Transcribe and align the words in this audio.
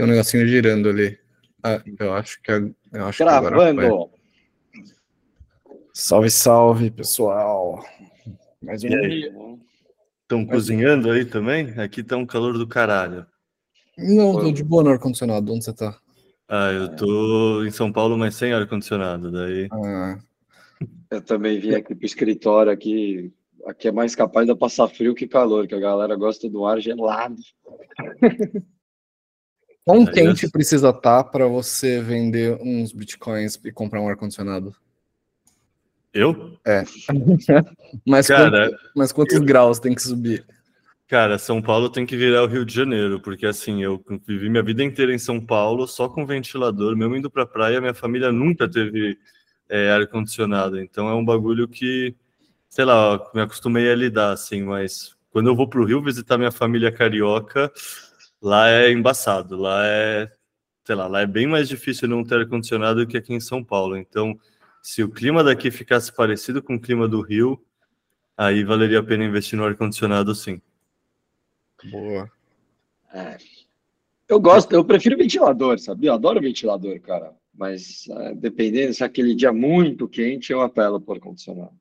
Tem 0.00 0.06
um 0.06 0.12
negocinho 0.12 0.46
girando 0.46 0.88
ali. 0.88 1.18
Ah, 1.62 1.82
eu 1.98 2.14
acho 2.14 2.40
que, 2.40 2.50
eu 2.50 3.04
acho 3.04 3.22
Gravando. 3.22 4.10
salve, 5.92 6.30
salve, 6.30 6.90
pessoal. 6.90 7.84
Mais 8.62 8.82
um 8.82 8.88
dia. 8.88 9.30
Estão 10.22 10.46
cozinhando 10.46 11.10
aí 11.10 11.26
também? 11.26 11.78
Aqui 11.78 12.02
tá 12.02 12.16
um 12.16 12.24
calor 12.24 12.56
do 12.56 12.66
caralho. 12.66 13.26
Não, 13.98 14.40
tô 14.40 14.50
de 14.50 14.64
boa 14.64 14.82
no 14.82 14.88
ar-condicionado. 14.88 15.52
Onde 15.52 15.66
você 15.66 15.74
tá? 15.74 15.94
Ah, 16.48 16.72
eu 16.72 16.96
tô 16.96 17.62
em 17.66 17.70
São 17.70 17.92
Paulo, 17.92 18.16
mas 18.16 18.36
sem 18.36 18.54
ar-condicionado. 18.54 19.30
Daí. 19.30 19.68
Ah. 19.70 20.18
Eu 21.10 21.20
também 21.20 21.60
vim 21.60 21.74
aqui 21.74 21.94
pro 21.94 22.06
escritório 22.06 22.72
aqui. 22.72 23.30
Aqui 23.66 23.88
é 23.88 23.92
mais 23.92 24.14
capaz 24.14 24.46
de 24.46 24.56
passar 24.56 24.88
frio 24.88 25.14
que 25.14 25.28
calor, 25.28 25.66
que 25.66 25.74
a 25.74 25.80
galera 25.80 26.16
gosta 26.16 26.48
do 26.48 26.64
ar 26.64 26.80
gelado. 26.80 27.36
Quão 29.90 30.06
quente 30.06 30.48
precisa 30.48 30.90
estar 30.90 31.24
tá 31.24 31.24
para 31.24 31.48
você 31.48 32.00
vender 32.00 32.56
uns 32.62 32.92
bitcoins 32.92 33.58
e 33.64 33.72
comprar 33.72 34.00
um 34.00 34.08
ar-condicionado? 34.08 34.72
Eu? 36.14 36.56
É. 36.64 36.84
mas, 38.06 38.28
Cara, 38.28 38.68
quanto, 38.68 38.82
mas 38.94 39.12
quantos 39.12 39.34
eu... 39.34 39.44
graus 39.44 39.80
tem 39.80 39.92
que 39.92 40.02
subir? 40.02 40.46
Cara, 41.08 41.38
São 41.38 41.60
Paulo 41.60 41.90
tem 41.90 42.06
que 42.06 42.16
virar 42.16 42.44
o 42.44 42.46
Rio 42.46 42.64
de 42.64 42.72
Janeiro, 42.72 43.20
porque 43.20 43.44
assim, 43.44 43.82
eu 43.82 44.00
vivi 44.24 44.48
minha 44.48 44.62
vida 44.62 44.84
inteira 44.84 45.12
em 45.12 45.18
São 45.18 45.44
Paulo 45.44 45.88
só 45.88 46.08
com 46.08 46.24
ventilador, 46.24 46.96
mesmo 46.96 47.16
indo 47.16 47.28
pra 47.28 47.44
praia, 47.44 47.80
minha 47.80 47.92
família 47.92 48.30
nunca 48.30 48.70
teve 48.70 49.18
é, 49.68 49.90
ar-condicionado, 49.90 50.80
então 50.80 51.08
é 51.08 51.14
um 51.14 51.24
bagulho 51.24 51.66
que, 51.66 52.14
sei 52.68 52.84
lá, 52.84 53.20
me 53.34 53.40
acostumei 53.40 53.90
a 53.90 53.94
lidar, 53.96 54.30
assim, 54.30 54.62
mas 54.62 55.16
quando 55.32 55.48
eu 55.48 55.56
vou 55.56 55.68
pro 55.68 55.84
Rio 55.84 56.00
visitar 56.00 56.38
minha 56.38 56.52
família 56.52 56.92
carioca, 56.92 57.72
lá 58.40 58.70
é 58.70 58.90
embaçado, 58.90 59.56
lá 59.56 59.86
é, 59.86 60.30
sei 60.84 60.94
lá, 60.94 61.06
lá 61.06 61.20
é 61.20 61.26
bem 61.26 61.46
mais 61.46 61.68
difícil 61.68 62.08
não 62.08 62.24
ter 62.24 62.40
ar-condicionado 62.40 63.00
do 63.00 63.06
que 63.06 63.16
aqui 63.16 63.34
em 63.34 63.40
São 63.40 63.62
Paulo, 63.62 63.96
então 63.96 64.38
se 64.82 65.02
o 65.02 65.10
clima 65.10 65.44
daqui 65.44 65.70
ficasse 65.70 66.12
parecido 66.12 66.62
com 66.62 66.76
o 66.76 66.80
clima 66.80 67.06
do 67.06 67.20
Rio, 67.20 67.62
aí 68.36 68.64
valeria 68.64 69.00
a 69.00 69.02
pena 69.02 69.24
investir 69.24 69.58
no 69.58 69.64
ar-condicionado 69.64 70.34
sim. 70.34 70.60
Boa. 71.90 72.30
É. 73.12 73.36
Eu 74.28 74.40
gosto, 74.40 74.72
eu 74.72 74.84
prefiro 74.84 75.16
ventilador, 75.16 75.78
sabia? 75.78 76.10
Eu 76.10 76.14
adoro 76.14 76.40
ventilador, 76.40 77.00
cara. 77.00 77.34
Mas 77.52 78.08
é, 78.08 78.34
dependendo 78.34 78.94
se 78.94 79.02
é 79.02 79.06
aquele 79.06 79.34
dia 79.34 79.52
muito 79.52 80.08
quente, 80.08 80.52
eu 80.52 80.60
apelo 80.60 81.00
por 81.00 81.16
ar-condicionado. 81.16 81.74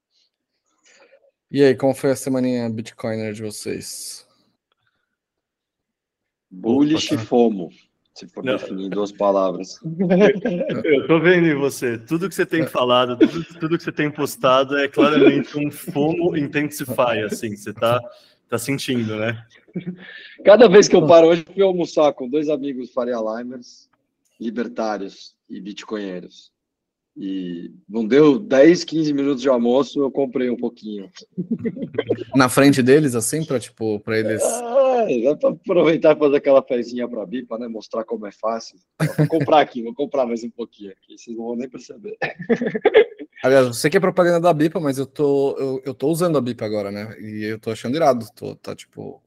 E 1.52 1.64
aí, 1.64 1.76
como 1.76 1.96
foi 1.96 2.12
a 2.12 2.16
semaninha 2.16 2.70
Bitcoiner 2.70 3.34
de 3.34 3.42
vocês? 3.42 4.28
Bullish 6.52 7.14
e 7.14 7.18
FOMO, 7.18 7.70
se 8.14 8.28
for 8.28 8.44
Não. 8.44 8.54
definir 8.54 8.86
em 8.86 8.90
duas 8.90 9.12
palavras. 9.12 9.80
Eu 10.84 11.08
tô 11.08 11.20
vendo 11.20 11.48
em 11.48 11.56
você. 11.56 11.98
Tudo 11.98 12.28
que 12.28 12.36
você 12.36 12.46
tem 12.46 12.66
falado, 12.66 13.18
tudo, 13.18 13.46
tudo 13.60 13.78
que 13.78 13.84
você 13.84 13.92
tem 13.92 14.10
postado 14.10 14.78
é 14.78 14.88
claramente 14.88 15.58
um 15.58 15.70
FOMO 15.72 16.36
Intensify, 16.36 17.20
assim. 17.26 17.56
Você 17.56 17.74
tá 17.74 18.02
Tá 18.50 18.58
sentindo, 18.58 19.16
né? 19.16 19.46
Cada 20.44 20.68
vez 20.68 20.88
que 20.88 20.96
eu 20.96 21.06
paro 21.06 21.28
hoje, 21.28 21.46
fui 21.54 21.62
almoçar 21.62 22.12
com 22.14 22.28
dois 22.28 22.50
amigos 22.50 22.92
Faria 22.92 23.18
Limers, 23.20 23.88
libertários 24.40 25.36
e 25.48 25.62
bitcoinheiros. 25.62 26.52
E 27.22 27.74
não 27.88 28.08
deu 28.08 28.40
10, 28.40 28.86
15 28.86 29.12
minutos 29.12 29.42
de 29.42 29.50
almoço, 29.50 30.00
eu 30.00 30.10
comprei 30.10 30.50
um 30.50 30.56
pouquinho. 30.56 31.12
Na 32.34 32.48
frente 32.48 32.82
deles, 32.82 33.14
assim, 33.14 33.44
para 33.44 33.60
tipo, 33.60 34.00
para 34.00 34.18
eles. 34.18 34.42
É, 34.42 35.36
para 35.36 35.50
aproveitar 35.50 36.16
e 36.16 36.20
fazer 36.20 36.38
aquela 36.38 36.64
fezinha 36.64 37.10
para 37.10 37.26
BIPA, 37.26 37.58
né? 37.58 37.68
Mostrar 37.68 38.06
como 38.06 38.26
é 38.26 38.32
fácil. 38.32 38.80
Vou 39.18 39.28
comprar 39.28 39.60
aqui, 39.60 39.84
vou 39.84 39.94
comprar 39.94 40.26
mais 40.26 40.46
um 40.46 40.50
pouquinho 40.50 40.92
aqui, 40.92 41.18
vocês 41.18 41.36
não 41.36 41.48
vão 41.48 41.58
nem 41.58 41.68
perceber. 41.68 42.18
Aliás, 43.44 43.68
você 43.68 43.90
que 43.90 43.98
é 43.98 44.00
propaganda 44.00 44.40
da 44.40 44.54
Bipa, 44.54 44.80
mas 44.80 44.98
eu 44.98 45.06
tô, 45.06 45.58
eu, 45.58 45.82
eu 45.84 45.94
tô 45.94 46.08
usando 46.08 46.38
a 46.38 46.42
Bipa 46.42 46.64
agora, 46.64 46.90
né? 46.90 47.18
E 47.20 47.44
eu 47.44 47.60
tô 47.60 47.70
achando 47.70 47.98
irado. 47.98 48.28
Tô, 48.34 48.56
tá 48.56 48.74
tipo. 48.74 49.22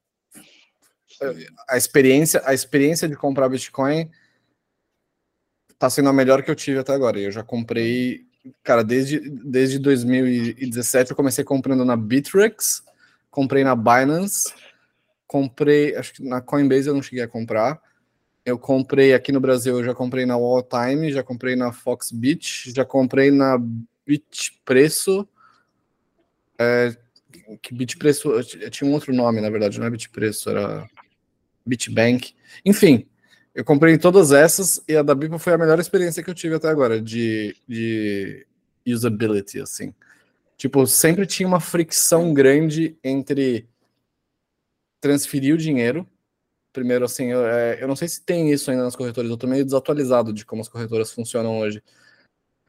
A 1.69 1.77
experiência, 1.77 2.41
a 2.47 2.55
experiência 2.55 3.07
de 3.07 3.17
comprar 3.17 3.51
Bitcoin 3.51 4.09
tá 5.83 5.91
sendo 5.91 6.11
a 6.11 6.13
melhor 6.13 6.45
que 6.45 6.51
eu 6.51 6.55
tive 6.55 6.79
até 6.79 6.93
agora. 6.93 7.19
Eu 7.19 7.33
já 7.33 7.43
comprei, 7.43 8.25
cara, 8.63 8.85
desde, 8.85 9.19
desde 9.19 9.81
2017 9.81 11.11
eu 11.11 11.17
comecei 11.17 11.43
comprando 11.43 11.85
na 11.85 11.97
Bittrex, 11.97 12.85
comprei 13.29 13.65
na 13.65 13.75
Binance, 13.75 14.55
comprei, 15.27 15.97
acho 15.97 16.15
que 16.15 16.23
na 16.23 16.41
Coinbase 16.41 16.87
eu 16.87 16.95
não 16.95 17.03
cheguei 17.03 17.25
a 17.25 17.29
comprar. 17.29 17.83
Eu 18.45 18.61
comprei 18.61 19.13
aqui 19.13 19.33
no 19.33 19.41
Brasil, 19.41 19.77
eu 19.77 19.85
já 19.85 19.93
comprei 19.93 20.25
na 20.25 20.37
Walltime, 20.37 21.11
já 21.11 21.25
comprei 21.25 21.57
na 21.57 21.73
Foxbit, 21.73 22.73
já 22.73 22.85
comprei 22.85 23.33
na 23.33 23.59
Bitpreço. 24.07 25.27
É, 26.61 26.97
que 27.61 27.75
Bitpreço 27.75 28.31
tinha 28.71 28.89
um 28.89 28.95
outro 28.95 29.13
nome, 29.13 29.41
na 29.41 29.51
verdade, 29.51 29.81
não 29.81 29.87
é 29.87 29.91
Bitpreço, 29.91 30.49
era 30.49 30.89
Bitbank. 31.67 32.37
Enfim, 32.65 33.05
eu 33.55 33.65
comprei 33.65 33.99
todas 33.99 34.33
essas 34.33 34.83
e 34.89 34.97
a 34.97 35.03
da 35.03 35.15
Bipa 35.15 35.39
foi 35.39 35.53
a 35.53 35.59
melhor 35.59 35.79
experiência 35.79 36.23
que 36.23 36.31
eu 36.31 36.35
tive 36.35 36.55
até 36.55 36.69
agora 36.69 37.01
de, 37.01 37.57
de 37.69 38.47
usability, 38.87 39.61
assim. 39.61 39.95
Tipo, 40.57 40.87
sempre 40.87 41.27
tinha 41.27 41.47
uma 41.47 41.61
fricção 41.61 42.33
grande 42.33 42.97
entre 43.03 43.69
transferir 45.01 45.55
o 45.55 45.59
dinheiro. 45.59 46.07
Primeiro, 46.73 47.05
assim, 47.05 47.27
eu, 47.27 47.45
é, 47.45 47.83
eu 47.83 47.89
não 47.89 47.97
sei 47.97 48.09
se 48.09 48.23
tem 48.23 48.51
isso 48.51 48.71
ainda 48.71 48.85
nas 48.85 48.97
corretoras, 48.97 49.31
eu 49.31 49.37
tô 49.37 49.47
meio 49.47 49.65
desatualizado 49.65 50.33
de 50.33 50.47
como 50.47 50.63
as 50.63 50.69
corretoras 50.69 51.13
funcionam 51.13 51.59
hoje 51.59 51.83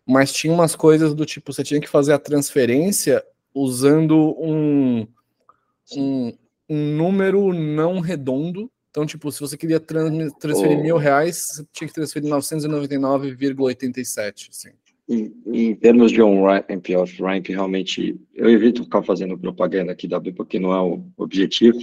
mas 0.06 0.34
tinha 0.34 0.54
umas 0.54 0.76
coisas 0.76 1.14
do 1.14 1.26
tipo, 1.26 1.54
você 1.54 1.64
tinha 1.64 1.80
que 1.80 1.90
fazer 1.90 2.14
a 2.14 2.20
transferência 2.20 3.24
usando 3.54 4.36
um, 4.40 5.08
um, 5.96 6.38
um 6.70 6.98
número 6.98 7.54
não 7.54 8.00
redondo. 8.00 8.70
Então, 8.94 9.08
tipo, 9.08 9.32
se 9.32 9.40
você 9.40 9.58
queria 9.58 9.80
trans, 9.80 10.32
transferir 10.34 10.78
oh. 10.78 10.84
mil 10.84 10.98
reais, 10.98 11.48
você 11.48 11.66
tinha 11.74 11.88
que 11.88 11.94
transferir 11.96 12.30
999,87. 12.30 14.50
Assim. 14.52 14.70
Em, 15.10 15.34
em, 15.48 15.74
termos 15.74 16.12
de 16.12 16.22
on-ramp 16.22 16.88
e 16.88 16.96
off-ramp, 16.96 17.48
realmente, 17.48 18.16
eu 18.36 18.52
evito 18.52 18.84
ficar 18.84 19.02
fazendo 19.02 19.36
propaganda 19.36 19.92
aqui 19.92 20.08
da 20.08 20.20
B, 20.20 20.32
porque 20.32 20.60
não 20.60 20.72
é 20.72 20.80
o 20.80 21.04
objetivo. 21.18 21.80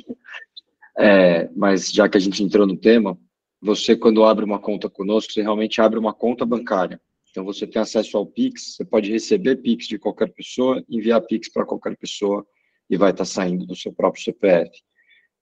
É, 0.96 1.50
mas 1.56 1.90
já 1.90 2.08
que 2.08 2.16
a 2.16 2.20
gente 2.20 2.44
entrou 2.44 2.64
no 2.64 2.76
tema, 2.76 3.18
você, 3.60 3.96
quando 3.96 4.22
abre 4.22 4.44
uma 4.44 4.60
conta 4.60 4.88
conosco, 4.88 5.32
você 5.32 5.42
realmente 5.42 5.80
abre 5.80 5.98
uma 5.98 6.14
conta 6.14 6.46
bancária. 6.46 7.00
Então, 7.32 7.44
você 7.44 7.66
tem 7.66 7.82
acesso 7.82 8.16
ao 8.16 8.24
Pix, 8.24 8.76
você 8.76 8.84
pode 8.84 9.10
receber 9.10 9.56
Pix 9.56 9.88
de 9.88 9.98
qualquer 9.98 10.32
pessoa, 10.32 10.80
enviar 10.88 11.20
Pix 11.22 11.52
para 11.52 11.66
qualquer 11.66 11.96
pessoa 11.96 12.46
e 12.88 12.96
vai 12.96 13.10
estar 13.10 13.24
tá 13.24 13.26
saindo 13.28 13.66
do 13.66 13.74
seu 13.74 13.92
próprio 13.92 14.22
CPF 14.22 14.70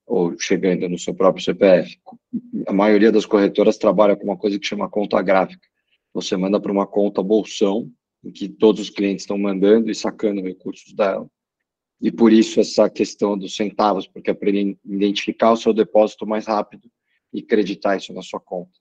ou 0.09 0.35
chegando 0.39 0.89
no 0.89 0.99
seu 0.99 1.15
próprio 1.15 1.45
CPF. 1.45 1.99
A 2.67 2.73
maioria 2.73 3.13
das 3.13 3.27
corretoras 3.27 3.77
trabalha 3.77 4.17
com 4.17 4.25
uma 4.25 4.39
coisa 4.39 4.59
que 4.59 4.67
chama 4.67 4.89
conta 4.89 5.21
gráfica. 5.21 5.69
Você 6.15 6.37
manda 6.37 6.59
para 6.59 6.73
uma 6.73 6.87
conta 6.87 7.23
bolsão, 7.23 7.93
em 8.25 8.33
que 8.33 8.49
todos 8.49 8.81
os 8.81 8.91
clientes 8.91 9.23
estão 9.23 9.37
mandando 9.37 9.91
e 9.91 9.95
sacando 9.95 10.41
recursos 10.41 10.95
dela. 10.95 11.29
E 12.01 12.11
por 12.11 12.33
isso 12.33 12.59
essa 12.59 12.89
questão 12.89 13.37
dos 13.37 13.55
centavos, 13.55 14.07
porque 14.07 14.31
é 14.31 14.35
para 14.35 14.49
ele 14.49 14.79
identificar 14.85 15.53
o 15.53 15.57
seu 15.57 15.75
depósito 15.75 16.27
mais 16.27 16.47
rápido 16.47 16.91
e 17.33 17.41
acreditar 17.41 17.97
isso 17.97 18.13
na 18.15 18.23
sua 18.23 18.41
conta. 18.41 18.73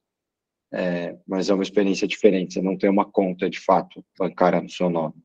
É, 0.72 1.18
mas 1.28 1.50
é 1.50 1.54
uma 1.54 1.64
experiência 1.64 2.08
diferente, 2.08 2.54
você 2.54 2.62
não 2.62 2.78
tem 2.78 2.90
uma 2.90 3.06
conta 3.06 3.50
de 3.50 3.60
fato 3.60 4.04
bancária 4.18 4.62
no 4.62 4.70
seu 4.70 4.90
nome. 4.90 5.16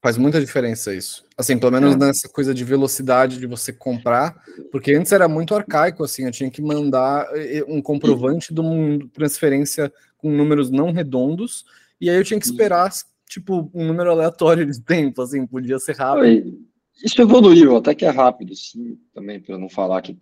Faz 0.00 0.16
muita 0.16 0.40
diferença 0.40 0.94
isso. 0.94 1.24
Assim, 1.36 1.58
pelo 1.58 1.72
menos 1.72 1.94
é. 1.94 1.96
nessa 1.98 2.28
coisa 2.28 2.54
de 2.54 2.64
velocidade 2.64 3.38
de 3.38 3.46
você 3.46 3.72
comprar, 3.72 4.40
porque 4.70 4.92
antes 4.92 5.10
era 5.10 5.26
muito 5.26 5.54
arcaico, 5.54 6.04
assim, 6.04 6.24
eu 6.24 6.30
tinha 6.30 6.50
que 6.50 6.62
mandar 6.62 7.26
eh, 7.34 7.64
um 7.66 7.82
comprovante 7.82 8.54
de 8.54 8.60
uma 8.60 8.98
transferência 9.12 9.92
com 10.16 10.30
números 10.30 10.70
não 10.70 10.92
redondos, 10.92 11.64
e 12.00 12.08
aí 12.08 12.16
eu 12.16 12.24
tinha 12.24 12.38
que 12.38 12.46
esperar, 12.46 12.90
tipo, 13.28 13.70
um 13.74 13.86
número 13.86 14.10
aleatório 14.10 14.64
de 14.64 14.80
tempo, 14.80 15.20
assim, 15.20 15.44
podia 15.46 15.78
ser 15.80 15.96
rápido. 15.96 16.58
Isso 17.04 17.20
evoluiu, 17.20 17.76
até 17.76 17.94
que 17.94 18.04
é 18.04 18.10
rápido, 18.10 18.54
sim, 18.56 18.98
também, 19.14 19.40
para 19.40 19.58
não 19.58 19.68
falar 19.68 20.00
que. 20.02 20.16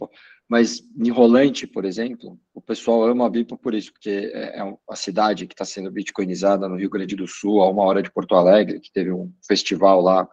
Mas 0.49 0.81
em 0.97 1.11
Rolante, 1.11 1.67
por 1.67 1.85
exemplo, 1.85 2.39
o 2.55 2.61
pessoal 2.61 3.05
ama 3.05 3.27
a 3.27 3.31
Bipa 3.31 3.57
por 3.57 3.75
isso, 3.75 3.93
porque 3.93 4.31
é, 4.33 4.59
é 4.59 4.63
uma 4.63 4.95
cidade 4.95 5.47
que 5.47 5.55
está 5.55 5.65
sendo 5.65 5.91
bitcoinizada 5.91 6.69
no 6.69 6.77
Rio 6.77 6.89
Grande 6.91 7.17
do 7.17 7.27
Sul, 7.27 7.61
a 7.61 7.69
uma 7.69 7.83
hora 7.83 8.03
de 8.03 8.13
Porto 8.13 8.35
Alegre, 8.37 8.79
que 8.79 8.93
teve 8.93 9.13
um 9.13 9.33
festival 9.47 10.01
lá, 10.01 10.29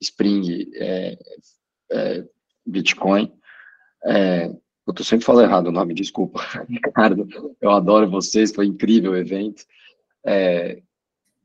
Spring 0.00 0.68
é, 0.74 1.16
é, 1.92 2.24
Bitcoin. 2.66 3.32
É, 4.04 4.50
eu 4.84 4.92
tô 4.92 5.04
sempre 5.04 5.24
falando 5.24 5.48
errado 5.48 5.66
o 5.68 5.72
nome, 5.72 5.94
desculpa, 5.94 6.40
Ricardo. 6.68 7.28
Eu 7.60 7.70
adoro 7.70 8.10
vocês, 8.10 8.52
foi 8.52 8.66
incrível 8.66 9.12
o 9.12 9.16
evento. 9.16 9.64
É, 10.26 10.82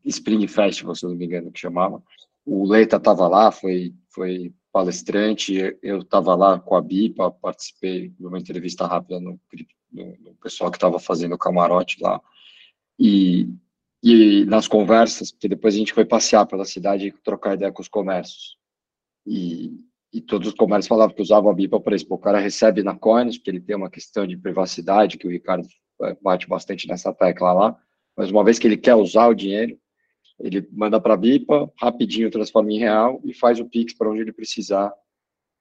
Spring 0.04 0.48
Festival, 0.48 0.96
se 0.96 1.06
eu 1.06 1.10
não 1.12 1.18
me 1.18 1.26
engano, 1.26 1.52
que 1.52 1.60
chamava. 1.60 2.02
O 2.44 2.68
Leita 2.68 2.98
estava 2.98 3.28
lá, 3.28 3.52
foi, 3.52 3.94
foi 4.10 4.54
palestrante, 4.78 5.76
eu 5.82 6.02
estava 6.02 6.36
lá 6.36 6.60
com 6.60 6.76
a 6.76 6.82
BIPA, 6.82 7.32
participei 7.32 8.10
de 8.10 8.28
uma 8.28 8.38
entrevista 8.38 8.86
rápida 8.86 9.20
no, 9.20 9.40
no, 9.92 10.06
no 10.20 10.36
pessoal 10.36 10.70
que 10.70 10.78
estava 10.78 11.00
fazendo 11.00 11.34
o 11.34 11.38
camarote 11.38 11.98
lá, 12.00 12.22
e, 13.00 13.50
e 14.04 14.46
nas 14.46 14.68
conversas, 14.68 15.32
porque 15.32 15.48
depois 15.48 15.74
a 15.74 15.80
gente 15.80 15.94
foi 15.94 16.06
passear 16.06 16.46
pela 16.46 16.64
cidade 16.64 17.08
e 17.08 17.12
trocar 17.12 17.56
ideia 17.56 17.72
com 17.72 17.82
os 17.82 17.88
comércios, 17.88 18.56
e, 19.26 19.84
e 20.14 20.22
todos 20.22 20.50
os 20.50 20.54
comércios 20.54 20.88
falavam 20.88 21.16
que 21.16 21.24
usavam 21.24 21.50
a 21.50 21.56
BIPA 21.56 21.80
para 21.80 21.96
isso, 21.96 22.06
o 22.08 22.18
cara 22.20 22.38
recebe 22.38 22.84
na 22.84 22.96
Coins, 22.96 23.36
porque 23.36 23.50
ele 23.50 23.60
tem 23.60 23.76
uma 23.76 23.90
questão 23.90 24.28
de 24.28 24.38
privacidade, 24.38 25.18
que 25.18 25.26
o 25.26 25.32
Ricardo 25.32 25.68
eh, 26.04 26.16
bate 26.22 26.48
bastante 26.48 26.88
nessa 26.88 27.12
tecla 27.12 27.52
lá, 27.52 27.78
mas 28.16 28.30
uma 28.30 28.44
vez 28.44 28.60
que 28.60 28.68
ele 28.68 28.78
quer 28.78 28.94
usar 28.94 29.26
o 29.28 29.34
dinheiro, 29.34 29.76
ele 30.40 30.68
manda 30.72 31.00
para 31.00 31.14
a 31.14 31.18
BIPA, 31.18 31.72
rapidinho 31.80 32.30
transforma 32.30 32.72
em 32.72 32.80
real 32.80 33.20
e 33.24 33.34
faz 33.34 33.60
o 33.60 33.66
Pix 33.66 33.94
para 33.94 34.10
onde 34.10 34.22
ele 34.22 34.32
precisar. 34.32 34.94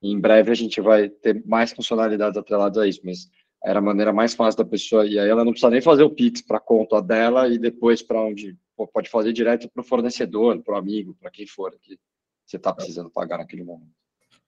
E 0.03 0.13
em 0.13 0.21
breve 0.21 0.51
a 0.51 0.55
gente 0.55 0.81
vai 0.81 1.09
ter 1.09 1.43
mais 1.47 1.73
funcionalidades 1.73 2.37
atreladas 2.37 2.79
a 2.79 2.87
isso, 2.87 3.01
mas 3.05 3.31
era 3.65 3.79
a 3.79 3.83
maneira 3.83 4.13
mais 4.13 4.35
fácil 4.35 4.59
da 4.59 4.69
pessoa, 4.69 5.07
e 5.07 5.19
aí 5.19 5.29
ela 5.29 5.45
não 5.45 5.53
precisa 5.53 5.71
nem 5.71 5.81
fazer 5.81 6.03
o 6.03 6.11
Pix 6.11 6.43
para 6.43 6.59
a 6.59 6.61
conta 6.61 7.01
dela 7.01 7.49
e 7.49 7.59
depois 7.59 8.03
para 8.03 8.21
onde 8.21 8.57
pode 8.93 9.09
fazer 9.09 9.33
direto 9.33 9.69
para 9.71 9.81
o 9.81 9.85
fornecedor, 9.85 10.63
para 10.63 10.75
o 10.75 10.79
amigo, 10.79 11.17
para 11.19 11.31
quem 11.31 11.47
for 11.47 11.77
que 11.81 11.99
você 12.45 12.59
está 12.59 12.73
precisando 12.73 13.11
pagar 13.11 13.39
naquele 13.39 13.65
momento. 13.65 13.91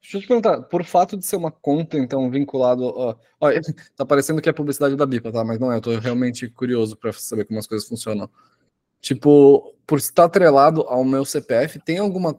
Deixa 0.01 0.19
eu 0.19 0.21
te 0.21 0.29
perguntar, 0.29 0.63
por 0.63 0.85
fato 0.85 1.17
de 1.17 1.27
ser 1.27 1.37
uma 1.37 1.51
conta, 1.51 1.99
então, 1.99 2.31
vinculado. 2.31 2.85
Ó, 2.85 3.17
ó, 3.41 3.51
tá 3.97 4.07
parecendo 4.07 4.41
que 4.41 4.49
é 4.49 4.53
publicidade 4.53 4.95
da 4.95 5.05
BIPA, 5.05 5.33
tá? 5.33 5.45
Mas 5.45 5.59
não 5.59 5.73
é, 5.73 5.77
eu 5.77 5.81
tô 5.81 5.99
realmente 5.99 6.49
curioso 6.49 6.97
para 6.97 7.13
saber 7.13 7.45
como 7.45 7.59
as 7.59 7.67
coisas 7.67 7.89
funcionam. 7.89 8.31
Tipo, 9.01 9.75
por 9.87 9.99
estar 9.99 10.25
atrelado 10.25 10.83
ao 10.83 11.05
meu 11.05 11.25
CPF, 11.25 11.79
tem 11.79 11.99
alguma 11.99 12.39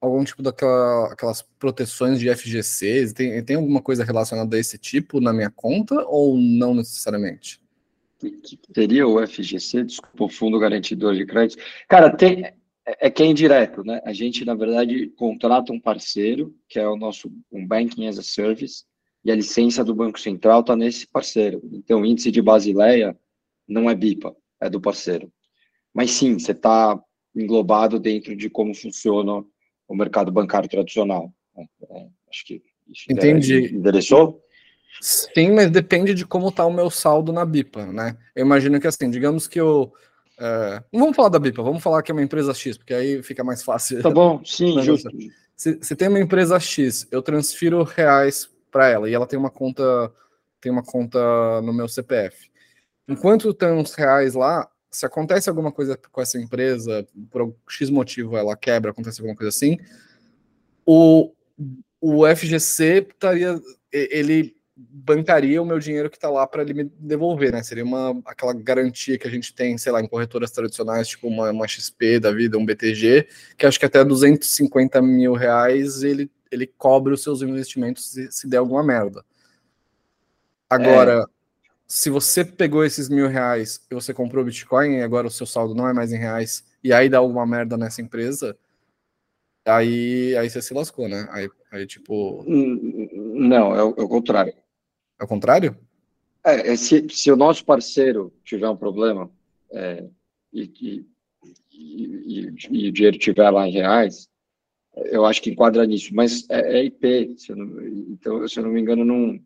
algum 0.00 0.22
tipo 0.22 0.42
daquela 0.42 1.12
aquelas 1.12 1.42
proteções 1.58 2.20
de 2.20 2.34
FGCs? 2.34 3.12
Tem, 3.12 3.42
tem 3.44 3.56
alguma 3.56 3.82
coisa 3.82 4.04
relacionada 4.04 4.56
a 4.56 4.60
esse 4.60 4.78
tipo 4.78 5.20
na 5.20 5.32
minha 5.32 5.50
conta 5.50 6.04
ou 6.06 6.36
não 6.36 6.74
necessariamente? 6.74 7.60
Teria 8.72 9.06
o 9.06 9.24
FGC, 9.24 9.84
desculpa, 9.84 10.24
o 10.24 10.28
Fundo 10.28 10.58
Garantidor 10.58 11.14
de 11.14 11.24
Crédito. 11.24 11.62
Cara, 11.88 12.10
tem, 12.10 12.44
é, 12.44 12.54
é 13.06 13.10
que 13.10 13.22
é 13.22 13.26
indireto, 13.26 13.84
né? 13.84 14.00
A 14.04 14.12
gente, 14.12 14.44
na 14.44 14.54
verdade, 14.54 15.08
contrata 15.10 15.72
um 15.72 15.80
parceiro, 15.80 16.54
que 16.68 16.80
é 16.80 16.88
o 16.88 16.96
nosso 16.96 17.30
um 17.52 17.64
Banking 17.64 18.08
as 18.08 18.18
a 18.18 18.22
Service, 18.22 18.84
e 19.24 19.30
a 19.30 19.36
licença 19.36 19.84
do 19.84 19.94
Banco 19.94 20.18
Central 20.18 20.60
está 20.60 20.74
nesse 20.74 21.06
parceiro. 21.06 21.60
Então, 21.72 22.00
o 22.00 22.06
índice 22.06 22.30
de 22.30 22.42
Basileia 22.42 23.16
não 23.68 23.88
é 23.88 23.94
BIPA, 23.94 24.34
é 24.60 24.68
do 24.68 24.80
parceiro. 24.80 25.30
Mas 25.94 26.10
sim, 26.10 26.38
você 26.38 26.52
está 26.52 27.00
englobado 27.34 27.98
dentro 27.98 28.36
de 28.36 28.48
como 28.50 28.74
funciona 28.74 29.44
o 29.86 29.94
mercado 29.94 30.30
bancário 30.30 30.68
tradicional. 30.68 31.32
É, 31.56 31.62
é 31.62 32.06
acho 32.30 32.44
que 32.44 32.62
Entendi. 33.08 33.74
Endereçou? 33.74 34.42
Sim, 35.00 35.52
mas 35.52 35.70
depende 35.70 36.14
de 36.14 36.26
como 36.26 36.48
está 36.48 36.64
o 36.64 36.72
meu 36.72 36.90
saldo 36.90 37.32
na 37.32 37.44
BIPA, 37.44 37.86
né? 37.86 38.16
Eu 38.34 38.44
imagino 38.44 38.80
que 38.80 38.86
assim, 38.86 39.10
digamos 39.10 39.46
que 39.46 39.60
eu. 39.60 39.92
É, 40.38 40.82
não 40.92 41.00
vamos 41.00 41.16
falar 41.16 41.28
da 41.28 41.38
BIPA, 41.38 41.62
vamos 41.62 41.82
falar 41.82 42.02
que 42.02 42.10
é 42.10 42.14
uma 42.14 42.22
empresa 42.22 42.54
X, 42.54 42.78
porque 42.78 42.94
aí 42.94 43.22
fica 43.22 43.44
mais 43.44 43.62
fácil. 43.62 44.02
Tá 44.02 44.10
bom, 44.10 44.42
sim, 44.44 44.80
justo. 44.82 45.10
Se, 45.54 45.78
se 45.82 45.96
tem 45.96 46.08
uma 46.08 46.20
empresa 46.20 46.58
X, 46.58 47.06
eu 47.10 47.20
transfiro 47.20 47.82
reais 47.82 48.48
para 48.70 48.88
ela 48.88 49.08
e 49.08 49.14
ela 49.14 49.26
tem 49.26 49.38
uma 49.38 49.50
conta 49.50 50.12
tem 50.60 50.72
uma 50.72 50.82
conta 50.82 51.60
no 51.62 51.72
meu 51.72 51.88
CPF. 51.88 52.50
Enquanto 53.06 53.54
tem 53.54 53.70
uns 53.72 53.94
reais 53.94 54.34
lá, 54.34 54.68
se 54.90 55.04
acontece 55.04 55.48
alguma 55.48 55.70
coisa 55.70 55.98
com 56.10 56.20
essa 56.20 56.38
empresa, 56.38 57.06
por 57.30 57.54
X 57.68 57.90
motivo 57.90 58.36
ela 58.36 58.56
quebra, 58.56 58.90
acontece 58.90 59.20
alguma 59.20 59.36
coisa 59.36 59.50
assim, 59.50 59.78
o, 60.84 61.32
o 62.00 62.26
FGC 62.26 63.06
estaria, 63.10 63.60
ele 63.92 64.56
bancaria 64.80 65.60
o 65.60 65.66
meu 65.66 65.78
dinheiro 65.78 66.08
que 66.08 66.16
está 66.16 66.30
lá 66.30 66.46
para 66.46 66.62
ele 66.62 66.72
me 66.72 66.84
devolver, 66.84 67.52
né? 67.52 67.62
Seria 67.62 67.84
uma 67.84 68.20
aquela 68.24 68.52
garantia 68.52 69.18
que 69.18 69.26
a 69.26 69.30
gente 69.30 69.52
tem, 69.52 69.76
sei 69.76 69.90
lá, 69.90 70.00
em 70.00 70.06
corretoras 70.06 70.52
tradicionais, 70.52 71.08
tipo 71.08 71.26
uma, 71.26 71.50
uma 71.50 71.66
XP 71.66 72.20
da 72.20 72.30
vida, 72.30 72.56
um 72.56 72.64
BTG, 72.64 73.26
que 73.56 73.66
acho 73.66 73.78
que 73.78 73.86
até 73.86 74.04
250 74.04 75.02
mil 75.02 75.34
reais 75.34 76.02
ele, 76.02 76.30
ele 76.50 76.66
cobre 76.66 77.12
os 77.12 77.22
seus 77.22 77.42
investimentos 77.42 78.08
se, 78.10 78.30
se 78.30 78.48
der 78.48 78.58
alguma 78.58 78.84
merda. 78.84 79.24
Agora, 80.70 81.24
é 81.24 81.37
se 81.88 82.10
você 82.10 82.44
pegou 82.44 82.84
esses 82.84 83.08
mil 83.08 83.26
reais 83.28 83.80
e 83.90 83.94
você 83.94 84.12
comprou 84.12 84.44
Bitcoin 84.44 84.96
e 84.96 85.02
agora 85.02 85.26
o 85.26 85.30
seu 85.30 85.46
saldo 85.46 85.74
não 85.74 85.88
é 85.88 85.94
mais 85.94 86.12
em 86.12 86.18
reais 86.18 86.62
e 86.84 86.92
aí 86.92 87.08
dá 87.08 87.18
alguma 87.18 87.46
merda 87.46 87.78
nessa 87.78 88.02
empresa, 88.02 88.56
aí, 89.64 90.36
aí 90.36 90.50
você 90.50 90.60
se 90.60 90.74
lascou, 90.74 91.08
né? 91.08 91.26
Aí, 91.30 91.48
aí 91.72 91.86
tipo. 91.86 92.44
Não, 92.46 93.74
é 93.74 93.82
o, 93.82 93.94
é 93.96 94.02
o 94.02 94.08
contrário. 94.08 94.52
É 95.18 95.24
o 95.24 95.26
contrário? 95.26 95.76
É, 96.44 96.72
é 96.72 96.76
se, 96.76 97.08
se 97.08 97.32
o 97.32 97.36
nosso 97.36 97.64
parceiro 97.64 98.32
tiver 98.44 98.68
um 98.68 98.76
problema 98.76 99.30
é, 99.70 100.04
e, 100.52 100.62
e, 100.62 101.06
e, 101.72 102.42
e, 102.70 102.88
o 102.88 102.92
dinheiro 102.92 103.16
estiver 103.16 103.50
lá 103.50 103.66
em 103.66 103.72
reais, 103.72 104.28
eu 105.06 105.24
acho 105.24 105.42
que 105.42 105.50
enquadra 105.50 105.86
nisso, 105.86 106.14
mas 106.14 106.48
é, 106.50 106.78
é 106.78 106.84
IP, 106.84 107.34
se 107.38 107.54
não, 107.54 107.86
então, 107.86 108.46
se 108.46 108.58
eu 108.58 108.64
não 108.64 108.70
me 108.70 108.80
engano, 108.80 109.04
não. 109.04 109.40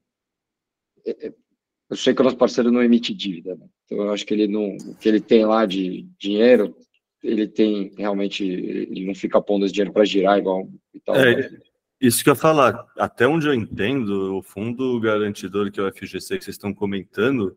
Eu 1.92 1.96
sei 1.96 2.14
que 2.14 2.22
o 2.22 2.24
nosso 2.24 2.38
parceiro 2.38 2.72
não 2.72 2.82
emite 2.82 3.12
dívida, 3.12 3.54
né? 3.54 3.66
então 3.84 3.98
eu 3.98 4.12
acho 4.14 4.24
que 4.24 4.32
ele 4.32 4.48
não, 4.48 4.76
o 4.76 4.94
que 4.94 5.06
ele 5.06 5.20
tem 5.20 5.44
lá 5.44 5.66
de 5.66 6.08
dinheiro, 6.18 6.74
ele 7.22 7.46
tem 7.46 7.92
realmente, 7.98 8.42
ele 8.42 9.04
não 9.04 9.14
fica 9.14 9.42
pondo 9.42 9.66
esse 9.66 9.74
dinheiro 9.74 9.92
para 9.92 10.06
girar 10.06 10.38
igual 10.38 10.66
e 10.94 11.00
tal. 11.00 11.14
É, 11.16 11.50
isso 12.00 12.24
que 12.24 12.30
eu 12.30 12.34
falar, 12.34 12.82
até 12.96 13.28
onde 13.28 13.46
eu 13.46 13.52
entendo, 13.52 14.38
o 14.38 14.42
fundo 14.42 14.98
garantidor 15.00 15.70
que 15.70 15.78
é 15.78 15.82
o 15.82 15.92
FGC 15.92 16.38
que 16.38 16.44
vocês 16.44 16.56
estão 16.56 16.72
comentando, 16.72 17.54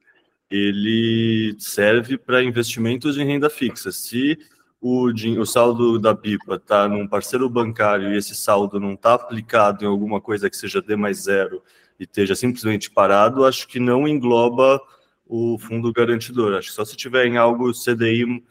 ele 0.52 1.56
serve 1.58 2.18
para 2.18 2.44
investimentos 2.44 3.18
em 3.18 3.24
renda 3.24 3.50
fixa. 3.50 3.90
Se 3.90 4.38
o, 4.82 5.14
o 5.40 5.46
saldo 5.46 5.98
da 5.98 6.14
BIPA 6.14 6.56
está 6.56 6.90
num 6.90 7.08
parceiro 7.08 7.50
bancário 7.50 8.12
e 8.12 8.18
esse 8.18 8.36
saldo 8.36 8.82
não 8.82 8.96
está 8.96 9.14
aplicado 9.14 9.86
em 9.86 9.88
alguma 9.88 10.20
coisa 10.20 10.50
que 10.50 10.58
seja 10.58 10.82
D 10.82 10.98
mais 10.98 11.24
zero 11.24 11.64
e 12.00 12.04
esteja 12.04 12.36
simplesmente 12.36 12.92
parado, 12.92 13.46
acho 13.46 13.68
que 13.68 13.80
não 13.80 14.08
engloba 14.08 14.82
o 15.26 15.58
fundo 15.58 15.92
garantidor. 15.92 16.54
Acho 16.54 16.70
que 16.70 16.76
só 16.76 16.86
se 16.86 16.96
tiver 16.96 17.26
em 17.26 17.38
algo 17.38 17.72
CDI, 17.72 18.44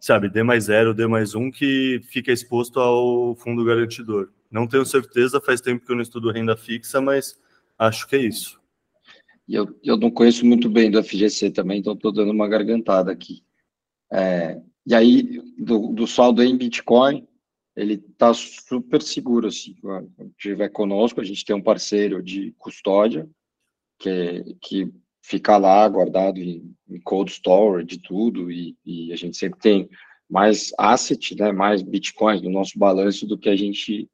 sabe, 0.00 0.28
D 0.28 0.42
mais 0.42 0.64
zero, 0.64 0.94
D 0.94 1.06
mais 1.06 1.34
um, 1.34 1.50
que 1.50 2.00
fica 2.08 2.32
exposto 2.32 2.80
ao 2.80 3.34
fundo 3.36 3.64
garantidor. 3.64 4.28
Não 4.50 4.66
tenho 4.66 4.84
certeza, 4.84 5.40
faz 5.40 5.60
tempo 5.60 5.84
que 5.84 5.90
eu 5.90 5.96
não 5.96 6.02
estudo 6.02 6.30
renda 6.30 6.56
fixa, 6.56 7.00
mas 7.00 7.40
acho 7.78 8.06
que 8.06 8.16
é 8.16 8.20
isso. 8.20 8.60
Eu, 9.48 9.78
eu 9.82 9.96
não 9.96 10.10
conheço 10.10 10.46
muito 10.46 10.68
bem 10.68 10.90
do 10.90 11.02
FGC 11.02 11.50
também, 11.50 11.80
então 11.80 11.94
estou 11.94 12.12
dando 12.12 12.30
uma 12.30 12.48
gargantada 12.48 13.10
aqui. 13.10 13.42
É, 14.12 14.60
e 14.86 14.94
aí, 14.94 15.40
do, 15.58 15.88
do 15.88 16.06
saldo 16.06 16.42
em 16.42 16.56
Bitcoin, 16.56 17.26
ele 17.74 17.94
está 17.94 18.34
super 18.34 19.00
seguro, 19.00 19.48
assim, 19.48 19.74
quando 19.80 20.10
estiver 20.36 20.68
conosco, 20.68 21.20
a 21.20 21.24
gente 21.24 21.44
tem 21.44 21.56
um 21.56 21.62
parceiro 21.62 22.22
de 22.22 22.52
custódia, 22.58 23.28
que, 23.98 24.56
que 24.60 24.92
fica 25.22 25.56
lá 25.56 25.88
guardado 25.88 26.38
em, 26.38 26.74
em 26.88 27.00
cold 27.00 27.30
storage, 27.30 27.98
tudo, 27.98 28.50
e, 28.50 28.76
e, 28.84 29.12
a 29.12 29.16
gente 29.16 29.36
sempre 29.36 29.58
tem 29.60 29.88
mais 30.28 30.72
asset, 30.76 31.34
né, 31.36 31.52
mais 31.52 31.82
bitcoins 31.82 32.42
no 32.42 32.50
nosso 32.50 32.78
balanço 32.78 33.26
do 33.26 33.38
que 33.38 33.48
a 33.48 33.56
gente 33.56 34.08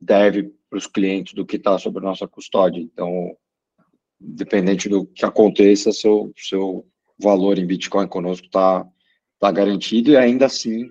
deve 0.00 0.52
para 0.68 0.78
os 0.78 0.86
clientes, 0.86 1.34
do 1.34 1.46
que 1.46 1.56
está 1.56 1.78
sobre 1.78 2.00
a 2.00 2.08
nossa 2.08 2.26
custódia. 2.26 2.80
Então, 2.80 3.36
dependente 4.18 4.88
do 4.88 5.06
que 5.06 5.24
aconteça, 5.24 5.92
seu, 5.92 6.32
seu 6.36 6.86
valor 7.18 7.58
em 7.58 7.66
bitcoin 7.66 8.08
conosco 8.08 8.46
está 8.46 8.86
tá 9.38 9.52
garantido, 9.52 10.10
e 10.10 10.16
ainda 10.16 10.46
assim 10.46 10.90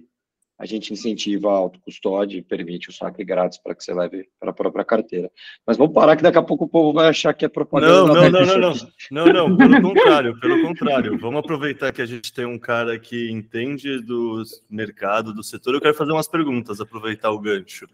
a 0.63 0.65
gente 0.65 0.93
incentiva 0.93 1.49
a 1.49 1.55
autocustódia 1.55 2.37
e 2.37 2.41
permite 2.41 2.89
o 2.89 2.93
saque 2.93 3.21
grátis 3.25 3.57
para 3.57 3.75
que 3.75 3.83
você 3.83 3.93
leve 3.93 4.29
para 4.39 4.51
a 4.51 4.53
própria 4.53 4.85
carteira. 4.85 5.29
Mas 5.67 5.75
vamos 5.75 5.93
parar 5.93 6.15
que 6.15 6.23
daqui 6.23 6.37
a 6.37 6.41
pouco 6.41 6.63
o 6.63 6.69
povo 6.69 6.93
vai 6.93 7.09
achar 7.09 7.33
que 7.33 7.43
é 7.43 7.49
propaganda. 7.49 7.91
Não, 7.91 8.07
não, 8.07 8.29
não, 8.31 8.45
não, 8.45 8.73
não, 9.11 9.25
não, 9.25 9.49
não, 9.49 9.57
pelo 9.57 9.81
contrário, 9.81 10.39
pelo 10.39 10.61
contrário. 10.61 11.19
Vamos 11.19 11.41
aproveitar 11.41 11.91
que 11.91 12.01
a 12.01 12.05
gente 12.05 12.31
tem 12.31 12.45
um 12.45 12.57
cara 12.57 12.97
que 12.97 13.29
entende 13.29 13.99
do 13.99 14.41
mercado, 14.69 15.33
do 15.33 15.43
setor. 15.43 15.73
Eu 15.73 15.81
quero 15.81 15.95
fazer 15.95 16.13
umas 16.13 16.29
perguntas, 16.29 16.79
aproveitar 16.79 17.31
o 17.31 17.39
gancho. 17.39 17.85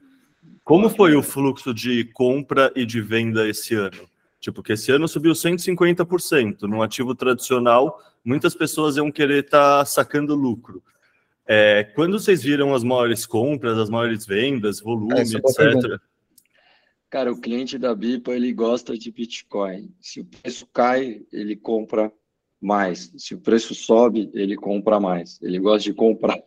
Como 0.64 0.92
foi 0.92 1.16
o 1.16 1.24
fluxo 1.24 1.74
de 1.74 2.04
compra 2.14 2.72
e 2.76 2.86
de 2.86 3.02
venda 3.02 3.50
esse 3.50 3.74
ano? 3.74 4.08
Tipo, 4.40 4.62
que 4.62 4.74
esse 4.74 4.92
ano 4.92 5.08
subiu 5.08 5.32
150%. 5.32 6.62
No 6.62 6.84
ativo 6.84 7.16
tradicional, 7.16 8.00
muitas 8.24 8.54
pessoas 8.54 8.96
iam 8.96 9.12
querer 9.12 9.44
estar 9.44 9.80
tá 9.80 9.86
sacando 9.86 10.36
lucro. 10.36 10.84
É, 11.52 11.84
quando 11.96 12.20
vocês 12.20 12.44
viram 12.44 12.76
as 12.76 12.84
maiores 12.84 13.26
compras, 13.26 13.76
as 13.76 13.90
maiores 13.90 14.24
vendas, 14.24 14.80
volume, 14.80 15.16
é, 15.16 15.22
etc. 15.24 16.00
Cara, 17.10 17.32
o 17.32 17.42
cliente 17.42 17.80
da 17.80 17.96
Bipa 17.96 18.36
ele 18.36 18.54
gosta 18.54 18.96
de 18.96 19.12
Bitcoin. 19.12 19.92
Se 20.00 20.20
o 20.20 20.26
preço 20.26 20.68
cai, 20.72 21.24
ele 21.34 21.56
compra 21.56 22.14
mais. 22.62 23.12
Se 23.18 23.34
o 23.34 23.40
preço 23.40 23.74
sobe, 23.74 24.30
ele 24.32 24.56
compra 24.56 25.00
mais. 25.00 25.42
Ele 25.42 25.58
gosta 25.58 25.90
de 25.90 25.94
comprar. 25.96 26.40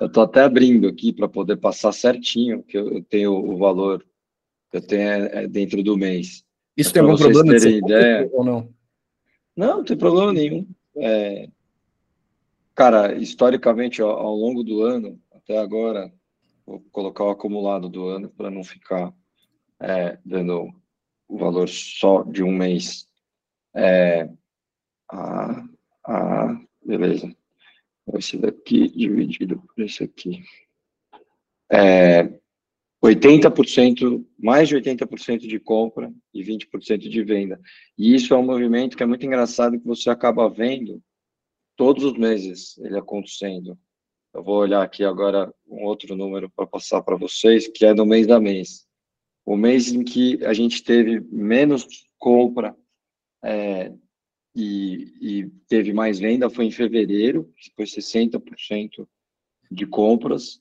Eu 0.00 0.06
estou 0.06 0.22
até 0.22 0.40
abrindo 0.40 0.88
aqui 0.88 1.12
para 1.12 1.28
poder 1.28 1.58
passar 1.58 1.92
certinho, 1.92 2.62
que 2.62 2.78
eu 2.78 3.02
tenho 3.02 3.32
o 3.32 3.58
valor 3.58 4.02
que 4.70 4.78
eu 4.78 4.80
tenho 4.80 5.02
é, 5.02 5.44
é 5.44 5.46
dentro 5.46 5.82
do 5.82 5.94
mês. 5.94 6.42
Isso 6.74 6.90
tem 6.90 7.02
algum 7.02 7.16
problema 7.16 7.58
de 7.58 7.68
ideia 7.68 8.30
ou 8.32 8.42
não? 8.42 8.74
Não, 9.54 9.76
não 9.78 9.84
tem 9.84 9.96
problema 9.96 10.32
nenhum. 10.32 10.66
É, 10.96 11.50
cara, 12.78 13.12
historicamente, 13.16 14.00
ao, 14.00 14.36
longo 14.36 14.62
do 14.62 14.82
ano, 14.82 15.20
até 15.32 15.58
agora, 15.58 16.12
vou 16.64 16.80
colocar 16.92 17.24
o 17.24 17.30
acumulado 17.30 17.88
do 17.88 18.06
ano 18.06 18.30
para 18.30 18.52
não 18.52 18.62
ficar 18.62 19.12
é, 19.80 20.16
dando 20.24 20.68
o 21.26 21.36
valor 21.36 21.68
só 21.68 22.22
de 22.22 22.44
um 22.44 22.52
mês. 22.52 23.08
É, 23.74 24.30
beleza. 26.86 27.36
Esse 28.14 28.38
daqui 28.38 28.88
dividido 28.90 29.60
por 29.60 29.82
esse 29.82 30.04
aqui. 30.04 30.44
É, 31.68 32.32
80%, 33.04 34.24
mais 34.38 34.68
de 34.68 34.76
80% 34.76 35.48
de 35.48 35.58
compra 35.58 36.12
e 36.32 36.44
20% 36.44 36.98
de 36.98 37.24
venda. 37.24 37.60
E 37.98 38.14
isso 38.14 38.32
é 38.32 38.36
um 38.36 38.46
movimento 38.46 38.96
que 38.96 39.02
é 39.02 39.06
muito 39.06 39.26
engraçado 39.26 39.80
que 39.80 39.86
você 39.86 40.10
acaba 40.10 40.48
vendo 40.48 41.02
todos 41.78 42.02
os 42.02 42.18
meses 42.18 42.76
ele 42.78 42.98
acontecendo. 42.98 43.78
Eu 44.34 44.42
vou 44.42 44.56
olhar 44.56 44.82
aqui 44.82 45.04
agora 45.04 45.50
um 45.66 45.84
outro 45.84 46.14
número 46.14 46.50
para 46.50 46.66
passar 46.66 47.00
para 47.02 47.16
vocês, 47.16 47.68
que 47.68 47.86
é 47.86 47.94
no 47.94 48.04
mês 48.04 48.26
da 48.26 48.38
mês. 48.38 48.84
O 49.46 49.56
mês 49.56 49.88
em 49.88 50.04
que 50.04 50.44
a 50.44 50.52
gente 50.52 50.82
teve 50.82 51.20
menos 51.30 51.86
compra 52.18 52.76
é, 53.42 53.92
e, 54.54 55.14
e, 55.20 55.50
teve 55.68 55.92
mais 55.92 56.18
venda 56.18 56.50
foi 56.50 56.64
em 56.64 56.72
fevereiro, 56.72 57.50
que 57.56 57.70
foi 57.76 57.84
60% 57.84 59.06
de 59.70 59.86
compras. 59.86 60.60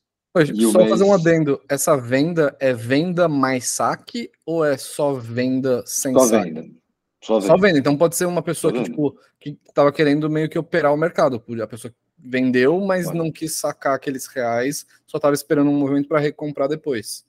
só 0.71 0.77
mês... 0.77 0.89
fazer 0.89 1.03
um 1.03 1.13
adendo, 1.13 1.59
essa 1.67 1.97
venda 1.97 2.55
é 2.59 2.73
venda 2.73 3.27
mais 3.27 3.67
saque 3.69 4.29
ou 4.45 4.63
é 4.63 4.77
só 4.77 5.13
venda 5.13 5.83
sem 5.85 6.13
só 6.13 6.19
saque? 6.19 6.51
Venda. 6.51 6.86
Só 7.27 7.39
venda. 7.39 7.47
Só 7.47 7.57
venda. 7.57 7.77
Então 7.77 7.97
pode 7.97 8.15
ser 8.15 8.25
uma 8.25 8.41
pessoa 8.41 8.71
que, 8.71 8.83
tipo, 8.83 9.19
que 9.37 9.57
tava 9.73 9.91
querendo 9.91 10.29
meio 10.29 10.47
que 10.47 10.57
operar 10.57 10.93
o 10.93 10.97
mercado. 10.97 11.43
A 11.61 11.67
pessoa 11.67 11.93
vendeu, 12.17 12.79
mas 12.79 13.07
pode. 13.07 13.17
não 13.17 13.29
quis 13.29 13.55
sacar 13.55 13.95
aqueles 13.95 14.27
reais, 14.27 14.85
só 15.05 15.17
estava 15.17 15.35
esperando 15.35 15.69
um 15.69 15.77
movimento 15.77 16.07
para 16.07 16.21
recomprar 16.21 16.69
depois. 16.69 17.25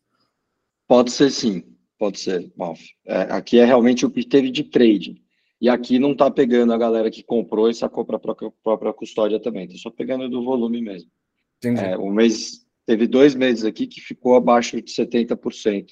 Pode 0.87 1.11
ser 1.11 1.31
sim, 1.31 1.65
pode 1.99 2.21
ser, 2.21 2.51
Malf. 2.57 2.81
É, 3.05 3.23
aqui 3.23 3.59
é 3.59 3.65
realmente 3.65 4.07
o 4.07 4.11
que 4.11 4.25
teve 4.25 4.53
de 4.53 4.63
trade. 4.63 5.21
E 5.61 5.69
aqui 5.69 5.99
não 5.99 6.13
está 6.13 6.31
pegando 6.31 6.73
a 6.73 6.79
galera 6.79 7.11
que 7.11 7.25
comprou 7.25 7.69
e 7.69 7.75
sacou 7.75 8.05
para 8.05 8.17
a 8.17 8.51
própria 8.63 8.93
custódia 8.93 9.41
também. 9.41 9.65
Está 9.65 9.79
só 9.79 9.91
pegando 9.91 10.29
do 10.29 10.45
volume 10.45 10.81
mesmo. 10.81 11.11
É, 11.65 11.99
o 11.99 12.09
mês 12.09 12.65
teve 12.87 13.09
dois 13.09 13.35
meses 13.35 13.65
aqui 13.65 13.89
que 13.89 14.01
ficou 14.01 14.37
abaixo 14.37 14.81
de 14.81 14.93
70%. 14.93 15.87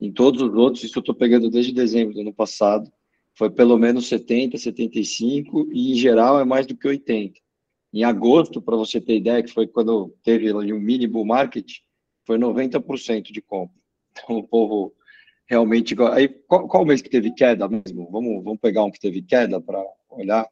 Em 0.00 0.12
todos 0.12 0.40
os 0.40 0.54
outros, 0.54 0.84
isso 0.84 0.96
eu 0.96 1.00
estou 1.00 1.16
pegando 1.16 1.50
desde 1.50 1.72
dezembro 1.72 2.14
do 2.14 2.20
ano 2.20 2.32
passado, 2.32 2.90
foi 3.34 3.50
pelo 3.50 3.78
menos 3.78 4.08
70, 4.08 4.58
75 4.58 5.68
e 5.72 5.92
em 5.92 5.96
geral 5.96 6.40
é 6.40 6.44
mais 6.44 6.66
do 6.66 6.76
que 6.76 6.86
80. 6.86 7.40
Em 7.92 8.04
agosto, 8.04 8.62
para 8.62 8.76
você 8.76 9.00
ter 9.00 9.16
ideia, 9.16 9.42
que 9.42 9.52
foi 9.52 9.66
quando 9.66 10.14
teve 10.22 10.48
ali 10.50 10.72
um 10.72 10.80
mini 10.80 11.06
bull 11.06 11.24
market, 11.24 11.78
foi 12.24 12.38
90% 12.38 13.32
de 13.32 13.42
compra. 13.42 13.74
Então 14.12 14.38
o 14.38 14.42
povo 14.46 14.92
realmente. 15.50 15.96
Aí, 16.12 16.28
qual, 16.28 16.68
qual 16.68 16.84
mês 16.84 17.02
que 17.02 17.10
teve 17.10 17.32
queda 17.32 17.68
mesmo? 17.68 18.08
Vamos, 18.10 18.44
vamos 18.44 18.60
pegar 18.60 18.84
um 18.84 18.90
que 18.90 19.00
teve 19.00 19.22
queda 19.22 19.60
para 19.60 19.82
olhar. 20.08 20.48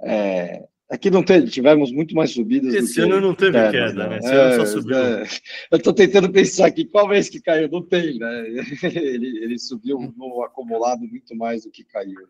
É, 0.00 0.66
aqui 0.90 1.10
não 1.10 1.22
teve, 1.22 1.48
tivemos 1.48 1.92
muito 1.92 2.14
mais 2.14 2.32
subidas. 2.32 2.74
Esse 2.74 3.00
ano 3.00 3.20
não 3.20 3.34
teve 3.34 3.52
queda, 3.52 3.70
queda 3.70 4.08
né? 4.08 4.18
Esse 4.18 4.28
é, 4.28 4.34
ano 4.34 4.54
só 4.54 4.66
subiu. 4.66 4.98
É, 4.98 5.22
eu 5.70 5.78
estou 5.78 5.92
tentando 5.94 6.30
pensar 6.30 6.66
aqui 6.66 6.84
qual 6.84 7.08
mês 7.08 7.28
que 7.28 7.40
caiu, 7.40 7.68
não 7.70 7.82
tem, 7.82 8.18
né? 8.18 8.44
Ele, 8.82 9.44
ele 9.44 9.58
subiu 9.58 10.12
no 10.16 10.42
acumulado 10.42 11.00
muito 11.00 11.34
mais 11.36 11.64
do 11.64 11.70
que 11.70 11.84
caiu. 11.84 12.28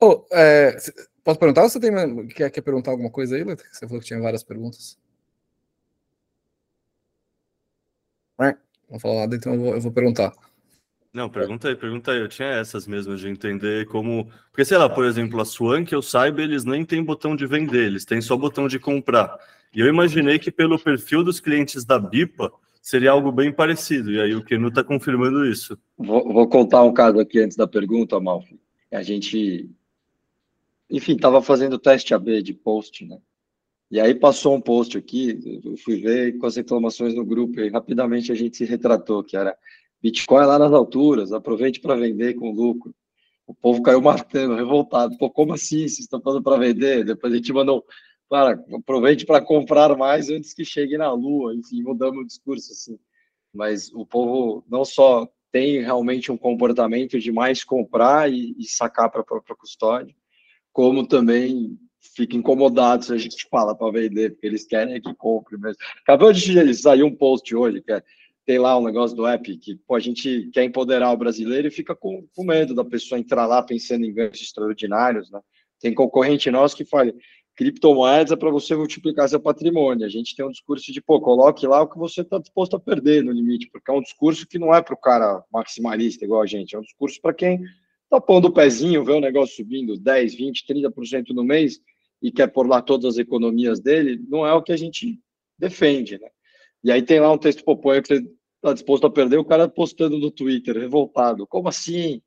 Oh, 0.00 0.24
é, 0.32 0.76
posso 1.24 1.38
perguntar 1.38 1.62
ou 1.62 1.68
você 1.68 1.80
tem, 1.80 1.90
quer, 2.28 2.50
quer 2.50 2.60
perguntar 2.60 2.92
alguma 2.92 3.10
coisa 3.10 3.34
aí, 3.34 3.42
Letra? 3.42 3.66
Você 3.72 3.86
falou 3.86 4.00
que 4.00 4.06
tinha 4.06 4.20
várias 4.20 4.44
perguntas. 4.44 4.98
Não 8.90 9.00
falou 9.00 9.18
nada, 9.18 9.34
então 9.34 9.54
eu 9.54 9.60
vou, 9.60 9.74
eu 9.74 9.80
vou 9.80 9.92
perguntar. 9.92 10.32
Não, 11.16 11.30
pergunta 11.30 11.68
aí, 11.68 11.74
pergunta 11.74 12.12
aí. 12.12 12.20
Eu 12.20 12.28
tinha 12.28 12.48
essas 12.48 12.86
mesmo 12.86 13.16
de 13.16 13.26
entender 13.26 13.86
como. 13.86 14.28
Porque, 14.50 14.66
sei 14.66 14.76
lá, 14.76 14.86
por 14.86 15.06
exemplo, 15.06 15.40
a 15.40 15.46
Swan, 15.46 15.82
que 15.82 15.94
eu 15.94 16.02
saiba, 16.02 16.42
eles 16.42 16.62
nem 16.62 16.84
têm 16.84 17.02
botão 17.02 17.34
de 17.34 17.46
vender, 17.46 17.86
eles 17.86 18.04
têm 18.04 18.20
só 18.20 18.36
botão 18.36 18.68
de 18.68 18.78
comprar. 18.78 19.34
E 19.74 19.80
eu 19.80 19.86
imaginei 19.86 20.38
que 20.38 20.50
pelo 20.50 20.78
perfil 20.78 21.24
dos 21.24 21.40
clientes 21.40 21.86
da 21.86 21.98
BIPA 21.98 22.52
seria 22.82 23.12
algo 23.12 23.32
bem 23.32 23.50
parecido. 23.50 24.12
E 24.12 24.20
aí 24.20 24.34
o 24.34 24.44
Kenu 24.44 24.68
está 24.68 24.84
confirmando 24.84 25.46
isso. 25.46 25.78
Vou, 25.96 26.30
vou, 26.30 26.46
contar 26.48 26.82
um 26.82 26.92
caso 26.92 27.18
aqui 27.18 27.40
antes 27.40 27.56
da 27.56 27.66
pergunta, 27.66 28.20
Malfi. 28.20 28.60
A 28.92 29.02
gente, 29.02 29.70
enfim, 30.90 31.14
estava 31.14 31.40
fazendo 31.40 31.78
teste 31.78 32.12
AB 32.12 32.42
de 32.42 32.52
post, 32.52 33.06
né? 33.06 33.16
E 33.90 33.98
aí 33.98 34.14
passou 34.14 34.54
um 34.54 34.60
post 34.60 34.98
aqui, 34.98 35.62
eu 35.64 35.78
fui 35.78 35.98
ver 35.98 36.36
com 36.36 36.44
as 36.44 36.56
reclamações 36.56 37.14
no 37.14 37.24
grupo, 37.24 37.58
e 37.60 37.70
rapidamente 37.70 38.30
a 38.30 38.34
gente 38.34 38.56
se 38.56 38.66
retratou, 38.66 39.24
que 39.24 39.34
era 39.34 39.56
Bitcoin 40.02 40.46
lá 40.46 40.58
nas 40.58 40.72
alturas, 40.72 41.32
aproveite 41.32 41.80
para 41.80 41.96
vender 41.96 42.34
com 42.34 42.50
lucro. 42.50 42.94
O 43.46 43.54
povo 43.54 43.82
caiu 43.82 44.00
matando, 44.00 44.54
revoltado. 44.54 45.16
Pô, 45.18 45.30
como 45.30 45.54
assim? 45.54 45.78
Vocês 45.78 46.00
estão 46.00 46.20
falando 46.20 46.42
para 46.42 46.58
vender? 46.58 47.04
Depois 47.04 47.32
a 47.32 47.36
gente 47.36 47.52
mandou, 47.52 47.84
para, 48.28 48.58
aproveite 48.74 49.24
para 49.24 49.40
comprar 49.40 49.96
mais 49.96 50.28
antes 50.28 50.52
que 50.52 50.64
chegue 50.64 50.98
na 50.98 51.12
lua. 51.12 51.54
Enfim, 51.54 51.82
mudamos 51.82 52.24
o 52.24 52.26
discurso 52.26 52.72
assim. 52.72 52.98
Mas 53.54 53.92
o 53.94 54.04
povo 54.04 54.64
não 54.68 54.84
só 54.84 55.28
tem 55.52 55.80
realmente 55.80 56.30
um 56.30 56.36
comportamento 56.36 57.18
de 57.18 57.32
mais 57.32 57.64
comprar 57.64 58.30
e, 58.30 58.54
e 58.58 58.64
sacar 58.64 59.10
para 59.10 59.20
a 59.20 59.24
própria 59.24 59.56
custódia, 59.56 60.14
como 60.72 61.06
também 61.06 61.78
fica 62.14 62.36
incomodado 62.36 63.04
se 63.04 63.12
a 63.12 63.16
gente 63.16 63.46
fala 63.50 63.74
para 63.74 63.92
vender, 63.92 64.32
porque 64.32 64.46
eles 64.46 64.66
querem 64.66 65.00
que 65.00 65.14
compre 65.14 65.56
mesmo. 65.56 65.78
Acabou 66.02 66.32
de 66.32 66.74
sair 66.74 67.02
um 67.02 67.14
post 67.14 67.54
hoje, 67.54 67.80
que 67.80 67.92
é, 67.92 68.02
tem 68.46 68.58
lá 68.58 68.78
um 68.78 68.84
negócio 68.84 69.16
do 69.16 69.26
app, 69.26 69.56
que 69.58 69.74
pô, 69.86 69.96
a 69.96 70.00
gente 70.00 70.48
quer 70.52 70.62
empoderar 70.62 71.12
o 71.12 71.16
brasileiro 71.16 71.66
e 71.66 71.70
fica 71.70 71.96
com, 71.96 72.24
com 72.34 72.44
medo 72.44 72.74
da 72.74 72.84
pessoa 72.84 73.18
entrar 73.18 73.44
lá 73.44 73.60
pensando 73.60 74.04
em 74.04 74.14
ganhos 74.14 74.40
extraordinários, 74.40 75.30
né? 75.30 75.40
Tem 75.80 75.92
concorrente 75.92 76.50
nosso 76.50 76.76
que 76.76 76.84
fala, 76.84 77.12
criptomoedas 77.56 78.30
é 78.30 78.36
para 78.36 78.50
você 78.50 78.76
multiplicar 78.76 79.28
seu 79.28 79.40
patrimônio. 79.40 80.06
A 80.06 80.08
gente 80.08 80.36
tem 80.36 80.46
um 80.46 80.50
discurso 80.50 80.92
de, 80.92 81.02
pô, 81.02 81.20
coloque 81.20 81.66
lá 81.66 81.82
o 81.82 81.88
que 81.88 81.98
você 81.98 82.20
está 82.20 82.38
disposto 82.38 82.76
a 82.76 82.80
perder 82.80 83.24
no 83.24 83.32
limite, 83.32 83.68
porque 83.70 83.90
é 83.90 83.94
um 83.94 84.00
discurso 84.00 84.46
que 84.46 84.58
não 84.58 84.72
é 84.72 84.80
para 84.80 84.94
o 84.94 85.00
cara 85.00 85.42
maximalista 85.52 86.24
igual 86.24 86.40
a 86.40 86.46
gente, 86.46 86.76
é 86.76 86.78
um 86.78 86.82
discurso 86.82 87.20
para 87.20 87.34
quem 87.34 87.64
está 88.04 88.20
pondo 88.20 88.48
o 88.48 88.52
pezinho, 88.52 89.04
vê 89.04 89.12
o 89.12 89.20
negócio 89.20 89.56
subindo 89.56 89.98
10, 89.98 90.34
20, 90.36 90.64
30% 90.66 91.30
no 91.30 91.42
mês, 91.42 91.80
e 92.22 92.30
quer 92.30 92.46
pôr 92.46 92.66
lá 92.66 92.80
todas 92.80 93.14
as 93.14 93.18
economias 93.18 93.80
dele, 93.80 94.22
não 94.28 94.46
é 94.46 94.52
o 94.52 94.62
que 94.62 94.72
a 94.72 94.76
gente 94.76 95.18
defende, 95.58 96.18
né? 96.18 96.28
E 96.84 96.92
aí 96.92 97.02
tem 97.02 97.18
lá 97.18 97.32
um 97.32 97.38
texto 97.38 97.64
que 97.64 97.64
você 97.64 98.24
está 98.66 98.72
disposto 98.72 99.06
a 99.06 99.10
perder, 99.10 99.38
o 99.38 99.44
cara 99.44 99.68
postando 99.68 100.18
no 100.18 100.30
Twitter, 100.30 100.76
revoltado. 100.76 101.46
Como 101.46 101.68
assim? 101.68 102.20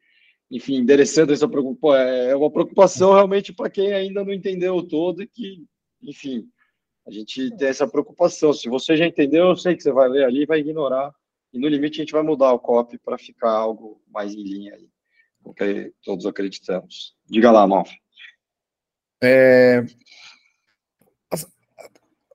Enfim, 0.50 0.78
endereçando 0.78 1.34
essa 1.34 1.48
preocupação. 1.48 2.00
É 2.00 2.36
uma 2.36 2.50
preocupação 2.50 3.14
realmente 3.14 3.54
para 3.54 3.70
quem 3.70 3.94
ainda 3.94 4.24
não 4.24 4.34
entendeu 4.34 4.82
todo 4.82 5.22
e 5.22 5.28
que, 5.28 5.66
enfim, 6.02 6.48
a 7.06 7.12
gente 7.12 7.56
tem 7.58 7.68
essa 7.68 7.88
preocupação. 7.88 8.54
Se 8.54 8.70
você 8.70 8.96
já 8.96 9.06
entendeu, 9.06 9.50
eu 9.50 9.56
sei 9.56 9.76
que 9.76 9.84
você 9.84 9.92
vai 9.92 10.08
ler 10.08 10.26
ali 10.26 10.46
vai 10.46 10.60
ignorar. 10.60 11.14
E 11.52 11.60
no 11.60 11.68
limite 11.68 12.00
a 12.00 12.04
gente 12.04 12.14
vai 12.14 12.24
mudar 12.24 12.54
o 12.54 12.60
copy 12.60 12.98
para 12.98 13.18
ficar 13.18 13.52
algo 13.52 14.02
mais 14.08 14.34
em 14.34 14.44
linha 14.44 14.76
aí, 14.76 14.88
com 15.44 15.52
o 15.52 15.54
que 15.54 15.94
todos 16.04 16.26
acreditamos. 16.26 17.16
Diga 17.28 17.52
lá, 17.52 17.68
Malf. 17.68 17.92
É... 19.22 19.84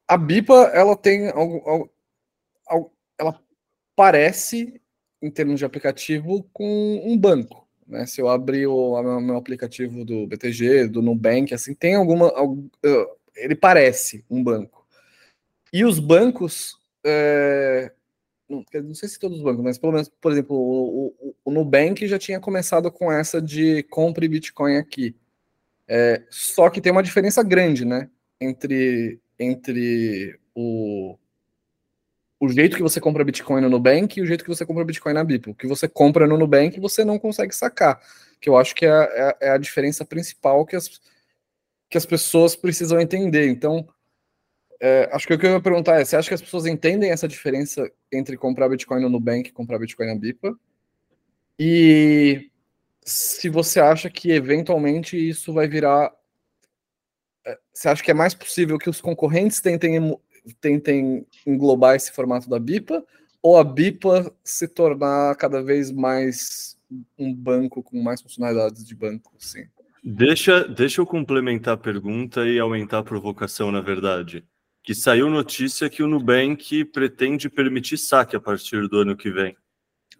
A 0.06 0.18
BIPA, 0.18 0.70
ela 0.74 0.94
tem 0.94 1.30
algo, 1.30 1.90
ela 3.18 3.43
parece, 3.96 4.80
em 5.22 5.30
termos 5.30 5.58
de 5.58 5.64
aplicativo, 5.64 6.48
com 6.52 7.02
um 7.04 7.16
banco. 7.18 7.66
Né? 7.86 8.06
Se 8.06 8.20
eu 8.20 8.28
abrir 8.28 8.66
o 8.66 9.20
meu 9.20 9.36
aplicativo 9.36 10.04
do 10.04 10.26
BTG, 10.26 10.88
do 10.88 11.02
Nubank, 11.02 11.52
assim, 11.52 11.74
tem 11.74 11.94
alguma. 11.94 12.32
Ele 13.36 13.54
parece 13.54 14.24
um 14.30 14.42
banco. 14.42 14.86
E 15.72 15.84
os 15.84 15.98
bancos. 15.98 16.78
É, 17.04 17.92
não, 18.48 18.64
não, 18.82 18.94
sei 18.94 19.08
se 19.08 19.18
todos 19.18 19.38
os 19.38 19.44
bancos, 19.44 19.62
mas 19.62 19.78
pelo 19.78 19.92
menos, 19.92 20.08
por 20.08 20.32
exemplo, 20.32 20.56
o, 20.56 21.06
o, 21.20 21.34
o 21.44 21.50
Nubank 21.50 22.06
já 22.06 22.18
tinha 22.18 22.40
começado 22.40 22.90
com 22.90 23.12
essa 23.12 23.40
de 23.40 23.82
compre 23.84 24.28
Bitcoin 24.28 24.76
aqui. 24.76 25.14
É, 25.86 26.22
só 26.30 26.70
que 26.70 26.80
tem 26.80 26.92
uma 26.92 27.02
diferença 27.02 27.42
grande, 27.42 27.84
né? 27.84 28.08
Entre, 28.40 29.20
entre 29.38 30.38
o, 30.54 31.18
o 32.44 32.48
jeito 32.48 32.76
que 32.76 32.82
você 32.82 33.00
compra 33.00 33.24
Bitcoin 33.24 33.60
no 33.60 33.70
Nubank 33.70 34.18
e 34.18 34.22
o 34.22 34.26
jeito 34.26 34.44
que 34.44 34.50
você 34.50 34.64
compra 34.66 34.84
Bitcoin 34.84 35.14
na 35.14 35.24
BIP. 35.24 35.50
O 35.50 35.54
que 35.54 35.66
você 35.66 35.88
compra 35.88 36.26
no 36.26 36.38
Nubank 36.38 36.78
você 36.80 37.04
não 37.04 37.18
consegue 37.18 37.54
sacar. 37.54 38.00
Que 38.40 38.48
eu 38.48 38.56
acho 38.56 38.74
que 38.74 38.84
é, 38.84 38.90
é, 38.90 39.36
é 39.40 39.50
a 39.50 39.58
diferença 39.58 40.04
principal 40.04 40.66
que 40.66 40.76
as, 40.76 41.00
que 41.88 41.98
as 41.98 42.06
pessoas 42.06 42.54
precisam 42.56 43.00
entender. 43.00 43.48
Então, 43.48 43.88
é, 44.80 45.08
acho 45.12 45.26
que 45.26 45.34
o 45.34 45.38
que 45.38 45.46
eu 45.46 45.52
ia 45.52 45.60
perguntar 45.60 46.00
é: 46.00 46.04
você 46.04 46.16
acha 46.16 46.28
que 46.28 46.34
as 46.34 46.42
pessoas 46.42 46.66
entendem 46.66 47.10
essa 47.10 47.28
diferença 47.28 47.90
entre 48.12 48.36
comprar 48.36 48.68
Bitcoin 48.68 49.00
no 49.00 49.08
Nubank 49.08 49.48
e 49.48 49.52
comprar 49.52 49.78
Bitcoin 49.78 50.08
na 50.08 50.14
BIPA? 50.14 50.54
E 51.58 52.50
se 53.04 53.48
você 53.48 53.80
acha 53.80 54.10
que 54.10 54.30
eventualmente 54.30 55.16
isso 55.16 55.52
vai 55.52 55.68
virar. 55.68 56.12
É, 57.46 57.58
você 57.72 57.88
acha 57.88 58.02
que 58.02 58.10
é 58.10 58.14
mais 58.14 58.34
possível 58.34 58.78
que 58.78 58.90
os 58.90 59.00
concorrentes 59.00 59.60
tentem, 59.60 60.18
tentem 60.60 61.26
englobar 61.46 61.94
esse 61.94 62.12
formato 62.12 62.48
da 62.48 62.58
BIPA? 62.58 63.04
Ou 63.42 63.58
a 63.58 63.64
BIPA 63.64 64.32
se 64.42 64.66
tornar 64.66 65.36
cada 65.36 65.62
vez 65.62 65.90
mais 65.90 66.78
um 67.18 67.34
banco 67.34 67.82
com 67.82 68.02
mais 68.02 68.22
funcionalidades 68.22 68.86
de 68.86 68.94
banco? 68.94 69.32
Sim. 69.38 69.64
Deixa, 70.02 70.68
deixa 70.68 71.00
eu 71.00 71.06
complementar 71.06 71.74
a 71.74 71.78
pergunta 71.78 72.46
e 72.46 72.58
aumentar 72.58 72.98
a 72.98 73.02
provocação, 73.02 73.72
na 73.72 73.80
verdade. 73.80 74.44
Que 74.82 74.94
saiu 74.94 75.30
notícia 75.30 75.88
que 75.88 76.02
o 76.02 76.06
Nubank 76.06 76.84
pretende 76.86 77.48
permitir 77.48 77.96
saque 77.96 78.36
a 78.36 78.40
partir 78.40 78.86
do 78.86 78.98
ano 78.98 79.16
que 79.16 79.30
vem. 79.30 79.56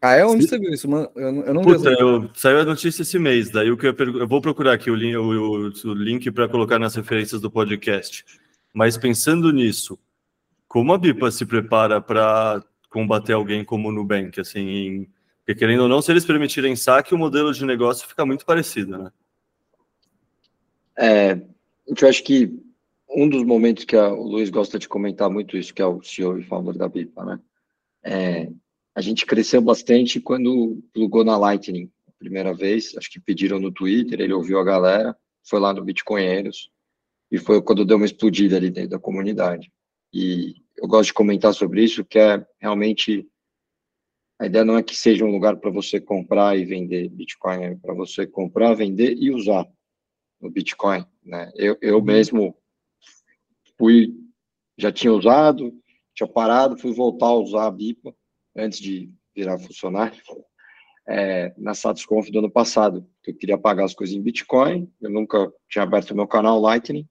Ah, 0.00 0.14
é? 0.16 0.24
Onde 0.24 0.46
você 0.46 0.58
viu 0.58 0.70
isso? 0.70 0.88
Mano? 0.88 1.10
Eu, 1.14 1.44
eu 1.44 1.54
não 1.54 1.62
Puta, 1.62 1.90
eu, 1.90 2.30
saiu 2.34 2.60
a 2.60 2.64
notícia 2.64 3.02
esse 3.02 3.18
mês, 3.18 3.50
daí 3.50 3.70
o 3.70 3.76
que 3.76 3.86
eu, 3.86 3.94
eu 3.96 4.28
vou 4.28 4.40
procurar 4.40 4.74
aqui 4.74 4.90
o, 4.90 4.94
link, 4.94 5.16
o, 5.16 5.70
o 5.70 5.94
link 5.94 6.30
para 6.30 6.48
colocar 6.48 6.78
nas 6.78 6.94
referências 6.94 7.40
do 7.40 7.50
podcast. 7.50 8.24
Mas 8.72 8.98
pensando 8.98 9.52
nisso, 9.52 9.98
como 10.74 10.92
a 10.92 10.98
BIPA 10.98 11.30
se 11.30 11.46
prepara 11.46 12.00
para 12.00 12.60
combater 12.90 13.32
alguém 13.32 13.64
como 13.64 13.90
o 13.90 13.92
Nubank? 13.92 14.40
Assim, 14.40 14.58
em, 14.58 15.08
porque 15.38 15.60
querendo 15.60 15.84
ou 15.84 15.88
não, 15.88 16.02
se 16.02 16.10
eles 16.10 16.24
permitirem 16.24 16.74
saque, 16.74 17.14
o 17.14 17.18
modelo 17.18 17.54
de 17.54 17.64
negócio 17.64 18.08
fica 18.08 18.26
muito 18.26 18.44
parecido, 18.44 18.98
né? 18.98 19.12
É, 20.98 21.40
eu 21.86 22.08
acho 22.08 22.24
que 22.24 22.52
um 23.08 23.28
dos 23.28 23.44
momentos 23.44 23.84
que 23.84 23.94
a, 23.94 24.12
o 24.12 24.24
Luiz 24.24 24.50
gosta 24.50 24.76
de 24.76 24.88
comentar 24.88 25.30
muito 25.30 25.56
isso, 25.56 25.72
que 25.72 25.80
é 25.80 25.86
o 25.86 26.02
CEO 26.02 26.40
e 26.40 26.42
founder 26.42 26.76
da 26.76 26.88
BIPA, 26.88 27.24
né? 27.24 27.40
É, 28.02 28.50
a 28.96 29.00
gente 29.00 29.24
cresceu 29.24 29.62
bastante 29.62 30.18
quando 30.18 30.82
plugou 30.92 31.22
na 31.22 31.36
Lightning, 31.36 31.88
a 32.08 32.10
primeira 32.18 32.52
vez, 32.52 32.96
acho 32.98 33.12
que 33.12 33.20
pediram 33.20 33.60
no 33.60 33.70
Twitter, 33.70 34.20
ele 34.20 34.32
ouviu 34.32 34.58
a 34.58 34.64
galera, 34.64 35.16
foi 35.44 35.60
lá 35.60 35.72
no 35.72 35.84
Bitcoinheiros, 35.84 36.68
e 37.30 37.38
foi 37.38 37.62
quando 37.62 37.84
deu 37.84 37.96
uma 37.96 38.06
explodida 38.06 38.56
ali 38.56 38.70
dentro 38.70 38.90
da 38.90 38.98
comunidade. 38.98 39.70
E 40.12 40.63
eu 40.76 40.88
gosto 40.88 41.08
de 41.08 41.14
comentar 41.14 41.54
sobre 41.54 41.82
isso, 41.82 42.04
que 42.04 42.18
é 42.18 42.44
realmente 42.60 43.28
a 44.38 44.46
ideia 44.46 44.64
não 44.64 44.76
é 44.76 44.82
que 44.82 44.96
seja 44.96 45.24
um 45.24 45.30
lugar 45.30 45.56
para 45.56 45.70
você 45.70 46.00
comprar 46.00 46.58
e 46.58 46.64
vender 46.64 47.08
Bitcoin, 47.08 47.62
é 47.62 47.74
para 47.76 47.94
você 47.94 48.26
comprar, 48.26 48.74
vender 48.74 49.16
e 49.16 49.30
usar 49.30 49.66
no 50.40 50.50
Bitcoin, 50.50 51.06
né? 51.22 51.50
Eu, 51.54 51.78
eu 51.80 51.98
uhum. 51.98 52.04
mesmo 52.04 52.56
fui, 53.78 54.14
já 54.76 54.90
tinha 54.90 55.12
usado, 55.12 55.72
tinha 56.14 56.28
parado, 56.28 56.76
fui 56.76 56.92
voltar 56.92 57.26
a 57.26 57.34
usar 57.34 57.66
a 57.66 57.70
BIPA 57.70 58.14
antes 58.56 58.78
de 58.80 59.10
virar 59.34 59.58
funcionário, 59.58 60.20
é, 61.06 61.52
na 61.56 61.74
SatisConf 61.74 62.30
do 62.30 62.38
ano 62.38 62.50
passado, 62.50 63.06
que 63.22 63.30
eu 63.30 63.36
queria 63.36 63.58
pagar 63.58 63.84
as 63.84 63.94
coisas 63.94 64.14
em 64.14 64.22
Bitcoin, 64.22 64.90
eu 65.00 65.10
nunca 65.10 65.52
tinha 65.68 65.82
aberto 65.82 66.14
meu 66.14 66.26
canal 66.26 66.60
Lightning, 66.60 67.06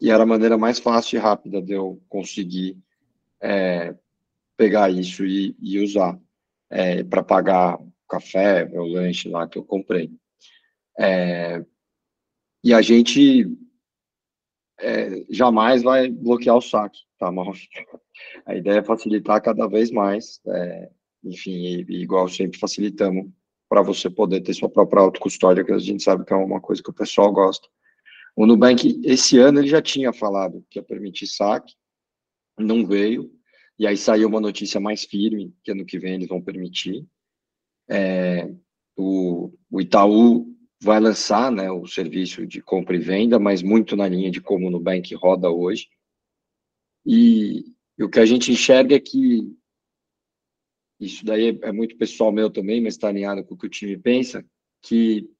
e 0.00 0.10
era 0.10 0.22
a 0.22 0.26
maneira 0.26 0.58
mais 0.58 0.78
fácil 0.78 1.16
e 1.16 1.20
rápida 1.20 1.60
de 1.62 1.72
eu 1.72 2.00
conseguir 2.08 2.76
é, 3.40 3.94
pegar 4.56 4.90
isso 4.90 5.24
e, 5.24 5.56
e 5.60 5.82
usar 5.82 6.18
é, 6.70 7.02
para 7.04 7.22
pagar 7.22 7.80
o 7.80 7.92
café, 8.08 8.64
meu 8.64 8.84
lanche 8.84 9.28
lá 9.28 9.48
que 9.48 9.58
eu 9.58 9.64
comprei. 9.64 10.10
É, 10.98 11.64
e 12.62 12.72
a 12.74 12.82
gente 12.82 13.46
é, 14.78 15.24
jamais 15.30 15.82
vai 15.82 16.08
bloquear 16.08 16.56
o 16.56 16.60
saque, 16.60 16.98
tá, 17.18 17.30
mal? 17.30 17.52
A 18.44 18.54
ideia 18.54 18.78
é 18.78 18.84
facilitar 18.84 19.42
cada 19.42 19.66
vez 19.66 19.90
mais, 19.90 20.40
é, 20.46 20.90
enfim, 21.24 21.84
e 21.88 22.02
igual 22.02 22.28
sempre 22.28 22.58
facilitamos 22.58 23.30
para 23.68 23.82
você 23.82 24.08
poder 24.08 24.40
ter 24.40 24.54
sua 24.54 24.68
própria 24.68 25.02
autocustódia, 25.02 25.64
que 25.64 25.72
a 25.72 25.78
gente 25.78 26.02
sabe 26.02 26.24
que 26.24 26.32
é 26.32 26.36
uma 26.36 26.60
coisa 26.60 26.82
que 26.82 26.90
o 26.90 26.94
pessoal 26.94 27.32
gosta. 27.32 27.68
O 28.36 28.46
Nubank, 28.46 29.00
esse 29.02 29.38
ano, 29.38 29.60
ele 29.60 29.68
já 29.68 29.80
tinha 29.80 30.12
falado 30.12 30.62
que 30.68 30.78
ia 30.78 30.82
permitir 30.82 31.26
saque, 31.26 31.74
não 32.58 32.86
veio, 32.86 33.32
e 33.78 33.86
aí 33.86 33.96
saiu 33.96 34.28
uma 34.28 34.40
notícia 34.40 34.78
mais 34.78 35.04
firme, 35.04 35.54
que 35.64 35.72
ano 35.72 35.86
que 35.86 35.98
vem 35.98 36.14
eles 36.14 36.28
vão 36.28 36.42
permitir. 36.42 37.06
É, 37.88 38.54
o, 38.94 39.52
o 39.70 39.80
Itaú 39.80 40.54
vai 40.82 41.00
lançar 41.00 41.50
né, 41.50 41.70
o 41.70 41.86
serviço 41.86 42.46
de 42.46 42.60
compra 42.60 42.96
e 42.96 43.00
venda, 43.00 43.38
mas 43.38 43.62
muito 43.62 43.96
na 43.96 44.06
linha 44.06 44.30
de 44.30 44.40
como 44.40 44.66
o 44.66 44.70
Nubank 44.70 45.14
roda 45.14 45.50
hoje. 45.50 45.88
E, 47.06 47.64
e 47.98 48.04
o 48.04 48.10
que 48.10 48.20
a 48.20 48.26
gente 48.26 48.52
enxerga 48.52 48.96
é 48.96 49.00
que 49.00 49.50
isso 51.00 51.24
daí 51.24 51.48
é, 51.48 51.68
é 51.68 51.72
muito 51.72 51.96
pessoal 51.96 52.30
meu 52.30 52.50
também, 52.50 52.82
mas 52.82 52.94
está 52.94 53.08
alinhado 53.08 53.44
com 53.44 53.54
o 53.54 53.58
que 53.58 53.66
o 53.66 53.70
time 53.70 53.96
pensa, 53.96 54.44
que 54.82 55.30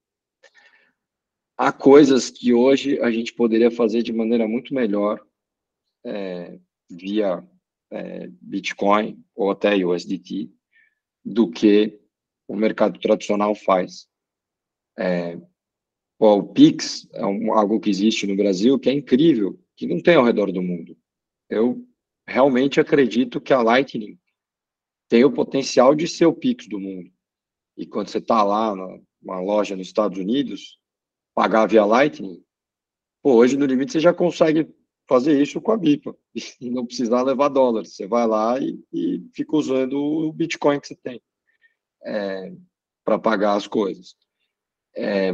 há 1.57 1.73
coisas 1.73 2.31
que 2.31 2.53
hoje 2.53 3.01
a 3.01 3.11
gente 3.11 3.33
poderia 3.33 3.71
fazer 3.71 4.03
de 4.03 4.13
maneira 4.13 4.47
muito 4.47 4.75
melhor 4.75 5.25
é, 6.05 6.59
via 6.91 7.43
é, 7.91 8.29
Bitcoin 8.41 9.25
ou 9.35 9.51
até 9.51 9.75
USDT 9.77 10.51
do 11.25 11.51
que 11.51 11.99
o 12.47 12.55
mercado 12.55 13.01
tradicional 13.01 13.55
faz. 13.55 14.07
É, 14.99 15.39
o 16.19 16.43
Pix 16.43 17.09
é 17.13 17.27
um, 17.27 17.53
algo 17.53 17.81
que 17.81 17.91
existe 17.91 18.27
no 18.27 18.37
Brasil 18.37 18.79
que 18.79 18.89
é 18.89 18.93
incrível, 18.93 19.59
que 19.77 19.87
não 19.87 20.01
tem 20.01 20.15
ao 20.15 20.25
redor 20.25 20.53
do 20.53 20.63
mundo. 20.63 20.97
Eu 21.49 21.85
realmente 22.27 22.81
acredito 22.81 23.41
que 23.41 23.53
a 23.53 23.63
Lightning 23.63 24.19
tem 25.09 25.25
o 25.25 25.33
potencial 25.33 25.95
de 25.95 26.09
ser 26.09 26.27
o 26.27 26.35
Pix 26.35 26.69
do 26.69 26.81
mundo. 26.81 27.11
E 27.77 27.87
quando 27.87 28.09
você 28.09 28.19
está 28.19 28.43
lá 28.43 28.75
numa 28.75 29.41
loja 29.41 29.77
nos 29.77 29.87
Estados 29.87 30.19
Unidos, 30.19 30.79
pagar 31.37 31.67
via 31.67 31.85
Lightning, 31.85 32.43
pô, 33.23 33.35
hoje 33.35 33.57
no 33.57 33.65
limite 33.65 33.93
você 33.93 34.01
já 34.01 34.13
consegue 34.13 34.69
fazer 35.09 35.41
isso 35.41 35.61
com 35.61 35.71
a 35.71 35.77
BIPA 35.77 36.17
e 36.61 36.69
não 36.69 36.85
precisar 36.85 37.23
levar 37.23 37.49
dólares. 37.49 37.95
Você 37.95 38.09
vai 38.09 38.27
lá 38.27 38.59
e, 38.59 38.83
e 38.93 39.23
fica 39.33 39.55
usando 39.55 39.97
o 39.97 40.33
Bitcoin 40.33 40.81
que 40.81 40.89
você 40.89 40.97
tem 40.97 41.23
é, 42.05 42.53
para 43.05 43.19
pagar 43.19 43.55
as 43.55 43.69
coisas 43.69 44.17
é, 44.97 45.31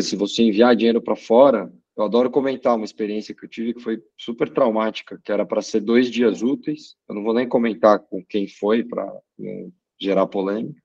se 0.00 0.16
você 0.16 0.42
enviar 0.42 0.74
dinheiro 0.74 1.02
para 1.02 1.14
fora, 1.14 1.70
eu 1.94 2.04
adoro 2.04 2.30
comentar 2.30 2.74
uma 2.74 2.86
experiência 2.86 3.34
que 3.34 3.44
eu 3.44 3.48
tive 3.48 3.74
que 3.74 3.82
foi 3.82 4.02
super 4.16 4.48
traumática, 4.48 5.20
que 5.22 5.30
era 5.30 5.44
para 5.44 5.60
ser 5.60 5.80
dois 5.80 6.10
dias 6.10 6.42
úteis. 6.42 6.96
Eu 7.06 7.14
não 7.14 7.22
vou 7.22 7.34
nem 7.34 7.46
comentar 7.46 7.98
com 7.98 8.24
quem 8.24 8.48
foi 8.48 8.82
para 8.82 9.12
gerar 10.00 10.26
polêmica. 10.26 10.81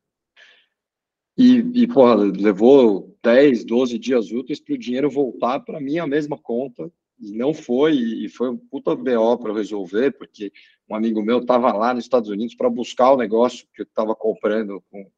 E, 1.38 1.84
e, 1.84 1.88
porra, 1.88 2.15
levou 2.15 3.15
10, 3.21 3.63
12 3.63 4.00
dias 4.00 4.32
úteis 4.32 4.60
para 4.60 4.73
o 4.73 4.78
dinheiro 4.78 5.10
voltar 5.10 5.60
para 5.60 5.80
minha 5.80 6.08
mesma 6.08 6.38
conta. 6.38 6.91
E 7.19 7.32
não 7.32 7.54
foi, 7.54 7.93
e 7.93 8.30
foi 8.30 8.50
um 8.50 8.58
puta 8.58 8.95
BO 8.95 9.38
para 9.39 9.54
resolver, 9.54 10.12
porque 10.17 10.52
um 10.89 10.95
amigo 10.95 11.21
meu 11.21 11.39
estava 11.39 11.73
lá 11.73 11.93
nos 11.93 12.04
Estados 12.04 12.30
Unidos 12.30 12.56
para 12.56 12.69
buscar 12.69 13.12
o 13.12 13.17
negócio 13.17 13.67
que 13.73 13.82
eu 13.82 13.86
estava 13.86 14.15
comprando 14.15 14.84
com, 14.91 15.10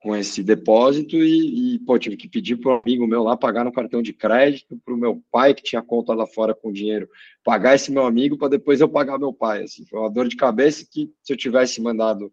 com 0.00 0.16
esse 0.16 0.42
depósito 0.42 1.16
e, 1.16 1.74
e 1.74 1.78
pô, 1.80 1.98
tive 1.98 2.16
que 2.16 2.28
pedir 2.28 2.56
para 2.56 2.74
um 2.74 2.80
amigo 2.84 3.06
meu 3.06 3.22
lá 3.22 3.36
pagar 3.36 3.64
no 3.64 3.72
cartão 3.72 4.02
de 4.02 4.12
crédito, 4.12 4.78
para 4.84 4.94
o 4.94 4.98
meu 4.98 5.22
pai, 5.30 5.54
que 5.54 5.62
tinha 5.62 5.82
conta 5.82 6.12
lá 6.12 6.26
fora 6.26 6.54
com 6.54 6.72
dinheiro, 6.72 7.08
pagar 7.44 7.76
esse 7.76 7.90
meu 7.90 8.04
amigo 8.04 8.36
para 8.36 8.48
depois 8.48 8.80
eu 8.80 8.88
pagar 8.88 9.18
meu 9.18 9.32
pai. 9.32 9.62
Assim, 9.62 9.86
foi 9.86 10.00
uma 10.00 10.10
dor 10.10 10.28
de 10.28 10.36
cabeça 10.36 10.86
que 10.90 11.12
se 11.22 11.32
eu 11.32 11.36
tivesse 11.36 11.80
mandado 11.80 12.32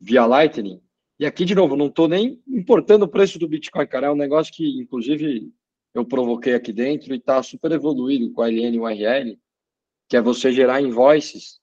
via 0.00 0.26
Lightning. 0.26 0.80
E 1.18 1.26
aqui, 1.26 1.44
de 1.44 1.54
novo, 1.54 1.76
não 1.76 1.86
estou 1.86 2.08
nem 2.08 2.42
importando 2.48 3.04
o 3.04 3.08
preço 3.08 3.38
do 3.38 3.48
Bitcoin, 3.48 3.86
cara. 3.86 4.08
É 4.08 4.10
um 4.10 4.16
negócio 4.16 4.52
que, 4.52 4.80
inclusive, 4.80 5.52
eu 5.94 6.04
provoquei 6.04 6.54
aqui 6.54 6.72
dentro 6.72 7.14
e 7.14 7.18
está 7.18 7.42
super 7.42 7.70
evoluído 7.72 8.32
com 8.32 8.42
a 8.42 8.48
LN 8.48 9.38
que 10.08 10.16
é 10.16 10.20
você 10.20 10.52
gerar 10.52 10.80
invoices. 10.80 11.60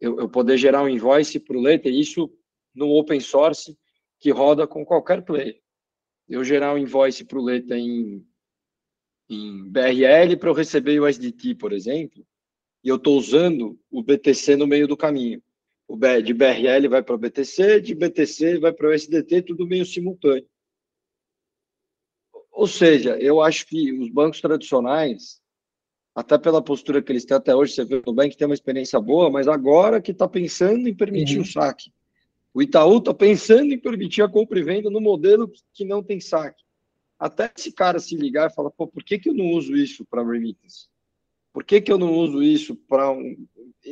Eu, 0.00 0.20
eu 0.20 0.28
poder 0.28 0.58
gerar 0.58 0.82
um 0.82 0.88
invoice 0.88 1.38
para 1.38 1.56
o 1.56 1.60
Ledger, 1.60 1.92
isso 1.92 2.30
no 2.74 2.90
open 2.90 3.20
source 3.20 3.76
que 4.18 4.30
roda 4.30 4.66
com 4.66 4.84
qualquer 4.84 5.22
player. 5.22 5.60
Eu 6.28 6.44
gerar 6.44 6.74
um 6.74 6.78
invoice 6.78 7.24
para 7.24 7.38
o 7.38 7.44
Leta 7.44 7.76
em, 7.76 8.26
em 9.28 9.68
BRL 9.70 10.36
para 10.38 10.50
eu 10.50 10.54
receber 10.54 11.00
o 11.00 11.06
SDT, 11.06 11.54
por 11.54 11.72
exemplo, 11.72 12.26
e 12.84 12.88
eu 12.88 12.96
estou 12.96 13.16
usando 13.16 13.78
o 13.90 14.02
BTC 14.02 14.56
no 14.56 14.66
meio 14.66 14.86
do 14.86 14.96
caminho. 14.96 15.42
O 15.88 15.96
de 15.96 16.34
BRL 16.34 16.86
vai 16.90 17.02
para 17.02 17.14
o 17.14 17.18
BTC, 17.18 17.80
de 17.80 17.94
BTC 17.94 18.58
vai 18.58 18.72
para 18.74 18.88
o 18.88 18.92
SDT, 18.92 19.40
tudo 19.40 19.66
meio 19.66 19.86
simultâneo. 19.86 20.46
Ou 22.52 22.66
seja, 22.66 23.16
eu 23.18 23.40
acho 23.40 23.66
que 23.66 23.90
os 23.92 24.10
bancos 24.10 24.40
tradicionais, 24.42 25.40
até 26.14 26.36
pela 26.36 26.62
postura 26.62 27.00
que 27.00 27.10
eles 27.10 27.24
têm 27.24 27.36
até 27.36 27.54
hoje, 27.54 27.72
você 27.72 27.84
vê 27.86 27.96
no 27.96 28.02
Nubank 28.06 28.36
tem 28.36 28.46
uma 28.46 28.54
experiência 28.54 29.00
boa, 29.00 29.30
mas 29.30 29.48
agora 29.48 30.02
que 30.02 30.10
está 30.10 30.28
pensando 30.28 30.86
em 30.88 30.94
permitir 30.94 31.36
uhum. 31.36 31.42
o 31.42 31.46
saque. 31.46 31.90
O 32.52 32.60
Itaú 32.60 32.98
está 32.98 33.14
pensando 33.14 33.72
em 33.72 33.78
permitir 33.78 34.20
a 34.22 34.28
compra 34.28 34.58
e 34.58 34.62
venda 34.62 34.90
no 34.90 35.00
modelo 35.00 35.50
que 35.72 35.84
não 35.84 36.02
tem 36.02 36.20
saque. 36.20 36.62
Até 37.18 37.50
esse 37.56 37.72
cara 37.72 37.98
se 37.98 38.14
ligar 38.14 38.50
e 38.50 38.54
falar, 38.54 38.70
pô, 38.70 38.86
por 38.86 39.02
que, 39.02 39.18
que 39.18 39.30
eu 39.30 39.34
não 39.34 39.52
uso 39.52 39.74
isso 39.74 40.04
para 40.04 40.22
remittance? 40.22 40.88
Por 41.58 41.64
que, 41.64 41.80
que 41.80 41.90
eu 41.90 41.98
não 41.98 42.14
uso 42.14 42.40
isso 42.40 42.76
para 42.76 43.10
um... 43.10 43.36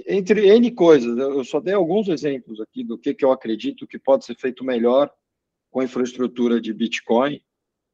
entre 0.06 0.46
N 0.54 0.70
coisas? 0.70 1.18
Eu 1.18 1.42
só 1.42 1.58
dei 1.58 1.74
alguns 1.74 2.06
exemplos 2.06 2.60
aqui 2.60 2.84
do 2.84 2.96
que, 2.96 3.12
que 3.12 3.24
eu 3.24 3.32
acredito 3.32 3.88
que 3.88 3.98
pode 3.98 4.24
ser 4.24 4.36
feito 4.36 4.62
melhor 4.62 5.12
com 5.68 5.80
a 5.80 5.84
infraestrutura 5.84 6.60
de 6.60 6.72
Bitcoin 6.72 7.42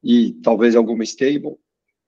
e 0.05 0.35
talvez 0.43 0.77
alguma 0.77 1.05
stable 1.05 1.57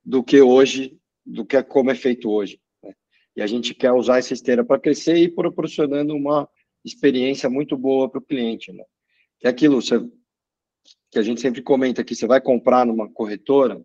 do 0.04 0.22
que 0.22 0.42
hoje, 0.42 1.00
do 1.24 1.42
que 1.42 1.56
é 1.56 1.62
como 1.62 1.90
é 1.90 1.94
feito 1.94 2.30
hoje. 2.30 2.60
Né? 2.82 2.92
E 3.34 3.40
a 3.40 3.46
gente 3.46 3.72
quer 3.72 3.92
usar 3.92 4.18
essa 4.18 4.34
esteira 4.34 4.62
para 4.62 4.78
crescer 4.78 5.16
e 5.16 5.34
proporcionando 5.34 6.14
uma 6.14 6.46
experiência 6.84 7.48
muito 7.48 7.78
boa 7.78 8.10
para 8.10 8.18
o 8.18 8.26
cliente. 8.26 8.74
Né? 8.74 8.84
Que 9.40 9.46
é 9.46 9.50
aquilo 9.50 9.80
você, 9.80 10.06
que 11.10 11.18
a 11.18 11.22
gente 11.22 11.40
sempre 11.40 11.62
comenta 11.62 12.04
que 12.04 12.14
você 12.14 12.26
vai 12.26 12.42
comprar 12.42 12.84
numa 12.84 13.08
corretora, 13.08 13.82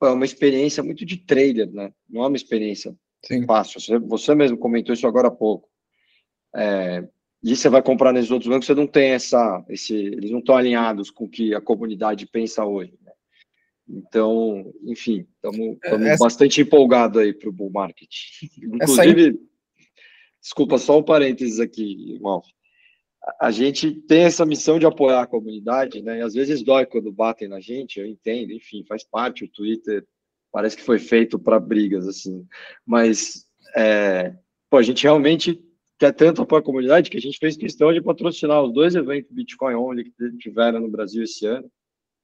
é 0.00 0.06
uma 0.10 0.24
experiência 0.24 0.80
muito 0.80 1.04
de 1.04 1.16
trader, 1.16 1.68
né? 1.72 1.92
não 2.08 2.22
é 2.22 2.28
uma 2.28 2.36
experiência 2.36 2.96
Sim. 3.26 3.44
fácil. 3.44 3.80
Você, 3.80 3.98
você 3.98 4.34
mesmo 4.34 4.58
comentou 4.58 4.94
isso 4.94 5.06
agora 5.06 5.28
há 5.28 5.30
pouco. 5.30 5.68
É, 6.54 7.06
e 7.42 7.54
você 7.54 7.68
vai 7.68 7.82
comprar 7.82 8.12
nesses 8.12 8.30
outros 8.30 8.48
bancos, 8.48 8.66
você 8.66 8.74
não 8.74 8.86
tem 8.86 9.10
essa, 9.10 9.64
esse, 9.68 9.94
eles 9.94 10.30
não 10.30 10.38
estão 10.38 10.56
alinhados 10.56 11.10
com 11.10 11.24
o 11.24 11.28
que 11.28 11.54
a 11.54 11.60
comunidade 11.60 12.26
pensa 12.26 12.64
hoje. 12.64 12.98
Né? 13.02 13.12
Então, 13.88 14.72
enfim, 14.84 15.26
estamos 15.34 15.76
é, 15.84 16.08
essa... 16.12 16.24
bastante 16.24 16.60
empolgados 16.60 17.20
aí 17.20 17.32
para 17.32 17.48
o 17.48 17.52
bull 17.52 17.70
market. 17.70 18.10
Inclusive, 18.58 19.24
aí... 19.24 19.40
desculpa, 20.40 20.78
só 20.78 20.98
um 20.98 21.02
parênteses 21.02 21.60
aqui, 21.60 22.18
Malf. 22.20 22.46
A 23.40 23.50
gente 23.50 23.92
tem 23.92 24.22
essa 24.22 24.46
missão 24.46 24.78
de 24.78 24.86
apoiar 24.86 25.22
a 25.22 25.26
comunidade, 25.26 26.00
né? 26.00 26.18
E 26.18 26.22
às 26.22 26.32
vezes 26.32 26.62
dói 26.62 26.86
quando 26.86 27.12
batem 27.12 27.48
na 27.48 27.58
gente, 27.58 27.98
eu 27.98 28.06
entendo, 28.06 28.52
enfim, 28.52 28.84
faz 28.88 29.02
parte. 29.02 29.44
O 29.44 29.48
Twitter 29.48 30.06
parece 30.56 30.74
que 30.74 30.82
foi 30.82 30.98
feito 30.98 31.38
para 31.38 31.60
brigas, 31.60 32.08
assim. 32.08 32.42
Mas, 32.86 33.46
é, 33.76 34.34
pô, 34.70 34.78
a 34.78 34.82
gente 34.82 35.02
realmente 35.02 35.62
quer 35.98 36.12
tanto 36.12 36.40
apoiar 36.40 36.60
a 36.60 36.64
comunidade 36.64 37.10
que 37.10 37.18
a 37.18 37.20
gente 37.20 37.36
fez 37.36 37.58
questão 37.58 37.92
de 37.92 38.00
patrocinar 38.00 38.62
os 38.62 38.72
dois 38.72 38.94
eventos 38.94 39.30
Bitcoin 39.30 39.74
Only 39.74 40.04
que 40.04 40.32
tiveram 40.38 40.80
no 40.80 40.88
Brasil 40.88 41.22
esse 41.22 41.44
ano 41.44 41.70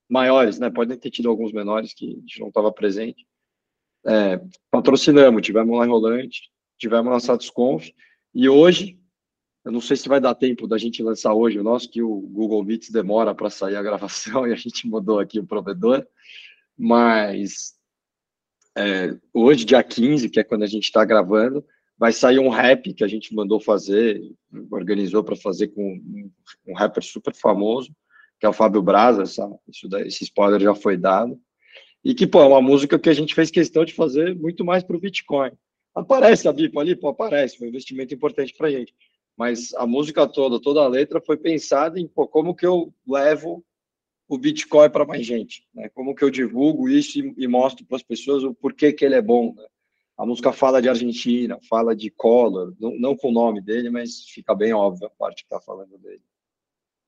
maiores, 0.09 0.59
né? 0.59 0.71
Podem 0.71 0.97
ter 0.97 1.11
tido 1.11 1.29
alguns 1.29 1.53
menores 1.53 1.93
que 1.93 2.07
a 2.07 2.21
gente 2.21 2.41
não 2.41 2.49
estava 2.49 2.73
presente. 2.73 3.27
É, 4.07 4.41
patrocinamos, 4.71 5.43
tivemos 5.43 5.79
lá 5.79 5.85
em 5.85 5.91
Rolante, 5.91 6.51
tivemos 6.79 7.13
na 7.13 7.21
SatisConf, 7.21 7.91
e 8.35 8.49
hoje, 8.49 8.99
eu 9.63 9.71
não 9.71 9.81
sei 9.83 9.95
se 9.95 10.09
vai 10.09 10.23
dar 10.23 10.35
tempo 10.35 10.67
da 10.67 10.79
gente 10.79 11.03
lançar 11.03 11.35
hoje 11.35 11.59
o 11.59 11.63
nosso, 11.63 11.91
que 11.91 12.03
o 12.03 12.19
Google 12.19 12.65
Meets 12.65 12.89
demora 12.89 13.35
para 13.35 13.51
sair 13.51 13.77
a 13.77 13.83
gravação 13.83 14.47
e 14.49 14.53
a 14.55 14.57
gente 14.57 14.89
mudou 14.89 15.19
aqui 15.19 15.39
o 15.39 15.47
provedor, 15.47 16.07
mas 16.79 17.82
é, 18.77 19.15
hoje, 19.33 19.65
dia 19.65 19.83
15, 19.83 20.29
que 20.29 20.41
é 20.41 20.45
quando 20.45 20.63
a 20.63 20.67
gente 20.67 20.85
está 20.85 21.05
gravando, 21.05 21.65
vai 21.99 22.13
sair 22.13 22.39
um 22.39 22.49
rap 22.49 22.93
que 22.95 23.05
a 23.05 23.09
gente 23.09 23.35
mandou 23.35 23.61
fazer, 23.61 24.21
organizou 24.71 25.23
para 25.23 25.37
fazer 25.37 25.69
com 25.69 26.01
um 26.67 26.75
rapper 26.75 27.03
super 27.03 27.35
famoso, 27.35 27.95
que 28.41 28.47
é 28.47 28.49
o 28.49 28.53
Fábio 28.53 28.83
Braza, 28.83 29.23
essa, 29.23 29.49
daí, 29.89 30.09
esse 30.09 30.25
spoiler 30.25 30.61
já 30.61 30.75
foi 30.75 30.97
dado, 30.97 31.39
e 32.05 32.15
que, 32.15 32.27
pô, 32.27 32.41
é 32.41 32.47
uma 32.47 32.61
música 32.61 32.99
que 32.99 33.09
a 33.09 33.15
gente 33.15 33.35
fez 33.35 33.51
questão 33.51 33.85
de 33.85 33.95
fazer 33.95 34.35
muito 34.35 34.65
mais 34.65 34.83
para 34.83 34.97
o 34.97 35.01
Bitcoin. 35.01 35.53
Aparece 35.95 36.49
a 36.49 36.53
Bipo 36.53 36.81
ali? 36.81 36.97
Pô, 36.97 37.09
aparece, 37.09 37.57
foi 37.57 37.69
um 37.69 37.71
investimento 37.71 38.13
importante 38.13 38.55
para 38.57 38.69
a 38.69 38.71
gente. 38.71 38.95
Mas 39.37 39.73
a 39.75 39.87
música 39.87 40.27
toda, 40.27 40.61
toda 40.61 40.81
a 40.81 40.89
letra 40.89 41.21
foi 41.21 41.37
pensada 41.37 42.01
em 42.01 42.09
pô, 42.09 42.27
como 42.27 42.55
que 42.55 42.67
eu 42.67 42.93
levo 43.07 43.65
o 44.35 44.39
Bitcoin 44.39 44.89
para 44.89 45.05
mais 45.05 45.27
gente, 45.27 45.67
né? 45.75 45.91
Como 45.91 46.15
que 46.15 46.25
eu 46.25 46.31
divulgo 46.31 46.89
isso 46.89 47.19
e, 47.19 47.35
e 47.37 47.47
mostro 47.47 47.85
para 47.85 47.97
as 47.97 48.03
pessoas 48.03 48.43
o 48.43 48.55
porquê 48.55 48.93
que 48.93 49.05
ele 49.05 49.15
é 49.15 49.21
bom, 49.21 49.55
né? 49.55 49.65
A 50.17 50.25
música 50.25 50.53
fala 50.53 50.81
de 50.81 50.89
Argentina, 50.89 51.59
fala 51.69 51.97
de 51.97 52.11
Collor, 52.11 52.75
não, 52.79 52.99
não 52.99 53.17
com 53.17 53.29
o 53.29 53.33
nome 53.33 53.61
dele, 53.61 53.91
mas 53.91 54.25
fica 54.29 54.55
bem 54.55 54.73
óbvio 54.73 55.07
a 55.07 55.11
parte 55.11 55.43
que 55.43 55.55
está 55.55 55.61
falando 55.61 55.99
dele. 55.99 56.23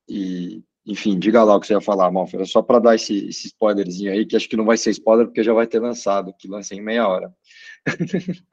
E, 0.08 0.62
enfim, 0.84 1.18
diga 1.18 1.44
lá 1.44 1.56
o 1.56 1.60
que 1.60 1.66
você 1.66 1.74
ia 1.74 1.80
falar, 1.80 2.10
Malfer. 2.10 2.46
Só 2.46 2.60
para 2.60 2.78
dar 2.78 2.94
esse, 2.94 3.28
esse 3.28 3.46
spoilerzinho 3.46 4.12
aí, 4.12 4.26
que 4.26 4.36
acho 4.36 4.48
que 4.48 4.56
não 4.56 4.64
vai 4.64 4.76
ser 4.76 4.90
spoiler, 4.90 5.26
porque 5.26 5.42
já 5.42 5.52
vai 5.52 5.66
ter 5.66 5.80
lançado, 5.80 6.34
que 6.38 6.48
lança 6.48 6.74
em 6.74 6.82
meia 6.82 7.08
hora. 7.08 7.34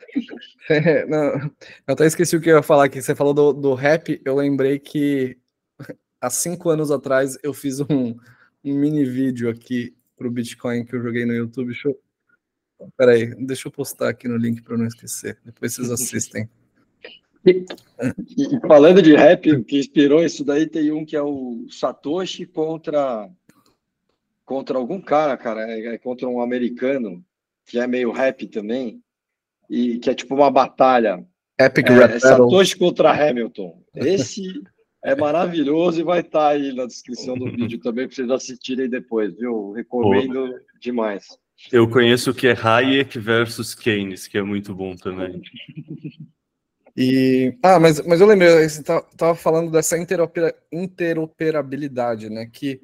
É, 0.70 1.06
não, 1.06 1.38
eu 1.38 1.52
até 1.88 2.06
esqueci 2.06 2.36
o 2.36 2.42
que 2.42 2.50
eu 2.50 2.58
ia 2.58 2.64
falar 2.64 2.86
aqui. 2.86 3.02
Você 3.02 3.16
falou 3.16 3.34
do, 3.34 3.54
do 3.54 3.74
rap, 3.74 4.22
eu 4.24 4.36
lembrei 4.36 4.78
que 4.78 5.38
há 6.22 6.30
cinco 6.30 6.70
anos 6.70 6.92
atrás 6.92 7.38
eu 7.42 7.54
fiz 7.54 7.80
um, 7.80 8.16
um 8.64 8.76
mini 8.76 9.04
vídeo 9.06 9.50
aqui 9.50 9.96
para 10.16 10.28
o 10.28 10.32
Bitcoin 10.32 10.86
que 10.86 10.96
eu 10.96 11.02
joguei 11.02 11.26
no 11.26 11.34
YouTube. 11.34 11.68
Deixa 11.68 11.90
eu... 11.90 12.00
Peraí, 12.98 13.36
deixa 13.36 13.68
eu 13.68 13.72
postar 13.72 14.10
aqui 14.10 14.28
no 14.28 14.38
link 14.38 14.62
para 14.62 14.78
não 14.78 14.88
esquecer. 14.88 15.38
Depois 15.46 15.74
vocês 15.74 15.92
assistem. 15.92 16.50
E, 17.46 17.66
e, 18.38 18.60
falando 18.68 19.02
de 19.02 19.16
rap, 19.16 19.64
que 19.64 19.80
inspirou 19.80 20.24
isso 20.24 20.44
daí, 20.44 20.68
tem 20.68 20.92
um 20.92 21.06
que 21.06 21.16
é 21.16 21.22
o 21.22 21.66
Satoshi 21.70 22.46
contra 22.46 23.30
contra 24.46 24.78
algum 24.78 25.00
cara, 25.00 25.38
cara, 25.38 25.62
é, 25.72 25.96
é 25.96 25.98
contra 25.98 26.28
um 26.28 26.42
americano 26.42 27.24
que 27.66 27.80
é 27.80 27.88
meio 27.88 28.12
rap 28.12 28.46
também 28.48 29.02
e 29.70 29.98
que 29.98 30.10
é 30.10 30.14
tipo 30.14 30.36
uma 30.36 30.52
batalha. 30.52 31.26
Epic 31.58 31.88
é, 31.88 31.94
Rap 31.94 32.20
Satoshi 32.20 32.76
contra 32.76 33.12
Hamilton. 33.12 33.82
Esse 33.96 34.62
é 35.04 35.16
maravilhoso 35.16 36.00
e 36.00 36.04
vai 36.04 36.20
estar 36.20 36.50
aí 36.50 36.74
na 36.74 36.86
descrição 36.86 37.38
do 37.38 37.52
vídeo 37.52 37.80
também 37.80 38.08
para 38.08 38.16
vocês 38.16 38.30
assistirem 38.30 38.90
depois, 38.90 39.36
viu? 39.36 39.72
Recomendo 39.72 40.60
demais. 40.80 41.28
Eu 41.72 41.88
conheço 41.90 42.32
o 42.32 42.34
que 42.34 42.48
é 42.48 42.56
Hayek 42.60 43.20
versus 43.20 43.76
Keynes, 43.76 44.28
que 44.28 44.38
é 44.38 44.44
muito 44.44 44.74
bom 44.74 44.96
também. 44.96 45.42
E, 46.96 47.58
ah, 47.64 47.80
mas, 47.80 48.06
mas 48.06 48.20
eu 48.20 48.28
lembrei, 48.28 48.50
você 48.50 48.82
estava 48.82 49.02
tá, 49.16 49.36
falando 49.36 49.72
dessa 49.72 49.98
interopera, 49.98 50.54
interoperabilidade, 50.72 52.30
né? 52.30 52.50
Que 52.52 52.82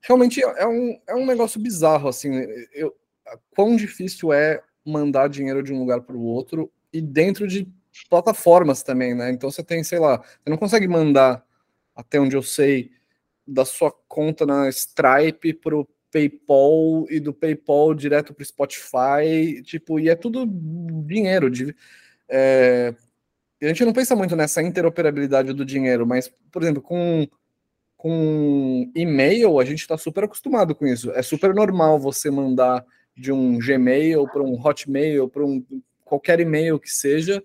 realmente 0.00 0.40
é 0.42 0.66
um, 0.66 0.98
é 1.08 1.14
um 1.14 1.26
negócio 1.26 1.60
bizarro, 1.60 2.08
assim. 2.08 2.30
Eu, 2.72 2.94
quão 3.54 3.76
difícil 3.76 4.32
é 4.32 4.62
mandar 4.86 5.28
dinheiro 5.28 5.62
de 5.62 5.72
um 5.72 5.80
lugar 5.80 6.00
para 6.02 6.16
o 6.16 6.22
outro 6.22 6.70
e 6.92 7.00
dentro 7.00 7.46
de 7.46 7.68
plataformas 8.08 8.82
também, 8.82 9.14
né? 9.14 9.30
Então 9.30 9.50
você 9.50 9.62
tem, 9.62 9.82
sei 9.82 9.98
lá, 9.98 10.18
você 10.18 10.48
não 10.48 10.56
consegue 10.56 10.86
mandar, 10.86 11.44
até 11.98 12.20
onde 12.20 12.36
eu 12.36 12.42
sei, 12.42 12.92
da 13.44 13.64
sua 13.64 13.90
conta 14.06 14.46
na 14.46 14.68
Stripe 14.68 15.52
para 15.52 15.76
o 15.76 15.88
PayPal 16.12 17.06
e 17.10 17.18
do 17.18 17.34
PayPal 17.34 17.92
direto 17.92 18.32
para 18.32 18.42
o 18.42 18.46
Spotify, 18.46 19.60
tipo, 19.64 19.98
e 19.98 20.08
é 20.08 20.14
tudo 20.14 20.46
dinheiro. 21.04 21.50
De, 21.50 21.74
é, 22.28 22.94
a 23.60 23.66
gente 23.66 23.84
não 23.84 23.92
pensa 23.92 24.14
muito 24.14 24.36
nessa 24.36 24.62
interoperabilidade 24.62 25.52
do 25.52 25.64
dinheiro, 25.64 26.06
mas, 26.06 26.32
por 26.52 26.62
exemplo, 26.62 26.80
com, 26.80 27.26
com 27.96 28.88
e-mail, 28.94 29.58
a 29.58 29.64
gente 29.64 29.80
está 29.80 29.98
super 29.98 30.22
acostumado 30.22 30.76
com 30.76 30.86
isso. 30.86 31.10
É 31.10 31.22
super 31.22 31.52
normal 31.52 31.98
você 31.98 32.30
mandar 32.30 32.86
de 33.16 33.32
um 33.32 33.58
Gmail 33.58 34.28
para 34.28 34.42
um 34.42 34.54
Hotmail, 34.54 35.28
para 35.28 35.44
um 35.44 35.64
qualquer 36.04 36.38
e-mail 36.38 36.78
que 36.78 36.90
seja, 36.90 37.42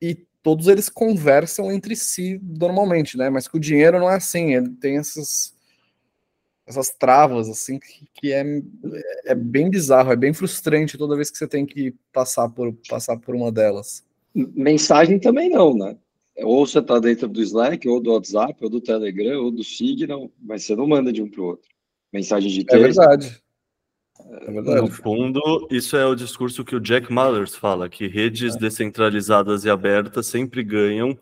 e 0.00 0.26
todos 0.42 0.68
eles 0.68 0.88
conversam 0.88 1.70
entre 1.70 1.94
si 1.96 2.40
normalmente, 2.42 3.16
né? 3.16 3.30
Mas 3.30 3.48
com 3.48 3.56
o 3.56 3.60
dinheiro 3.60 3.98
não 3.98 4.10
é 4.10 4.16
assim, 4.16 4.54
ele 4.54 4.70
tem 4.70 4.98
essas 4.98 5.56
essas 6.66 6.90
travas 6.90 7.48
assim 7.48 7.78
que, 7.78 8.06
que 8.12 8.32
é, 8.32 8.44
é 9.24 9.34
bem 9.34 9.70
bizarro, 9.70 10.12
é 10.12 10.16
bem 10.16 10.34
frustrante 10.34 10.98
toda 10.98 11.16
vez 11.16 11.30
que 11.30 11.38
você 11.38 11.48
tem 11.48 11.64
que 11.64 11.94
passar 12.12 12.46
por 12.50 12.74
passar 12.88 13.16
por 13.16 13.34
uma 13.34 13.50
delas. 13.50 14.04
Mensagem 14.34 15.18
também 15.18 15.48
não, 15.48 15.74
né? 15.74 15.96
Ou 16.36 16.66
você 16.66 16.78
está 16.78 16.98
dentro 16.98 17.26
do 17.26 17.42
Slack, 17.42 17.88
ou 17.88 18.00
do 18.00 18.12
WhatsApp, 18.12 18.62
ou 18.62 18.70
do 18.70 18.80
Telegram, 18.80 19.42
ou 19.44 19.50
do 19.50 19.64
Signal, 19.64 20.30
mas 20.38 20.64
você 20.64 20.76
não 20.76 20.86
manda 20.86 21.12
de 21.12 21.22
um 21.22 21.28
para 21.28 21.40
o 21.40 21.46
outro. 21.46 21.68
Mensagem 22.12 22.50
de 22.50 22.64
texto. 22.64 22.76
É 22.76 22.82
verdade. 22.82 23.42
É. 24.30 24.80
No 24.80 24.88
fundo, 24.88 25.68
isso 25.70 25.96
é 25.96 26.06
o 26.06 26.14
discurso 26.14 26.64
que 26.64 26.76
o 26.76 26.80
Jack 26.80 27.12
Mallers 27.12 27.54
fala, 27.54 27.88
que 27.88 28.06
redes 28.06 28.56
é. 28.56 28.58
descentralizadas 28.58 29.64
e 29.64 29.70
abertas 29.70 30.26
sempre 30.26 30.62
ganham, 30.62 31.18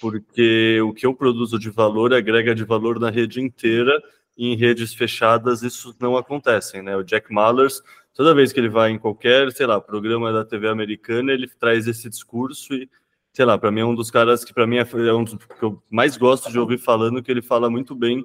porque 0.00 0.80
o 0.82 0.92
que 0.92 1.06
eu 1.06 1.14
produzo 1.14 1.58
de 1.58 1.70
valor 1.70 2.12
agrega 2.12 2.54
de 2.54 2.64
valor 2.64 3.00
na 3.00 3.10
rede 3.10 3.40
inteira, 3.40 3.92
e 4.36 4.52
em 4.52 4.56
redes 4.56 4.92
fechadas 4.94 5.62
isso 5.62 5.94
não 6.00 6.16
acontece, 6.16 6.82
né? 6.82 6.96
O 6.96 7.04
Jack 7.04 7.32
Mallers 7.32 7.82
toda 8.14 8.34
vez 8.34 8.52
que 8.52 8.60
ele 8.60 8.68
vai 8.68 8.92
em 8.92 8.98
qualquer, 8.98 9.50
sei 9.52 9.66
lá, 9.66 9.80
programa 9.80 10.32
da 10.32 10.44
TV 10.44 10.68
americana, 10.68 11.32
ele 11.32 11.48
traz 11.48 11.86
esse 11.86 12.08
discurso 12.08 12.72
e, 12.72 12.88
sei 13.32 13.44
lá, 13.44 13.58
para 13.58 13.70
mim 13.70 13.80
é 13.80 13.84
um 13.84 13.94
dos 13.94 14.10
caras 14.10 14.44
que 14.44 14.54
para 14.54 14.66
mim 14.66 14.76
é, 14.76 14.82
é 14.82 15.12
um 15.12 15.24
dos 15.24 15.34
que 15.34 15.62
eu 15.62 15.82
mais 15.90 16.16
gosto 16.16 16.50
de 16.50 16.58
ouvir 16.58 16.78
falando, 16.78 17.22
que 17.22 17.30
ele 17.30 17.42
fala 17.42 17.68
muito 17.68 17.94
bem 17.94 18.24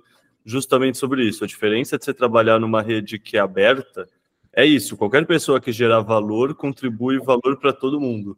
justamente 0.49 0.97
sobre 0.97 1.23
isso. 1.23 1.43
A 1.43 1.47
diferença 1.47 1.97
de 1.97 2.03
você 2.03 2.13
trabalhar 2.13 2.59
numa 2.59 2.81
rede 2.81 3.19
que 3.19 3.37
é 3.37 3.39
aberta 3.39 4.09
é 4.51 4.65
isso, 4.65 4.97
qualquer 4.97 5.25
pessoa 5.27 5.61
que 5.61 5.71
gerar 5.71 6.01
valor 6.01 6.55
contribui 6.55 7.19
valor 7.19 7.57
para 7.59 7.71
todo 7.71 8.01
mundo. 8.01 8.35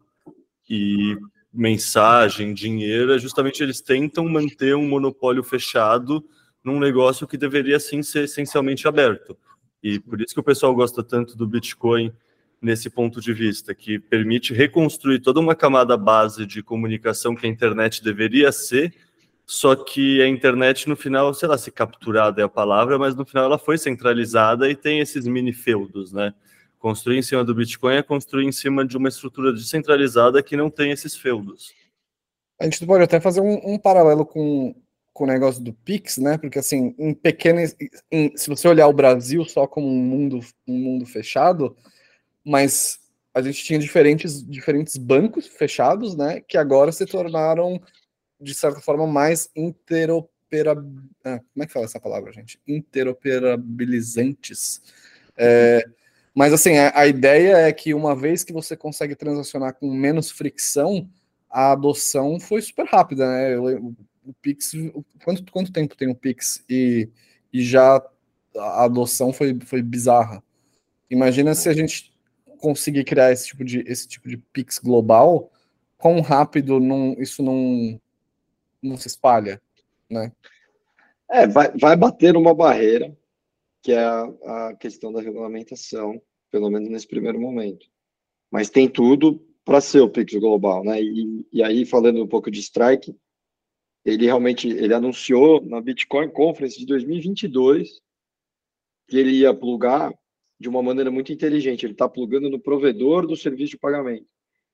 E 0.69 1.17
mensagem, 1.53 2.53
dinheiro, 2.53 3.13
é 3.13 3.19
justamente 3.19 3.63
eles 3.63 3.81
tentam 3.81 4.27
manter 4.27 4.75
um 4.75 4.87
monopólio 4.87 5.43
fechado 5.43 6.23
num 6.63 6.79
negócio 6.79 7.25
que 7.25 7.37
deveria 7.37 7.79
sim 7.79 8.03
ser 8.03 8.25
essencialmente 8.25 8.87
aberto. 8.87 9.37
E 9.81 9.99
por 9.99 10.21
isso 10.21 10.33
que 10.33 10.39
o 10.39 10.43
pessoal 10.43 10.75
gosta 10.75 11.01
tanto 11.03 11.35
do 11.35 11.47
Bitcoin 11.47 12.13
nesse 12.61 12.89
ponto 12.89 13.19
de 13.19 13.33
vista, 13.33 13.73
que 13.73 13.97
permite 13.97 14.53
reconstruir 14.53 15.19
toda 15.19 15.39
uma 15.39 15.55
camada 15.55 15.97
base 15.97 16.45
de 16.45 16.61
comunicação 16.61 17.35
que 17.35 17.47
a 17.47 17.49
internet 17.49 18.03
deveria 18.03 18.51
ser, 18.51 18.93
só 19.45 19.75
que 19.75 20.21
a 20.21 20.27
internet 20.27 20.87
no 20.87 20.95
final, 20.95 21.33
sei 21.33 21.47
lá 21.47 21.57
se 21.57 21.71
capturada 21.71 22.41
é 22.41 22.45
a 22.45 22.49
palavra, 22.49 22.97
mas 22.97 23.15
no 23.15 23.25
final 23.25 23.45
ela 23.45 23.57
foi 23.57 23.77
centralizada 23.77 24.69
e 24.69 24.75
tem 24.75 24.99
esses 24.99 25.27
mini 25.27 25.53
feudos, 25.53 26.11
né? 26.11 26.33
Construir 26.79 27.17
em 27.17 27.21
cima 27.21 27.43
do 27.43 27.53
Bitcoin 27.53 27.95
é 27.95 28.01
construir 28.01 28.45
em 28.45 28.51
cima 28.51 28.85
de 28.85 28.97
uma 28.97 29.09
estrutura 29.09 29.53
descentralizada 29.53 30.41
que 30.41 30.57
não 30.57 30.69
tem 30.69 30.91
esses 30.91 31.15
feudos. 31.15 31.73
A 32.59 32.63
gente 32.63 32.85
pode 32.85 33.03
até 33.03 33.19
fazer 33.19 33.41
um, 33.41 33.73
um 33.73 33.77
paralelo 33.77 34.25
com, 34.25 34.73
com 35.13 35.23
o 35.25 35.27
negócio 35.27 35.63
do 35.63 35.73
Pix, 35.73 36.17
né? 36.17 36.37
Porque 36.37 36.59
assim, 36.59 36.95
em 36.97 37.13
pequenas, 37.13 37.75
em, 38.11 38.35
se 38.35 38.49
você 38.49 38.67
olhar 38.67 38.87
o 38.87 38.93
Brasil 38.93 39.43
só 39.45 39.67
como 39.67 39.87
um 39.87 40.03
mundo, 40.03 40.39
um 40.67 40.77
mundo 40.77 41.05
fechado, 41.05 41.75
mas 42.43 42.99
a 43.33 43.41
gente 43.41 43.63
tinha 43.63 43.79
diferentes, 43.79 44.45
diferentes 44.45 44.97
bancos 44.97 45.47
fechados, 45.47 46.15
né? 46.15 46.41
Que 46.41 46.57
agora 46.57 46.91
se 46.91 47.05
tornaram 47.05 47.81
de 48.41 48.53
certa 48.53 48.81
forma 48.81 49.07
mais 49.07 49.49
interoperabil... 49.55 50.99
Ah, 51.23 51.39
como 51.53 51.63
é 51.63 51.67
que 51.67 51.73
fala 51.73 51.85
essa 51.85 51.99
palavra, 51.99 52.33
gente? 52.33 52.59
Interoperabilizantes. 52.67 54.81
É, 55.37 55.85
mas 56.33 56.53
assim, 56.53 56.77
a, 56.77 56.99
a 56.99 57.05
ideia 57.07 57.57
é 57.57 57.71
que 57.71 57.93
uma 57.93 58.15
vez 58.15 58.43
que 58.43 58.51
você 58.51 58.75
consegue 58.75 59.15
transacionar 59.15 59.75
com 59.75 59.93
menos 59.93 60.31
fricção, 60.31 61.07
a 61.49 61.71
adoção 61.71 62.37
foi 62.39 62.61
super 62.61 62.85
rápida, 62.85 63.27
né? 63.27 63.55
Eu, 63.55 63.95
o 64.23 64.33
Pix, 64.41 64.73
quanto, 65.23 65.51
quanto 65.51 65.71
tempo 65.71 65.95
tem 65.95 66.09
o 66.09 66.15
Pix 66.15 66.63
e, 66.69 67.09
e 67.51 67.63
já 67.63 68.03
a 68.55 68.83
adoção 68.85 69.33
foi, 69.33 69.57
foi 69.65 69.81
bizarra. 69.81 70.43
Imagina 71.09 71.55
se 71.55 71.67
a 71.67 71.73
gente 71.73 72.13
conseguir 72.59 73.03
criar 73.03 73.31
esse 73.31 73.47
tipo 73.47 73.65
de, 73.65 73.79
esse 73.87 74.07
tipo 74.07 74.29
de 74.29 74.37
Pix 74.37 74.77
global, 74.77 75.51
quão 75.97 76.21
rápido 76.21 76.79
não, 76.79 77.15
isso 77.17 77.41
não, 77.41 77.99
não 78.81 78.97
se 78.97 79.07
espalha, 79.07 79.61
né? 80.09 80.31
É, 81.29 81.47
vai, 81.47 81.71
vai 81.77 81.95
bater 81.95 82.35
uma 82.35 82.53
barreira, 82.53 83.15
que 83.81 83.91
é 83.91 84.03
a, 84.03 84.23
a 84.69 84.75
questão 84.75 85.13
da 85.13 85.21
regulamentação, 85.21 86.21
pelo 86.49 86.69
menos 86.69 86.89
nesse 86.89 87.07
primeiro 87.07 87.39
momento. 87.39 87.87
Mas 88.51 88.69
tem 88.69 88.89
tudo 88.89 89.39
para 89.63 89.79
ser 89.79 90.01
o 90.01 90.09
Pix 90.09 90.33
global, 90.33 90.83
né? 90.83 91.01
E, 91.01 91.45
e 91.53 91.63
aí, 91.63 91.85
falando 91.85 92.21
um 92.21 92.27
pouco 92.27 92.51
de 92.51 92.59
Strike, 92.59 93.15
ele 94.03 94.25
realmente 94.25 94.67
ele 94.67 94.93
anunciou 94.93 95.63
na 95.63 95.79
Bitcoin 95.79 96.29
Conference 96.29 96.77
de 96.77 96.85
2022 96.85 98.01
que 99.07 99.17
ele 99.17 99.31
ia 99.31 99.53
plugar 99.53 100.13
de 100.59 100.69
uma 100.69 100.81
maneira 100.81 101.11
muito 101.11 101.31
inteligente. 101.31 101.85
Ele 101.85 101.93
está 101.93 102.07
plugando 102.07 102.49
no 102.49 102.59
provedor 102.59 103.27
do 103.27 103.35
serviço 103.35 103.71
de 103.71 103.77
pagamento. 103.77 104.27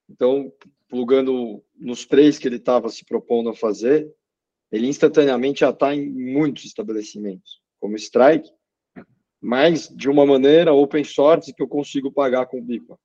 Então, 0.09 0.51
plugando 0.89 1.63
nos 1.75 2.05
três 2.05 2.39
que 2.39 2.47
ele 2.47 2.55
estava 2.57 2.89
se 2.89 3.03
propondo 3.05 3.49
a 3.49 3.55
fazer, 3.55 4.09
ele 4.71 4.87
instantaneamente 4.87 5.61
já 5.61 5.69
está 5.69 5.93
em 5.93 6.09
muitos 6.09 6.65
estabelecimentos, 6.65 7.61
como 7.79 7.95
Strike, 7.95 8.49
mas 9.41 9.87
de 9.89 10.09
uma 10.09 10.25
maneira 10.25 10.73
open 10.73 11.03
source 11.03 11.53
que 11.53 11.61
eu 11.61 11.67
consigo 11.67 12.11
pagar 12.11 12.47
com 12.47 12.63
BIPA, 12.63 12.97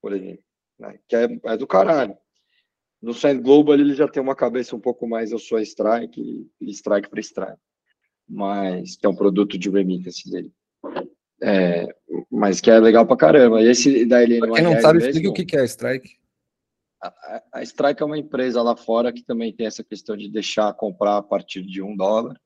por 0.00 0.12
exemplo, 0.12 0.44
né? 0.78 0.98
que 1.08 1.16
é, 1.16 1.28
é, 1.44 1.56
do 1.56 1.66
caralho. 1.66 2.16
No 3.00 3.14
Sand 3.14 3.40
Global 3.40 3.74
ele 3.74 3.94
já 3.94 4.08
tem 4.08 4.22
uma 4.22 4.34
cabeça 4.34 4.74
um 4.74 4.80
pouco 4.80 5.06
mais 5.06 5.30
eu 5.30 5.38
sou 5.38 5.60
Strike 5.60 6.50
e 6.60 6.70
Strike 6.70 7.08
para 7.08 7.20
Strike, 7.20 7.60
mas 8.28 8.96
que 8.96 9.06
é 9.06 9.08
um 9.08 9.14
produto 9.14 9.56
de 9.56 9.70
remittance 9.70 10.28
dele. 10.28 10.52
É, 11.40 11.86
mas 12.30 12.60
que 12.60 12.70
é 12.70 12.78
legal 12.80 13.06
pra 13.06 13.16
caramba. 13.16 13.62
E 13.62 13.68
esse 13.68 14.04
da 14.04 14.22
Helene 14.22 14.40
Pra 14.40 14.52
quem 14.52 14.64
não 14.64 14.80
sabe, 14.80 14.98
explica 14.98 15.30
o 15.30 15.32
que 15.32 15.56
é 15.56 15.64
Strike. 15.64 16.18
A, 17.00 17.42
a 17.54 17.62
Strike 17.62 18.02
é 18.02 18.06
uma 18.06 18.18
empresa 18.18 18.62
lá 18.62 18.76
fora 18.76 19.12
que 19.12 19.22
também 19.22 19.52
tem 19.52 19.66
essa 19.66 19.84
questão 19.84 20.16
de 20.16 20.28
deixar 20.28 20.72
comprar 20.74 21.18
a 21.18 21.22
partir 21.22 21.62
de 21.62 21.80
um 21.82 21.96
dólar 21.96 22.38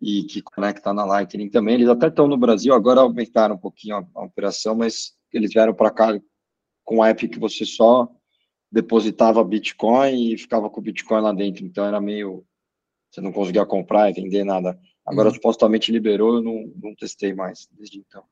e 0.00 0.22
que 0.24 0.40
conecta 0.40 0.94
na 0.94 1.04
Lightning 1.04 1.50
também. 1.50 1.74
Eles 1.74 1.88
até 1.88 2.08
estão 2.08 2.26
no 2.26 2.36
Brasil, 2.36 2.72
agora 2.72 3.00
aumentaram 3.00 3.56
um 3.56 3.58
pouquinho 3.58 3.96
a, 3.96 4.06
a 4.14 4.24
operação, 4.24 4.74
mas 4.74 5.12
eles 5.32 5.52
vieram 5.52 5.74
para 5.74 5.90
cá 5.90 6.20
com 6.84 6.98
um 6.98 7.04
app 7.04 7.28
que 7.28 7.38
você 7.38 7.64
só 7.64 8.08
depositava 8.70 9.44
Bitcoin 9.44 10.32
e 10.32 10.38
ficava 10.38 10.70
com 10.70 10.80
o 10.80 10.82
Bitcoin 10.82 11.20
lá 11.20 11.32
dentro. 11.32 11.64
Então 11.64 11.84
era 11.84 12.00
meio. 12.00 12.44
Você 13.10 13.20
não 13.20 13.32
conseguia 13.32 13.66
comprar 13.66 14.08
e 14.08 14.12
vender 14.12 14.44
nada. 14.44 14.78
Agora 15.04 15.28
uhum. 15.28 15.34
supostamente 15.34 15.90
liberou, 15.90 16.36
eu 16.36 16.42
não, 16.42 16.72
não 16.76 16.94
testei 16.94 17.34
mais 17.34 17.68
desde 17.72 17.98
então. 17.98 18.22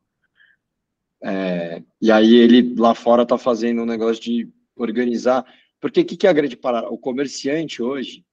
É, 1.21 1.83
e 2.01 2.13
aí 2.13 2.37
ele 2.37 2.77
lá 2.77 2.95
fora 2.95 3.25
está 3.25 3.37
fazendo 3.37 3.83
um 3.83 3.87
negócio 3.87 4.23
de 4.23 4.49
organizar. 4.83 5.45
Porque 5.81 6.01
o 6.01 6.05
que, 6.05 6.17
que 6.17 6.27
é 6.27 6.31
a 6.31 6.35
grande 6.35 6.57
parada? 6.57 6.89
O 6.89 6.99
comerciante 6.99 7.83
hoje, 7.83 8.25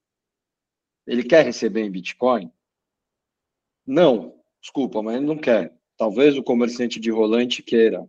ele 1.06 1.22
quer 1.22 1.44
receber 1.44 1.82
em 1.82 1.90
Bitcoin? 1.90 2.50
Não, 3.86 4.34
desculpa, 4.60 5.02
mas 5.02 5.16
ele 5.16 5.26
não 5.26 5.38
quer. 5.38 5.72
Talvez 5.96 6.36
o 6.36 6.42
comerciante 6.42 6.98
de 6.98 7.10
rolante 7.10 7.62
queira. 7.62 8.06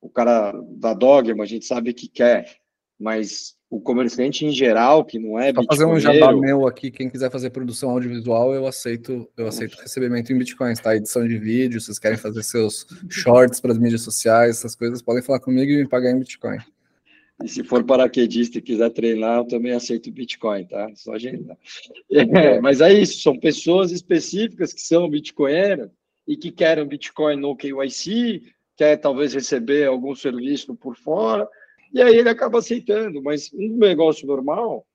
O 0.00 0.10
cara 0.10 0.52
da 0.76 0.92
Dogma, 0.92 1.44
a 1.44 1.46
gente 1.46 1.64
sabe 1.64 1.94
que 1.94 2.08
quer. 2.08 2.58
Mas 2.98 3.56
o 3.74 3.80
comerciante 3.80 4.46
em 4.46 4.52
geral, 4.52 5.04
que 5.04 5.18
não 5.18 5.38
é 5.38 5.52
Para 5.52 5.64
fazer 5.64 5.84
um 5.84 5.98
jabá 5.98 6.32
meu 6.32 6.66
aqui, 6.66 6.92
quem 6.92 7.10
quiser 7.10 7.28
fazer 7.30 7.50
produção 7.50 7.90
audiovisual, 7.90 8.54
eu 8.54 8.68
aceito, 8.68 9.28
eu 9.36 9.48
aceito 9.48 9.80
recebimento 9.80 10.32
em 10.32 10.38
bitcoins, 10.38 10.78
tá? 10.78 10.94
Edição 10.94 11.26
de 11.26 11.36
vídeo, 11.36 11.80
vocês 11.80 11.98
querem 11.98 12.16
fazer 12.16 12.44
seus 12.44 12.86
shorts 13.08 13.60
para 13.60 13.72
as 13.72 13.78
mídias 13.78 14.02
sociais, 14.02 14.58
essas 14.58 14.76
coisas, 14.76 15.02
podem 15.02 15.22
falar 15.22 15.40
comigo 15.40 15.72
e 15.72 15.78
me 15.78 15.88
pagar 15.88 16.12
em 16.12 16.18
bitcoin. 16.20 16.58
E 17.42 17.48
se 17.48 17.64
for 17.64 17.84
paraquedista 17.84 18.58
e 18.58 18.62
quiser 18.62 18.90
treinar, 18.90 19.38
eu 19.38 19.44
também 19.44 19.72
aceito 19.72 20.12
Bitcoin, 20.12 20.66
tá? 20.66 20.88
Só 20.94 21.14
agendar. 21.14 21.58
É, 22.10 22.60
mas 22.60 22.80
é 22.80 22.92
isso, 22.92 23.20
são 23.20 23.38
pessoas 23.38 23.90
específicas 23.90 24.72
que 24.72 24.80
são 24.80 25.08
bitcoinheiras 25.08 25.90
e 26.26 26.36
que 26.36 26.50
querem 26.50 26.86
Bitcoin 26.86 27.36
no 27.36 27.56
KYC, 27.56 28.42
quer 28.76 28.96
talvez 28.96 29.34
receber 29.34 29.86
algum 29.86 30.14
serviço 30.14 30.74
por 30.74 30.96
fora, 30.96 31.48
e 31.92 32.00
aí 32.00 32.16
ele 32.16 32.28
acaba 32.28 32.58
aceitando. 32.58 33.22
Mas 33.22 33.52
um 33.52 33.76
negócio 33.76 34.26
normal, 34.26 34.86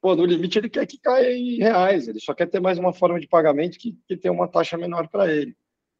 pô, 0.00 0.16
no 0.16 0.24
limite 0.24 0.58
ele 0.58 0.68
quer 0.68 0.86
que 0.86 0.98
caia 0.98 1.32
em 1.32 1.58
reais, 1.58 2.08
ele 2.08 2.18
só 2.18 2.34
quer 2.34 2.46
ter 2.46 2.60
mais 2.60 2.78
uma 2.78 2.92
forma 2.92 3.20
de 3.20 3.28
pagamento 3.28 3.78
que, 3.78 3.96
que 4.06 4.16
tenha 4.16 4.32
uma 4.32 4.48
taxa 4.48 4.76
menor 4.76 5.08
para 5.08 5.32
ele. 5.32 5.54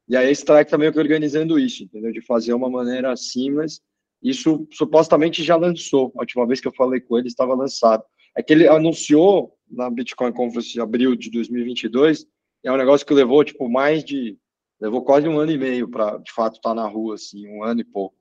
E 0.09 0.17
aí 0.17 0.29
a 0.29 0.31
Strike 0.31 0.71
tá 0.71 0.79
organizando 0.79 1.59
isso, 1.59 1.85
entendeu? 1.85 2.11
De 2.11 2.23
fazer 2.23 2.55
uma 2.55 2.71
maneira 2.71 3.15
simples 3.15 3.83
isso 4.23 4.67
supostamente 4.73 5.43
já 5.43 5.57
lançou. 5.57 6.13
A 6.17 6.21
última 6.21 6.47
vez 6.47 6.61
que 6.61 6.69
eu 6.69 6.75
falei 6.75 7.01
com 7.01 7.19
ele, 7.19 7.29
estava 7.29 7.55
lançado. 7.55 8.03
É 8.37 8.43
que 8.43 8.53
ele 8.53 8.69
anunciou 8.69 9.55
na 9.71 9.91
Bitcoin 9.91 10.33
Conference 10.33 10.73
de 10.73 10.81
abril 10.81 11.17
de 11.17 11.31
2022. 11.31 12.27
É 12.65 12.73
um 12.73 12.77
negócio 12.77 13.07
que 13.07 13.15
levou, 13.15 13.45
tipo, 13.45 13.69
mais 13.69 14.05
de. 14.05 14.37
Levou 14.81 15.05
quase 15.05 15.29
um 15.29 15.39
ano 15.39 15.51
e 15.51 15.59
meio 15.59 15.89
para, 15.89 16.19
de 16.19 16.33
fato, 16.33 16.57
estar 16.57 16.71
tá 16.71 16.75
na 16.75 16.87
rua, 16.87 17.15
assim, 17.15 17.49
um 17.49 17.65
ano 17.65 17.81
e 17.81 17.85
pouco. 17.85 18.17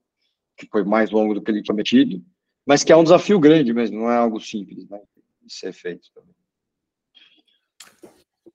Que 0.57 0.67
foi 0.67 0.83
mais 0.83 1.11
longo 1.11 1.33
do 1.33 1.41
que 1.41 1.51
ele 1.51 1.63
prometido. 1.63 2.23
Mas 2.65 2.83
que 2.83 2.91
é 2.91 2.97
um 2.97 3.03
desafio 3.03 3.39
grande 3.39 3.73
mesmo, 3.73 3.99
não 3.99 4.11
é 4.11 4.17
algo 4.17 4.39
simples, 4.39 4.87
né? 4.89 4.99
De 5.41 5.53
ser 5.53 5.71
feito 5.71 6.09
também. 6.13 6.36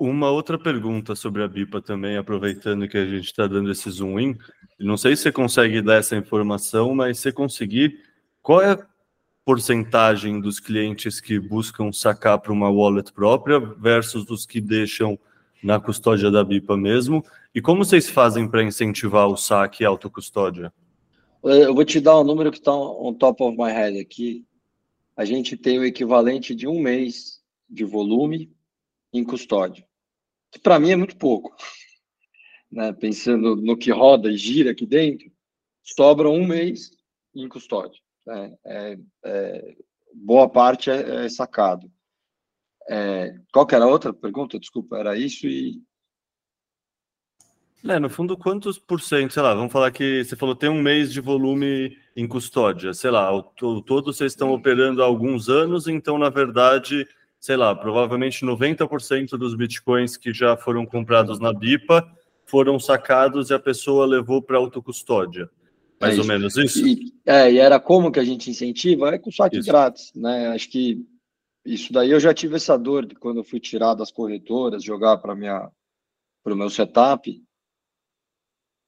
Uma 0.04 0.32
outra 0.32 0.58
pergunta 0.58 1.14
sobre 1.14 1.44
a 1.44 1.48
BIPA 1.48 1.80
também, 1.80 2.16
aproveitando 2.16 2.88
que 2.88 2.98
a 2.98 3.06
gente 3.06 3.26
está 3.26 3.46
dando 3.46 3.70
esse 3.70 3.88
zoom 3.88 4.18
in. 4.18 4.36
Não 4.76 4.96
sei 4.96 5.14
se 5.14 5.22
você 5.22 5.30
consegue 5.30 5.80
dar 5.80 5.94
essa 5.94 6.16
informação, 6.16 6.92
mas 6.92 7.20
se 7.20 7.30
conseguir, 7.30 8.00
qual 8.42 8.60
é 8.60 8.72
a 8.72 8.86
porcentagem 9.44 10.40
dos 10.40 10.58
clientes 10.58 11.20
que 11.20 11.38
buscam 11.38 11.92
sacar 11.92 12.40
para 12.40 12.52
uma 12.52 12.68
wallet 12.68 13.12
própria 13.12 13.60
versus 13.60 14.28
os 14.28 14.44
que 14.44 14.60
deixam 14.60 15.16
na 15.62 15.78
custódia 15.78 16.32
da 16.32 16.42
BIPA 16.42 16.76
mesmo? 16.76 17.24
E 17.54 17.62
como 17.62 17.84
vocês 17.84 18.10
fazem 18.10 18.48
para 18.48 18.64
incentivar 18.64 19.28
o 19.28 19.36
saque 19.36 19.84
e 19.84 19.86
autocustódia? 19.86 20.72
Eu 21.44 21.76
vou 21.76 21.84
te 21.84 22.00
dar 22.00 22.18
um 22.18 22.24
número 22.24 22.50
que 22.50 22.58
está 22.58 22.74
on 22.74 23.14
top 23.14 23.40
of 23.44 23.56
my 23.56 23.70
head 23.70 23.96
aqui. 24.00 24.44
A 25.16 25.24
gente 25.24 25.56
tem 25.56 25.78
o 25.78 25.84
equivalente 25.84 26.56
de 26.56 26.66
um 26.66 26.80
mês 26.80 27.40
de 27.70 27.84
volume 27.84 28.50
em 29.12 29.22
custódia 29.22 29.86
que 30.52 30.60
para 30.60 30.78
mim 30.78 30.90
é 30.90 30.96
muito 30.96 31.16
pouco. 31.16 31.56
Né? 32.70 32.92
Pensando 32.92 33.56
no 33.56 33.76
que 33.76 33.90
roda 33.90 34.30
e 34.30 34.36
gira 34.36 34.70
aqui 34.70 34.86
dentro, 34.86 35.32
sobra 35.82 36.28
um 36.28 36.46
mês 36.46 36.90
em 37.34 37.48
custódia. 37.48 38.00
Né? 38.26 38.56
É, 38.64 38.98
é, 39.24 39.76
boa 40.14 40.48
parte 40.48 40.90
é, 40.90 41.24
é 41.24 41.28
sacado. 41.28 41.90
É, 42.88 43.34
qual 43.52 43.66
que 43.66 43.74
era 43.74 43.84
a 43.84 43.88
outra 43.88 44.12
pergunta? 44.12 44.58
Desculpa, 44.58 44.98
era 44.98 45.16
isso 45.16 45.46
e. 45.46 45.82
É, 47.84 47.98
no 47.98 48.08
fundo, 48.08 48.36
quantos 48.36 48.78
por 48.78 49.00
cento, 49.00 49.32
sei 49.32 49.42
lá, 49.42 49.54
vamos 49.54 49.72
falar 49.72 49.90
que 49.90 50.22
você 50.22 50.36
falou 50.36 50.54
tem 50.54 50.68
um 50.68 50.80
mês 50.80 51.12
de 51.12 51.20
volume 51.20 51.98
em 52.14 52.28
custódia, 52.28 52.94
sei 52.94 53.10
lá, 53.10 53.34
o, 53.34 53.42
todo 53.42 54.12
vocês 54.12 54.32
estão 54.32 54.52
operando 54.52 55.02
há 55.02 55.06
alguns 55.06 55.48
anos, 55.48 55.88
então, 55.88 56.16
na 56.16 56.28
verdade, 56.28 57.08
sei 57.42 57.56
lá, 57.56 57.74
provavelmente 57.74 58.46
90% 58.46 59.30
dos 59.30 59.56
bitcoins 59.56 60.16
que 60.16 60.32
já 60.32 60.56
foram 60.56 60.86
comprados 60.86 61.40
na 61.40 61.52
BIPA 61.52 62.08
foram 62.46 62.78
sacados 62.78 63.50
e 63.50 63.54
a 63.54 63.58
pessoa 63.58 64.06
levou 64.06 64.40
para 64.40 64.58
autocustódia. 64.58 65.50
Mais 66.00 66.16
é 66.16 66.20
ou 66.20 66.26
menos 66.26 66.56
isso? 66.56 66.86
E, 66.86 67.12
é, 67.26 67.52
e 67.52 67.58
era 67.58 67.80
como 67.80 68.12
que 68.12 68.20
a 68.20 68.24
gente 68.24 68.48
incentiva? 68.48 69.12
É 69.12 69.18
com 69.18 69.32
saque 69.32 69.58
isso. 69.58 69.68
grátis, 69.68 70.12
né? 70.14 70.48
Acho 70.48 70.70
que 70.70 71.04
isso 71.64 71.92
daí 71.92 72.12
eu 72.12 72.20
já 72.20 72.32
tive 72.32 72.54
essa 72.54 72.78
dor 72.78 73.06
de 73.06 73.16
quando 73.16 73.38
eu 73.38 73.44
fui 73.44 73.58
tirar 73.58 73.94
das 73.94 74.12
corretoras, 74.12 74.84
jogar 74.84 75.16
para 75.16 75.34
minha 75.34 75.68
para 76.44 76.54
o 76.54 76.56
meu 76.56 76.70
setup. 76.70 77.42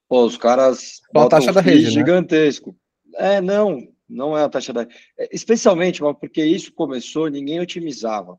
Pô, 0.08 0.26
os 0.26 0.36
caras 0.36 1.00
a 1.12 1.28
taxa 1.28 1.52
da 1.52 1.60
rede, 1.60 1.86
né? 1.86 1.90
gigantesco. 1.90 2.76
Né? 3.04 3.36
É, 3.36 3.40
não, 3.40 3.80
não 4.08 4.38
é 4.38 4.44
a 4.44 4.48
taxa 4.48 4.72
da 4.72 4.82
é, 5.18 5.28
especialmente 5.32 6.00
porque 6.20 6.44
isso 6.44 6.72
começou, 6.72 7.28
ninguém 7.28 7.58
otimizava. 7.58 8.38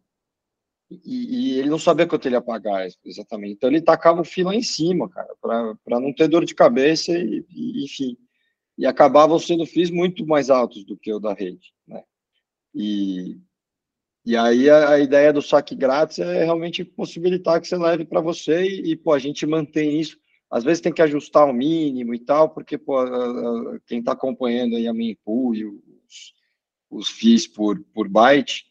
E, 0.90 1.00
e, 1.04 1.60
ele 1.60 1.70
não 1.70 1.80
sabia 1.80 2.06
quanto 2.06 2.28
ele 2.28 2.36
ia 2.36 2.42
pagar 2.42 2.88
exatamente. 3.04 3.54
Então 3.54 3.70
ele 3.70 3.82
tacava 3.82 4.22
o 4.22 4.26
fio 4.26 4.46
lá 4.46 4.56
em 4.56 4.62
cima, 4.62 5.10
cara, 5.10 5.34
para 5.42 6.00
não 6.00 6.14
ter 6.14 6.28
dor 6.28 6.46
de 6.46 6.54
cabeça 6.54 7.12
e, 7.12 7.44
e, 7.50 7.84
enfim. 7.84 8.18
E 8.78 8.86
acabavam 8.86 9.40
sendo 9.40 9.66
FIIs 9.66 9.90
muito 9.90 10.26
mais 10.26 10.50
altos 10.50 10.84
do 10.86 10.98
que 10.98 11.12
o 11.12 11.20
da 11.20 11.34
rede, 11.34 11.74
né? 11.88 12.04
E, 12.74 13.40
e 14.26 14.36
aí 14.36 14.70
a, 14.70 14.90
a, 14.90 15.00
ideia 15.00 15.32
do 15.32 15.42
saque 15.42 15.76
grátis 15.76 16.20
é 16.20 16.44
realmente 16.44 16.84
possibilitar 16.84 17.62
que 17.62 17.68
você 17.68 17.78
leve 17.78 18.06
para 18.06 18.20
você 18.22 18.64
e, 18.64 18.92
e, 18.92 18.96
pô, 18.96 19.14
a 19.14 19.20
gente 19.20 19.46
mantém 19.46 20.00
isso. 20.00 20.20
Às 20.52 20.64
vezes 20.64 20.82
tem 20.82 20.94
que 20.94 21.02
ajustar 21.02 21.48
o 21.48 21.54
mínimo 21.54 22.14
e 22.14 22.20
tal, 22.20 22.50
porque 22.50 22.78
pô, 22.78 22.98
a, 22.98 23.06
a, 23.06 23.80
quem 23.88 24.00
está 24.00 24.12
acompanhando 24.12 24.76
aí 24.76 24.88
a 24.88 24.94
Mempool 24.94 25.56
e 25.56 25.66
os, 25.66 26.34
os 26.90 27.10
FIIs 27.10 27.48
por, 27.48 27.80
por 27.94 28.08
byte, 28.08 28.66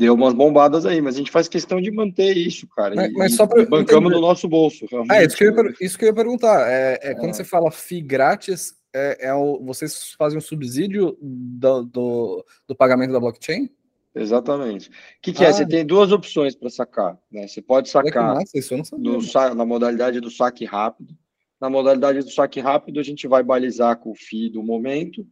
deu 0.00 0.14
umas 0.14 0.32
bombadas 0.32 0.86
aí, 0.86 0.98
mas 1.02 1.16
a 1.16 1.18
gente 1.18 1.30
faz 1.30 1.46
questão 1.46 1.78
de 1.78 1.90
manter 1.90 2.34
isso, 2.34 2.66
cara. 2.68 2.94
Mas, 2.94 3.10
e, 3.10 3.12
mas 3.12 3.36
só 3.36 3.46
para 3.46 3.66
bancamos 3.66 4.10
no 4.10 4.18
nosso 4.18 4.48
bolso. 4.48 4.86
Realmente. 4.90 5.12
É, 5.14 5.26
isso 5.26 5.36
que 5.36 5.44
eu 5.44 5.54
ia, 5.54 5.74
isso 5.78 5.98
que 5.98 6.04
eu 6.06 6.08
ia 6.08 6.14
perguntar. 6.14 6.70
É, 6.70 6.98
é, 7.02 7.10
é. 7.10 7.14
quando 7.14 7.34
você 7.34 7.44
fala 7.44 7.70
FII 7.70 8.00
grátis, 8.00 8.74
é, 8.94 9.28
é 9.28 9.34
o, 9.34 9.62
vocês 9.62 10.14
fazem 10.16 10.38
um 10.38 10.40
subsídio 10.40 11.18
do, 11.20 11.82
do, 11.82 12.46
do 12.66 12.74
pagamento 12.74 13.12
da 13.12 13.20
blockchain? 13.20 13.68
Exatamente. 14.14 14.88
O 14.88 14.92
que, 15.20 15.34
que 15.34 15.44
é? 15.44 15.48
ah, 15.48 15.50
é? 15.50 15.52
Você 15.52 15.66
tem 15.66 15.84
duas 15.84 16.10
opções 16.12 16.54
para 16.54 16.70
sacar. 16.70 17.18
Né? 17.30 17.46
Você 17.46 17.60
pode 17.60 17.90
sacar 17.90 18.34
massa, 18.34 19.54
na 19.54 19.66
modalidade 19.66 20.18
do 20.18 20.30
saque 20.30 20.64
rápido. 20.64 21.14
Na 21.60 21.68
modalidade 21.68 22.20
do 22.20 22.30
saque 22.30 22.58
rápido, 22.58 22.98
a 23.00 23.02
gente 23.02 23.28
vai 23.28 23.42
balizar 23.42 23.98
com 23.98 24.12
o 24.12 24.16
FII 24.16 24.48
do 24.48 24.62
momento 24.62 25.26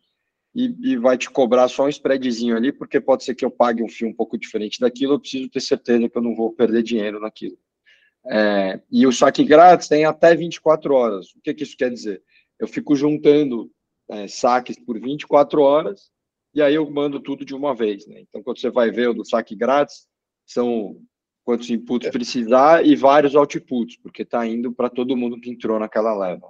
e, 0.55 0.75
e, 0.81 0.97
vai 0.97 1.17
te 1.17 1.31
cobrar 1.31 1.69
só 1.69 1.85
um 1.85 1.89
spreadzinho 1.89 2.57
ali, 2.57 2.73
porque 2.73 3.01
pode 3.01 3.25
ser 3.25 3.35
que 3.35 3.45
eu 3.45 3.51
pague 3.51 3.83
um 3.83 3.89
FII 3.89 4.09
um 4.09 4.15
pouco 4.15 4.39
diferente 4.39 4.81
daquilo, 4.81 5.15
eu 5.15 5.21
preciso 5.21 5.49
ter 5.49 5.61
certeza 5.61 6.09
que 6.09 6.17
eu 6.17 6.23
não 6.23 6.35
vou 6.35 6.53
perder 6.53 6.83
dinheiro 6.83 7.21
naquilo. 7.21 7.59
É, 8.27 8.81
e 8.91 9.07
o 9.07 9.13
saque 9.13 9.45
grátis 9.45 9.89
tem 9.89 10.05
até 10.05 10.35
24 10.35 10.95
horas. 10.95 11.31
O 11.35 11.41
que, 11.41 11.55
que 11.55 11.63
isso 11.63 11.77
quer 11.77 11.91
dizer? 11.91 12.23
Eu 12.59 12.67
fico 12.67 12.97
juntando 12.97 13.71
é, 14.11 14.27
saques 14.27 14.79
por 14.79 14.99
24 14.99 15.61
horas 15.61 16.11
e 16.55 16.63
aí 16.63 16.75
eu 16.75 16.91
mando 16.91 17.21
tudo 17.21 17.45
de 17.45 17.55
uma 17.55 17.75
vez, 17.75 18.07
né? 18.07 18.21
Então, 18.21 18.43
quando 18.43 18.59
você 18.59 18.71
vai 18.71 18.91
ver 18.91 19.11
o 19.11 19.15
do 19.15 19.25
saque 19.25 19.55
grátis, 19.55 20.07
são 20.47 21.01
quantos 21.45 21.71
inputs 21.71 22.11
precisar 22.11 22.85
e 22.85 22.97
vários 22.97 23.35
outputs, 23.35 23.97
porque 24.03 24.23
está 24.23 24.47
indo 24.47 24.73
para 24.73 24.91
todo 24.91 25.17
mundo 25.17 25.41
que 25.41 25.51
entrou 25.51 25.79
naquela 25.79 26.17
leva. 26.17 26.49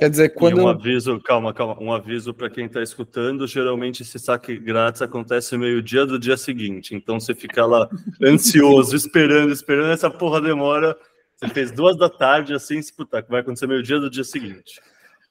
Quer 0.00 0.08
dizer, 0.08 0.30
quando. 0.30 0.58
E 0.58 0.60
um 0.62 0.66
aviso, 0.66 1.20
calma, 1.20 1.52
calma. 1.52 1.76
Um 1.78 1.92
aviso 1.92 2.32
para 2.32 2.48
quem 2.48 2.64
está 2.64 2.82
escutando: 2.82 3.46
geralmente 3.46 4.00
esse 4.00 4.18
saque 4.18 4.56
grátis 4.56 5.02
acontece 5.02 5.58
meio-dia 5.58 6.06
do 6.06 6.18
dia 6.18 6.38
seguinte. 6.38 6.94
Então 6.94 7.20
você 7.20 7.34
fica 7.34 7.66
lá 7.66 7.86
ansioso, 8.24 8.96
esperando, 8.96 9.52
esperando. 9.52 9.92
Essa 9.92 10.10
porra 10.10 10.40
demora. 10.40 10.96
Você 11.36 11.48
fez 11.48 11.70
duas 11.70 11.98
da 11.98 12.08
tarde, 12.08 12.54
assim, 12.54 12.80
se 12.80 12.94
putar, 12.94 13.22
que 13.22 13.30
vai 13.30 13.42
acontecer 13.42 13.66
meio-dia 13.66 14.00
do 14.00 14.08
dia 14.08 14.24
seguinte. 14.24 14.80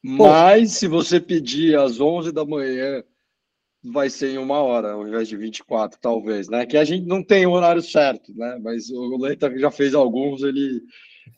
Mas 0.03 0.73
se 0.73 0.87
você 0.87 1.19
pedir 1.19 1.75
às 1.75 1.99
11 1.99 2.31
da 2.31 2.45
manhã 2.45 3.03
vai 3.83 4.07
ser 4.07 4.35
em 4.35 4.37
uma 4.37 4.59
hora, 4.59 4.91
ao 4.91 5.07
invés 5.07 5.27
de 5.27 5.35
24, 5.35 5.97
talvez, 5.99 6.47
né? 6.47 6.67
Que 6.67 6.77
a 6.77 6.83
gente 6.83 7.07
não 7.07 7.23
tem 7.23 7.47
o 7.47 7.51
horário 7.51 7.81
certo, 7.81 8.31
né? 8.35 8.59
Mas 8.61 8.91
o 8.91 9.17
Leita 9.17 9.51
já 9.57 9.71
fez 9.71 9.95
alguns, 9.95 10.43
ele 10.43 10.79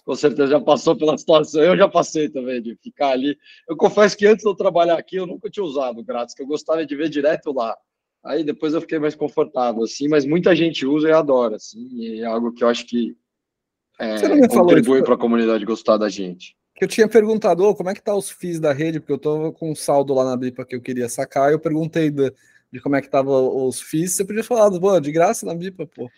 com 0.04 0.16
certeza 0.16 0.52
já 0.52 0.60
passou 0.60 0.96
pela 0.96 1.18
situação. 1.18 1.62
Eu 1.62 1.78
já 1.78 1.88
passei 1.88 2.30
também 2.30 2.62
de 2.62 2.76
ficar 2.76 3.10
ali. 3.10 3.38
Eu 3.68 3.76
confesso 3.76 4.18
que 4.18 4.26
antes 4.26 4.44
de 4.44 4.50
eu 4.50 4.56
trabalhar 4.56 4.98
aqui, 4.98 5.18
eu 5.18 5.28
nunca 5.28 5.50
tinha 5.50 5.64
usado 5.64 6.04
grátis, 6.04 6.36
que 6.36 6.42
eu 6.42 6.48
gostava 6.48 6.86
de 6.86 6.96
ver 6.96 7.10
direto 7.10 7.54
lá. 7.54 7.78
Aí 8.24 8.44
depois 8.44 8.74
eu 8.74 8.82
fiquei 8.82 9.00
mais 9.00 9.16
confortável, 9.16 9.84
assim, 9.84 10.08
mas 10.08 10.26
muita 10.26 10.56
gente 10.56 10.86
usa 10.86 11.10
e 11.10 11.12
adora, 11.12 11.56
assim, 11.56 12.20
é 12.20 12.26
algo 12.26 12.54
que 12.54 12.64
eu 12.64 12.68
acho 12.68 12.86
que 12.86 13.16
é, 14.00 14.48
contribui 14.48 15.04
para 15.04 15.16
a 15.16 15.18
comunidade 15.18 15.66
gostar 15.66 15.98
da 15.98 16.08
gente 16.08 16.56
eu 16.82 16.88
tinha 16.88 17.08
perguntado, 17.08 17.64
oh, 17.64 17.76
como 17.76 17.92
é 17.92 17.94
que 17.94 18.02
tá 18.02 18.16
os 18.16 18.32
FIIs 18.32 18.60
da 18.60 18.74
rede, 18.74 19.00
porque 19.00 19.14
eu 19.14 19.18
tô 19.20 19.52
com 19.54 19.72
um 19.72 19.76
saldo 19.76 20.16
lá 20.16 20.26
na 20.26 20.36
BIPA 20.36 20.66
que 20.66 20.76
eu 20.76 20.82
queria 20.82 21.08
sacar, 21.08 21.52
eu 21.52 21.60
perguntei 21.60 22.10
de, 22.10 22.34
de 22.72 22.82
como 22.82 22.96
é 22.96 23.02
que 23.02 23.08
tava 23.08 23.30
os 23.40 23.80
FIIs, 23.80 24.14
você 24.14 24.26
podia 24.26 24.44
falar, 24.44 24.72
pô, 24.80 25.00
de 25.00 25.12
graça 25.12 25.46
na 25.46 25.54
BIPA, 25.54 25.86
pô. 25.86 26.10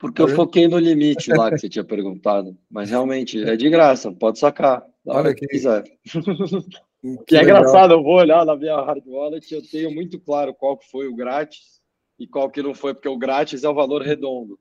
Porque 0.00 0.20
eu 0.20 0.28
foquei 0.28 0.66
no 0.66 0.78
limite 0.78 1.30
lá 1.30 1.50
que 1.50 1.58
você 1.60 1.68
tinha 1.68 1.84
perguntado, 1.84 2.56
mas 2.68 2.90
realmente 2.90 3.40
é 3.42 3.54
de 3.54 3.70
graça, 3.70 4.10
pode 4.10 4.38
sacar, 4.38 4.84
Olha 5.06 5.34
que 5.34 5.46
quiser. 5.46 5.84
Que, 7.02 7.16
que 7.28 7.34
é 7.34 7.40
legal. 7.40 7.60
engraçado, 7.60 7.94
eu 7.94 8.02
vou 8.02 8.16
olhar 8.16 8.44
na 8.44 8.54
minha 8.54 8.78
hard 8.78 9.02
wallet, 9.06 9.54
eu 9.54 9.62
tenho 9.66 9.90
muito 9.90 10.20
claro 10.20 10.52
qual 10.52 10.76
que 10.76 10.86
foi 10.90 11.08
o 11.08 11.14
grátis 11.14 11.80
e 12.18 12.26
qual 12.26 12.50
que 12.50 12.62
não 12.62 12.74
foi, 12.74 12.92
porque 12.92 13.08
o 13.08 13.16
grátis 13.16 13.64
é 13.64 13.68
o 13.70 13.74
valor 13.74 14.02
redondo 14.02 14.58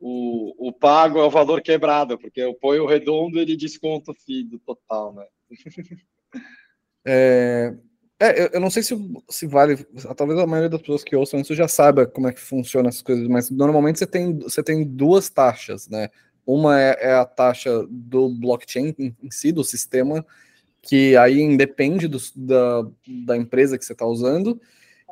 o, 0.00 0.68
o 0.68 0.72
pago 0.72 1.18
é 1.18 1.24
o 1.24 1.30
valor 1.30 1.60
quebrado, 1.60 2.18
porque 2.18 2.40
eu 2.40 2.54
ponho 2.54 2.84
o 2.84 2.86
redondo 2.86 3.38
e 3.38 3.42
ele 3.42 3.56
desconta 3.56 4.12
o 4.12 4.14
FII 4.14 4.44
do 4.44 4.58
total, 4.60 5.14
né? 5.14 5.26
É, 7.10 7.74
é, 8.20 8.56
eu 8.56 8.60
não 8.60 8.68
sei 8.68 8.82
se, 8.82 8.96
se 9.28 9.46
vale, 9.46 9.76
talvez 10.16 10.38
a 10.40 10.46
maioria 10.46 10.68
das 10.68 10.80
pessoas 10.80 11.04
que 11.04 11.14
ouçam 11.14 11.40
isso 11.40 11.54
já 11.54 11.68
saiba 11.68 12.04
como 12.04 12.26
é 12.26 12.32
que 12.32 12.40
funciona 12.40 12.88
essas 12.88 13.02
coisas, 13.02 13.28
mas 13.28 13.48
normalmente 13.48 14.00
você 14.00 14.06
tem, 14.06 14.36
você 14.38 14.60
tem 14.60 14.84
duas 14.84 15.30
taxas, 15.30 15.88
né? 15.88 16.08
Uma 16.44 16.80
é, 16.80 16.96
é 17.00 17.14
a 17.14 17.24
taxa 17.24 17.86
do 17.88 18.28
blockchain 18.30 18.92
em, 18.98 19.16
em, 19.22 19.30
si, 19.30 19.52
do 19.52 19.62
sistema, 19.62 20.26
que 20.82 21.16
aí 21.16 21.40
independe 21.40 22.08
do, 22.08 22.18
da, 22.34 22.88
da 23.24 23.36
empresa 23.36 23.78
que 23.78 23.84
você 23.84 23.92
está 23.92 24.06
usando, 24.06 24.60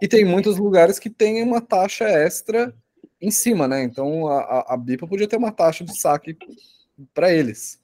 e 0.02 0.08
tem 0.08 0.24
muitos 0.24 0.56
lugares 0.58 0.98
que 0.98 1.08
tem 1.08 1.42
uma 1.44 1.60
taxa 1.60 2.06
extra 2.06 2.74
em 3.20 3.30
cima, 3.30 3.68
né? 3.68 3.84
Então 3.84 4.26
a, 4.26 4.74
a 4.74 4.76
BIPA 4.76 5.06
podia 5.06 5.28
ter 5.28 5.36
uma 5.36 5.52
taxa 5.52 5.84
de 5.84 5.96
saque 5.96 6.36
para 7.14 7.32
eles. 7.32 7.80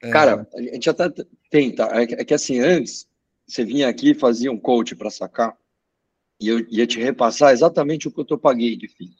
É. 0.00 0.10
Cara, 0.10 0.46
a 0.54 0.62
gente 0.62 0.88
até 0.88 1.10
tenta. 1.50 1.84
É, 1.92 2.02
é 2.02 2.24
que 2.24 2.32
assim, 2.32 2.60
antes 2.60 3.08
você 3.46 3.64
vinha 3.64 3.88
aqui 3.88 4.14
fazia 4.14 4.50
um 4.50 4.58
coach 4.58 4.94
para 4.96 5.10
sacar 5.10 5.56
e 6.40 6.48
eu 6.48 6.66
ia 6.68 6.86
te 6.86 6.98
repassar 6.98 7.52
exatamente 7.52 8.08
o 8.08 8.12
que 8.12 8.32
eu 8.32 8.38
paguei 8.38 8.76
de 8.76 8.88
FII. 8.88 9.10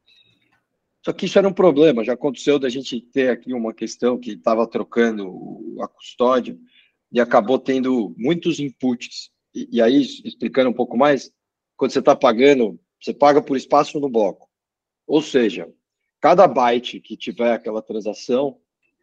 Só 1.04 1.12
que 1.12 1.26
isso 1.26 1.38
era 1.38 1.48
um 1.48 1.52
problema. 1.52 2.04
Já 2.04 2.14
aconteceu 2.14 2.58
da 2.58 2.68
gente 2.68 3.00
ter 3.00 3.30
aqui 3.30 3.54
uma 3.54 3.72
questão 3.72 4.18
que 4.18 4.32
estava 4.32 4.66
trocando 4.66 5.76
a 5.80 5.88
custódia 5.88 6.58
e 7.12 7.20
acabou 7.20 7.58
tendo 7.58 8.12
muitos 8.18 8.58
inputs. 8.58 9.30
E, 9.54 9.68
e 9.76 9.80
aí, 9.80 10.02
explicando 10.24 10.68
um 10.68 10.74
pouco 10.74 10.96
mais, 10.96 11.32
quando 11.76 11.92
você 11.92 12.00
está 12.00 12.16
pagando, 12.16 12.78
você 13.00 13.14
paga 13.14 13.40
por 13.40 13.56
espaço 13.56 14.00
no 14.00 14.08
bloco. 14.08 14.50
Ou 15.06 15.22
seja, 15.22 15.72
cada 16.20 16.48
byte 16.48 17.00
que 17.00 17.16
tiver 17.16 17.52
aquela 17.52 17.80
transação 17.80 18.58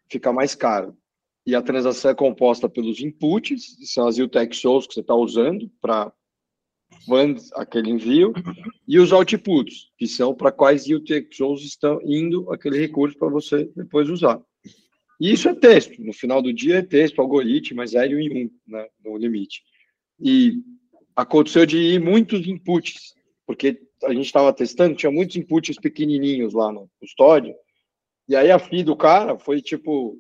fica 0.10 0.34
mais 0.34 0.54
caro. 0.54 0.98
E 1.46 1.56
a 1.56 1.62
transação 1.62 2.12
é 2.12 2.16
composta 2.16 2.70
pelos 2.70 3.02
inputs, 3.02 3.76
que 3.76 3.86
são 3.86 4.08
as 4.08 4.18
UTXOs 4.18 4.88
que 4.88 4.94
você 4.94 5.02
está 5.02 5.16
usando 5.16 5.70
para 5.82 6.12
aquele 7.56 7.90
envio, 7.90 8.34
e 8.88 9.00
os 9.00 9.12
outputs, 9.12 9.92
que 9.98 10.08
são 10.08 10.34
para 10.34 10.52
quais 10.52 10.88
UTXOs 10.88 11.64
estão 11.64 12.00
indo 12.04 12.52
aquele 12.52 12.78
recurso 12.78 13.18
para 13.18 13.30
você 13.30 13.70
depois 13.76 14.10
usar. 14.10 14.42
E 15.20 15.32
isso 15.32 15.50
é 15.50 15.56
texto. 15.56 16.02
No 16.02 16.14
final 16.14 16.42
do 16.42 16.54
dia 16.54 16.78
é 16.78 16.82
texto, 16.82 17.20
algoritmo, 17.20 17.82
é 17.82 17.88
0 17.88 18.20
e 18.20 18.30
1, 18.30 18.38
um, 18.38 18.50
né, 18.68 18.88
no 19.04 19.18
limite. 19.18 19.64
E 20.20 20.62
aconteceu 21.16 21.66
de 21.66 21.78
ir 21.78 22.00
muitos 22.00 22.48
inputs, 22.48 23.14
porque 23.46 23.82
a 24.04 24.14
gente 24.14 24.26
estava 24.26 24.54
testando, 24.54 24.96
tinha 24.96 25.12
muitos 25.12 25.36
inputs 25.36 25.78
pequenininhos 25.78 26.54
lá 26.54 26.72
no 26.72 26.90
custódio, 27.00 27.54
e 28.28 28.36
aí 28.36 28.52
a 28.52 28.60
FI 28.60 28.84
do 28.84 28.96
cara 28.96 29.38
foi 29.38 29.62
tipo 29.62 30.18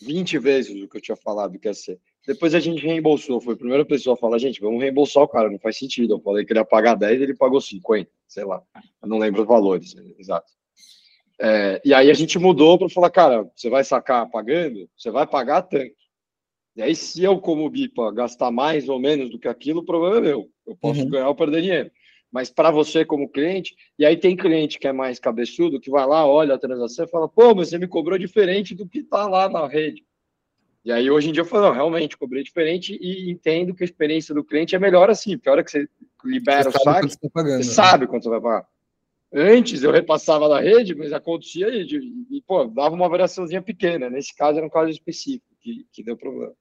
20 0.00 0.38
vezes 0.38 0.82
o 0.82 0.88
que 0.88 0.96
eu 0.96 1.00
tinha 1.00 1.16
falado 1.16 1.58
que 1.58 1.68
ia 1.68 1.74
ser. 1.74 1.98
Depois 2.26 2.54
a 2.54 2.60
gente 2.60 2.84
reembolsou, 2.84 3.40
foi 3.40 3.54
a 3.54 3.56
primeira 3.56 3.84
pessoa 3.84 4.14
a 4.14 4.16
falar, 4.16 4.38
gente, 4.38 4.60
vamos 4.60 4.80
reembolsar 4.80 5.22
o 5.22 5.28
cara, 5.28 5.50
não 5.50 5.58
faz 5.58 5.76
sentido. 5.76 6.14
Eu 6.14 6.20
falei 6.20 6.44
que 6.44 6.52
ele 6.52 6.60
ia 6.60 6.64
pagar 6.64 6.94
10, 6.94 7.20
ele 7.20 7.34
pagou 7.34 7.60
50, 7.60 8.10
sei 8.26 8.44
lá. 8.44 8.62
Eu 9.02 9.08
não 9.08 9.18
lembro 9.18 9.42
os 9.42 9.48
valores, 9.48 9.94
exato. 10.18 10.50
É, 11.38 11.82
e 11.84 11.92
aí 11.92 12.10
a 12.10 12.14
gente 12.14 12.38
mudou 12.38 12.78
para 12.78 12.88
falar, 12.88 13.10
cara, 13.10 13.50
você 13.54 13.68
vai 13.68 13.84
sacar 13.84 14.30
pagando, 14.30 14.88
você 14.96 15.10
vai 15.10 15.26
pagar 15.26 15.62
tanto. 15.62 15.94
E 16.76 16.82
aí, 16.82 16.96
se 16.96 17.22
eu, 17.22 17.38
como 17.38 17.70
BIPA, 17.70 18.10
gastar 18.12 18.50
mais 18.50 18.88
ou 18.88 18.98
menos 18.98 19.30
do 19.30 19.38
que 19.38 19.46
aquilo, 19.46 19.80
o 19.80 19.84
problema 19.84 20.16
é 20.16 20.20
meu. 20.20 20.48
Eu 20.66 20.74
posso 20.76 21.00
uhum. 21.02 21.10
ganhar 21.10 21.28
ou 21.28 21.34
perder 21.34 21.62
dinheiro 21.62 21.90
mas 22.34 22.50
para 22.50 22.68
você 22.68 23.04
como 23.04 23.28
cliente, 23.28 23.76
e 23.96 24.04
aí 24.04 24.16
tem 24.16 24.36
cliente 24.36 24.76
que 24.76 24.88
é 24.88 24.92
mais 24.92 25.20
cabeçudo, 25.20 25.78
que 25.78 25.88
vai 25.88 26.04
lá, 26.04 26.26
olha 26.26 26.56
a 26.56 26.58
transação 26.58 27.04
e 27.04 27.08
fala, 27.08 27.28
pô, 27.28 27.54
mas 27.54 27.68
você 27.68 27.78
me 27.78 27.86
cobrou 27.86 28.18
diferente 28.18 28.74
do 28.74 28.88
que 28.88 28.98
está 28.98 29.28
lá 29.28 29.48
na 29.48 29.68
rede. 29.68 30.04
E 30.84 30.90
aí, 30.90 31.08
hoje 31.08 31.28
em 31.28 31.32
dia, 31.32 31.42
eu 31.42 31.46
falo, 31.46 31.66
não, 31.66 31.72
realmente, 31.72 32.18
cobrei 32.18 32.42
diferente 32.42 32.98
e 33.00 33.30
entendo 33.30 33.72
que 33.72 33.84
a 33.84 33.86
experiência 33.86 34.34
do 34.34 34.42
cliente 34.42 34.74
é 34.74 34.80
melhor 34.80 35.08
assim, 35.10 35.36
porque 35.36 35.48
a 35.48 35.52
hora 35.52 35.62
que 35.62 35.70
você 35.70 35.88
libera 36.24 36.72
você 36.72 36.76
o 36.76 36.80
saque, 36.80 37.08
você, 37.10 37.18
tá 37.20 37.30
pagando, 37.32 37.62
você 37.62 37.68
né? 37.68 37.74
sabe 37.74 38.06
quanto 38.08 38.24
você 38.24 38.30
vai 38.30 38.40
pagar. 38.40 38.66
Antes 39.32 39.84
eu 39.84 39.92
repassava 39.92 40.48
na 40.48 40.58
rede, 40.58 40.92
mas 40.92 41.12
acontecia 41.12 41.68
e, 41.68 41.86
e, 42.32 42.42
pô, 42.42 42.64
dava 42.64 42.96
uma 42.96 43.08
variaçãozinha 43.08 43.62
pequena. 43.62 44.10
Nesse 44.10 44.34
caso 44.34 44.58
era 44.58 44.66
um 44.66 44.70
caso 44.70 44.90
específico 44.90 45.54
que, 45.60 45.86
que 45.92 46.02
deu 46.02 46.16
problema. 46.16 46.52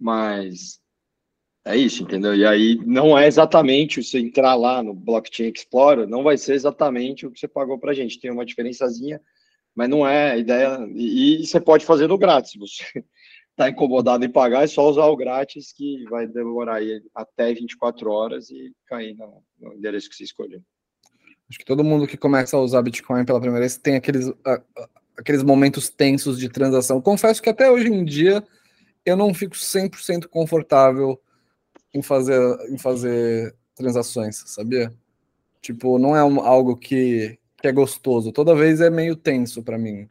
Mas 0.00 0.81
é 1.64 1.76
isso, 1.76 2.02
entendeu? 2.02 2.34
E 2.34 2.44
aí 2.44 2.76
não 2.84 3.16
é 3.16 3.26
exatamente 3.26 4.02
você 4.02 4.18
entrar 4.18 4.54
lá 4.54 4.82
no 4.82 4.92
Blockchain 4.92 5.52
Explorer, 5.54 6.08
não 6.08 6.22
vai 6.22 6.36
ser 6.36 6.54
exatamente 6.54 7.24
o 7.24 7.30
que 7.30 7.38
você 7.38 7.46
pagou 7.46 7.78
para 7.78 7.94
gente. 7.94 8.18
Tem 8.18 8.30
uma 8.30 8.44
diferençazinha, 8.44 9.20
mas 9.74 9.88
não 9.88 10.06
é 10.06 10.32
a 10.32 10.36
ideia. 10.36 10.78
E, 10.92 11.42
e 11.42 11.46
você 11.46 11.60
pode 11.60 11.84
fazer 11.84 12.08
no 12.08 12.18
grátis. 12.18 12.54
Você 12.58 13.04
está 13.50 13.68
incomodado 13.70 14.24
em 14.24 14.30
pagar, 14.30 14.64
é 14.64 14.66
só 14.66 14.88
usar 14.88 15.06
o 15.06 15.16
grátis, 15.16 15.72
que 15.72 16.04
vai 16.10 16.26
demorar 16.26 16.76
aí 16.76 17.00
até 17.14 17.54
24 17.54 18.10
horas 18.10 18.50
e 18.50 18.72
cair 18.86 19.14
no, 19.14 19.42
no 19.60 19.74
endereço 19.74 20.10
que 20.10 20.16
você 20.16 20.24
escolheu. 20.24 20.60
Acho 21.48 21.58
que 21.58 21.64
todo 21.64 21.84
mundo 21.84 22.06
que 22.08 22.16
começa 22.16 22.56
a 22.56 22.60
usar 22.60 22.82
Bitcoin 22.82 23.24
pela 23.24 23.38
primeira 23.38 23.60
vez 23.60 23.76
tem 23.76 23.94
aqueles, 23.94 24.32
aqueles 25.16 25.42
momentos 25.44 25.88
tensos 25.88 26.40
de 26.40 26.48
transação. 26.48 27.00
Confesso 27.00 27.42
que 27.42 27.50
até 27.50 27.70
hoje 27.70 27.88
em 27.88 28.04
dia 28.04 28.42
eu 29.04 29.16
não 29.16 29.32
fico 29.32 29.54
100% 29.54 30.26
confortável 30.28 31.20
em 31.94 32.02
fazer, 32.02 32.40
em 32.70 32.78
fazer 32.78 33.54
transações, 33.74 34.42
sabia? 34.46 34.92
Tipo, 35.60 35.98
não 35.98 36.16
é 36.16 36.24
um, 36.24 36.40
algo 36.40 36.76
que, 36.76 37.38
que 37.60 37.68
é 37.68 37.72
gostoso. 37.72 38.32
Toda 38.32 38.54
vez 38.54 38.80
é 38.80 38.90
meio 38.90 39.14
tenso 39.14 39.62
para 39.62 39.78
mim. 39.78 40.06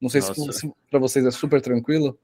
Não 0.00 0.08
sei 0.08 0.20
Nossa. 0.20 0.52
se, 0.52 0.72
para 0.90 1.00
vocês 1.00 1.24
é 1.26 1.30
super 1.30 1.60
tranquilo. 1.60 2.18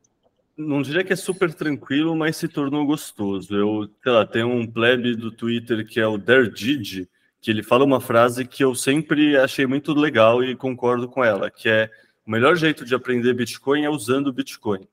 Não 0.57 0.82
diria 0.82 1.03
que 1.03 1.12
é 1.12 1.16
super 1.16 1.53
tranquilo, 1.53 2.14
mas 2.14 2.37
se 2.37 2.47
tornou 2.47 2.87
gostoso. 2.87 3.55
Eu, 3.55 3.91
sei 4.03 4.12
lá, 4.12 4.24
tem 4.24 4.45
um 4.45 4.66
plebe 4.66 5.16
do 5.16 5.32
Twitter 5.32 5.85
que 5.85 5.99
é 5.99 6.07
o 6.07 6.16
Derdid, 6.16 7.09
que 7.41 7.51
ele 7.51 7.62
fala 7.62 7.85
uma 7.85 8.01
frase 8.01 8.47
que 8.47 8.62
eu 8.62 8.74
sempre 8.74 9.37
achei 9.37 9.66
muito 9.66 9.93
legal 9.93 10.45
e 10.45 10.55
concordo 10.55 11.09
com 11.09 11.24
ela, 11.24 11.51
que 11.51 11.68
é 11.68 11.91
o 12.24 12.30
melhor 12.30 12.57
jeito 12.57 12.85
de 12.85 12.95
aprender 12.95 13.35
Bitcoin 13.35 13.85
é 13.85 13.91
usando 13.91 14.32
Bitcoin. 14.32 14.87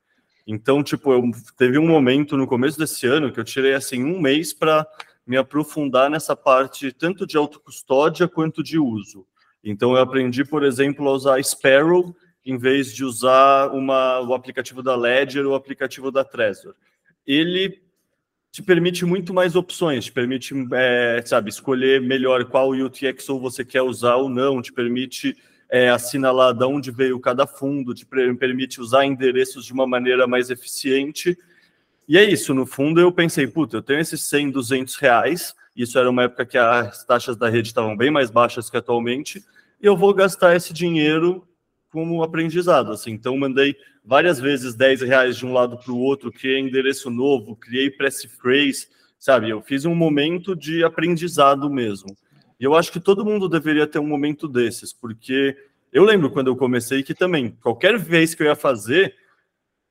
Então, 0.45 0.83
tipo, 0.83 1.11
eu 1.13 1.23
teve 1.57 1.77
um 1.77 1.87
momento 1.87 2.35
no 2.35 2.47
começo 2.47 2.77
desse 2.77 3.05
ano 3.07 3.31
que 3.31 3.39
eu 3.39 3.43
tirei 3.43 3.73
assim 3.73 4.03
um 4.03 4.19
mês 4.19 4.53
para 4.53 4.87
me 5.25 5.37
aprofundar 5.37 6.09
nessa 6.09 6.35
parte 6.35 6.91
tanto 6.91 7.25
de 7.25 7.37
autocustódia 7.37 8.27
quanto 8.27 8.63
de 8.63 8.79
uso. 8.79 9.25
Então, 9.63 9.91
eu 9.91 10.01
aprendi, 10.01 10.43
por 10.43 10.63
exemplo, 10.63 11.07
a 11.07 11.11
usar 11.11 11.43
Sparrow 11.43 12.15
em 12.45 12.57
vez 12.57 12.93
de 12.93 13.03
usar 13.03 13.69
uma, 13.69 14.19
o 14.21 14.33
aplicativo 14.33 14.81
da 14.81 14.95
Ledger 14.95 15.45
ou 15.45 15.51
o 15.51 15.55
aplicativo 15.55 16.11
da 16.11 16.23
Trezor. 16.23 16.73
Ele 17.25 17.81
te 18.51 18.61
permite 18.61 19.05
muito 19.05 19.33
mais 19.33 19.55
opções, 19.55 20.05
te 20.05 20.11
permite, 20.11 20.53
é, 20.73 21.23
sabe, 21.25 21.49
escolher 21.49 22.01
melhor 22.01 22.45
qual 22.45 22.71
UTXO 22.71 23.39
você 23.39 23.63
quer 23.63 23.81
usar 23.81 24.15
ou 24.15 24.27
não, 24.27 24.61
te 24.61 24.73
permite 24.73 25.37
é, 25.71 25.89
assinalar 25.89 26.53
de 26.53 26.65
onde 26.65 26.91
veio 26.91 27.17
cada 27.17 27.47
fundo, 27.47 27.93
te 27.93 28.05
permite 28.05 28.81
usar 28.81 29.05
endereços 29.05 29.65
de 29.65 29.71
uma 29.71 29.87
maneira 29.87 30.27
mais 30.27 30.49
eficiente. 30.49 31.37
E 32.05 32.17
é 32.17 32.29
isso, 32.29 32.53
no 32.53 32.65
fundo 32.65 32.99
eu 32.99 33.09
pensei, 33.09 33.47
puta, 33.47 33.77
eu 33.77 33.81
tenho 33.81 34.01
esses 34.01 34.21
100, 34.23 34.51
200 34.51 34.95
reais, 34.97 35.55
isso 35.73 35.97
era 35.97 36.09
uma 36.09 36.23
época 36.23 36.45
que 36.45 36.57
as 36.57 37.05
taxas 37.05 37.37
da 37.37 37.47
rede 37.47 37.69
estavam 37.69 37.95
bem 37.95 38.11
mais 38.11 38.29
baixas 38.29 38.69
que 38.69 38.75
atualmente, 38.75 39.41
e 39.81 39.85
eu 39.85 39.95
vou 39.95 40.13
gastar 40.13 40.57
esse 40.57 40.73
dinheiro 40.73 41.47
como 41.89 42.21
aprendizado, 42.21 42.91
assim, 42.91 43.11
então 43.11 43.37
mandei 43.37 43.73
várias 44.03 44.41
vezes 44.41 44.75
10 44.75 45.01
reais 45.01 45.37
de 45.37 45.45
um 45.45 45.53
lado 45.53 45.77
para 45.77 45.91
o 45.91 45.99
outro, 45.99 46.33
criei 46.33 46.59
endereço 46.59 47.09
novo, 47.09 47.55
criei 47.55 47.89
press 47.89 48.25
phrase, 48.41 48.87
sabe, 49.17 49.49
eu 49.49 49.61
fiz 49.61 49.85
um 49.85 49.95
momento 49.95 50.53
de 50.53 50.83
aprendizado 50.83 51.69
mesmo. 51.69 52.13
E 52.61 52.63
eu 52.63 52.75
acho 52.75 52.91
que 52.91 52.99
todo 52.99 53.25
mundo 53.25 53.49
deveria 53.49 53.87
ter 53.87 53.97
um 53.97 54.05
momento 54.05 54.47
desses, 54.47 54.93
porque 54.93 55.57
eu 55.91 56.03
lembro 56.03 56.29
quando 56.29 56.45
eu 56.45 56.55
comecei 56.55 57.01
que 57.01 57.15
também, 57.15 57.57
qualquer 57.59 57.97
vez 57.97 58.35
que 58.35 58.43
eu 58.43 58.47
ia 58.47 58.55
fazer, 58.55 59.15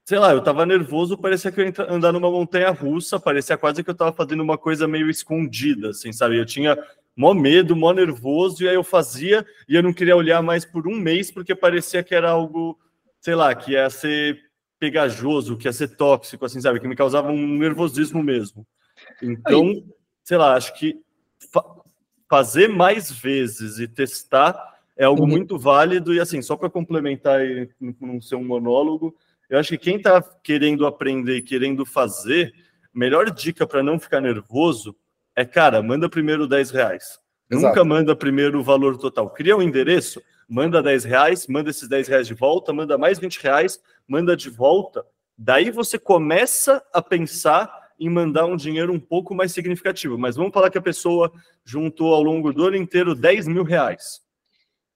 sei 0.05 0.21
lá, 0.21 0.33
eu 0.33 0.41
tava 0.41 0.65
nervoso, 0.65 1.19
parecia 1.19 1.51
que 1.51 1.61
eu 1.61 1.67
ia 1.67 1.75
andar 1.89 2.13
numa 2.13 2.31
montanha 2.31 2.71
russa, 2.71 3.19
parecia 3.19 3.59
quase 3.59 3.83
que 3.83 3.91
eu 3.91 3.95
tava 3.95 4.13
fazendo 4.13 4.45
uma 4.45 4.57
coisa 4.57 4.87
meio 4.87 5.11
escondida, 5.11 5.91
assim, 5.91 6.13
sabe? 6.13 6.39
Eu 6.39 6.47
tinha 6.47 6.79
mó 7.17 7.35
medo, 7.35 7.75
mó 7.75 7.93
nervoso, 7.93 8.63
e 8.63 8.69
aí 8.69 8.77
eu 8.77 8.85
fazia, 8.85 9.45
e 9.69 9.75
eu 9.75 9.83
não 9.83 9.93
queria 9.93 10.15
olhar 10.15 10.41
mais 10.41 10.65
por 10.65 10.87
um 10.87 10.95
mês, 10.95 11.29
porque 11.29 11.57
parecia 11.57 12.05
que 12.05 12.15
era 12.15 12.31
algo, 12.31 12.79
sei 13.21 13.35
lá, 13.35 13.53
que 13.53 13.73
ia 13.73 13.91
ser 13.91 14.41
pegajoso, 14.79 15.57
que 15.57 15.67
ia 15.67 15.73
ser 15.73 15.89
tóxico, 15.97 16.45
assim, 16.45 16.61
sabe? 16.61 16.79
Que 16.79 16.87
me 16.87 16.95
causava 16.95 17.33
um 17.33 17.59
nervosismo 17.59 18.23
mesmo. 18.23 18.65
Então, 19.21 19.85
sei 20.23 20.37
lá, 20.37 20.55
acho 20.55 20.73
que 20.79 21.01
fazer 22.31 22.69
mais 22.69 23.11
vezes 23.11 23.81
e 23.81 23.89
testar 23.89 24.57
é 24.97 25.05
algo 25.05 25.23
uhum. 25.23 25.29
muito 25.29 25.59
válido. 25.59 26.15
E 26.15 26.21
assim, 26.21 26.41
só 26.41 26.57
para 26.57 26.71
complementar 26.71 27.45
e 27.45 27.69
não 28.01 28.21
ser 28.21 28.37
um 28.37 28.45
monólogo, 28.45 29.15
eu 29.49 29.59
acho 29.59 29.71
que 29.71 29.79
quem 29.79 29.97
está 29.97 30.23
querendo 30.23 30.87
aprender 30.87 31.39
e 31.39 31.43
querendo 31.43 31.85
fazer, 31.85 32.55
melhor 32.95 33.31
dica 33.31 33.67
para 33.67 33.83
não 33.83 33.99
ficar 33.99 34.21
nervoso 34.21 34.95
é, 35.37 35.45
cara, 35.45 35.83
manda 35.83 36.09
primeiro 36.09 36.47
10 36.47 36.71
reais. 36.71 37.19
Exato. 37.51 37.67
Nunca 37.67 37.85
manda 37.85 38.15
primeiro 38.15 38.61
o 38.61 38.63
valor 38.63 38.97
total. 38.99 39.31
Cria 39.31 39.57
um 39.57 39.63
endereço, 39.63 40.21
manda 40.49 40.83
10 40.83 41.05
reais, 41.05 41.47
manda 41.47 41.71
esses 41.71 41.89
10 41.89 42.09
reais 42.09 42.27
de 42.27 42.35
volta, 42.35 42.73
manda 42.73 42.99
mais 42.99 43.19
20 43.19 43.39
reais, 43.39 43.81
manda 44.07 44.37
de 44.37 44.51
volta. 44.51 45.05
Daí 45.39 45.71
você 45.71 45.99
começa 45.99 46.83
a 46.93 47.01
pensar 47.01 47.80
em 48.01 48.09
mandar 48.09 48.47
um 48.47 48.57
dinheiro 48.57 48.91
um 48.91 48.99
pouco 48.99 49.35
mais 49.35 49.53
significativo. 49.53 50.17
Mas 50.17 50.35
vamos 50.35 50.55
falar 50.55 50.71
que 50.71 50.79
a 50.79 50.83
pessoa 50.83 51.31
juntou 51.63 52.15
ao 52.15 52.23
longo 52.23 52.51
do 52.51 52.65
ano 52.65 52.77
inteiro 52.77 53.15
10 53.15 53.47
mil 53.47 53.63
reais. 53.63 54.23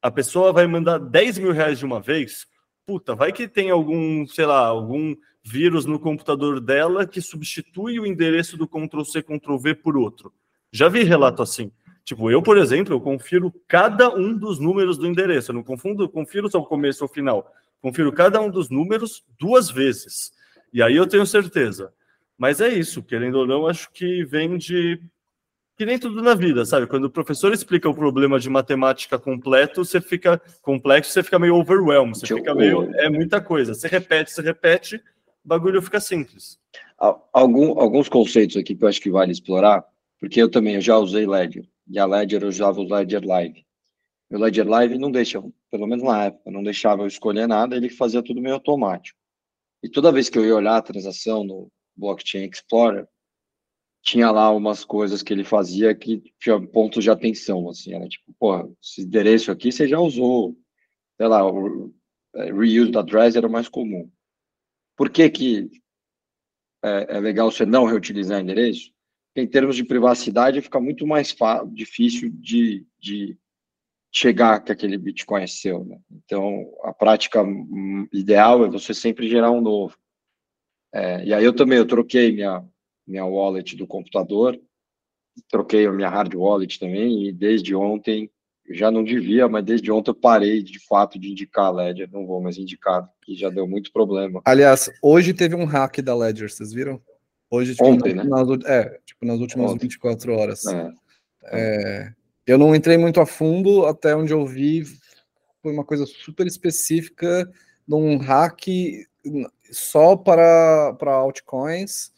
A 0.00 0.10
pessoa 0.10 0.54
vai 0.54 0.66
mandar 0.66 0.98
10 0.98 1.38
mil 1.38 1.52
reais 1.52 1.78
de 1.78 1.84
uma 1.84 2.00
vez. 2.00 2.46
Puta, 2.86 3.14
vai 3.14 3.30
que 3.30 3.46
tem 3.46 3.70
algum, 3.70 4.26
sei 4.26 4.46
lá, 4.46 4.66
algum 4.66 5.14
vírus 5.42 5.84
no 5.84 6.00
computador 6.00 6.60
dela 6.60 7.06
que 7.06 7.20
substitui 7.20 8.00
o 8.00 8.06
endereço 8.06 8.56
do 8.56 8.66
Ctrl-C, 8.66 9.22
Ctrl-V 9.22 9.74
por 9.74 9.98
outro. 9.98 10.32
Já 10.72 10.88
vi 10.88 11.02
relato 11.02 11.42
assim. 11.42 11.70
Tipo, 12.04 12.30
eu, 12.30 12.42
por 12.42 12.56
exemplo, 12.56 12.94
eu 12.94 13.00
confiro 13.00 13.52
cada 13.68 14.14
um 14.14 14.36
dos 14.36 14.58
números 14.58 14.96
do 14.96 15.06
endereço. 15.06 15.50
Eu 15.50 15.56
não 15.56 15.62
confundo, 15.62 16.08
confiro 16.08 16.50
só 16.50 16.58
o 16.58 16.64
começo 16.64 17.04
ou 17.04 17.10
o 17.10 17.12
final. 17.12 17.52
Confiro 17.82 18.10
cada 18.12 18.40
um 18.40 18.50
dos 18.50 18.70
números 18.70 19.22
duas 19.38 19.70
vezes. 19.70 20.32
E 20.72 20.82
aí 20.82 20.96
eu 20.96 21.06
tenho 21.06 21.26
certeza 21.26 21.92
mas 22.38 22.60
é 22.60 22.68
isso, 22.68 23.02
querendo 23.02 23.36
ou 23.36 23.46
não, 23.46 23.66
acho 23.66 23.90
que 23.92 24.24
vem 24.24 24.56
de. 24.58 25.00
Que 25.76 25.84
nem 25.84 25.98
tudo 25.98 26.22
na 26.22 26.34
vida, 26.34 26.64
sabe? 26.64 26.86
Quando 26.86 27.06
o 27.06 27.10
professor 27.10 27.52
explica 27.52 27.88
o 27.88 27.94
problema 27.94 28.38
de 28.38 28.48
matemática 28.48 29.18
completo, 29.18 29.84
você 29.84 30.00
fica 30.00 30.40
complexo, 30.62 31.10
você 31.10 31.22
fica 31.22 31.38
meio 31.38 31.56
overwhelmed, 31.56 32.16
você 32.16 32.26
fica 32.28 32.54
meio. 32.54 32.94
É 32.94 33.10
muita 33.10 33.40
coisa. 33.40 33.74
Você 33.74 33.88
repete, 33.88 34.30
você 34.30 34.40
repete, 34.40 34.96
o 35.44 35.48
bagulho 35.48 35.82
fica 35.82 35.98
simples. 35.98 36.58
Algum, 37.32 37.78
alguns 37.78 38.08
conceitos 38.08 38.56
aqui 38.56 38.74
que 38.74 38.84
eu 38.84 38.88
acho 38.88 39.00
que 39.00 39.10
vale 39.10 39.32
explorar, 39.32 39.84
porque 40.20 40.40
eu 40.40 40.48
também 40.48 40.76
eu 40.76 40.80
já 40.80 40.96
usei 40.96 41.26
Ledger, 41.26 41.68
e 41.88 41.98
a 41.98 42.06
Ledger 42.06 42.42
eu 42.42 42.48
usava 42.48 42.80
o 42.80 42.88
Ledger 42.88 43.24
Live. 43.24 43.64
O 44.30 44.38
Ledger 44.38 44.66
Live 44.66 44.96
não 44.96 45.10
deixa, 45.10 45.42
pelo 45.70 45.86
menos 45.86 46.04
na 46.04 46.26
época, 46.26 46.50
não 46.50 46.62
deixava 46.62 47.02
eu 47.02 47.06
escolher 47.06 47.46
nada, 47.46 47.76
ele 47.76 47.90
fazia 47.90 48.22
tudo 48.22 48.40
meio 48.40 48.54
automático. 48.54 49.18
E 49.82 49.88
toda 49.88 50.12
vez 50.12 50.30
que 50.30 50.38
eu 50.38 50.44
ia 50.46 50.54
olhar 50.56 50.76
a 50.76 50.82
transação 50.82 51.44
no, 51.44 51.70
Blockchain 51.96 52.48
Explorer, 52.48 53.08
tinha 54.02 54.30
lá 54.30 54.50
umas 54.50 54.84
coisas 54.84 55.22
que 55.22 55.32
ele 55.32 55.44
fazia 55.44 55.94
que 55.94 56.22
tinha 56.38 56.60
pontos 56.60 57.02
de 57.02 57.10
atenção, 57.10 57.68
assim, 57.70 57.94
era 57.94 58.06
tipo, 58.06 58.34
pô, 58.38 58.76
esse 58.82 59.02
endereço 59.02 59.50
aqui 59.50 59.72
você 59.72 59.88
já 59.88 59.98
usou, 59.98 60.54
sei 61.16 61.26
lá, 61.26 61.50
o 61.50 61.92
é, 62.34 62.52
reuse 62.52 62.96
address 62.96 63.34
era 63.34 63.46
o 63.46 63.50
mais 63.50 63.68
comum. 63.68 64.10
Por 64.96 65.08
que 65.10 65.30
que 65.30 65.70
é, 66.84 67.16
é 67.16 67.20
legal 67.20 67.50
você 67.50 67.64
não 67.64 67.86
reutilizar 67.86 68.40
endereço? 68.40 68.92
Em 69.34 69.46
termos 69.46 69.74
de 69.74 69.84
privacidade 69.84 70.60
fica 70.60 70.78
muito 70.78 71.06
mais 71.06 71.34
difícil 71.72 72.30
de, 72.30 72.86
de 73.00 73.36
chegar 74.12 74.62
que 74.62 74.70
aquele 74.70 74.96
Bitcoin 74.96 75.42
é 75.42 75.46
seu, 75.46 75.84
né? 75.84 75.98
Então, 76.10 76.70
a 76.82 76.92
prática 76.92 77.42
hum, 77.42 78.06
ideal 78.12 78.64
é 78.64 78.68
você 78.68 78.94
sempre 78.94 79.28
gerar 79.28 79.50
um 79.50 79.60
novo. 79.60 79.96
É, 80.94 81.24
e 81.24 81.34
aí 81.34 81.44
eu 81.44 81.52
também, 81.52 81.76
eu 81.76 81.86
troquei 81.86 82.30
minha, 82.30 82.64
minha 83.04 83.24
wallet 83.26 83.74
do 83.74 83.84
computador, 83.84 84.56
troquei 85.50 85.84
a 85.86 85.92
minha 85.92 86.08
hard 86.08 86.32
wallet 86.36 86.78
também, 86.78 87.26
e 87.26 87.32
desde 87.32 87.74
ontem, 87.74 88.30
já 88.70 88.92
não 88.92 89.02
devia, 89.02 89.48
mas 89.48 89.64
desde 89.64 89.90
ontem 89.90 90.12
eu 90.12 90.14
parei 90.14 90.62
de 90.62 90.78
fato 90.86 91.18
de 91.18 91.32
indicar 91.32 91.66
a 91.66 91.70
Ledger, 91.70 92.08
não 92.12 92.24
vou 92.24 92.40
mais 92.40 92.56
indicar, 92.56 93.10
que 93.24 93.34
já 93.34 93.50
deu 93.50 93.66
muito 93.66 93.92
problema. 93.92 94.40
Aliás, 94.44 94.88
hoje 95.02 95.34
teve 95.34 95.56
um 95.56 95.64
hack 95.64 95.98
da 96.00 96.14
Ledger, 96.14 96.48
vocês 96.48 96.72
viram? 96.72 97.02
Hoje, 97.50 97.72
tipo, 97.72 97.86
ontem, 97.86 98.14
nas, 98.14 98.24
né? 98.24 98.30
Nas, 98.30 98.64
é, 98.64 99.00
tipo, 99.04 99.26
nas 99.26 99.40
últimas 99.40 99.72
ontem. 99.72 99.82
24 99.82 100.32
horas. 100.32 100.64
É. 100.66 100.92
É, 101.46 102.12
eu 102.46 102.56
não 102.56 102.72
entrei 102.72 102.96
muito 102.96 103.20
a 103.20 103.26
fundo, 103.26 103.84
até 103.84 104.14
onde 104.14 104.32
eu 104.32 104.46
vi, 104.46 104.84
foi 105.60 105.72
uma 105.72 105.84
coisa 105.84 106.06
super 106.06 106.46
específica 106.46 107.50
de 107.86 107.94
um 107.94 108.16
hack 108.16 108.68
só 109.70 110.16
para, 110.16 110.94
para 110.94 111.12
altcoins. 111.12 112.12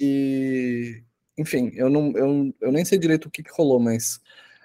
E, 0.00 1.02
enfim, 1.38 1.70
eu, 1.74 1.88
não, 1.88 2.12
eu, 2.12 2.54
eu 2.60 2.72
nem 2.72 2.84
sei 2.84 2.98
direito 2.98 3.26
o 3.26 3.30
que, 3.30 3.42
que 3.42 3.52
rolou, 3.52 3.78
mas. 3.78 4.20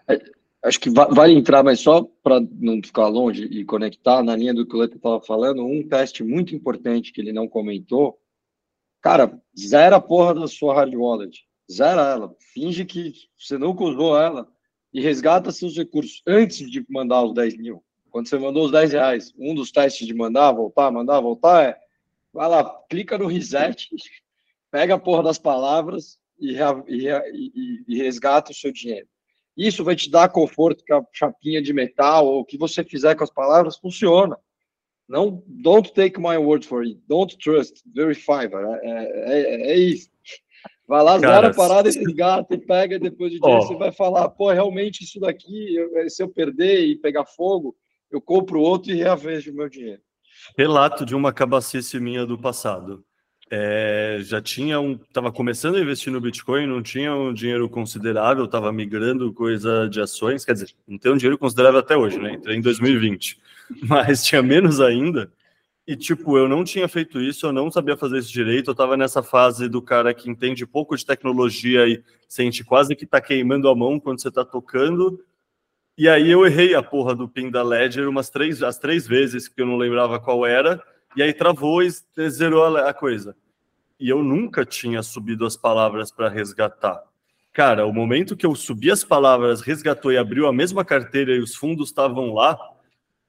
É, 0.08 0.20
acho 0.64 0.80
que 0.80 0.90
vale 0.90 1.34
entrar, 1.34 1.64
mas 1.64 1.80
só 1.80 2.04
para 2.24 2.40
não 2.40 2.82
ficar 2.84 3.08
longe 3.08 3.44
e 3.46 3.64
conectar 3.64 4.24
na 4.24 4.36
linha 4.36 4.54
do 4.54 4.66
que 4.66 4.76
o 4.76 4.80
Leto 4.80 4.98
estava 4.98 5.22
falando, 5.22 5.66
um 5.66 5.88
teste 5.88 6.24
muito 6.24 6.56
importante 6.56 7.12
que 7.12 7.22
ele 7.22 7.32
não 7.32 7.48
comentou. 7.48 8.20
Cara, 9.02 9.40
zera 9.58 9.98
a 9.98 10.02
porra 10.02 10.34
da 10.34 10.48
sua 10.48 10.74
hard 10.74 10.96
wallet. 10.96 11.46
Zera 11.72 12.02
ela. 12.02 12.36
Finge 12.54 12.86
que 12.86 13.14
você 13.38 13.58
nunca 13.58 13.84
usou 13.84 14.18
ela 14.18 14.48
e 14.92 15.02
resgata 15.02 15.52
seus 15.52 15.78
recursos 15.78 16.24
antes 16.26 16.70
de 16.70 16.84
mandar 16.90 17.24
os 17.24 17.34
10 17.34 17.58
mil. 17.58 17.84
Quando 18.10 18.28
você 18.28 18.38
mandou 18.40 18.66
os 18.66 18.72
10 18.72 18.94
reais, 18.94 19.34
um 19.38 19.54
dos 19.54 19.72
testes 19.72 20.08
de 20.08 20.14
mandar, 20.14 20.52
voltar, 20.54 20.90
mandar, 20.90 21.20
voltar 21.20 21.64
é 21.66 21.85
vai 22.36 22.50
lá, 22.50 22.66
clica 22.90 23.18
no 23.18 23.28
reset, 23.28 23.88
pega 24.70 24.96
a 24.96 25.00
porra 25.00 25.24
das 25.24 25.40
palavras 25.40 26.20
e, 26.38 26.58
e, 26.88 27.08
e, 27.08 27.84
e 27.88 27.98
resgata 27.98 28.52
o 28.52 28.56
seu 28.56 28.74
dinheiro. 28.74 29.08
Isso 29.56 29.86
vai 29.86 29.96
te 29.96 30.12
dar 30.12 30.28
conforto 30.28 30.84
que 30.84 30.92
a 30.92 31.02
chapinha 31.14 31.62
de 31.62 31.72
metal 31.72 32.28
ou 32.28 32.42
o 32.42 32.46
que 32.46 32.58
você 32.58 32.84
fizer 32.84 33.16
com 33.16 33.24
as 33.24 33.32
palavras 33.32 33.78
funciona. 33.78 34.38
Não, 35.08 35.42
don't 35.48 35.94
take 35.94 36.20
my 36.20 36.36
word 36.36 36.68
for 36.68 36.84
it. 36.84 37.00
Don't 37.08 37.38
trust. 37.38 37.82
Verify, 37.94 38.50
é, 38.82 38.84
é, 38.84 39.72
é, 39.72 39.78
isso. 39.78 40.10
Vai 40.86 41.04
lá, 41.04 41.18
zera 41.18 41.48
a 41.48 41.54
parada, 41.54 41.88
esse 41.88 42.14
gato 42.14 42.54
e 42.54 42.58
pega 42.58 43.00
depois 43.00 43.32
de 43.32 43.40
dia. 43.40 43.50
Oh. 43.50 43.62
Você 43.62 43.76
vai 43.76 43.94
falar, 43.94 44.28
pô, 44.30 44.52
realmente 44.52 45.06
isso 45.06 45.22
daqui, 45.22 45.76
eu, 45.76 46.10
se 46.10 46.22
eu 46.22 46.28
perder 46.28 46.86
e 46.86 46.98
pegar 46.98 47.26
fogo, 47.26 47.76
eu 48.12 48.20
compro 48.20 48.60
outro 48.60 48.92
e 48.92 48.96
reavejo 48.96 49.52
o 49.52 49.56
meu 49.56 49.70
dinheiro. 49.70 50.02
Relato 50.58 51.06
de 51.06 51.16
uma 51.16 51.34
cabacice 51.34 52.00
minha 52.00 52.26
do 52.26 52.38
passado. 52.38 53.04
É, 53.50 54.18
já 54.22 54.42
tinha 54.42 54.80
um, 54.80 54.94
estava 54.94 55.32
começando 55.32 55.76
a 55.76 55.80
investir 55.80 56.12
no 56.12 56.20
Bitcoin, 56.20 56.66
não 56.66 56.82
tinha 56.82 57.16
um 57.16 57.32
dinheiro 57.32 57.70
considerável, 57.70 58.46
estava 58.46 58.72
migrando 58.72 59.32
coisa 59.32 59.88
de 59.88 60.02
ações, 60.02 60.44
quer 60.44 60.54
dizer, 60.54 60.72
não 60.88 60.98
tem 60.98 61.12
um 61.12 61.18
dinheiro 61.18 61.38
considerável 61.38 61.80
até 61.80 61.96
hoje, 61.96 62.18
né? 62.18 62.34
Entrei 62.34 62.58
em 62.58 62.62
2020, 62.62 63.40
mas 63.88 64.24
tinha 64.24 64.42
menos 64.42 64.82
ainda. 64.82 65.32
E 65.88 65.96
tipo, 65.96 66.36
eu 66.36 66.50
não 66.50 66.64
tinha 66.64 66.88
feito 66.88 67.22
isso, 67.22 67.46
eu 67.46 67.54
não 67.54 67.70
sabia 67.70 67.96
fazer 67.96 68.18
isso 68.18 68.34
direito, 68.34 68.70
eu 68.70 68.72
estava 68.72 68.98
nessa 68.98 69.22
fase 69.22 69.70
do 69.70 69.80
cara 69.80 70.12
que 70.16 70.28
entende 70.28 70.66
pouco 70.66 70.98
de 70.98 71.06
tecnologia 71.06 71.88
e 71.88 72.04
sente 72.28 72.64
quase 72.64 72.96
que 72.96 73.06
está 73.06 73.22
queimando 73.22 73.70
a 73.70 73.76
mão 73.76 74.00
quando 74.00 74.20
você 74.20 74.30
está 74.30 74.44
tocando. 74.44 75.24
E 75.98 76.10
aí 76.10 76.30
eu 76.30 76.46
errei 76.46 76.76
a 76.76 76.84
porra 76.84 77.16
do 77.16 77.26
pin 77.26 77.50
da 77.50 77.64
Ledger 77.64 78.10
umas 78.10 78.30
três, 78.30 78.62
as 78.62 78.78
três 78.78 79.08
vezes 79.08 79.48
que 79.48 79.62
eu 79.62 79.66
não 79.66 79.78
lembrava 79.78 80.20
qual 80.20 80.46
era 80.46 80.84
e 81.16 81.24
aí 81.24 81.32
travou 81.32 81.82
e 81.82 81.90
zerou 82.30 82.66
a, 82.66 82.94
coisa. 82.94 83.34
E 83.98 84.10
eu 84.10 84.22
nunca 84.22 84.66
tinha 84.66 85.02
subido 85.02 85.46
as 85.46 85.56
palavras 85.56 86.12
para 86.12 86.28
resgatar. 86.28 87.02
Cara, 87.54 87.86
o 87.86 87.94
momento 87.94 88.36
que 88.36 88.46
eu 88.46 88.54
subi 88.54 88.92
as 88.92 89.06
palavras, 89.06 89.62
resgatou 89.62 90.12
e 90.12 90.18
abriu 90.18 90.48
a 90.48 90.52
mesma 90.52 90.84
carteira 90.84 91.34
e 91.34 91.40
os 91.40 91.56
fundos 91.56 91.88
estavam 91.88 92.34
lá, 92.34 92.60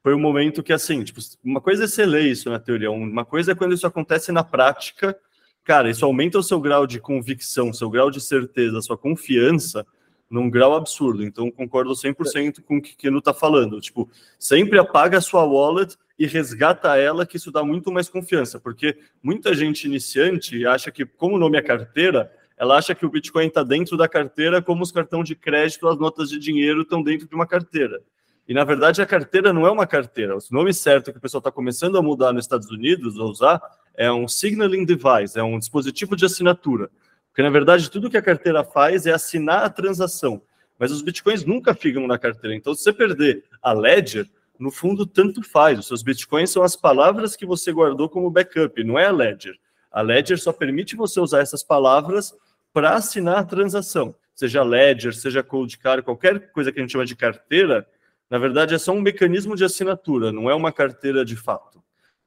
foi 0.03 0.15
o 0.15 0.17
um 0.17 0.21
momento 0.21 0.61
que, 0.61 0.73
assim, 0.73 1.05
tipo, 1.05 1.21
uma 1.45 1.61
coisa 1.61 1.85
é 1.85 1.87
ser 1.87 2.07
ler 2.07 2.25
isso 2.27 2.51
na 2.51 2.59
teoria, 2.59 2.91
uma 2.91 3.25
coisa 3.25 3.53
é 3.53 3.55
quando 3.55 3.75
isso 3.75 3.87
acontece 3.87 4.33
na 4.33 4.43
prática. 4.43 5.17
Cara, 5.63 5.89
isso 5.89 6.05
aumenta 6.05 6.39
o 6.39 6.43
seu 6.43 6.61
grau 6.61 6.85
de 6.85 6.99
convicção, 6.99 7.73
seu 7.73 7.89
grau 7.89 8.11
de 8.11 8.21
certeza, 8.21 8.83
sua 8.83 8.99
confiança 8.99 9.87
num 10.31 10.51
grau 10.51 10.75
absurdo. 10.75 11.25
Então, 11.25 11.51
concordo 11.51 11.93
100% 11.93 12.63
com 12.63 12.79
o 12.79 12.83
que 12.83 12.95
o 12.95 12.97
Keno 12.97 13.19
está 13.19 13.33
falando. 13.33 13.81
Tipo, 13.81 14.11
sempre 14.39 14.79
apaga 14.79 15.19
a 15.19 15.21
sua 15.21 15.45
wallet 15.45 15.97
e 16.19 16.27
resgata 16.27 16.97
ela, 16.97 17.27
que 17.27 17.37
isso 17.37 17.51
dá 17.51 17.63
muito 17.63 17.93
mais 17.93 18.09
confiança, 18.09 18.59
porque 18.59 18.99
muita 19.23 19.55
gente 19.55 19.85
iniciante 19.87 20.67
acha 20.67 20.91
que, 20.91 21.05
como 21.05 21.37
o 21.37 21.39
nome 21.39 21.59
é 21.59 21.63
carteira, 21.63 22.33
ela 22.57 22.77
acha 22.77 22.95
que 22.95 23.05
o 23.05 23.11
Bitcoin 23.11 23.47
está 23.47 23.63
dentro 23.63 23.97
da 23.97 24.09
carteira, 24.09 24.63
como 24.63 24.83
os 24.83 24.91
cartões 24.91 25.29
de 25.29 25.35
crédito, 25.35 25.87
as 25.87 25.99
notas 25.99 26.31
de 26.31 26.39
dinheiro 26.39 26.83
estão 26.83 27.03
dentro 27.03 27.29
de 27.29 27.35
uma 27.35 27.47
carteira. 27.47 28.01
E 28.49 28.55
na 28.55 28.65
verdade 28.65 29.03
a 29.03 29.07
carteira 29.07 29.53
não 29.53 29.67
é 29.67 29.71
uma 29.71 29.87
carteira. 29.87 30.37
O 30.37 30.41
nome 30.51 30.73
certo 30.73 31.13
que 31.13 31.19
o 31.19 31.21
pessoal 31.21 31.41
está 31.41 31.51
começando 31.51 31.99
a 31.99 32.03
mudar 32.03 32.33
nos 32.33 32.45
Estados 32.45 32.71
Unidos, 32.71 33.19
a 33.19 33.25
usar, 33.25 33.61
é 33.95 34.11
um 34.11 34.29
signaling 34.29 34.85
device, 34.85 35.39
é 35.39 35.43
um 35.43 35.59
dispositivo 35.59 36.17
de 36.17 36.25
assinatura. 36.25 36.89
Porque 37.37 37.43
na 37.43 37.51
verdade 37.51 37.91
tudo 37.91 38.09
que 38.09 38.17
a 38.17 38.23
carteira 38.23 38.65
faz 38.65 39.05
é 39.05 39.13
assinar 39.13 39.63
a 39.63 39.69
transação. 39.69 40.41
Mas 40.79 40.91
os 40.91 41.03
bitcoins 41.03 41.45
nunca 41.45 41.75
ficam 41.75 42.07
na 42.07 42.19
carteira. 42.19 42.57
Então, 42.57 42.75
se 42.75 42.83
você 42.83 42.95
perder 42.95 43.45
a 43.61 43.75
ledger, 43.75 44.27
no 44.59 44.71
fundo, 44.71 45.05
tanto 45.05 45.43
faz. 45.43 45.79
Os 45.79 45.87
seus 45.87 46.03
bitcoins 46.03 46.49
são 46.49 46.63
as 46.63 46.75
palavras 46.75 47.37
que 47.37 47.45
você 47.45 47.71
guardou 47.71 48.09
como 48.09 48.31
backup, 48.31 48.83
não 48.83 48.99
é 48.99 49.05
a 49.05 49.13
ledger. 49.13 49.55
A 49.93 50.01
ledger 50.01 50.39
só 50.39 50.51
permite 50.51 50.97
você 50.97 51.21
usar 51.21 51.41
essas 51.41 51.63
palavras 51.63 52.35
para 52.73 52.95
assinar 52.95 53.37
a 53.37 53.45
transação. 53.45 54.15
Seja 54.35 54.63
ledger, 54.63 55.15
seja 55.15 55.43
cold 55.43 55.77
card, 55.77 56.03
qualquer 56.03 56.51
coisa 56.53 56.73
que 56.73 56.79
a 56.79 56.83
gente 56.83 56.93
chama 56.93 57.05
de 57.05 57.17
carteira, 57.17 57.87
na 58.31 58.39
verdade 58.39 58.75
é 58.75 58.79
só 58.79 58.93
um 58.93 59.01
mecanismo 59.03 59.55
de 59.55 59.65
assinatura, 59.65 60.33
não 60.33 60.49
é 60.49 60.55
uma 60.55 60.73
carteira 60.73 61.23
de 61.23 61.37
fato. 61.37 61.83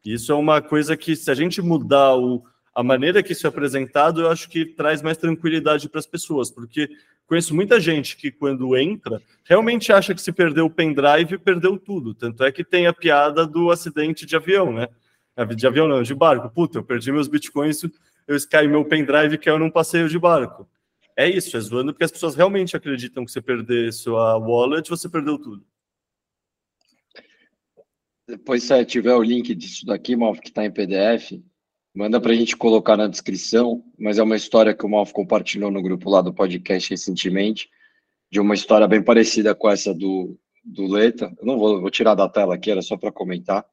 Isso 0.06 0.32
é 0.32 0.36
uma 0.36 0.62
coisa 0.62 0.96
que, 0.96 1.16
se 1.16 1.32
a 1.32 1.34
gente 1.34 1.64
mudar 1.64 2.16
o, 2.16 2.44
a 2.80 2.84
maneira 2.84 3.22
que 3.22 3.34
isso 3.34 3.46
é 3.46 3.50
apresentado, 3.50 4.22
eu 4.22 4.30
acho 4.30 4.48
que 4.48 4.64
traz 4.64 5.02
mais 5.02 5.18
tranquilidade 5.18 5.90
para 5.90 6.00
as 6.00 6.06
pessoas, 6.06 6.50
porque 6.50 6.90
conheço 7.28 7.54
muita 7.54 7.78
gente 7.78 8.16
que, 8.16 8.32
quando 8.32 8.78
entra, 8.78 9.22
realmente 9.44 9.92
acha 9.92 10.16
que 10.16 10.22
se 10.22 10.32
perdeu 10.32 10.68
o 10.68 10.70
pendrive, 10.70 11.38
perdeu 11.38 11.78
tudo. 11.78 12.14
Tanto 12.14 12.42
é 12.42 12.54
que 12.54 12.64
tem 12.64 12.88
a 12.88 12.94
piada 12.94 13.46
do 13.46 13.70
acidente 13.70 14.26
de 14.26 14.34
avião, 14.34 14.72
né? 14.72 14.88
De 15.58 15.68
avião 15.68 15.90
não, 15.90 16.02
de 16.02 16.16
barco. 16.16 16.50
Puta, 16.50 16.78
eu 16.78 16.84
perdi 16.84 17.12
meus 17.12 17.28
bitcoins, 17.28 17.84
eu 18.26 18.38
caí 18.50 18.66
meu 18.66 18.86
pendrive 18.86 19.38
que 19.38 19.50
eu 19.50 19.60
num 19.60 19.70
passeio 19.70 20.08
de 20.08 20.18
barco. 20.18 20.66
É 21.18 21.28
isso, 21.28 21.58
é 21.58 21.60
zoando 21.60 21.92
porque 21.92 22.06
as 22.06 22.12
pessoas 22.14 22.34
realmente 22.34 22.78
acreditam 22.78 23.26
que 23.26 23.32
você 23.34 23.42
perder 23.42 23.92
sua 23.92 24.38
wallet, 24.38 24.90
você 24.90 25.10
perdeu 25.10 25.38
tudo. 25.38 25.66
Depois, 28.26 28.64
se 28.64 28.86
tiver 28.86 29.16
o 29.16 29.22
link 29.22 29.54
disso 29.54 29.86
daqui, 29.86 30.16
Malf, 30.16 30.40
que 30.40 30.48
está 30.48 30.64
em 30.64 30.72
PDF, 30.72 31.34
Manda 31.94 32.22
para 32.22 32.32
a 32.32 32.36
gente 32.36 32.56
colocar 32.56 32.96
na 32.96 33.08
descrição, 33.08 33.84
mas 33.98 34.20
é 34.20 34.24
uma 34.24 34.36
história 34.36 34.74
que 34.74 34.86
o 34.86 34.90
Malf 34.90 35.12
compartilhou 35.12 35.72
no 35.72 35.82
grupo 35.82 36.10
lá 36.10 36.22
do 36.22 36.34
podcast 36.34 36.90
recentemente, 36.90 37.70
de 38.32 38.40
uma 38.40 38.54
história 38.54 38.88
bem 38.88 39.02
parecida 39.02 39.56
com 39.56 39.70
essa 39.70 39.94
do, 39.94 40.38
do 40.64 40.86
Leta. 40.88 41.34
Eu 41.40 41.46
não 41.46 41.58
vou, 41.58 41.82
vou 41.82 41.90
tirar 41.90 42.14
da 42.14 42.30
tela 42.30 42.56
aqui, 42.56 42.70
era 42.70 42.82
só 42.82 42.96
para 42.96 43.12
comentar. 43.12 43.66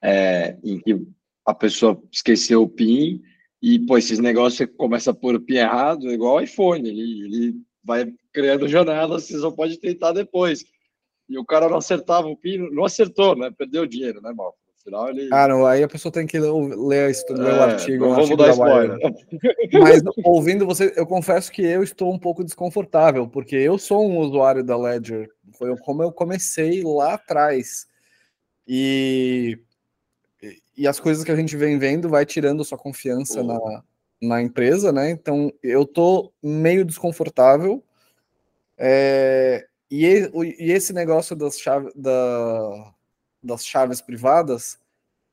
É, 0.00 0.56
em 0.64 0.78
que 0.80 1.06
a 1.44 1.52
pessoa 1.52 2.00
esqueceu 2.10 2.62
o 2.62 2.68
PIN 2.68 3.20
e, 3.60 3.78
pô, 3.80 3.98
esses 3.98 4.18
negócios 4.18 4.58
você 4.58 4.66
começa 4.66 5.10
a 5.10 5.14
pôr 5.14 5.34
o 5.34 5.40
PIN 5.40 5.56
errado, 5.56 6.10
igual 6.10 6.36
o 6.36 6.40
iPhone, 6.40 6.88
ele, 6.88 7.24
ele 7.24 7.54
vai 7.84 8.10
criando 8.32 8.66
janelas, 8.68 9.24
você 9.24 9.38
só 9.38 9.50
pode 9.50 9.78
tentar 9.78 10.12
depois. 10.12 10.64
E 11.28 11.36
o 11.38 11.44
cara 11.44 11.68
não 11.68 11.76
acertava 11.76 12.28
o 12.28 12.36
PIN, 12.36 12.70
não 12.70 12.84
acertou, 12.84 13.36
né? 13.36 13.50
Perdeu 13.50 13.82
o 13.82 13.88
dinheiro, 13.88 14.22
né, 14.22 14.32
Malf? 14.32 14.56
Final, 14.88 15.10
ele... 15.10 15.28
Ah, 15.30 15.46
não, 15.46 15.66
aí 15.66 15.82
a 15.82 15.88
pessoa 15.88 16.10
tem 16.10 16.26
que 16.26 16.38
ler, 16.38 16.50
ler 16.50 17.10
é, 17.10 17.32
o 17.34 17.62
artigo. 17.62 18.06
Não 18.06 18.14
vamos 18.14 18.36
dar 18.36 18.50
spoiler. 18.50 18.98
Mas 19.74 20.02
ouvindo 20.24 20.64
você, 20.64 20.92
eu 20.96 21.06
confesso 21.06 21.52
que 21.52 21.62
eu 21.62 21.82
estou 21.82 22.12
um 22.12 22.18
pouco 22.18 22.42
desconfortável, 22.42 23.28
porque 23.28 23.54
eu 23.54 23.76
sou 23.78 24.08
um 24.08 24.18
usuário 24.18 24.64
da 24.64 24.76
Ledger. 24.76 25.30
Foi 25.52 25.76
como 25.78 26.02
eu 26.02 26.10
comecei 26.10 26.82
lá 26.82 27.14
atrás. 27.14 27.86
E, 28.66 29.58
e 30.76 30.88
as 30.88 30.98
coisas 30.98 31.22
que 31.22 31.32
a 31.32 31.36
gente 31.36 31.56
vem 31.56 31.78
vendo 31.78 32.08
vai 32.08 32.24
tirando 32.24 32.64
sua 32.64 32.78
confiança 32.78 33.42
na, 33.42 33.82
na 34.22 34.40
empresa, 34.40 34.90
né? 34.90 35.10
Então 35.10 35.52
eu 35.62 35.84
tô 35.84 36.32
meio 36.42 36.84
desconfortável. 36.84 37.84
É, 38.78 39.66
e, 39.90 40.30
e 40.58 40.72
esse 40.72 40.94
negócio 40.94 41.36
das 41.36 41.58
chaves 41.58 41.92
da 41.94 42.94
das 43.42 43.64
chaves 43.64 44.00
privadas, 44.00 44.78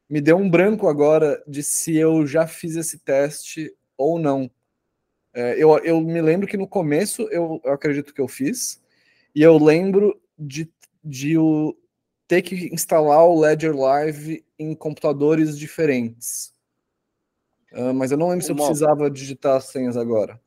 me 0.10 0.22
deu 0.22 0.38
um 0.38 0.50
branco 0.50 0.88
agora 0.88 1.44
de 1.48 1.64
se 1.64 1.96
eu 1.96 2.26
já 2.26 2.48
fiz 2.48 2.76
esse 2.76 3.00
teste 3.00 3.76
ou 3.98 4.20
não. 4.20 4.50
É, 5.34 5.56
eu, 5.58 5.78
eu 5.80 6.00
me 6.00 6.22
lembro 6.22 6.48
que 6.48 6.58
no 6.58 6.68
começo 6.68 7.24
eu, 7.24 7.60
eu 7.64 7.74
acredito 7.74 8.14
que 8.14 8.22
eu 8.22 8.28
fiz, 8.28 8.82
e 9.34 9.42
eu 9.42 9.58
lembro 9.58 10.20
de, 10.38 10.72
de 11.04 11.38
o, 11.38 11.76
ter 12.28 12.42
que 12.42 12.74
instalar 12.74 13.26
o 13.26 13.40
Ledger 13.40 13.76
Live 13.76 14.46
em 14.58 14.74
computadores 14.74 15.58
diferentes. 15.58 16.54
Uh, 17.74 17.94
mas 17.94 18.12
eu 18.12 18.18
não 18.18 18.30
lembro 18.30 18.46
se 18.46 18.52
eu 18.52 18.56
precisava 18.56 19.10
digitar 19.10 19.58
as 19.58 19.66
senhas 19.66 19.98
agora. 19.98 20.40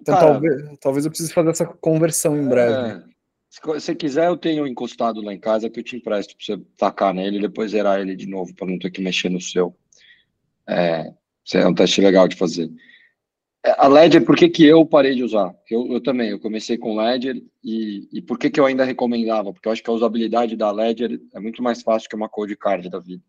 Então 0.00 0.14
Cara, 0.14 0.32
talvez, 0.32 0.78
talvez 0.80 1.04
eu 1.04 1.10
precise 1.10 1.32
fazer 1.32 1.50
essa 1.50 1.66
conversão 1.66 2.36
em 2.36 2.48
breve. 2.48 3.04
É, 3.04 3.04
se 3.48 3.60
você 3.64 3.94
quiser, 3.94 4.28
eu 4.28 4.36
tenho 4.36 4.66
encostado 4.66 5.20
lá 5.22 5.32
em 5.32 5.40
casa 5.40 5.70
que 5.70 5.80
eu 5.80 5.84
te 5.84 5.96
empresto 5.96 6.36
para 6.36 6.44
você 6.44 6.62
tacar 6.76 7.14
nele 7.14 7.38
e 7.38 7.42
depois 7.42 7.70
zerar 7.70 8.00
ele 8.00 8.14
de 8.14 8.26
novo 8.26 8.54
para 8.54 8.66
não 8.66 8.78
ter 8.78 8.90
que 8.90 9.00
mexer 9.00 9.30
no 9.30 9.40
seu. 9.40 9.74
É, 10.68 11.12
é 11.54 11.66
um 11.66 11.74
teste 11.74 12.00
legal 12.00 12.28
de 12.28 12.36
fazer. 12.36 12.70
É, 13.64 13.74
a 13.78 13.88
Ledger, 13.88 14.24
por 14.24 14.36
que, 14.36 14.48
que 14.48 14.64
eu 14.64 14.84
parei 14.86 15.14
de 15.14 15.24
usar? 15.24 15.54
Eu, 15.68 15.92
eu 15.92 16.00
também, 16.00 16.30
eu 16.30 16.38
comecei 16.38 16.78
com 16.78 16.96
Ledger 16.96 17.42
e, 17.64 18.08
e 18.12 18.22
por 18.22 18.38
que, 18.38 18.50
que 18.50 18.60
eu 18.60 18.66
ainda 18.66 18.84
recomendava? 18.84 19.52
Porque 19.52 19.66
eu 19.66 19.72
acho 19.72 19.82
que 19.82 19.90
a 19.90 19.94
usabilidade 19.94 20.56
da 20.56 20.70
Ledger 20.70 21.20
é 21.34 21.40
muito 21.40 21.62
mais 21.62 21.82
fácil 21.82 22.08
que 22.08 22.16
uma 22.16 22.28
code 22.28 22.56
card 22.56 22.88
da 22.88 22.98
vida. 22.98 23.22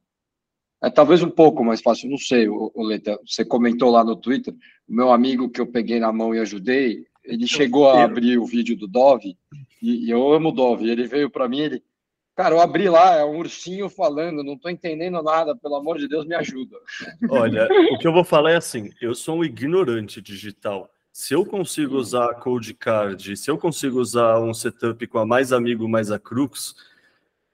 É 0.81 0.89
talvez 0.89 1.21
um 1.21 1.29
pouco 1.29 1.63
mais 1.63 1.81
fácil, 1.81 2.09
não 2.09 2.17
sei, 2.17 2.47
o 2.47 2.71
Leta, 2.77 3.19
você 3.25 3.43
comentou 3.43 3.89
lá 3.89 4.01
no 4.01 4.15
Twitter, 4.15 4.53
o 4.87 4.93
meu 4.93 5.11
amigo 5.11 5.49
que 5.49 5.59
eu 5.59 5.67
peguei 5.67 5.99
na 5.99 6.13
mão 6.13 6.33
e 6.33 6.39
ajudei, 6.39 7.05
ele 7.29 7.47
chegou 7.47 7.89
a 7.89 8.03
abrir 8.03 8.37
o 8.37 8.45
vídeo 8.45 8.75
do 8.75 8.87
Dove, 8.87 9.37
e, 9.81 10.05
e 10.05 10.09
eu 10.09 10.33
amo 10.33 10.49
o 10.49 10.51
Dove, 10.51 10.89
ele 10.89 11.07
veio 11.07 11.29
para 11.29 11.47
mim, 11.47 11.59
ele, 11.59 11.83
cara, 12.35 12.55
eu 12.55 12.61
abri 12.61 12.89
lá, 12.89 13.15
é 13.15 13.23
um 13.23 13.37
ursinho 13.37 13.89
falando, 13.89 14.43
não 14.43 14.53
estou 14.53 14.69
entendendo 14.69 15.21
nada, 15.21 15.55
pelo 15.55 15.75
amor 15.75 15.97
de 15.97 16.07
Deus, 16.07 16.25
me 16.25 16.35
ajuda. 16.35 16.75
Olha, 17.29 17.67
o 17.91 17.97
que 17.97 18.07
eu 18.07 18.13
vou 18.13 18.23
falar 18.23 18.51
é 18.51 18.57
assim, 18.57 18.89
eu 19.01 19.15
sou 19.15 19.37
um 19.37 19.43
ignorante 19.43 20.21
digital, 20.21 20.89
se 21.11 21.33
eu 21.33 21.45
consigo 21.45 21.95
usar 21.97 22.31
a 22.31 22.35
Code 22.35 22.73
Card, 22.73 23.35
se 23.37 23.49
eu 23.49 23.57
consigo 23.57 23.99
usar 23.99 24.39
um 24.39 24.53
setup 24.53 25.05
com 25.07 25.19
a 25.19 25.25
Mais 25.25 25.51
Amigo 25.51 25.87
mais 25.87 26.11
a 26.11 26.19
Crux, 26.19 26.75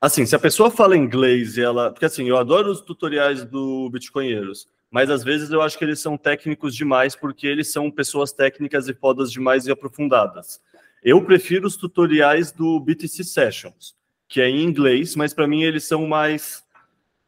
Assim, 0.06 0.24
se 0.24 0.36
a 0.36 0.40
pessoa 0.40 0.70
fala 0.70 0.96
inglês 0.96 1.58
e 1.58 1.62
ela. 1.62 1.90
Porque 1.90 2.06
assim, 2.06 2.28
eu 2.28 2.38
adoro 2.38 2.70
os 2.70 2.80
tutoriais 2.80 3.44
do 3.44 3.90
Bitcoinheiros, 3.90 4.68
mas 4.96 5.10
às 5.10 5.26
vezes 5.26 5.52
eu 5.52 5.62
acho 5.62 5.78
que 5.78 5.84
eles 5.84 6.00
são 6.00 6.18
técnicos 6.18 6.74
demais 6.74 7.18
porque 7.18 7.46
eles 7.46 7.70
são 7.70 7.92
pessoas 7.92 8.32
técnicas 8.32 8.88
e 8.88 8.94
fodas 8.94 9.30
demais 9.30 9.68
e 9.68 9.72
aprofundadas. 9.72 10.62
Eu 11.04 11.22
prefiro 11.22 11.68
os 11.68 11.76
tutoriais 11.76 12.50
do 12.54 12.80
BTC 12.80 13.26
Sessions, 13.26 13.94
que 14.26 14.40
é 14.40 14.48
em 14.48 14.64
inglês, 14.64 15.14
mas 15.14 15.34
para 15.34 15.50
mim 15.50 15.64
eles 15.64 15.84
são 15.84 16.08
mais 16.08 16.64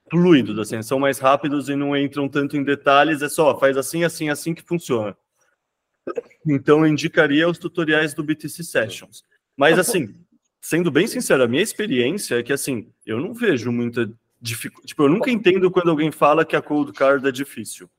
fluidos, 0.09 0.57
assim, 0.57 0.81
são 0.81 0.97
mais 0.97 1.19
rápidos 1.19 1.67
e 1.67 1.75
não 1.75 1.93
entram 1.93 2.29
tanto 2.29 2.55
em 2.55 2.63
detalhes, 2.63 3.21
é 3.21 3.27
só 3.27 3.59
faz 3.59 3.75
assim, 3.75 4.05
assim, 4.05 4.29
assim 4.29 4.53
que 4.53 4.63
funciona. 4.63 5.13
Então 6.47 6.85
eu 6.85 6.87
indicaria 6.87 7.49
os 7.49 7.57
tutoriais 7.57 8.13
do 8.13 8.23
BTC 8.23 8.63
Sessions. 8.63 9.25
Mas 9.57 9.77
assim, 9.77 10.15
sendo 10.61 10.89
bem 10.89 11.05
sincero, 11.05 11.43
a 11.43 11.47
minha 11.49 11.63
experiência 11.63 12.39
é 12.39 12.43
que 12.43 12.53
assim, 12.53 12.89
eu 13.05 13.19
não 13.19 13.33
vejo 13.33 13.73
muita 13.73 14.09
dificuldade. 14.41 14.87
Tipo, 14.87 15.03
eu 15.03 15.09
nunca 15.09 15.31
entendo 15.31 15.71
quando 15.71 15.89
alguém 15.89 16.11
fala 16.11 16.45
que 16.45 16.55
a 16.55 16.61
cold 16.61 16.93
card 16.93 17.27
é 17.27 17.31
difícil. 17.31 17.89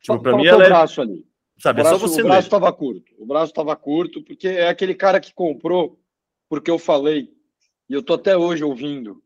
Tipo, 0.00 0.20
para 0.20 0.36
mim 0.36 0.46
ela 0.46 0.64
é 0.64 0.68
braço 0.68 1.00
ali. 1.00 1.24
Sabe, 1.58 1.80
o 1.80 1.84
braço, 1.84 1.96
é 1.96 1.98
só 1.98 2.06
você 2.08 2.22
O 2.22 2.24
braço 2.24 2.46
estava 2.46 2.72
curto. 2.72 3.12
O 3.18 3.26
braço 3.26 3.52
estava 3.52 3.76
curto 3.76 4.22
porque 4.22 4.48
é 4.48 4.68
aquele 4.68 4.94
cara 4.94 5.20
que 5.20 5.32
comprou 5.32 5.98
porque 6.48 6.70
eu 6.70 6.78
falei 6.78 7.30
e 7.88 7.94
eu 7.94 8.02
tô 8.02 8.14
até 8.14 8.36
hoje 8.36 8.64
ouvindo 8.64 9.22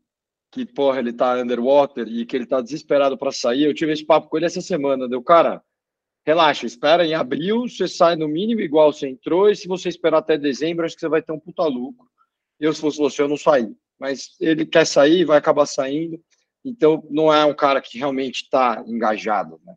que 0.51 0.65
porra, 0.65 0.99
ele 0.99 1.13
tá 1.13 1.35
underwater 1.35 2.07
e 2.07 2.25
que 2.25 2.35
ele 2.35 2.45
tá 2.45 2.61
desesperado 2.61 3.17
para 3.17 3.31
sair. 3.31 3.63
Eu 3.63 3.73
tive 3.73 3.91
esse 3.91 4.05
papo 4.05 4.29
com 4.29 4.37
ele 4.37 4.45
essa 4.45 4.61
semana, 4.61 5.07
deu 5.07 5.21
cara, 5.21 5.61
relaxa, 6.25 6.65
espera 6.65 7.05
em 7.05 7.13
abril, 7.13 7.67
você 7.67 7.87
sai 7.87 8.15
no 8.15 8.27
mínimo 8.27 8.61
igual 8.61 8.91
você 8.91 9.07
entrou 9.07 9.49
e 9.49 9.55
se 9.55 9.67
você 9.67 9.89
esperar 9.89 10.19
até 10.19 10.37
dezembro, 10.37 10.85
acho 10.85 10.95
que 10.95 11.01
você 11.01 11.09
vai 11.09 11.21
ter 11.21 11.31
um 11.31 11.39
puta 11.39 11.65
lucro. 11.65 12.07
Eu, 12.59 12.73
se 12.73 12.81
fosse 12.81 12.97
você, 12.97 13.21
eu 13.21 13.27
não 13.27 13.37
saí. 13.37 13.75
Mas 13.99 14.35
ele 14.39 14.65
quer 14.65 14.85
sair, 14.85 15.25
vai 15.25 15.37
acabar 15.37 15.65
saindo. 15.65 16.19
Então, 16.67 17.03
não 17.09 17.33
é 17.33 17.45
um 17.45 17.53
cara 17.53 17.81
que 17.81 17.97
realmente 17.97 18.43
está 18.43 18.83
engajado. 18.85 19.59
Né? 19.65 19.73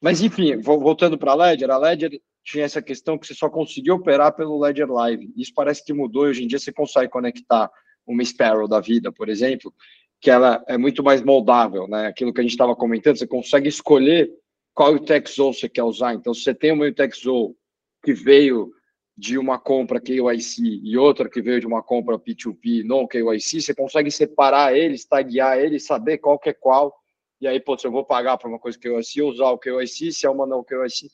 Mas, 0.00 0.20
enfim, 0.20 0.56
voltando 0.58 1.18
para 1.18 1.32
a 1.32 1.34
Ledger, 1.34 1.70
a 1.70 1.76
Ledger 1.76 2.20
tinha 2.44 2.64
essa 2.64 2.82
questão 2.82 3.18
que 3.18 3.26
você 3.26 3.34
só 3.34 3.48
conseguia 3.48 3.94
operar 3.94 4.34
pelo 4.36 4.60
Ledger 4.60 4.90
Live. 4.90 5.32
Isso 5.36 5.52
parece 5.54 5.84
que 5.84 5.92
mudou. 5.92 6.24
Hoje 6.24 6.44
em 6.44 6.46
dia, 6.46 6.58
você 6.58 6.72
consegue 6.72 7.10
conectar 7.10 7.70
uma 8.06 8.24
Sparrow 8.24 8.68
da 8.68 8.80
vida, 8.80 9.10
por 9.10 9.28
exemplo, 9.28 9.74
que 10.20 10.30
ela 10.30 10.62
é 10.68 10.76
muito 10.76 11.02
mais 11.02 11.22
moldável. 11.22 11.88
Né? 11.88 12.06
Aquilo 12.06 12.32
que 12.32 12.40
a 12.40 12.42
gente 12.42 12.52
estava 12.52 12.76
comentando, 12.76 13.16
você 13.16 13.26
consegue 13.26 13.68
escolher 13.68 14.30
qual 14.74 14.94
UTXO 14.94 15.52
você 15.52 15.68
quer 15.68 15.84
usar. 15.84 16.14
Então, 16.14 16.34
se 16.34 16.42
você 16.42 16.54
tem 16.54 16.70
uma 16.70 16.86
UTXO 16.86 17.56
que 18.04 18.12
veio 18.12 18.70
de 19.16 19.38
uma 19.38 19.58
compra 19.58 20.00
KYC 20.00 20.80
e 20.82 20.98
outra 20.98 21.28
que 21.28 21.40
veio 21.40 21.60
de 21.60 21.66
uma 21.66 21.82
compra 21.82 22.18
P2P 22.18 22.82
não 22.84 23.06
KYC, 23.06 23.62
você 23.62 23.74
consegue 23.74 24.10
separar 24.10 24.76
eles, 24.76 25.04
taguear 25.04 25.58
eles, 25.58 25.86
saber 25.86 26.18
qual 26.18 26.38
que 26.38 26.48
é 26.48 26.52
qual, 26.52 26.92
e 27.40 27.46
aí, 27.46 27.60
pô, 27.60 27.78
se 27.78 27.86
eu 27.86 27.92
vou 27.92 28.04
pagar 28.04 28.36
para 28.36 28.48
uma 28.48 28.58
coisa 28.58 28.78
KYC, 28.78 29.22
usar 29.22 29.50
o 29.50 29.58
KYC, 29.58 30.12
se 30.12 30.26
é 30.26 30.30
uma 30.30 30.46
não 30.46 30.64
KYC, 30.64 31.08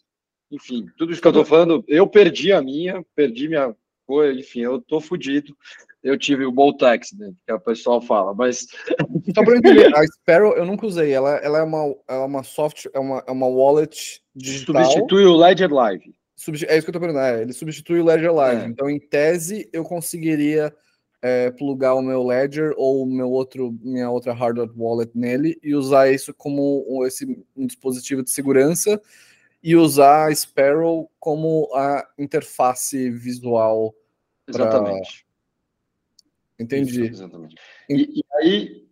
enfim, 0.50 0.86
tudo 0.96 1.12
isso 1.12 1.20
que 1.20 1.28
eu 1.28 1.32
tô 1.32 1.44
falando, 1.44 1.84
eu 1.86 2.06
perdi 2.06 2.52
a 2.52 2.62
minha, 2.62 3.04
perdi 3.14 3.48
minha 3.48 3.74
coisa, 4.06 4.40
enfim, 4.40 4.60
eu 4.60 4.80
tô 4.80 5.00
fudido, 5.00 5.54
eu 6.02 6.18
tive 6.18 6.46
o 6.46 6.52
Boltex, 6.52 7.12
né, 7.12 7.32
que 7.46 7.52
o 7.52 7.60
pessoal 7.60 8.00
fala, 8.00 8.34
mas... 8.34 8.66
Só 9.34 9.44
para 9.44 9.58
entender, 9.58 9.94
a 9.94 10.02
Sparrow 10.06 10.54
eu 10.56 10.64
nunca 10.64 10.86
usei, 10.86 11.12
ela, 11.12 11.36
ela 11.36 11.58
é 11.58 11.62
uma, 11.62 11.94
é 12.08 12.16
uma 12.16 12.42
software, 12.42 12.90
é 12.94 12.98
uma, 12.98 13.22
é 13.26 13.30
uma 13.30 13.46
wallet 13.46 14.22
digital... 14.34 14.84
Substitui 14.84 15.26
o 15.26 15.36
Ledger 15.36 15.72
Live. 15.72 16.14
É 16.68 16.76
isso 16.76 16.84
que 16.84 16.90
eu 16.90 16.92
tô 16.92 17.00
perguntando. 17.00 17.26
É, 17.26 17.42
ele 17.42 17.52
substitui 17.52 18.00
o 18.00 18.04
Ledger 18.04 18.32
Live. 18.32 18.62
É. 18.62 18.66
Então, 18.66 18.88
em 18.88 18.98
tese, 18.98 19.68
eu 19.72 19.84
conseguiria 19.84 20.74
é, 21.22 21.50
plugar 21.50 21.94
o 21.94 22.02
meu 22.02 22.24
Ledger 22.24 22.72
ou 22.76 23.04
meu 23.06 23.30
outro, 23.30 23.76
minha 23.82 24.10
outra 24.10 24.32
hardware 24.32 24.70
wallet 24.76 25.10
nele 25.14 25.58
e 25.62 25.74
usar 25.74 26.10
isso 26.10 26.32
como 26.32 26.84
um, 26.88 27.06
esse, 27.06 27.26
um 27.56 27.66
dispositivo 27.66 28.22
de 28.22 28.30
segurança 28.30 29.00
e 29.62 29.76
usar 29.76 30.28
a 30.28 30.34
Sparrow 30.34 31.10
como 31.18 31.68
a 31.74 32.06
interface 32.18 33.10
visual. 33.10 33.94
Pra... 34.46 34.64
Exatamente. 34.64 35.26
Entendi. 36.58 37.02
Isso, 37.04 37.22
exatamente. 37.22 37.56
E, 37.88 38.20
e, 38.20 38.24
aí, 38.34 38.89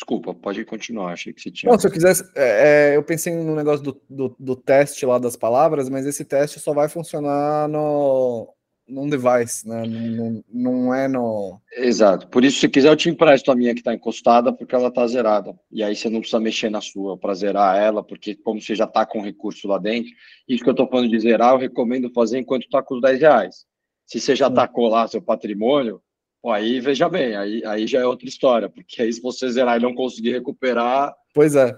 Desculpa, 0.00 0.32
pode 0.32 0.64
continuar, 0.64 1.12
achei 1.12 1.30
que 1.30 1.42
você 1.42 1.50
tinha. 1.50 1.70
Não, 1.70 1.78
se 1.78 1.86
eu 1.86 1.90
quisesse. 1.90 2.24
É, 2.34 2.92
é, 2.92 2.96
eu 2.96 3.02
pensei 3.02 3.34
no 3.34 3.54
negócio 3.54 3.84
do, 3.84 4.00
do, 4.08 4.34
do, 4.38 4.56
teste 4.56 5.04
lá 5.04 5.18
das 5.18 5.36
palavras, 5.36 5.90
mas 5.90 6.06
esse 6.06 6.24
teste 6.24 6.58
só 6.58 6.72
vai 6.72 6.88
funcionar 6.88 7.68
no 7.68 8.48
num 8.88 9.10
device, 9.10 9.68
né? 9.68 9.86
Não, 9.86 10.42
não 10.48 10.94
é 10.94 11.06
no. 11.06 11.60
Exato. 11.76 12.28
Por 12.28 12.42
isso, 12.42 12.60
se 12.60 12.68
quiser, 12.68 12.88
eu 12.88 12.96
te 12.96 13.10
empresto 13.10 13.52
a 13.52 13.54
minha 13.54 13.74
que 13.74 13.80
está 13.80 13.92
encostada, 13.92 14.50
porque 14.50 14.74
ela 14.74 14.88
está 14.88 15.06
zerada. 15.06 15.54
E 15.70 15.82
aí 15.82 15.94
você 15.94 16.08
não 16.08 16.20
precisa 16.20 16.40
mexer 16.40 16.70
na 16.70 16.80
sua 16.80 17.18
para 17.18 17.34
zerar 17.34 17.76
ela, 17.76 18.02
porque 18.02 18.34
como 18.36 18.58
você 18.58 18.74
já 18.74 18.84
está 18.84 19.04
com 19.04 19.20
recurso 19.20 19.68
lá 19.68 19.76
dentro, 19.76 20.10
isso 20.48 20.64
que 20.64 20.70
eu 20.70 20.72
estou 20.72 20.88
falando 20.88 21.10
de 21.10 21.20
zerar, 21.20 21.52
eu 21.52 21.58
recomendo 21.58 22.10
fazer 22.14 22.38
enquanto 22.38 22.62
está 22.62 22.82
com 22.82 22.94
os 22.94 23.02
10 23.02 23.20
reais. 23.20 23.66
Se 24.06 24.18
você 24.18 24.34
já 24.34 24.50
tacou 24.50 24.88
lá 24.88 25.06
seu 25.06 25.20
patrimônio, 25.20 26.00
Pô, 26.42 26.50
aí 26.50 26.80
veja 26.80 27.08
bem, 27.08 27.36
aí, 27.36 27.62
aí 27.66 27.86
já 27.86 28.00
é 28.00 28.06
outra 28.06 28.28
história, 28.28 28.68
porque 28.68 29.02
aí 29.02 29.12
se 29.12 29.20
você 29.20 29.50
zerar 29.50 29.78
e 29.78 29.82
não 29.82 29.94
conseguir 29.94 30.32
recuperar. 30.32 31.14
Pois 31.34 31.54
é. 31.54 31.76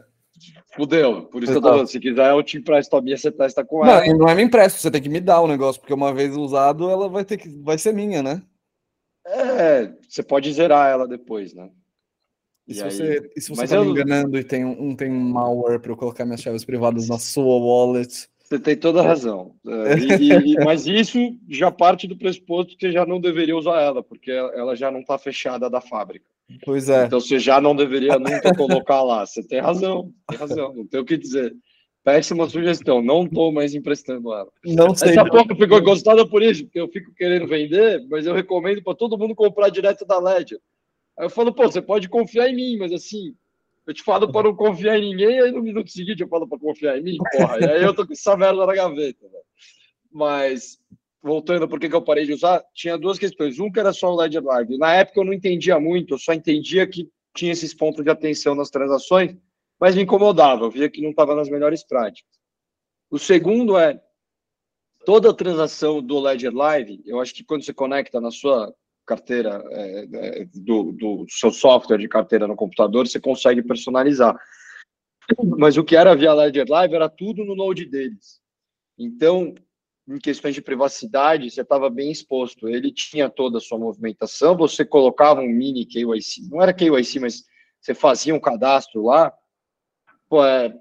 Fudeu. 0.75 1.27
Por 1.27 1.43
isso 1.43 1.53
que 1.53 1.59
eu 1.59 1.63
tô 1.63 1.69
falando, 1.69 1.87
se 1.87 2.01
quiser, 2.01 2.31
eu 2.31 2.43
te 2.43 2.57
empresto 2.57 2.97
a 2.97 3.03
minha, 3.03 3.17
você 3.17 3.31
testa 3.31 3.65
com 3.65 3.85
ela. 3.85 4.07
Não, 4.07 4.19
não 4.19 4.29
é 4.29 4.35
me 4.35 4.43
empresto, 4.43 4.81
você 4.81 4.91
tem 4.91 5.03
que 5.03 5.09
me 5.09 5.21
dar 5.21 5.41
o 5.41 5.49
negócio, 5.49 5.81
porque 5.81 5.93
uma 5.93 6.15
vez 6.15 6.37
usado, 6.37 6.89
ela 6.89 7.09
vai 7.09 7.25
ter 7.25 7.37
que. 7.37 7.49
vai 7.63 7.77
ser 7.77 7.93
minha, 7.93 8.23
né? 8.23 8.43
É, 9.27 9.93
você 10.09 10.23
pode 10.23 10.53
zerar 10.53 10.91
ela 10.91 11.07
depois, 11.07 11.55
né? 11.55 11.71
E, 12.67 12.73
e 12.73 12.75
se 12.75 12.83
aí... 12.83 12.91
você, 12.91 13.33
e 13.37 13.41
se 13.41 13.49
você 13.51 13.67
tá 13.69 13.77
eu... 13.77 13.85
me 13.85 13.91
enganando 13.91 14.39
e 14.39 14.45
tem 14.45 14.65
um, 14.65 14.97
tem 14.97 15.11
um 15.11 15.21
malware 15.21 15.81
para 15.81 15.93
eu 15.93 15.97
colocar 15.97 16.25
minhas 16.25 16.41
chaves 16.41 16.65
privadas 16.65 17.09
na 17.09 17.19
sua 17.19 17.59
wallet, 17.59 18.29
você 18.53 18.59
tem 18.59 18.77
toda 18.77 19.01
a 19.01 19.03
razão. 19.03 19.55
É, 19.67 19.99
e, 20.21 20.53
e, 20.53 20.55
mas 20.65 20.87
isso 20.87 21.19
já 21.49 21.71
parte 21.71 22.07
do 22.07 22.17
pressuposto 22.17 22.77
que 22.77 22.87
você 22.87 22.93
já 22.93 23.07
não 23.07 23.19
deveria 23.19 23.57
usar 23.57 23.81
ela, 23.81 24.03
porque 24.03 24.31
ela 24.31 24.77
já 24.77 24.91
não 24.91 25.01
está 25.01 25.17
fechada 25.17 25.71
da 25.71 25.81
fábrica. 25.81 26.27
Pois 26.65 26.91
é. 26.91 27.07
Então 27.07 27.19
você 27.19 27.39
já 27.39 27.61
não 27.61 27.75
deveria 27.75 28.19
nunca 28.19 28.55
colocar 28.55 29.03
lá. 29.03 29.25
Você 29.25 29.43
tem 29.43 29.61
razão, 29.61 30.13
tem 30.29 30.39
razão, 30.39 30.75
não 30.75 30.87
tem 30.87 31.01
o 31.01 31.05
que 31.05 31.17
dizer. 31.17 31.55
Péssima 32.05 32.49
sugestão, 32.49 33.01
não 33.01 33.25
estou 33.25 33.53
mais 33.53 33.75
emprestando 33.75 34.35
ela. 34.35 34.49
Não 34.67 34.95
sei. 34.95 35.11
Essa 35.11 35.25
pouco 35.25 35.55
ficou 35.55 35.81
gostada 35.81 36.27
por 36.27 36.43
isso, 36.43 36.65
porque 36.65 36.81
eu 36.81 36.89
fico 36.89 37.15
querendo 37.15 37.47
vender, 37.47 38.05
mas 38.11 38.27
eu 38.27 38.35
recomendo 38.35 38.83
para 38.83 38.95
todo 38.95 39.17
mundo 39.17 39.35
comprar 39.35 39.71
direto 39.71 40.05
da 40.05 40.19
Ledger. 40.19 40.59
Aí 41.19 41.25
eu 41.25 41.31
falo, 41.31 41.55
pô, 41.55 41.63
você 41.63 41.81
pode 41.81 42.09
confiar 42.09 42.49
em 42.49 42.57
mim, 42.57 42.77
mas 42.77 42.93
assim, 42.93 43.35
eu 43.87 43.95
te 43.95 44.03
falo 44.03 44.31
para 44.31 44.49
não 44.49 44.57
confiar 44.57 44.99
em 44.99 45.11
ninguém, 45.11 45.41
aí 45.41 45.51
no 45.51 45.63
minuto 45.63 45.91
seguinte 45.91 46.23
eu 46.23 46.29
falo 46.29 46.47
para 46.47 46.59
confiar 46.59 46.99
em 46.99 47.03
mim, 47.03 47.17
porra. 47.33 47.59
E 47.61 47.65
aí 47.65 47.83
eu 47.83 47.95
tô 47.95 48.07
com 48.07 48.13
essa 48.13 48.37
merda 48.37 48.65
na 48.65 48.75
gaveta, 48.75 49.29
velho. 49.29 49.45
Mas, 50.11 50.79
voltando 51.23 51.69
por 51.69 51.81
que 51.81 51.93
eu 51.93 52.03
parei 52.03 52.25
de 52.25 52.33
usar, 52.33 52.63
tinha 52.75 52.97
duas 52.97 53.19
questões. 53.19 53.59
Um 53.59 53.71
que 53.71 53.81
era 53.81 53.93
só 53.93 54.13
o 54.13 54.17
Ledger 54.17 54.45
Live. 54.45 54.79
Na 54.79 54.95
época 54.95 55.21
eu 55.21 55.25
não 55.25 55.33
entendia 55.33 55.81
muito, 55.81 56.15
eu 56.15 56.19
só 56.19 56.33
entendia 56.33 56.87
que 56.87 57.09
tinha 57.35 57.53
esses 57.53 57.75
pontos 57.75 58.05
de 58.05 58.11
atenção 58.11 58.55
nas 58.55 58.71
transações, 58.71 59.35
mas 59.81 59.95
me 59.97 60.03
incomodava, 60.03 60.65
eu 60.65 60.71
via 60.71 60.89
que 60.89 61.03
não 61.03 61.11
estava 61.11 61.35
nas 61.35 61.49
melhores 61.49 61.83
práticas. 61.83 62.31
O 63.11 63.19
segundo 63.19 63.77
é 63.77 64.01
toda 65.05 65.35
transação 65.35 66.01
do 66.01 66.21
Ledger 66.21 66.55
Live, 66.55 67.03
eu 67.05 67.21
acho 67.21 67.35
que 67.35 67.43
quando 67.43 67.65
você 67.65 67.75
conecta 67.75 68.21
na 68.21 68.31
sua 68.31 68.73
carteira 69.07 69.63
é, 69.71 70.09
é, 70.13 70.45
do, 70.55 70.93
do 70.93 71.27
seu 71.29 71.51
software 71.51 71.99
de 71.99 72.09
carteira 72.09 72.47
no 72.47 72.57
computador, 72.57 73.07
você 73.07 73.21
consegue 73.21 73.63
personalizar. 73.63 74.37
Mas 75.59 75.77
o 75.77 75.85
que 75.85 75.97
era 75.97 76.15
via 76.15 76.33
Ledger 76.33 76.67
Live 76.69 76.95
era 76.95 77.09
tudo 77.09 77.45
no 77.45 77.55
Node 77.55 77.87
deles. 77.87 78.41
Então, 78.99 79.55
em 80.09 80.19
questões 80.19 80.55
de 80.55 80.63
privacidade, 80.63 81.51
você 81.51 81.63
estava 81.63 81.89
bem 81.89 82.11
exposto. 82.11 82.69
Ele 82.69 82.93
tinha 82.93 83.31
toda 83.31 83.59
a 83.59 83.61
sua 83.61 83.79
movimentação, 83.79 84.57
você 84.57 84.85
colocava 84.85 85.41
um 85.41 85.49
mini 85.49 85.87
KYC, 85.87 86.49
não 86.51 86.61
era 86.61 86.75
KYC, 86.75 87.21
mas 87.21 87.45
você 87.81 87.95
fazia 87.95 88.35
um 88.35 88.41
cadastro 88.41 89.05
lá. 89.05 89.33
Pô, 90.29 90.45
é, 90.45 90.75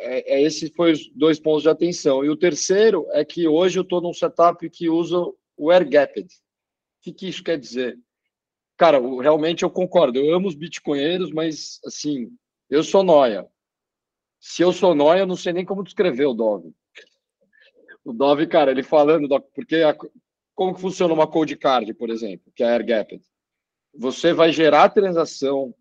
é, 0.00 0.34
é, 0.34 0.42
esses 0.42 0.70
foram 0.70 0.92
os 0.92 1.10
dois 1.14 1.38
pontos 1.38 1.62
de 1.62 1.68
atenção. 1.68 2.24
E 2.24 2.30
o 2.30 2.36
terceiro 2.36 3.06
é 3.12 3.24
que 3.24 3.46
hoje 3.46 3.78
eu 3.78 3.82
estou 3.82 4.00
num 4.00 4.12
setup 4.12 4.68
que 4.70 4.88
usa 4.88 5.18
o 5.56 5.70
AirGapped, 5.70 6.28
que, 7.00 7.12
que 7.12 7.28
isso 7.28 7.42
quer 7.42 7.58
dizer? 7.58 7.98
Cara, 8.76 8.98
realmente 9.20 9.62
eu 9.62 9.70
concordo. 9.70 10.18
Eu 10.18 10.34
amo 10.34 10.48
os 10.48 10.54
bitcoinheiros, 10.54 11.30
mas 11.30 11.80
assim, 11.84 12.30
Eu 12.68 12.84
sou 12.84 13.02
noia. 13.02 13.46
Se 14.38 14.62
eu 14.62 14.72
sou 14.72 14.94
noia, 14.94 15.20
eu 15.20 15.26
não 15.26 15.36
sei 15.36 15.52
nem 15.52 15.64
como 15.64 15.82
descrever 15.82 16.26
o 16.26 16.34
Dove. 16.34 16.72
O 18.04 18.12
Dove, 18.12 18.46
cara, 18.46 18.70
ele 18.70 18.82
falando, 18.82 19.28
porque 19.54 19.76
a, 19.76 19.94
como 20.54 20.74
que 20.74 20.80
funciona 20.80 21.12
uma 21.12 21.26
cold 21.26 21.54
card, 21.56 21.92
por 21.94 22.10
exemplo, 22.10 22.50
que 22.54 22.62
é 22.62 22.66
a 22.66 22.72
AirGap? 22.72 23.20
Você 23.94 24.32
vai 24.32 24.52
gerar 24.52 24.84
a 24.84 24.88
transação 24.88 25.74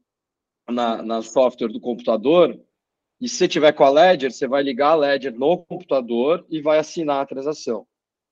na, 0.67 1.01
na 1.01 1.22
software 1.22 1.70
do 1.70 1.80
computador 1.80 2.59
e 3.22 3.28
se 3.28 3.47
tiver 3.47 3.74
com 3.74 3.84
a 3.84 3.89
Ledger, 3.89 4.32
você 4.32 4.47
vai 4.47 4.63
ligar 4.63 4.91
a 4.91 4.95
Ledger 4.95 5.34
no 5.34 5.57
computador 5.65 6.45
e 6.49 6.61
vai 6.61 6.80
assinar 6.80 7.22
a 7.22 7.26
transação. 7.26 7.86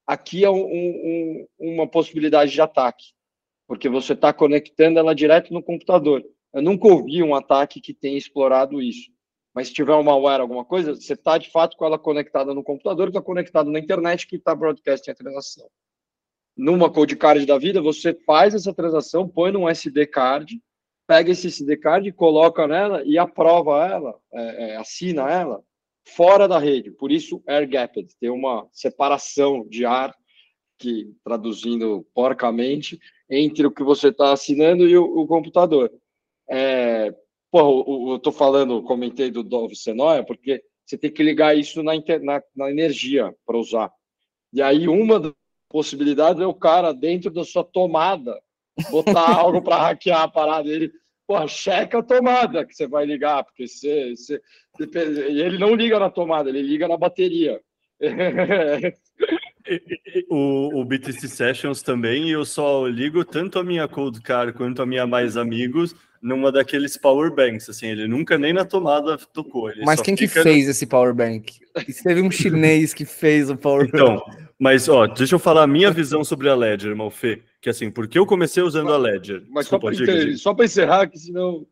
Aqui 0.08 0.46
é 0.46 0.50
um, 0.50 0.64
um, 0.64 1.48
uma 1.60 1.86
possibilidade 1.86 2.54
de 2.54 2.62
ataque, 2.62 3.08
porque 3.68 3.90
você 3.90 4.14
está 4.14 4.32
conectando 4.32 4.98
ela 4.98 5.14
direto 5.14 5.54
no 5.54 5.62
computador. 5.62 6.24
Eu 6.54 6.62
nunca 6.62 6.88
ouvi 6.88 7.22
um 7.22 7.36
ataque 7.36 7.82
que 7.82 7.94
tenha 7.94 8.18
explorado 8.18 8.82
isso. 8.82 9.12
Mas 9.54 9.68
se 9.68 9.74
tiver 9.74 9.92
uma 9.92 10.04
malware, 10.04 10.40
alguma 10.40 10.64
coisa, 10.64 10.96
você 10.96 11.12
está 11.12 11.38
de 11.38 11.52
fato 11.52 11.76
com 11.76 11.86
ela 11.86 12.00
conectada 12.00 12.54
no 12.54 12.64
computador, 12.64 13.10
está 13.10 13.22
conectado 13.22 13.70
na 13.70 13.80
internet, 13.80 14.28
que 14.28 14.38
está 14.38 14.56
broadcasting 14.56 15.12
a 15.12 15.16
transação. 15.16 15.68
Numa 16.56 16.90
code 16.90 17.18
card 17.18 17.46
da 17.46 17.58
vida, 17.58 17.82
você 17.82 18.14
faz 18.14 18.56
essa 18.56 18.74
transação, 18.74 19.28
põe 19.28 19.52
num 19.52 19.68
SD 19.68 20.08
card, 20.08 20.62
pega 21.06 21.32
esse 21.32 21.48
SD 21.48 21.76
card, 21.78 22.12
coloca 22.14 22.66
nela 22.66 23.04
e 23.04 23.18
aprova 23.18 23.86
ela, 23.86 24.16
é, 24.32 24.72
é, 24.72 24.78
assina 24.78 25.30
ela 25.30 25.62
fora 26.16 26.48
da 26.48 26.58
rede. 26.58 26.92
Por 26.92 27.12
isso, 27.12 27.42
air 27.48 27.68
gapped, 27.68 28.16
tem 28.20 28.30
uma 28.30 28.68
separação 28.72 29.66
de 29.68 29.86
ar, 29.86 30.16
que 30.78 31.12
traduzindo 31.24 32.06
porcamente, 32.14 33.00
entre 33.30 33.66
o 33.66 33.72
que 33.72 33.84
você 33.84 34.10
está 34.10 34.32
assinando 34.32 34.88
e 34.88 34.98
o, 34.98 35.04
o 35.04 35.28
computador. 35.28 35.92
É, 36.50 37.14
pô, 37.52 38.10
eu 38.10 38.18
estou 38.18 38.32
falando, 38.32 38.84
comentei 38.84 39.32
do 39.32 39.44
Dove 39.44 39.76
Senoia, 39.76 40.24
porque 40.24 40.64
você 40.86 40.98
tem 40.98 41.12
que 41.12 41.24
ligar 41.24 41.58
isso 41.58 41.84
na, 41.84 41.94
na, 42.22 42.44
na 42.56 42.72
energia 42.72 43.36
para 43.46 43.58
usar. 43.58 43.92
E 44.54 44.62
aí, 44.62 44.88
uma 44.88 45.20
das 45.20 45.34
possibilidades 45.68 46.42
é 46.42 46.46
o 46.46 46.54
cara, 46.54 46.94
dentro 46.94 47.30
da 47.30 47.44
sua 47.44 47.64
tomada, 47.64 48.40
botar 48.90 49.28
algo 49.38 49.62
para 49.62 49.78
hackear 49.78 50.22
a 50.22 50.28
parada. 50.28 50.70
Ele, 50.70 50.92
porra, 51.28 51.48
checa 51.48 52.00
a 52.00 52.04
tomada 52.04 52.66
que 52.66 52.74
você 52.74 52.88
vai 52.88 53.06
ligar, 53.06 53.44
porque 53.44 53.68
você, 53.68 54.16
você, 54.16 54.42
ele 54.80 55.58
não 55.58 55.76
liga 55.76 56.00
na 56.00 56.10
tomada, 56.10 56.50
ele 56.50 56.62
liga 56.62 56.88
na 56.88 56.96
bateria. 56.96 57.60
o, 60.30 60.80
o 60.80 60.86
BTC 60.86 61.28
Sessions 61.28 61.82
também, 61.82 62.30
eu 62.30 62.46
só 62.46 62.88
ligo 62.88 63.26
tanto 63.26 63.60
a 63.60 63.64
minha 63.64 63.88
Cold 63.88 64.22
Car 64.22 64.54
quanto 64.54 64.82
a 64.82 64.86
minha 64.86 65.06
Mais 65.06 65.36
Amigos 65.36 65.94
numa 66.22 66.52
daqueles 66.52 66.98
power 66.98 67.34
banks, 67.34 67.70
assim, 67.70 67.88
ele 67.88 68.08
nunca 68.08 68.38
nem 68.38 68.54
na 68.54 68.66
tomada 68.66 69.18
tocou. 69.18 69.72
Mas 69.84 70.02
quem 70.02 70.16
que 70.16 70.28
fez 70.28 70.66
no... 70.66 70.72
esse 70.72 70.86
power 70.86 71.14
bank? 71.14 71.60
teve 72.04 72.22
um 72.22 72.32
chinês 72.32 72.94
que 72.94 73.06
fez 73.06 73.50
o 73.50 73.58
power 73.58 73.88
então, 73.88 74.16
bank. 74.18 74.48
Mas, 74.60 74.90
ó, 74.90 75.06
deixa 75.06 75.36
eu 75.36 75.40
falar 75.40 75.64
a 75.64 75.68
minha 75.68 75.92
visão 75.92 76.24
sobre 76.24 76.50
a 76.50 76.56
Ledger, 76.56 76.96
Malfê, 76.96 77.44
que 77.62 77.70
assim, 77.70 77.92
porque 77.92 78.18
eu 78.18 78.26
comecei 78.26 78.64
usando 78.64 78.92
a 78.92 78.98
Ledger. 78.98 79.44
Mas 79.50 79.66
Desculpa, 79.66 79.92
só 80.38 80.54
para 80.54 80.66
encerrar, 80.66 81.08
que 81.08 81.20
senão... 81.20 81.66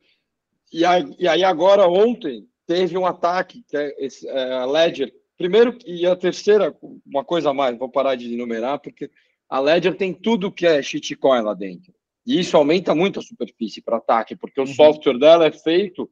E 0.72 0.86
aí, 0.86 1.06
e 1.18 1.28
aí, 1.28 1.44
agora, 1.44 1.88
ontem, 1.88 2.48
teve 2.68 2.98
um 2.98 3.06
ataque, 3.06 3.64
que 3.68 3.78
é, 3.78 4.06
esse, 4.06 4.28
é 4.28 4.54
a 4.54 4.66
Ledger, 4.66 5.12
primeiro, 5.38 5.78
e 5.86 6.06
a 6.06 6.16
terceira, 6.16 6.76
uma 7.06 7.24
coisa 7.24 7.50
a 7.50 7.54
mais, 7.54 7.78
vou 7.78 7.90
parar 7.90 8.16
de 8.16 8.34
enumerar, 8.34 8.80
porque 8.80 9.10
a 9.50 9.60
Ledger 9.60 9.96
tem 9.96 10.14
tudo 10.14 10.52
que 10.52 10.66
é 10.66 10.82
shitcoin 10.82 11.42
lá 11.42 11.54
dentro. 11.54 11.94
E 12.26 12.40
isso 12.40 12.58
aumenta 12.58 12.96
muito 12.96 13.20
a 13.20 13.24
superfície 13.24 13.82
para 13.82 13.98
ataque, 13.98 14.36
porque 14.36 14.60
uhum. 14.60 14.66
o 14.66 14.74
software 14.74 15.20
dela 15.20 15.46
é 15.46 15.52
feito 15.52 16.10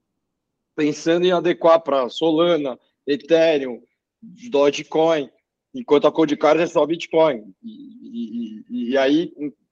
pensando 0.75 1.25
em 1.25 1.31
adequar 1.31 1.81
para 1.81 2.09
Solana, 2.09 2.79
Ethereum, 3.05 3.81
Dogecoin, 4.49 5.29
enquanto 5.73 6.07
a 6.07 6.11
Codecard 6.11 6.61
é 6.61 6.67
só 6.67 6.85
Bitcoin. 6.85 7.43
E, 7.63 8.63
e, 8.69 8.91
e, 8.91 8.97
aí, 8.97 9.31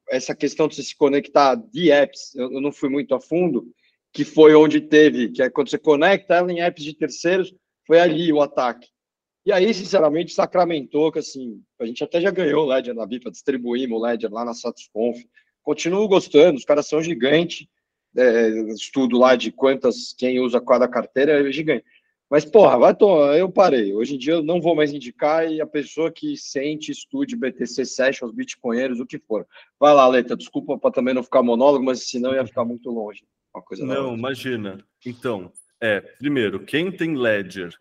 essa 0.09 0.35
questão 0.35 0.67
de 0.67 0.75
você 0.75 0.83
se 0.83 0.95
conectar 0.95 1.55
de 1.55 1.91
apps, 1.91 2.35
eu, 2.35 2.51
eu 2.53 2.61
não 2.61 2.71
fui 2.71 2.89
muito 2.89 3.13
a 3.15 3.21
fundo, 3.21 3.71
que 4.13 4.25
foi 4.25 4.53
onde 4.53 4.81
teve, 4.81 5.29
que 5.29 5.41
é 5.41 5.49
quando 5.49 5.69
você 5.69 5.77
conecta 5.77 6.35
ela 6.35 6.51
em 6.51 6.61
apps 6.61 6.83
de 6.83 6.93
terceiros, 6.93 7.53
foi 7.85 7.99
ali 7.99 8.31
o 8.31 8.41
ataque. 8.41 8.87
E 9.45 9.51
aí, 9.51 9.73
sinceramente, 9.73 10.33
sacramentou 10.33 11.11
que, 11.11 11.19
assim, 11.19 11.63
a 11.79 11.85
gente 11.85 12.03
até 12.03 12.21
já 12.21 12.29
ganhou 12.29 12.63
o 12.63 12.67
Ledger 12.67 12.93
na 12.93 13.05
BIPA, 13.05 13.31
distribuímos 13.31 13.97
o 13.97 14.03
Ledger 14.03 14.31
lá 14.31 14.45
na 14.45 14.53
SatisConf, 14.53 15.19
continuo 15.63 16.07
gostando, 16.07 16.57
os 16.57 16.65
caras 16.65 16.87
são 16.87 17.01
gigantes. 17.01 17.67
É, 18.15 18.49
estudo 18.73 19.17
lá 19.17 19.37
de 19.37 19.51
quantas, 19.51 20.13
quem 20.17 20.39
usa 20.39 20.59
cada 20.59 20.87
carteira 20.87 21.47
é 21.47 21.51
gigante. 21.51 21.85
Mas, 22.29 22.45
porra, 22.45 22.77
vai 22.77 22.95
tomar, 22.95 23.37
eu 23.37 23.51
parei. 23.51 23.93
Hoje 23.93 24.15
em 24.15 24.17
dia 24.17 24.33
eu 24.35 24.43
não 24.43 24.61
vou 24.61 24.73
mais 24.73 24.93
indicar 24.93 25.51
e 25.51 25.59
a 25.59 25.67
pessoa 25.67 26.09
que 26.09 26.37
sente, 26.37 26.89
estude 26.89 27.35
BTC 27.35 27.85
Sessions, 27.85 28.33
Bitcoinheiros, 28.33 29.01
o 29.01 29.05
que 29.05 29.19
for. 29.19 29.45
Vai 29.77 29.93
lá, 29.93 30.07
Leta, 30.07 30.35
desculpa 30.35 30.77
para 30.77 30.91
também 30.91 31.13
não 31.13 31.23
ficar 31.23 31.43
monólogo, 31.43 31.83
mas 31.83 32.07
senão 32.07 32.33
ia 32.33 32.47
ficar 32.47 32.63
muito 32.63 32.89
longe. 32.89 33.25
Uma 33.53 33.61
coisa 33.61 33.85
não, 33.85 34.15
imagina. 34.15 34.77
Então, 35.05 35.51
é, 35.81 35.99
primeiro, 35.99 36.63
quem 36.63 36.89
tem 36.89 37.17
Ledger, 37.17 37.73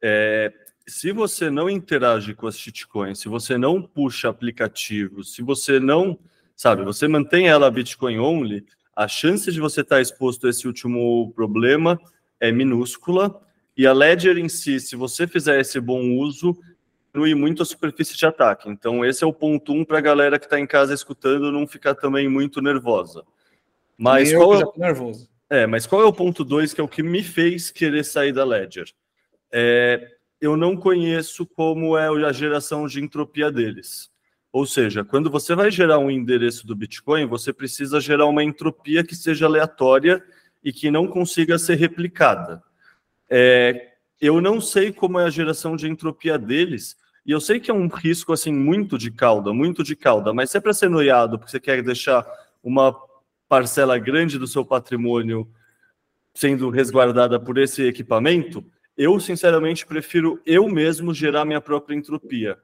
é, 0.00 0.52
se 0.86 1.10
você 1.10 1.50
não 1.50 1.68
interage 1.68 2.32
com 2.32 2.46
as 2.46 2.56
shitcoins, 2.56 3.18
se 3.18 3.28
você 3.28 3.58
não 3.58 3.82
puxa 3.82 4.28
aplicativos, 4.28 5.34
se 5.34 5.42
você 5.42 5.80
não 5.80 6.16
sabe? 6.60 6.84
Você 6.84 7.08
mantém 7.08 7.48
ela 7.48 7.70
Bitcoin 7.70 8.18
only, 8.18 8.66
a 8.94 9.08
chance 9.08 9.50
de 9.50 9.58
você 9.58 9.80
estar 9.80 9.98
exposto 9.98 10.46
a 10.46 10.50
esse 10.50 10.66
último 10.66 11.32
problema 11.34 11.98
é 12.38 12.52
minúscula. 12.52 13.40
E 13.74 13.86
a 13.86 13.94
Ledger 13.94 14.36
em 14.36 14.46
si, 14.46 14.78
se 14.78 14.94
você 14.94 15.26
fizer 15.26 15.58
esse 15.58 15.80
bom 15.80 16.18
uso, 16.18 16.54
diminui 17.14 17.34
muito 17.34 17.62
a 17.62 17.64
superfície 17.64 18.14
de 18.14 18.26
ataque. 18.26 18.68
Então, 18.68 19.02
esse 19.02 19.24
é 19.24 19.26
o 19.26 19.32
ponto 19.32 19.72
um 19.72 19.86
para 19.86 19.96
a 19.96 20.02
galera 20.02 20.38
que 20.38 20.44
está 20.44 20.60
em 20.60 20.66
casa 20.66 20.92
escutando 20.92 21.50
não 21.50 21.66
ficar 21.66 21.94
também 21.94 22.28
muito 22.28 22.60
nervosa. 22.60 23.24
Mas 23.96 24.30
qual 24.30 24.60
é... 24.60 24.64
nervoso. 24.76 25.30
É, 25.48 25.66
mas 25.66 25.86
qual 25.86 26.02
é 26.02 26.04
o 26.04 26.12
ponto 26.12 26.44
dois 26.44 26.74
que 26.74 26.80
é 26.82 26.84
o 26.84 26.88
que 26.88 27.02
me 27.02 27.22
fez 27.22 27.70
querer 27.70 28.04
sair 28.04 28.34
da 28.34 28.44
Ledger? 28.44 28.92
É, 29.50 30.06
eu 30.38 30.58
não 30.58 30.76
conheço 30.76 31.46
como 31.46 31.96
é 31.96 32.06
a 32.06 32.32
geração 32.32 32.86
de 32.86 33.02
entropia 33.02 33.50
deles. 33.50 34.09
Ou 34.52 34.66
seja, 34.66 35.04
quando 35.04 35.30
você 35.30 35.54
vai 35.54 35.70
gerar 35.70 35.98
um 35.98 36.10
endereço 36.10 36.66
do 36.66 36.74
Bitcoin, 36.74 37.26
você 37.26 37.52
precisa 37.52 38.00
gerar 38.00 38.26
uma 38.26 38.42
entropia 38.42 39.04
que 39.04 39.14
seja 39.14 39.46
aleatória 39.46 40.22
e 40.62 40.72
que 40.72 40.90
não 40.90 41.06
consiga 41.06 41.58
ser 41.58 41.76
replicada. 41.76 42.62
É, 43.28 43.92
eu 44.20 44.40
não 44.40 44.60
sei 44.60 44.92
como 44.92 45.20
é 45.20 45.24
a 45.24 45.30
geração 45.30 45.76
de 45.76 45.88
entropia 45.88 46.36
deles, 46.36 46.96
e 47.24 47.30
eu 47.30 47.40
sei 47.40 47.60
que 47.60 47.70
é 47.70 47.74
um 47.74 47.86
risco 47.86 48.32
assim 48.32 48.52
muito 48.52 48.98
de 48.98 49.10
cauda, 49.10 49.52
muito 49.52 49.84
de 49.84 49.94
cauda, 49.94 50.32
mas 50.32 50.50
se 50.50 50.58
é 50.58 50.60
para 50.60 50.72
ser 50.72 50.90
noiado, 50.90 51.38
porque 51.38 51.52
você 51.52 51.60
quer 51.60 51.82
deixar 51.82 52.26
uma 52.62 52.94
parcela 53.48 53.98
grande 53.98 54.38
do 54.38 54.46
seu 54.46 54.64
patrimônio 54.64 55.48
sendo 56.34 56.70
resguardada 56.70 57.38
por 57.38 57.56
esse 57.58 57.82
equipamento, 57.82 58.64
eu 58.96 59.18
sinceramente 59.20 59.86
prefiro 59.86 60.40
eu 60.44 60.68
mesmo 60.68 61.14
gerar 61.14 61.44
minha 61.44 61.60
própria 61.60 61.94
entropia. 61.94 62.58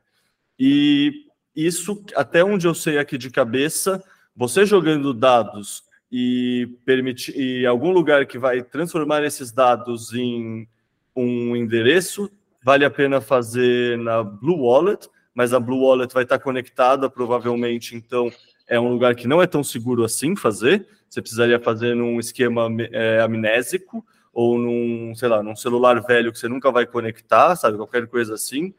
E 0.58 1.25
isso, 1.56 2.04
até 2.14 2.44
onde 2.44 2.66
eu 2.66 2.74
sei 2.74 2.98
aqui 2.98 3.16
de 3.16 3.30
cabeça, 3.30 4.04
você 4.36 4.66
jogando 4.66 5.14
dados 5.14 5.82
e 6.12 6.68
permitir 6.84 7.34
e 7.34 7.64
algum 7.64 7.90
lugar 7.90 8.26
que 8.26 8.38
vai 8.38 8.62
transformar 8.62 9.24
esses 9.24 9.50
dados 9.50 10.12
em 10.12 10.68
um 11.16 11.56
endereço, 11.56 12.30
vale 12.62 12.84
a 12.84 12.90
pena 12.90 13.20
fazer 13.22 13.96
na 13.96 14.22
Blue 14.22 14.60
Wallet, 14.60 15.08
mas 15.34 15.54
a 15.54 15.58
Blue 15.58 15.80
Wallet 15.80 16.12
vai 16.12 16.24
estar 16.24 16.38
conectada 16.38 17.08
provavelmente, 17.08 17.96
então 17.96 18.30
é 18.68 18.78
um 18.78 18.90
lugar 18.90 19.14
que 19.14 19.26
não 19.26 19.40
é 19.40 19.46
tão 19.46 19.64
seguro 19.64 20.04
assim 20.04 20.36
fazer. 20.36 20.86
Você 21.08 21.22
precisaria 21.22 21.58
fazer 21.58 21.94
num 21.94 22.18
esquema 22.18 22.68
é, 22.92 23.20
amnésico 23.20 24.04
ou 24.32 24.58
num, 24.58 25.14
sei 25.14 25.28
lá, 25.28 25.42
num 25.42 25.56
celular 25.56 26.02
velho 26.02 26.32
que 26.32 26.38
você 26.38 26.48
nunca 26.48 26.70
vai 26.70 26.84
conectar, 26.84 27.56
sabe, 27.56 27.78
qualquer 27.78 28.06
coisa 28.08 28.34
assim 28.34 28.74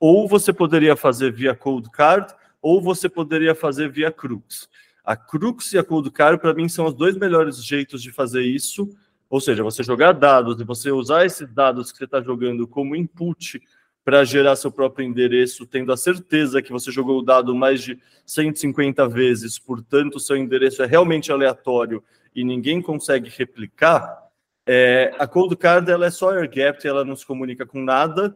ou 0.00 0.26
você 0.26 0.50
poderia 0.50 0.96
fazer 0.96 1.30
via 1.30 1.54
Cold 1.54 1.90
Card, 1.90 2.34
ou 2.62 2.80
você 2.80 3.06
poderia 3.06 3.54
fazer 3.54 3.90
via 3.90 4.10
Crux. 4.10 4.66
A 5.04 5.14
Crux 5.14 5.72
e 5.74 5.78
a 5.78 5.84
Cold 5.84 6.10
Card, 6.10 6.40
para 6.40 6.54
mim, 6.54 6.68
são 6.68 6.86
os 6.86 6.94
dois 6.94 7.16
melhores 7.16 7.62
jeitos 7.62 8.02
de 8.02 8.10
fazer 8.10 8.42
isso. 8.42 8.88
Ou 9.28 9.40
seja, 9.40 9.62
você 9.62 9.82
jogar 9.82 10.12
dados 10.12 10.60
e 10.60 10.64
você 10.64 10.90
usar 10.90 11.26
esses 11.26 11.48
dados 11.52 11.92
que 11.92 11.98
você 11.98 12.04
está 12.04 12.20
jogando 12.20 12.66
como 12.66 12.96
input 12.96 13.60
para 14.04 14.24
gerar 14.24 14.56
seu 14.56 14.72
próprio 14.72 15.06
endereço, 15.06 15.66
tendo 15.66 15.92
a 15.92 15.96
certeza 15.96 16.62
que 16.62 16.72
você 16.72 16.90
jogou 16.90 17.18
o 17.18 17.22
dado 17.22 17.54
mais 17.54 17.82
de 17.82 17.98
150 18.24 19.06
vezes, 19.08 19.58
portanto, 19.58 20.18
seu 20.18 20.36
endereço 20.36 20.82
é 20.82 20.86
realmente 20.86 21.30
aleatório 21.30 22.02
e 22.34 22.42
ninguém 22.42 22.80
consegue 22.80 23.28
replicar. 23.28 24.18
É, 24.66 25.14
a 25.18 25.26
Cold 25.26 25.54
Card 25.56 25.90
ela 25.90 26.06
é 26.06 26.10
só 26.10 26.30
air 26.30 26.48
gapped, 26.48 26.86
ela 26.86 27.04
não 27.04 27.14
se 27.14 27.26
comunica 27.26 27.66
com 27.66 27.80
nada 27.82 28.34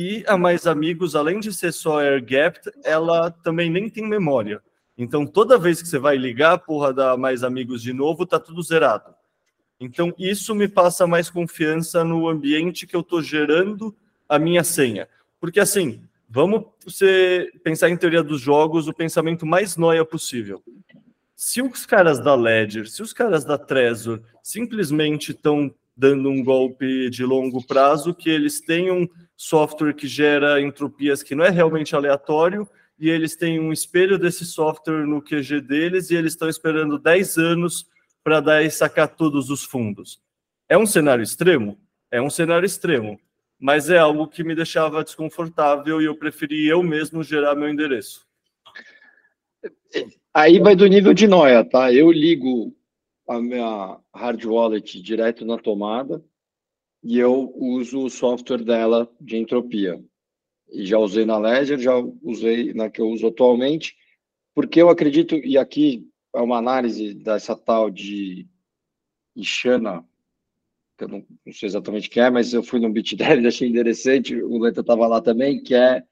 e 0.00 0.22
a 0.28 0.38
Mais 0.38 0.64
Amigos, 0.64 1.16
além 1.16 1.40
de 1.40 1.52
ser 1.52 1.72
só 1.72 1.98
air 1.98 2.24
gapped, 2.24 2.70
ela 2.84 3.32
também 3.32 3.68
nem 3.68 3.90
tem 3.90 4.06
memória. 4.06 4.62
Então, 4.96 5.26
toda 5.26 5.58
vez 5.58 5.82
que 5.82 5.88
você 5.88 5.98
vai 5.98 6.16
ligar 6.16 6.52
a 6.52 6.58
porra 6.58 6.94
da 6.94 7.16
Mais 7.16 7.42
Amigos 7.42 7.82
de 7.82 7.92
novo, 7.92 8.24
tá 8.24 8.38
tudo 8.38 8.62
zerado. 8.62 9.12
Então, 9.80 10.14
isso 10.16 10.54
me 10.54 10.68
passa 10.68 11.04
mais 11.04 11.28
confiança 11.28 12.04
no 12.04 12.28
ambiente 12.28 12.86
que 12.86 12.94
eu 12.94 13.00
estou 13.00 13.20
gerando 13.20 13.92
a 14.28 14.38
minha 14.38 14.62
senha. 14.62 15.08
Porque, 15.40 15.58
assim, 15.58 16.00
vamos 16.30 16.66
você 16.84 17.50
pensar 17.64 17.90
em 17.90 17.96
teoria 17.96 18.22
dos 18.22 18.40
jogos, 18.40 18.86
o 18.86 18.94
pensamento 18.94 19.44
mais 19.44 19.76
noia 19.76 20.04
possível. 20.04 20.62
Se 21.34 21.60
os 21.60 21.84
caras 21.84 22.20
da 22.20 22.36
Ledger, 22.36 22.88
se 22.88 23.02
os 23.02 23.12
caras 23.12 23.44
da 23.44 23.58
Trezor 23.58 24.20
simplesmente 24.44 25.32
estão 25.32 25.74
dando 25.96 26.30
um 26.30 26.44
golpe 26.44 27.10
de 27.10 27.24
longo 27.24 27.66
prazo, 27.66 28.14
que 28.14 28.30
eles 28.30 28.60
um 28.92 29.08
software 29.38 29.94
que 29.94 30.08
gera 30.08 30.60
entropias 30.60 31.22
que 31.22 31.32
não 31.32 31.44
é 31.44 31.48
realmente 31.48 31.94
aleatório, 31.94 32.68
e 32.98 33.08
eles 33.08 33.36
têm 33.36 33.60
um 33.60 33.72
espelho 33.72 34.18
desse 34.18 34.44
software 34.44 35.06
no 35.06 35.22
QG 35.22 35.60
deles, 35.60 36.10
e 36.10 36.16
eles 36.16 36.32
estão 36.32 36.48
esperando 36.48 36.98
10 36.98 37.38
anos 37.38 37.86
para 38.24 38.40
dar 38.40 38.64
e 38.64 38.70
sacar 38.70 39.06
todos 39.06 39.48
os 39.48 39.62
fundos. 39.62 40.20
É 40.68 40.76
um 40.76 40.84
cenário 40.84 41.22
extremo? 41.22 41.78
É 42.10 42.20
um 42.20 42.28
cenário 42.28 42.66
extremo, 42.66 43.18
mas 43.60 43.88
é 43.88 43.98
algo 43.98 44.26
que 44.26 44.42
me 44.42 44.56
deixava 44.56 45.04
desconfortável 45.04 46.02
e 46.02 46.06
eu 46.06 46.16
preferi 46.16 46.66
eu 46.66 46.82
mesmo 46.82 47.22
gerar 47.22 47.54
meu 47.54 47.68
endereço. 47.68 48.26
Aí 50.34 50.58
vai 50.58 50.74
do 50.74 50.86
nível 50.86 51.14
de 51.14 51.28
noia, 51.28 51.64
tá? 51.64 51.92
Eu 51.92 52.10
ligo 52.10 52.74
a 53.28 53.40
minha 53.40 53.98
hard 54.12 54.44
wallet 54.44 55.00
direto 55.00 55.44
na 55.44 55.58
tomada 55.58 56.22
e 57.02 57.18
eu 57.18 57.52
uso 57.56 58.04
o 58.04 58.10
software 58.10 58.64
dela 58.64 59.10
de 59.20 59.36
entropia. 59.36 60.02
E 60.70 60.84
já 60.84 60.98
usei 60.98 61.24
na 61.24 61.38
Ledger, 61.38 61.78
já 61.78 61.94
usei 62.22 62.74
na 62.74 62.90
que 62.90 63.00
eu 63.00 63.08
uso 63.08 63.26
atualmente, 63.26 63.96
porque 64.54 64.82
eu 64.82 64.88
acredito, 64.88 65.34
e 65.36 65.56
aqui 65.56 66.06
é 66.34 66.40
uma 66.40 66.58
análise 66.58 67.14
dessa 67.14 67.56
tal 67.56 67.90
de 67.90 68.46
Ixana, 69.34 70.04
que 70.96 71.04
eu 71.04 71.08
não, 71.08 71.26
não 71.46 71.52
sei 71.52 71.68
exatamente 71.68 72.08
o 72.08 72.10
que 72.10 72.20
é, 72.20 72.28
mas 72.28 72.52
eu 72.52 72.62
fui 72.62 72.80
no 72.80 72.92
BitDev 72.92 73.40
e 73.42 73.46
achei 73.46 73.68
interessante, 73.68 74.34
o 74.34 74.58
Leta 74.58 74.80
estava 74.80 75.06
lá 75.06 75.20
também, 75.22 75.62
que 75.62 75.74
é 75.74 76.02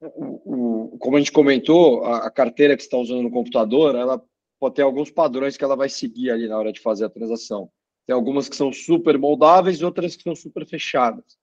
o, 0.00 0.94
o, 0.94 0.98
como 0.98 1.16
a 1.16 1.20
gente 1.20 1.30
comentou, 1.30 2.04
a, 2.04 2.26
a 2.26 2.30
carteira 2.30 2.74
que 2.74 2.82
você 2.82 2.86
está 2.86 2.96
usando 2.96 3.22
no 3.22 3.30
computador, 3.30 3.94
ela 3.94 4.22
pode 4.58 4.76
ter 4.76 4.82
alguns 4.82 5.10
padrões 5.10 5.56
que 5.56 5.64
ela 5.64 5.76
vai 5.76 5.88
seguir 5.88 6.30
ali 6.30 6.48
na 6.48 6.58
hora 6.58 6.72
de 6.72 6.80
fazer 6.80 7.04
a 7.04 7.10
transação. 7.10 7.70
Tem 8.10 8.14
algumas 8.16 8.48
que 8.48 8.56
são 8.56 8.72
super 8.72 9.16
moldáveis, 9.16 9.82
outras 9.82 10.16
que 10.16 10.24
são 10.24 10.34
super 10.34 10.66
fechadas. 10.66 11.38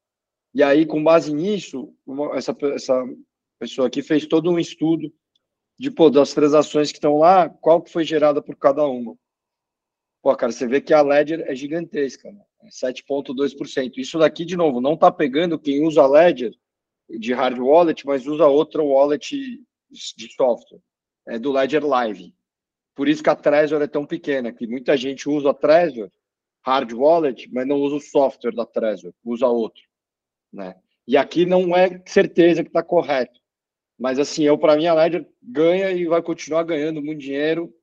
E 0.53 0.61
aí, 0.61 0.86
com 0.86 1.01
base 1.01 1.34
nisso, 1.34 1.95
uma, 2.05 2.36
essa, 2.36 2.53
essa 2.74 3.05
pessoa 3.57 3.88
aqui 3.88 4.01
fez 4.01 4.26
todo 4.26 4.51
um 4.51 4.59
estudo 4.59 5.09
de, 5.80 5.89
pô, 5.89 6.09
das 6.09 6.34
transações 6.34 6.91
que 6.91 6.97
estão 6.97 7.20
lá, 7.20 7.47
qual 7.47 7.82
que 7.82 7.89
foi 7.89 8.03
gerada 8.03 8.41
por 8.41 8.57
cada 8.57 8.86
uma. 8.86 9.15
Pô, 10.22 10.36
cara, 10.36 10.51
você 10.51 10.68
vê 10.68 10.82
que 10.82 10.93
a 10.93 11.01
Ledger 11.01 11.45
é 11.47 11.55
gigantesca, 11.55 12.30
né? 12.30 12.43
É 12.63 12.68
7,2%. 12.68 13.93
Isso 13.95 14.20
daqui, 14.20 14.43
de 14.43 14.57
novo, 14.57 14.82
não 14.82 14.95
está 14.95 15.09
pegando 15.09 15.57
quem 15.57 15.88
usa 15.88 16.01
a 16.01 16.05
Ledger 16.05 16.51
de 17.18 17.32
hard 17.32 17.59
wallet, 17.59 18.05
mas 18.05 18.28
usa 18.28 18.45
outra 18.45 18.84
wallet 18.84 19.38
de 19.89 20.36
software. 20.36 20.82
É 21.30 21.39
do 21.39 21.53
Ledger 21.53 21.86
Live. 21.86 22.36
Por 22.93 23.07
isso 23.07 23.24
que 23.24 23.30
a 23.30 23.36
Trezor 23.38 23.82
é 23.82 23.88
tão 23.88 24.05
pequena, 24.05 24.51
que 24.51 24.68
muita 24.68 24.97
gente 24.97 25.30
usa 25.30 25.51
a 25.51 25.53
Trezor, 25.53 26.11
hard 26.68 26.91
wallet, 26.91 27.49
mas 27.53 27.65
não 27.65 27.78
usa 27.78 27.95
o 27.95 28.01
software 28.01 28.53
da 28.53 28.65
Trezor, 28.65 29.13
usa 29.24 29.47
outro. 29.47 29.82
Né? 30.51 30.76
E 31.07 31.15
aqui 31.15 31.45
não 31.45 31.74
é 31.74 32.01
certeza 32.05 32.61
que 32.61 32.70
está 32.70 32.84
correto. 32.84 33.39
Mas 33.97 34.20
assim, 34.20 34.43
eu 34.43 34.57
para 34.57 34.76
mim 34.76 34.86
a 34.86 34.93
Ledger 34.93 35.26
ganha 35.41 35.91
e 35.91 36.05
vai 36.05 36.22
continuar 36.22 36.63
ganhando 36.63 37.01
muito 37.01 37.22
dinheiro, 37.22 37.74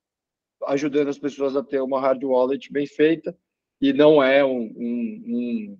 ajudando 0.66 1.08
as 1.08 1.18
pessoas 1.18 1.56
a 1.56 1.62
ter 1.62 1.80
uma 1.80 1.98
hard 1.98 2.22
wallet 2.22 2.70
bem 2.70 2.86
feita 2.86 3.36
e 3.80 3.90
não 3.92 4.22
é 4.22 4.44
um, 4.44 4.72
um, 4.76 5.24
um 5.26 5.78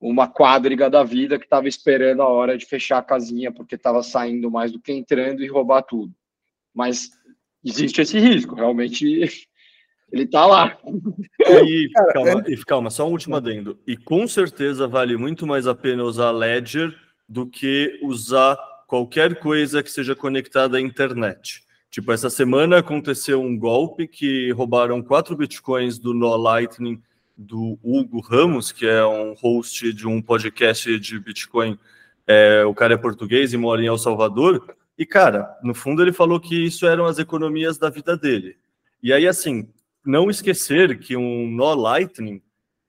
uma 0.00 0.28
quadriga 0.28 0.90
da 0.90 1.02
vida 1.02 1.38
que 1.38 1.46
estava 1.46 1.66
esperando 1.68 2.20
a 2.20 2.28
hora 2.28 2.58
de 2.58 2.66
fechar 2.66 2.98
a 2.98 3.02
casinha 3.02 3.50
porque 3.50 3.76
estava 3.76 4.02
saindo 4.02 4.50
mais 4.50 4.70
do 4.72 4.80
que 4.80 4.92
entrando 4.92 5.42
e 5.42 5.48
roubar 5.48 5.82
tudo. 5.82 6.12
Mas 6.74 7.10
existe 7.64 8.02
esse 8.02 8.18
risco, 8.18 8.54
realmente 8.56 9.22
ele 10.14 10.22
está 10.22 10.46
lá. 10.46 10.78
E 11.40 11.90
calma, 12.12 12.44
e 12.46 12.56
calma, 12.58 12.90
só 12.90 13.06
um 13.06 13.10
último 13.10 13.36
adendo. 13.36 13.78
E 13.86 13.96
com 13.96 14.26
certeza 14.26 14.86
vale 14.86 15.16
muito 15.16 15.46
mais 15.46 15.66
a 15.66 15.74
pena 15.74 16.04
usar 16.04 16.30
Ledger 16.30 16.94
do 17.28 17.46
que 17.46 17.98
usar 18.02 18.56
qualquer 18.86 19.40
coisa 19.40 19.82
que 19.82 19.90
seja 19.90 20.14
conectada 20.14 20.78
à 20.78 20.80
internet. 20.80 21.64
Tipo, 21.90 22.12
essa 22.12 22.30
semana 22.30 22.78
aconteceu 22.78 23.42
um 23.42 23.58
golpe 23.58 24.06
que 24.06 24.50
roubaram 24.52 25.02
quatro 25.02 25.36
bitcoins 25.36 25.98
do 25.98 26.14
No 26.14 26.36
Lightning 26.36 27.02
do 27.36 27.78
Hugo 27.82 28.20
Ramos, 28.20 28.70
que 28.70 28.86
é 28.86 29.04
um 29.04 29.34
host 29.34 29.92
de 29.92 30.06
um 30.06 30.22
podcast 30.22 30.98
de 30.98 31.18
Bitcoin. 31.18 31.76
É, 32.26 32.64
o 32.64 32.74
cara 32.74 32.94
é 32.94 32.96
português 32.96 33.52
e 33.52 33.56
mora 33.56 33.82
em 33.82 33.86
El 33.86 33.98
Salvador. 33.98 34.76
E, 34.96 35.04
cara, 35.04 35.58
no 35.62 35.74
fundo 35.74 36.02
ele 36.02 36.12
falou 36.12 36.38
que 36.38 36.64
isso 36.64 36.86
eram 36.86 37.04
as 37.04 37.18
economias 37.18 37.78
da 37.78 37.90
vida 37.90 38.16
dele. 38.16 38.56
E 39.02 39.12
aí, 39.12 39.26
assim, 39.26 39.68
não 40.04 40.28
esquecer 40.28 40.98
que 40.98 41.16
um 41.16 41.50
nó 41.50 41.74
Lightning 41.74 42.42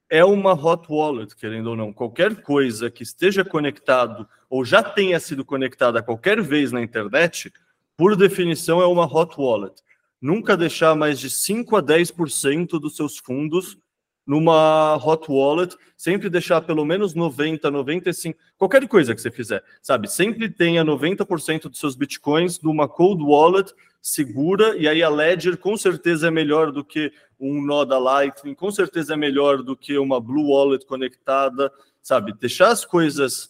é 0.10 0.24
uma 0.24 0.54
hot 0.54 0.86
wallet, 0.90 1.36
querendo 1.36 1.68
ou 1.68 1.76
não. 1.76 1.94
Qualquer 1.94 2.42
coisa 2.42 2.92
que 2.92 3.04
esteja 3.04 3.44
conectado 3.44 4.28
ou 4.50 4.64
já 4.64 4.84
tenha 4.84 5.20
sido 5.20 5.44
conectada 5.44 6.04
qualquer 6.04 6.42
vez 6.42 6.72
na 6.72 6.82
internet, 6.82 7.52
por 7.98 8.16
definição 8.16 8.82
é 8.82 8.86
uma 8.86 9.06
hot 9.06 9.36
wallet. 9.38 9.82
Nunca 10.22 10.58
deixar 10.58 10.96
mais 10.96 11.20
de 11.20 11.30
5 11.30 11.76
a 11.76 11.84
10% 11.84 12.80
dos 12.80 12.96
seus 12.96 13.18
fundos 13.18 13.78
numa 14.26 14.96
hot 14.96 15.30
wallet, 15.30 15.76
sempre 15.96 16.30
deixar 16.30 16.62
pelo 16.62 16.84
menos 16.84 17.14
90, 17.14 17.70
95, 17.70 18.40
qualquer 18.58 18.88
coisa 18.88 19.14
que 19.14 19.22
você 19.22 19.30
fizer, 19.30 19.64
sabe? 19.82 20.10
Sempre 20.10 20.50
tenha 20.50 20.84
90% 20.84 21.70
dos 21.70 21.80
seus 21.80 21.96
bitcoins 21.96 22.62
numa 22.62 22.88
cold 22.88 23.24
wallet 23.24 23.72
segura, 24.02 24.78
e 24.78 24.88
aí 24.88 25.02
a 25.02 25.10
Ledger 25.10 25.58
com 25.58 25.76
certeza 25.76 26.28
é 26.28 26.32
melhor 26.32 26.72
do 26.72 26.84
que 26.84 27.12
um 27.40 27.60
nó 27.62 27.84
da 27.84 27.98
Lightning, 27.98 28.54
com 28.54 28.72
certeza 28.72 29.14
é 29.14 29.18
melhor 29.18 29.64
do 29.64 29.76
que 29.76 29.98
uma 29.98 30.22
Blue 30.22 30.52
Wallet 30.52 30.86
conectada, 30.86 31.72
sabe? 32.04 32.32
Deixar 32.34 32.70
as 32.70 32.86
coisas. 32.86 33.50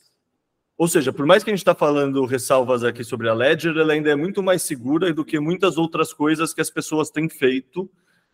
Ou 0.78 0.88
seja, 0.88 1.12
por 1.12 1.26
mais 1.26 1.44
que 1.44 1.50
a 1.50 1.54
gente 1.54 1.60
está 1.60 1.76
falando 1.76 2.24
ressalvas 2.26 2.86
aqui 2.86 3.04
sobre 3.04 3.28
a 3.28 3.34
Ledger, 3.34 3.78
ela 3.78 3.94
ainda 3.94 4.10
é 4.10 4.16
muito 4.16 4.42
mais 4.42 4.62
segura 4.62 5.14
do 5.14 5.26
que 5.26 5.40
muitas 5.40 5.78
outras 5.78 6.14
coisas 6.14 6.54
que 6.54 6.62
as 6.62 6.70
pessoas 6.70 7.10
têm 7.10 7.28
feito 7.30 7.90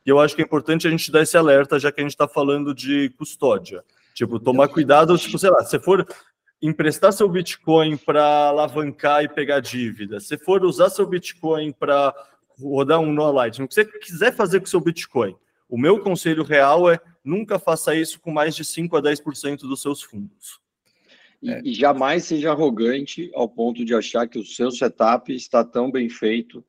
e 0.05 0.09
eu 0.09 0.19
acho 0.19 0.35
que 0.35 0.41
é 0.41 0.45
importante 0.45 0.87
a 0.87 0.91
gente 0.91 1.11
dar 1.11 1.21
esse 1.21 1.37
alerta, 1.37 1.79
já 1.79 1.91
que 1.91 2.01
a 2.01 2.03
gente 2.03 2.13
está 2.13 2.27
falando 2.27 2.73
de 2.73 3.09
custódia. 3.17 3.83
Tipo, 4.13 4.39
tomar 4.39 4.67
cuidado, 4.67 5.17
tipo, 5.17 5.37
sei 5.37 5.49
lá, 5.49 5.63
se 5.63 5.79
for 5.79 6.05
emprestar 6.61 7.13
seu 7.13 7.27
Bitcoin 7.27 7.97
para 7.97 8.23
alavancar 8.23 9.23
e 9.23 9.29
pegar 9.29 9.59
dívida, 9.59 10.19
se 10.19 10.37
for 10.37 10.63
usar 10.63 10.89
seu 10.89 11.05
Bitcoin 11.07 11.71
para 11.71 12.13
rodar 12.59 12.99
um 12.99 13.11
no 13.11 13.31
Lightning, 13.31 13.65
o 13.65 13.67
que 13.67 13.73
você 13.73 13.85
quiser 13.85 14.35
fazer 14.35 14.59
com 14.59 14.65
seu 14.65 14.81
Bitcoin, 14.81 15.35
o 15.69 15.77
meu 15.77 15.99
conselho 15.99 16.43
real 16.43 16.89
é 16.89 16.99
nunca 17.23 17.57
faça 17.57 17.95
isso 17.95 18.19
com 18.19 18.31
mais 18.31 18.55
de 18.55 18.65
5 18.65 18.95
a 18.97 19.01
10% 19.01 19.61
dos 19.61 19.81
seus 19.81 20.01
fundos. 20.01 20.59
E, 21.41 21.71
e 21.71 21.73
jamais 21.73 22.25
seja 22.25 22.51
arrogante 22.51 23.31
ao 23.33 23.47
ponto 23.47 23.83
de 23.83 23.95
achar 23.95 24.27
que 24.27 24.37
o 24.37 24.45
seu 24.45 24.69
setup 24.69 25.33
está 25.33 25.63
tão 25.63 25.89
bem 25.89 26.09
feito 26.09 26.63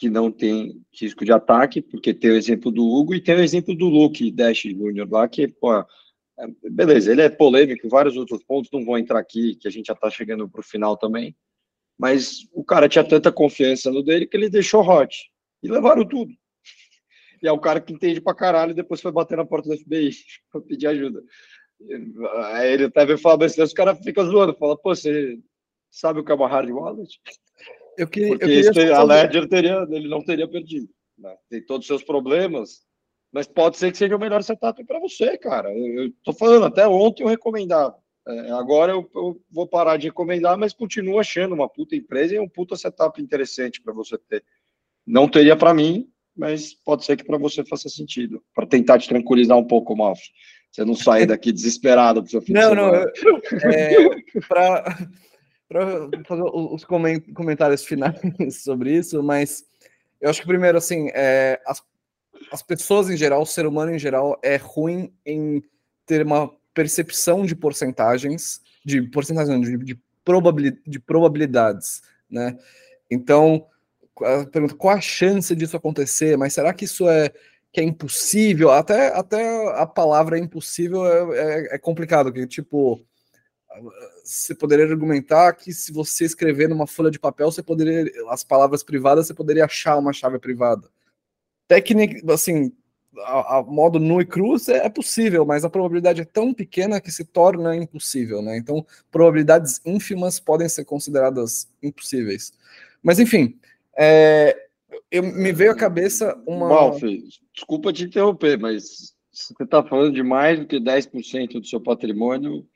que 0.00 0.08
não 0.08 0.32
tem 0.32 0.82
risco 0.98 1.26
de 1.26 1.30
ataque, 1.30 1.82
porque 1.82 2.14
tem 2.14 2.30
o 2.30 2.36
exemplo 2.36 2.70
do 2.70 2.82
Hugo 2.82 3.14
e 3.14 3.20
tem 3.20 3.34
o 3.34 3.42
exemplo 3.42 3.76
do 3.76 3.86
Luke 3.86 4.30
Dash 4.30 4.62
Jr. 4.62 5.06
lá, 5.06 5.28
que, 5.28 5.46
pô, 5.46 5.74
é, 5.78 5.86
beleza, 6.70 7.12
ele 7.12 7.20
é 7.20 7.28
polêmico, 7.28 7.86
vários 7.86 8.16
outros 8.16 8.42
pontos, 8.42 8.70
não 8.72 8.82
vou 8.82 8.96
entrar 8.96 9.18
aqui, 9.18 9.56
que 9.56 9.68
a 9.68 9.70
gente 9.70 9.88
já 9.88 9.92
está 9.92 10.08
chegando 10.08 10.48
para 10.48 10.62
o 10.62 10.64
final 10.64 10.96
também, 10.96 11.36
mas 11.98 12.48
o 12.54 12.64
cara 12.64 12.88
tinha 12.88 13.04
tanta 13.04 13.30
confiança 13.30 13.90
no 13.90 14.02
dele 14.02 14.26
que 14.26 14.34
ele 14.34 14.48
deixou 14.48 14.80
hot, 14.80 15.30
e 15.62 15.68
levaram 15.68 16.08
tudo. 16.08 16.32
E 17.42 17.46
é 17.46 17.52
o 17.52 17.60
cara 17.60 17.78
que 17.78 17.92
entende 17.92 18.22
pra 18.22 18.34
caralho 18.34 18.70
e 18.70 18.74
depois 18.74 19.02
foi 19.02 19.12
bater 19.12 19.36
na 19.36 19.44
porta 19.44 19.68
do 19.68 19.76
FBI 19.76 20.12
para 20.50 20.62
pedir 20.62 20.86
ajuda. 20.86 21.22
Aí 22.54 22.72
ele 22.72 22.84
até 22.84 23.04
veio 23.04 23.18
falar 23.18 23.36
besteira, 23.36 23.66
os 23.66 23.74
caras 23.74 23.98
ficam 24.02 24.24
zoando, 24.24 24.56
fala, 24.56 24.78
pô, 24.78 24.94
você 24.94 25.38
sabe 25.90 26.20
o 26.20 26.24
que 26.24 26.32
é 26.32 26.34
uma 26.34 26.48
hard 26.48 26.70
wallet? 26.70 27.20
Eu 27.96 28.08
que, 28.08 28.28
Porque 28.28 28.44
eu 28.44 28.72
queria 28.72 28.96
a 28.96 29.02
Ledger 29.02 29.48
teria, 29.48 29.86
ele 29.90 30.08
não 30.08 30.22
teria 30.22 30.48
perdido. 30.48 30.88
Né? 31.18 31.34
Tem 31.48 31.62
todos 31.64 31.84
os 31.84 31.86
seus 31.86 32.02
problemas, 32.02 32.82
mas 33.32 33.46
pode 33.46 33.76
ser 33.76 33.92
que 33.92 33.98
seja 33.98 34.16
o 34.16 34.20
melhor 34.20 34.42
setup 34.42 34.82
para 34.84 34.98
você, 34.98 35.36
cara. 35.36 35.72
Eu, 35.72 36.06
estou 36.06 36.34
falando, 36.34 36.66
até 36.66 36.86
ontem 36.88 37.22
eu 37.22 37.28
recomendava. 37.28 37.96
É, 38.26 38.50
agora 38.52 38.92
eu, 38.92 39.08
eu, 39.14 39.40
vou 39.50 39.66
parar 39.66 39.96
de 39.96 40.08
recomendar, 40.08 40.56
mas 40.56 40.72
continuo 40.72 41.18
achando 41.18 41.54
uma 41.54 41.68
puta 41.68 41.96
empresa 41.96 42.34
e 42.34 42.38
um 42.38 42.48
puta 42.48 42.76
setup 42.76 43.20
interessante 43.20 43.80
para 43.80 43.92
você 43.92 44.18
ter. 44.18 44.44
Não 45.06 45.28
teria 45.28 45.56
para 45.56 45.74
mim, 45.74 46.08
mas 46.36 46.74
pode 46.74 47.04
ser 47.04 47.16
que 47.16 47.24
para 47.24 47.38
você 47.38 47.64
faça 47.64 47.88
sentido. 47.88 48.42
Para 48.54 48.66
tentar 48.66 48.98
te 48.98 49.08
tranquilizar 49.08 49.56
um 49.56 49.66
pouco, 49.66 49.96
Malf. 49.96 50.20
Você 50.70 50.84
não 50.84 50.94
sair 50.94 51.26
daqui 51.26 51.50
desesperado 51.52 52.22
para 52.22 52.30
seu 52.30 52.42
filho. 52.42 52.60
Não, 52.60 52.74
não. 52.74 52.94
É, 52.94 54.20
para 54.48 54.96
para 55.70 56.24
fazer 56.26 56.42
os 56.42 56.84
comentários 56.84 57.84
finais 57.84 58.18
sobre 58.60 58.92
isso, 58.92 59.22
mas 59.22 59.64
eu 60.20 60.28
acho 60.28 60.40
que 60.40 60.46
primeiro, 60.48 60.76
assim, 60.76 61.08
é, 61.14 61.60
as, 61.64 61.80
as 62.50 62.60
pessoas 62.60 63.08
em 63.08 63.16
geral, 63.16 63.42
o 63.42 63.46
ser 63.46 63.66
humano 63.66 63.94
em 63.94 63.98
geral, 63.98 64.36
é 64.42 64.56
ruim 64.56 65.14
em 65.24 65.62
ter 66.04 66.26
uma 66.26 66.50
percepção 66.74 67.46
de 67.46 67.54
porcentagens, 67.54 68.60
de 68.84 69.00
porcentagens, 69.02 69.60
de, 69.60 69.76
de, 69.78 70.00
probabilidade, 70.24 70.82
de 70.84 70.98
probabilidades, 70.98 72.02
né? 72.28 72.58
Então, 73.08 73.64
pergunta, 74.52 74.74
qual 74.74 74.96
a 74.96 75.00
chance 75.00 75.54
disso 75.54 75.76
acontecer? 75.76 76.36
Mas 76.36 76.52
será 76.52 76.74
que 76.74 76.84
isso 76.84 77.08
é 77.08 77.32
que 77.72 77.80
é 77.80 77.84
impossível? 77.84 78.72
Até, 78.72 79.14
até 79.14 79.68
a 79.80 79.86
palavra 79.86 80.36
impossível 80.36 81.06
é, 81.06 81.38
é, 81.38 81.74
é 81.76 81.78
complicado, 81.78 82.32
que 82.32 82.44
tipo 82.44 83.00
você 84.24 84.54
poderia 84.54 84.84
argumentar 84.84 85.52
que 85.54 85.72
se 85.72 85.92
você 85.92 86.24
escrever 86.24 86.68
numa 86.68 86.86
folha 86.86 87.10
de 87.10 87.18
papel, 87.18 87.50
você 87.50 87.62
poderia 87.62 88.10
as 88.28 88.42
palavras 88.42 88.82
privadas, 88.82 89.26
você 89.26 89.34
poderia 89.34 89.64
achar 89.64 89.96
uma 89.96 90.12
chave 90.12 90.38
privada. 90.38 90.88
Técnica, 91.68 92.32
assim, 92.32 92.72
a, 93.18 93.58
a, 93.58 93.62
modo 93.62 93.98
nu 93.98 94.20
e 94.20 94.26
cru 94.26 94.56
é, 94.68 94.86
é, 94.86 94.88
possível, 94.88 95.44
mas 95.44 95.64
a 95.64 95.70
probabilidade 95.70 96.20
é 96.20 96.24
tão 96.24 96.52
pequena 96.52 97.00
que 97.00 97.10
se 97.10 97.24
torna 97.24 97.76
impossível, 97.76 98.42
né? 98.42 98.56
Então, 98.56 98.84
probabilidades 99.10 99.80
ínfimas 99.84 100.40
podem 100.40 100.68
ser 100.68 100.84
consideradas 100.84 101.68
impossíveis. 101.82 102.52
Mas, 103.02 103.18
enfim, 103.18 103.58
é, 103.96 104.56
eu, 105.10 105.22
me 105.22 105.52
veio 105.52 105.72
à 105.72 105.76
cabeça 105.76 106.40
uma. 106.46 106.68
Ralf, 106.68 107.02
desculpa 107.54 107.92
te 107.92 108.04
interromper, 108.04 108.58
mas 108.58 109.14
você 109.32 109.54
está 109.62 109.82
falando 109.82 110.14
de 110.14 110.22
mais 110.22 110.58
do 110.58 110.66
que 110.66 110.78
10% 110.78 111.52
do 111.52 111.66
seu 111.66 111.80
patrimônio, 111.80 112.66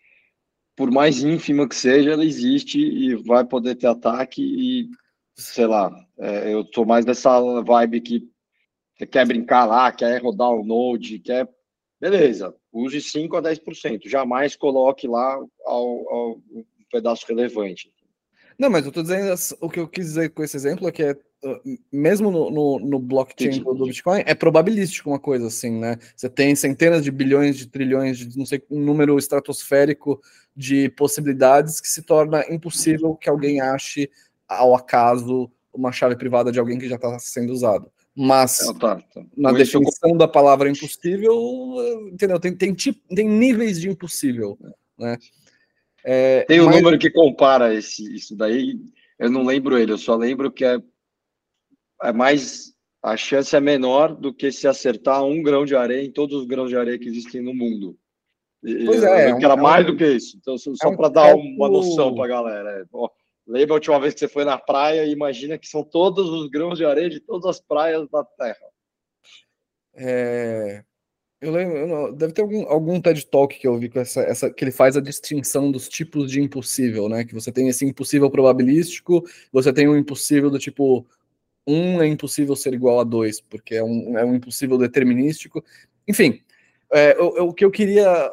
por 0.76 0.90
mais 0.90 1.22
ínfima 1.22 1.68
que 1.68 1.74
seja, 1.74 2.12
ela 2.12 2.24
existe 2.24 2.78
e 2.78 3.14
vai 3.14 3.44
poder 3.44 3.76
ter 3.76 3.86
ataque 3.86 4.42
e, 4.42 4.88
sei 5.36 5.66
lá, 5.66 5.90
é, 6.18 6.52
eu 6.52 6.62
estou 6.62 6.84
mais 6.84 7.04
dessa 7.04 7.38
vibe 7.62 8.00
que 8.00 8.28
você 8.96 9.06
quer 9.06 9.26
brincar 9.26 9.64
lá, 9.64 9.90
quer 9.90 10.22
rodar 10.22 10.50
o 10.50 10.64
Node, 10.64 11.18
quer. 11.18 11.48
Beleza, 12.00 12.54
use 12.72 13.00
5 13.00 13.36
a 13.36 13.42
10%. 13.42 14.08
Jamais 14.08 14.56
coloque 14.56 15.08
lá 15.08 15.34
ao, 15.64 16.12
ao, 16.12 16.30
um 16.50 16.64
pedaço 16.90 17.26
relevante. 17.26 17.92
Não, 18.58 18.70
mas 18.70 18.84
eu 18.84 18.88
estou 18.88 19.02
dizendo 19.02 19.34
o 19.60 19.68
que 19.68 19.80
eu 19.80 19.88
quis 19.88 20.06
dizer 20.06 20.30
com 20.30 20.44
esse 20.44 20.56
exemplo 20.56 20.86
é 20.86 20.92
que 20.92 21.02
é 21.02 21.16
mesmo 21.92 22.30
no, 22.30 22.50
no, 22.50 22.78
no 22.78 22.98
blockchain 22.98 23.62
do, 23.62 23.74
do, 23.74 23.86
Bitcoin, 23.86 24.22
é 24.24 24.34
probabilístico 24.34 25.10
uma 25.10 25.18
coisa 25.18 25.46
assim, 25.46 25.70
né? 25.78 25.98
Você 26.16 26.28
tem 26.28 26.54
centenas 26.54 27.04
de 27.04 27.10
bilhões 27.10 27.58
de 27.58 27.66
trilhões 27.66 28.18
de 28.18 28.38
não 28.38 28.46
sei 28.46 28.62
um 28.70 28.80
número 28.80 29.18
estratosférico 29.18 30.20
de 30.56 30.88
possibilidades 30.90 31.80
que 31.80 31.88
se 31.88 32.02
torna 32.02 32.44
impossível 32.52 33.14
que 33.14 33.28
alguém 33.28 33.60
ache 33.60 34.10
ao 34.48 34.74
acaso 34.74 35.50
uma 35.72 35.90
chave 35.90 36.16
privada 36.16 36.52
de 36.52 36.60
alguém 36.60 36.78
que 36.78 36.88
já 36.88 36.94
está 36.96 37.18
sendo 37.18 37.52
usado. 37.52 37.90
Mas 38.16 38.60
é, 38.60 38.72
tá, 38.74 38.96
tá. 38.96 39.24
na 39.36 39.50
Por 39.50 39.58
definição 39.58 40.10
eu... 40.10 40.16
da 40.16 40.28
palavra 40.28 40.70
impossível, 40.70 41.34
entendeu? 42.12 42.38
Tem, 42.38 42.54
tem, 42.54 42.72
tipo, 42.72 43.00
tem 43.12 43.28
níveis 43.28 43.80
de 43.80 43.88
impossível, 43.88 44.56
né? 44.96 45.18
É, 46.04 46.44
tem 46.44 46.60
um 46.60 46.66
mas... 46.66 46.76
número 46.76 46.98
que 46.98 47.10
compara 47.10 47.74
esse, 47.74 48.14
isso 48.14 48.36
daí. 48.36 48.78
Eu 49.18 49.30
não 49.30 49.44
lembro 49.44 49.76
ele, 49.76 49.90
eu 49.90 49.98
só 49.98 50.14
lembro 50.14 50.52
que 50.52 50.64
é, 50.64 50.78
é 52.02 52.12
mais 52.12 52.74
a 53.02 53.16
chance 53.16 53.54
é 53.54 53.60
menor 53.60 54.14
do 54.14 54.32
que 54.32 54.50
se 54.50 54.66
acertar 54.66 55.22
um 55.24 55.42
grão 55.42 55.64
de 55.64 55.76
areia 55.76 56.02
em 56.02 56.10
todos 56.10 56.40
os 56.40 56.46
grãos 56.46 56.70
de 56.70 56.76
areia 56.76 56.98
que 56.98 57.08
existem 57.08 57.42
no 57.42 57.52
mundo. 57.52 57.98
Pois 58.86 59.02
é, 59.02 59.30
é 59.30 59.34
um, 59.34 59.38
que 59.38 59.44
era 59.44 59.56
mais 59.56 59.84
é 59.84 59.88
um, 59.88 59.92
do 59.92 59.98
que 59.98 60.06
isso. 60.06 60.38
Então, 60.40 60.56
só 60.56 60.70
é 60.82 60.88
um 60.88 60.96
para 60.96 61.08
dar 61.08 61.34
uma 61.34 61.68
noção 61.68 62.14
para 62.14 62.24
a 62.24 62.28
galera. 62.28 62.70
É, 62.80 62.84
ó, 62.92 63.10
Lembra 63.46 63.74
a 63.74 63.76
última 63.76 64.00
vez 64.00 64.14
que 64.14 64.20
você 64.20 64.28
foi 64.28 64.44
na 64.44 64.56
praia 64.56 65.04
e 65.04 65.12
imagina 65.12 65.58
que 65.58 65.68
são 65.68 65.82
todos 65.82 66.30
os 66.30 66.48
grãos 66.48 66.78
de 66.78 66.84
areia 66.84 67.10
de 67.10 67.20
todas 67.20 67.44
as 67.44 67.60
praias 67.60 68.08
da 68.08 68.24
Terra. 68.24 68.66
É... 69.94 70.82
Eu 71.40 71.52
lembro, 71.52 72.12
deve 72.14 72.32
ter 72.32 72.40
algum, 72.40 72.66
algum 72.66 72.98
TED 72.98 73.26
Talk 73.26 73.58
que 73.58 73.68
eu 73.68 73.76
vi 73.76 73.90
com 73.90 74.00
essa, 74.00 74.22
essa, 74.22 74.50
que 74.50 74.64
ele 74.64 74.72
faz 74.72 74.96
a 74.96 75.00
distinção 75.00 75.70
dos 75.70 75.90
tipos 75.90 76.30
de 76.30 76.40
impossível, 76.40 77.06
né? 77.06 77.22
Que 77.22 77.34
você 77.34 77.52
tem 77.52 77.68
esse 77.68 77.84
impossível 77.84 78.30
probabilístico, 78.30 79.22
você 79.52 79.70
tem 79.70 79.86
um 79.86 79.96
impossível 79.96 80.48
do 80.48 80.58
tipo 80.58 81.06
um 81.66 82.00
é 82.02 82.06
impossível 82.06 82.56
ser 82.56 82.72
igual 82.72 83.00
a 83.00 83.04
dois, 83.04 83.40
porque 83.40 83.74
é 83.74 83.84
um, 83.84 84.18
é 84.18 84.24
um 84.24 84.34
impossível 84.34 84.78
determinístico. 84.78 85.62
Enfim, 86.08 86.40
é, 86.90 87.18
o, 87.20 87.48
o 87.48 87.54
que 87.54 87.64
eu 87.64 87.70
queria 87.70 88.32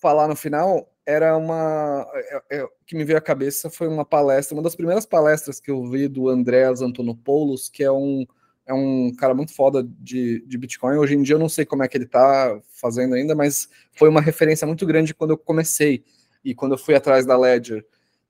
falar 0.00 0.28
no 0.28 0.36
final 0.36 0.90
era 1.04 1.36
uma. 1.36 2.06
É, 2.14 2.58
é, 2.58 2.68
que 2.84 2.96
me 2.96 3.04
veio 3.04 3.18
à 3.18 3.20
cabeça 3.20 3.70
foi 3.70 3.86
uma 3.86 4.04
palestra, 4.04 4.54
uma 4.54 4.62
das 4.62 4.74
primeiras 4.74 5.06
palestras 5.06 5.60
que 5.60 5.70
eu 5.70 5.84
vi 5.88 6.08
do 6.08 6.28
Andreas 6.28 6.82
Antonopoulos, 6.82 7.68
que 7.68 7.84
é 7.84 7.90
um, 7.90 8.26
é 8.66 8.74
um 8.74 9.12
cara 9.16 9.32
muito 9.32 9.54
foda 9.54 9.86
de, 10.00 10.44
de 10.46 10.58
Bitcoin. 10.58 10.96
Hoje 10.96 11.14
em 11.14 11.22
dia 11.22 11.36
eu 11.36 11.38
não 11.38 11.48
sei 11.48 11.64
como 11.64 11.84
é 11.84 11.88
que 11.88 11.96
ele 11.96 12.06
tá 12.06 12.60
fazendo 12.68 13.14
ainda, 13.14 13.34
mas 13.34 13.68
foi 13.92 14.08
uma 14.08 14.20
referência 14.20 14.66
muito 14.66 14.84
grande 14.84 15.14
quando 15.14 15.30
eu 15.30 15.38
comecei 15.38 16.04
e 16.44 16.54
quando 16.54 16.72
eu 16.72 16.78
fui 16.78 16.94
atrás 16.94 17.24
da 17.24 17.38
Ledger. 17.38 17.86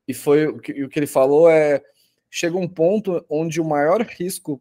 E 0.07 0.13
foi 0.13 0.47
o 0.47 0.59
que, 0.59 0.85
o 0.85 0.89
que 0.89 0.99
ele 0.99 1.07
falou 1.07 1.51
é 1.51 1.83
chega 2.31 2.59
um 2.59 2.69
ponto 2.69 3.25
onde 3.31 3.61
o 3.61 3.65
maior 3.65 4.03
risco 4.03 4.61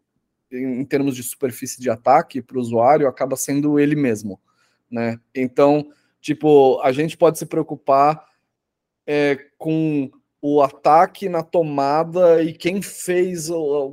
em, 0.50 0.80
em 0.80 0.86
termos 0.86 1.16
de 1.16 1.24
superfície 1.24 1.82
de 1.82 1.90
ataque 1.90 2.42
para 2.42 2.58
o 2.58 2.62
usuário 2.62 3.08
acaba 3.08 3.36
sendo 3.36 3.78
ele 3.78 3.96
mesmo, 3.96 4.40
né? 4.90 5.20
Então 5.34 5.92
Tipo, 6.26 6.82
a 6.82 6.92
gente 6.92 7.16
pode 7.16 7.38
se 7.38 7.46
preocupar 7.46 8.26
é, 9.06 9.38
com 9.60 10.10
o 10.42 10.60
ataque 10.60 11.30
na 11.30 11.44
tomada 11.44 12.42
e 12.42 12.52
quem 12.52 12.82
fez, 12.82 13.48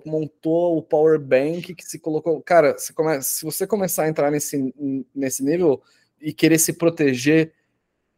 montou 0.06 0.78
o 0.78 0.82
power 0.82 1.20
bank 1.20 1.74
que 1.74 1.84
se 1.84 1.98
colocou. 1.98 2.40
Cara, 2.40 2.78
se, 2.78 2.94
come, 2.94 3.20
se 3.20 3.44
você 3.44 3.66
começar 3.66 4.04
a 4.04 4.08
entrar 4.08 4.30
nesse, 4.30 4.74
nesse 5.14 5.44
nível 5.44 5.82
e 6.22 6.32
querer 6.32 6.56
se 6.58 6.72
proteger 6.72 7.52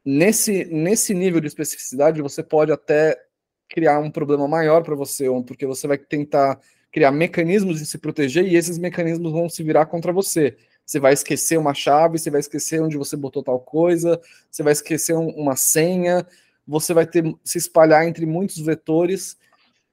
nesse, 0.05 0.65
nesse 0.67 1.13
nível 1.13 1.41
de 1.41 1.49
especificidade, 1.49 2.23
você 2.23 2.41
pode 2.41 2.71
até 2.71 3.21
criar 3.69 3.99
um 3.99 4.13
problema 4.13 4.47
maior 4.47 4.85
para 4.85 4.95
você, 4.95 5.27
porque 5.45 5.67
você 5.67 5.89
vai 5.89 5.99
tentar 5.99 6.61
criar 6.93 7.11
mecanismos 7.11 7.81
de 7.81 7.87
se 7.87 7.99
proteger 7.99 8.47
e 8.47 8.55
esses 8.55 8.79
mecanismos 8.79 9.33
vão 9.33 9.49
se 9.49 9.61
virar 9.65 9.87
contra 9.87 10.13
você 10.13 10.57
você 10.85 11.01
vai 11.01 11.13
esquecer 11.13 11.59
uma 11.59 11.73
chave, 11.73 12.19
você 12.19 12.31
vai 12.31 12.41
esquecer 12.41 12.83
onde 12.83 12.97
você 12.97 13.17
botou 13.17 13.43
tal 13.43 13.59
coisa, 13.59 14.21
você 14.51 14.63
vai 14.63 14.73
esquecer 14.73 15.15
um, 15.15 15.29
uma 15.29 15.57
senha, 15.57 16.27
você 16.67 16.93
vai 16.93 17.07
ter 17.07 17.25
se 17.43 17.59
espalhar 17.59 18.07
entre 18.07 18.27
muitos 18.27 18.59
vetores. 18.59 19.39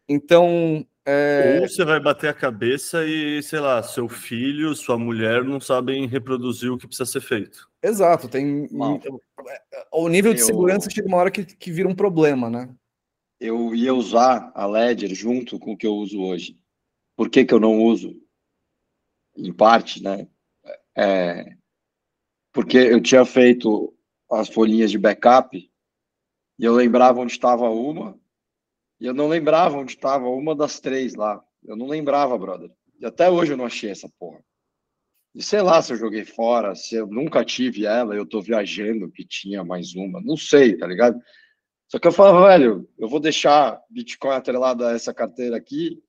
Então. 0.07 0.85
É... 1.05 1.59
Ou 1.61 1.67
você 1.67 1.83
vai 1.83 1.99
bater 1.99 2.29
a 2.29 2.33
cabeça 2.33 3.05
e, 3.05 3.41
sei 3.41 3.59
lá, 3.59 3.81
seu 3.81 4.07
filho, 4.07 4.75
sua 4.75 4.99
mulher 4.99 5.43
não 5.43 5.59
sabem 5.59 6.05
reproduzir 6.07 6.71
o 6.71 6.77
que 6.77 6.85
precisa 6.85 7.09
ser 7.09 7.21
feito. 7.21 7.69
Exato, 7.81 8.27
tem. 8.27 8.69
O 9.91 10.07
nível 10.07 10.33
de 10.33 10.41
eu... 10.41 10.45
segurança 10.45 10.89
chega 10.89 11.07
uma 11.07 11.17
hora 11.17 11.31
que, 11.31 11.43
que 11.43 11.71
vira 11.71 11.89
um 11.89 11.95
problema, 11.95 12.49
né? 12.49 12.69
Eu 13.39 13.73
ia 13.73 13.93
usar 13.93 14.51
a 14.53 14.67
Ledger 14.67 15.15
junto 15.15 15.57
com 15.57 15.71
o 15.71 15.77
que 15.77 15.87
eu 15.87 15.95
uso 15.95 16.21
hoje. 16.21 16.59
Por 17.15 17.29
que, 17.29 17.43
que 17.43 17.53
eu 17.53 17.59
não 17.59 17.81
uso? 17.81 18.21
Em 19.35 19.51
parte, 19.51 20.03
né? 20.03 20.27
É, 20.97 21.45
porque 22.53 22.77
eu 22.77 23.01
tinha 23.01 23.25
feito 23.25 23.93
as 24.29 24.49
folhinhas 24.49 24.91
de 24.91 24.97
backup 24.97 25.57
e 25.57 26.63
eu 26.63 26.73
lembrava 26.73 27.19
onde 27.19 27.31
estava 27.31 27.69
uma 27.69 28.19
e 28.99 29.05
eu 29.05 29.13
não 29.13 29.27
lembrava 29.27 29.77
onde 29.77 29.93
estava 29.93 30.29
uma 30.29 30.55
das 30.55 30.79
três 30.79 31.15
lá. 31.15 31.43
Eu 31.63 31.75
não 31.75 31.87
lembrava, 31.87 32.37
brother. 32.37 32.71
E 32.99 33.05
até 33.05 33.29
hoje 33.29 33.53
eu 33.53 33.57
não 33.57 33.65
achei 33.65 33.89
essa 33.89 34.07
porra. 34.19 34.43
E 35.33 35.41
sei 35.41 35.61
lá 35.61 35.81
se 35.81 35.93
eu 35.93 35.97
joguei 35.97 36.23
fora, 36.23 36.75
se 36.75 36.95
eu 36.95 37.07
nunca 37.07 37.43
tive 37.43 37.85
ela, 37.85 38.15
eu 38.15 38.27
tô 38.27 38.41
viajando 38.41 39.09
que 39.09 39.25
tinha 39.25 39.63
mais 39.63 39.95
uma. 39.95 40.21
Não 40.21 40.37
sei, 40.37 40.77
tá 40.77 40.85
ligado? 40.85 41.19
Só 41.87 41.97
que 41.97 42.07
eu 42.07 42.11
falava, 42.11 42.47
velho, 42.47 42.87
eu 42.97 43.09
vou 43.09 43.19
deixar 43.19 43.81
Bitcoin 43.89 44.35
atrelado 44.35 44.85
a 44.85 44.91
essa 44.91 45.13
carteira 45.13 45.57
aqui 45.57 46.01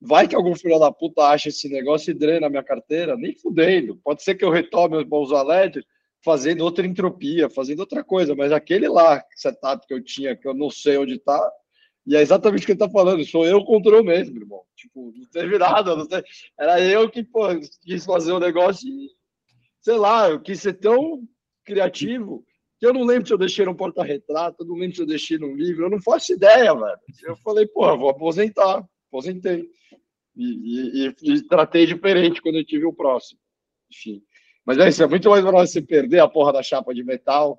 Vai 0.00 0.28
que 0.28 0.34
algum 0.34 0.54
filho 0.54 0.78
da 0.78 0.92
puta 0.92 1.22
acha 1.22 1.48
esse 1.48 1.68
negócio 1.68 2.10
e 2.10 2.14
drena 2.14 2.48
minha 2.48 2.62
carteira, 2.62 3.16
nem 3.16 3.34
fudendo. 3.34 3.96
Pode 3.96 4.22
ser 4.22 4.36
que 4.36 4.44
eu 4.44 4.50
retome 4.50 4.96
os 4.96 5.04
bons 5.04 5.30
LED 5.30 5.84
fazendo 6.24 6.62
outra 6.62 6.86
entropia, 6.86 7.48
fazendo 7.50 7.80
outra 7.80 8.04
coisa, 8.04 8.34
mas 8.34 8.52
aquele 8.52 8.88
lá, 8.88 9.24
setup 9.34 9.86
que 9.86 9.94
eu 9.94 10.02
tinha, 10.02 10.36
que 10.36 10.46
eu 10.46 10.54
não 10.54 10.70
sei 10.70 10.98
onde 10.98 11.18
tá, 11.18 11.52
e 12.06 12.16
é 12.16 12.22
exatamente 12.22 12.62
o 12.62 12.66
que 12.66 12.72
ele 12.72 12.78
tá 12.78 12.88
falando, 12.88 13.24
sou 13.24 13.44
eu 13.44 13.62
contra 13.64 13.94
eu 13.94 14.02
mesmo, 14.02 14.38
irmão. 14.38 14.62
Tipo, 14.74 15.12
não 15.14 15.26
teve 15.26 15.58
nada, 15.58 15.94
não 15.94 16.06
teve... 16.06 16.24
era 16.58 16.80
eu 16.80 17.08
que, 17.10 17.22
pô, 17.22 17.48
quis 17.82 18.04
fazer 18.04 18.32
o 18.32 18.36
um 18.36 18.40
negócio 18.40 18.88
e, 18.88 19.10
sei 19.80 19.96
lá, 19.96 20.30
eu 20.30 20.40
quis 20.40 20.60
ser 20.60 20.74
tão 20.74 21.22
criativo 21.64 22.44
que 22.78 22.86
eu 22.86 22.94
não 22.94 23.04
lembro 23.04 23.26
se 23.26 23.34
eu 23.34 23.38
deixei 23.38 23.66
no 23.66 23.76
porta-retrato, 23.76 24.64
não 24.64 24.76
lembro 24.76 24.96
se 24.96 25.02
eu 25.02 25.06
deixei 25.06 25.36
no 25.36 25.54
livro, 25.54 25.84
eu 25.84 25.90
não 25.90 26.00
faço 26.00 26.32
ideia, 26.32 26.72
velho. 26.74 26.98
Eu 27.24 27.36
falei, 27.36 27.66
pô, 27.66 27.96
vou 27.98 28.08
aposentar, 28.08 28.82
aposentei. 29.08 29.68
E, 30.38 31.08
e, 31.08 31.32
e, 31.32 31.42
tratei 31.42 31.84
diferente 31.84 32.40
quando 32.40 32.58
eu 32.58 32.64
tive 32.64 32.86
o 32.86 32.92
próximo. 32.92 33.40
Enfim. 33.90 34.22
Mas 34.64 34.78
é 34.78 34.88
isso, 34.88 35.02
é 35.02 35.06
muito 35.08 35.28
mais 35.28 35.44
para 35.44 35.66
você 35.66 35.82
perder 35.82 36.20
a 36.20 36.28
porra 36.28 36.52
da 36.52 36.62
chapa 36.62 36.94
de 36.94 37.02
metal 37.02 37.58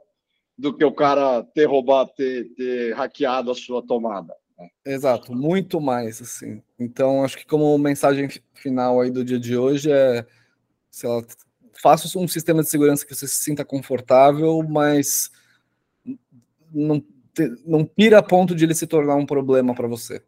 do 0.57 0.75
que 0.75 0.85
o 0.85 0.93
cara 0.93 1.43
ter 1.53 1.65
roubado, 1.65 2.11
ter, 2.15 2.45
ter 2.53 2.93
hackeado 2.93 3.51
a 3.51 3.55
sua 3.55 3.85
tomada. 3.85 4.33
Né? 4.57 4.69
Exato, 4.85 5.33
muito 5.33 5.81
mais, 5.81 6.21
assim. 6.21 6.61
Então, 6.79 7.23
acho 7.23 7.37
que 7.37 7.45
como 7.45 7.77
mensagem 7.77 8.29
final 8.53 9.01
aí 9.01 9.11
do 9.11 9.25
dia 9.25 9.39
de 9.39 9.57
hoje 9.57 9.91
é, 9.91 10.25
sei 10.89 11.09
lá, 11.09 11.21
faça 11.81 12.17
um 12.17 12.27
sistema 12.27 12.61
de 12.61 12.69
segurança 12.69 13.05
que 13.05 13.15
você 13.15 13.27
se 13.27 13.43
sinta 13.43 13.65
confortável, 13.65 14.61
mas 14.63 15.31
não, 16.73 17.03
não 17.65 17.85
pira 17.85 18.19
a 18.19 18.23
ponto 18.23 18.55
de 18.55 18.65
ele 18.65 18.75
se 18.75 18.87
tornar 18.87 19.15
um 19.15 19.25
problema 19.25 19.73
para 19.73 19.87
você. 19.87 20.21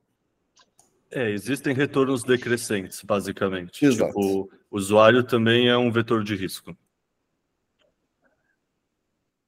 É, 1.12 1.30
existem 1.30 1.74
retornos 1.74 2.24
decrescentes, 2.24 3.02
basicamente. 3.04 3.84
Exato. 3.84 4.14
Tipo, 4.14 4.50
o 4.70 4.78
usuário 4.78 5.24
também 5.24 5.68
é 5.68 5.78
um 5.78 5.92
vetor 5.92 6.24
de 6.24 6.36
risco. 6.36 6.76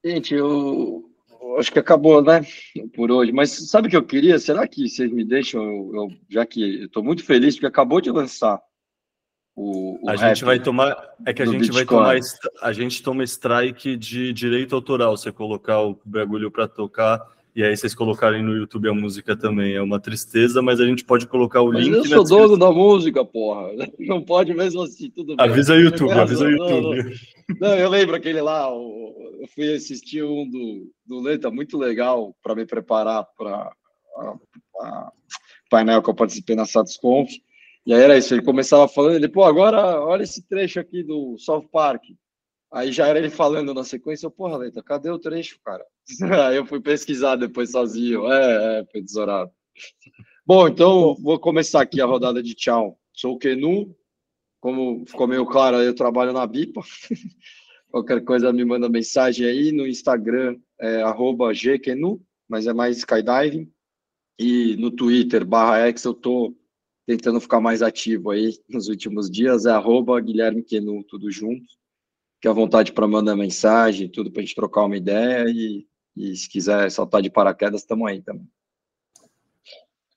Gente, 0.04 0.34
eu, 0.34 1.10
acho 1.58 1.72
que 1.72 1.78
acabou, 1.78 2.22
né? 2.22 2.42
Por 2.94 3.10
hoje. 3.10 3.32
Mas 3.32 3.70
sabe 3.70 3.88
o 3.88 3.90
que 3.90 3.96
eu 3.96 4.04
queria? 4.04 4.38
Será 4.38 4.68
que 4.68 4.86
vocês 4.88 5.10
me 5.10 5.24
deixam, 5.24 5.64
eu, 5.64 5.94
eu, 5.94 6.08
já 6.28 6.44
que 6.44 6.80
eu 6.80 6.86
estou 6.86 7.02
muito 7.02 7.24
feliz, 7.24 7.54
porque 7.54 7.66
acabou 7.66 8.00
de 8.00 8.10
lançar 8.10 8.60
o, 9.56 10.04
o 10.04 10.10
a 10.10 10.16
gente 10.16 10.44
vai 10.44 10.58
tomar. 10.58 11.14
É 11.24 11.32
que 11.32 11.42
a 11.42 11.46
gente 11.46 11.70
Bitcoin. 11.70 11.84
vai 11.84 12.20
tomar. 12.20 12.20
A 12.60 12.72
gente 12.72 13.02
toma 13.02 13.22
strike 13.22 13.96
de 13.96 14.32
direito 14.32 14.74
autoral. 14.74 15.16
Você 15.16 15.30
colocar 15.30 15.80
o 15.80 15.98
bagulho 16.04 16.50
para 16.50 16.66
tocar 16.66 17.24
e 17.54 17.62
aí 17.62 17.76
vocês 17.76 17.94
colocarem 17.94 18.42
no 18.42 18.56
YouTube 18.56 18.88
a 18.88 18.92
música 18.92 19.36
também. 19.36 19.74
É 19.74 19.82
uma 19.82 20.00
tristeza, 20.00 20.60
mas 20.60 20.80
a 20.80 20.86
gente 20.86 21.04
pode 21.04 21.26
colocar 21.28 21.62
o 21.62 21.72
Mas 21.72 21.84
link. 21.84 21.94
eu 21.94 22.02
na 22.02 22.08
sou 22.08 22.24
dono 22.24 22.56
da 22.56 22.72
música, 22.72 23.24
porra. 23.24 23.70
Não 24.00 24.20
pode 24.20 24.52
mesmo 24.52 24.82
assim, 24.82 25.08
tudo 25.08 25.36
bem. 25.36 25.46
Avisa 25.48 25.74
o 25.74 25.80
YouTube, 25.80 26.10
Não, 26.10 26.20
avisa 26.20 26.46
o 26.46 26.50
não, 26.50 26.68
YouTube. 26.68 27.16
Não, 27.60 27.74
eu 27.74 27.88
lembro 27.88 28.16
aquele 28.16 28.40
lá, 28.40 28.68
eu 28.68 29.46
fui 29.54 29.72
assistir 29.72 30.24
um 30.24 30.50
do, 30.50 30.90
do 31.06 31.20
Lenta, 31.20 31.48
muito 31.48 31.78
legal, 31.78 32.34
para 32.42 32.56
me 32.56 32.66
preparar 32.66 33.24
para 33.36 33.70
o 34.16 35.70
painel 35.70 36.02
que 36.02 36.10
eu 36.10 36.14
participei 36.14 36.56
na 36.56 36.66
SatisConf. 36.66 37.30
E 37.86 37.92
aí 37.94 38.00
era 38.00 38.18
isso, 38.18 38.34
ele 38.34 38.42
começava 38.42 38.88
falando, 38.88 39.14
ele, 39.14 39.28
pô, 39.28 39.44
agora 39.44 40.00
olha 40.00 40.22
esse 40.22 40.42
trecho 40.42 40.80
aqui 40.80 41.02
do 41.04 41.36
South 41.38 41.68
Park. 41.70 42.02
Aí 42.74 42.90
já 42.90 43.06
era 43.06 43.20
ele 43.20 43.30
falando 43.30 43.72
na 43.72 43.84
sequência, 43.84 44.26
eu, 44.26 44.32
porra, 44.32 44.56
Lenta, 44.56 44.82
cadê 44.82 45.08
o 45.08 45.16
trecho, 45.16 45.60
cara? 45.64 45.86
Aí 46.48 46.56
eu 46.56 46.66
fui 46.66 46.80
pesquisar 46.80 47.36
depois 47.36 47.70
sozinho, 47.70 48.26
é, 48.26 48.80
é, 48.80 48.84
foi 48.90 49.00
tesourado. 49.00 49.48
Bom, 50.44 50.66
então 50.66 51.14
vou 51.22 51.38
começar 51.38 51.80
aqui 51.80 52.00
a 52.00 52.04
rodada 52.04 52.42
de 52.42 52.52
tchau. 52.52 52.98
Sou 53.12 53.34
o 53.34 53.38
Kenu, 53.38 53.96
como 54.60 55.04
ficou 55.06 55.28
meio 55.28 55.46
claro, 55.46 55.76
eu 55.76 55.94
trabalho 55.94 56.32
na 56.32 56.44
BIPA. 56.44 56.80
Qualquer 57.92 58.24
coisa 58.24 58.52
me 58.52 58.64
manda 58.64 58.88
mensagem 58.88 59.46
aí 59.46 59.70
no 59.70 59.86
Instagram, 59.86 60.58
é 60.80 61.00
arroba 61.00 61.52
gkenu, 61.52 62.20
mas 62.48 62.66
é 62.66 62.72
mais 62.72 62.98
skydiving. 62.98 63.72
E 64.36 64.76
no 64.78 64.90
Twitter, 64.90 65.44
barra 65.44 65.86
X, 65.86 66.02
eu 66.02 66.12
tô 66.12 66.52
tentando 67.06 67.40
ficar 67.40 67.60
mais 67.60 67.82
ativo 67.82 68.32
aí 68.32 68.58
nos 68.68 68.88
últimos 68.88 69.30
dias, 69.30 69.64
é 69.64 69.70
arroba 69.70 70.20
Guilherme 70.20 70.64
Kenu, 70.64 71.04
tudo 71.04 71.30
junto. 71.30 71.83
Fique 72.44 72.50
à 72.50 72.52
vontade 72.52 72.92
para 72.92 73.08
mandar 73.08 73.34
mensagem, 73.34 74.06
tudo 74.06 74.30
para 74.30 74.42
a 74.42 74.44
gente 74.44 74.54
trocar 74.54 74.84
uma 74.84 74.98
ideia 74.98 75.46
e, 75.48 75.86
e 76.14 76.36
se 76.36 76.46
quiser 76.46 76.90
saltar 76.90 77.22
de 77.22 77.30
paraquedas, 77.30 77.80
estamos 77.80 78.06
aí 78.06 78.20
também. 78.20 78.46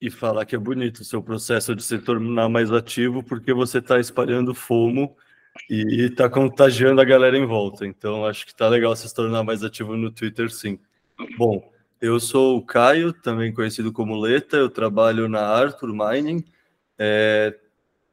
E 0.02 0.10
falar 0.10 0.44
que 0.44 0.54
é 0.54 0.60
bonito 0.60 1.00
o 1.00 1.06
seu 1.06 1.24
processo 1.24 1.74
de 1.74 1.82
se 1.82 1.98
tornar 2.00 2.50
mais 2.50 2.70
ativo, 2.70 3.24
porque 3.24 3.54
você 3.54 3.78
está 3.78 3.98
espalhando 3.98 4.54
fomo 4.54 5.16
e 5.70 6.02
está 6.02 6.30
contagiando 6.30 7.00
a 7.00 7.06
galera 7.06 7.38
em 7.38 7.46
volta. 7.46 7.88
Então, 7.88 8.26
acho 8.26 8.46
que 8.46 8.54
tá 8.54 8.68
legal 8.68 8.94
se 8.94 9.16
tornar 9.16 9.46
mais 9.46 9.64
ativo 9.64 9.96
no 9.96 10.12
Twitter, 10.12 10.52
sim. 10.52 10.78
Bom, 11.38 11.72
eu 12.02 12.20
sou 12.20 12.58
o 12.58 12.62
Caio, 12.62 13.14
também 13.14 13.54
conhecido 13.54 13.90
como 13.94 14.20
Leta, 14.20 14.58
eu 14.58 14.70
trabalho 14.70 15.30
na 15.30 15.48
Arthur 15.48 15.94
Mining, 15.94 16.44
é, 17.00 17.58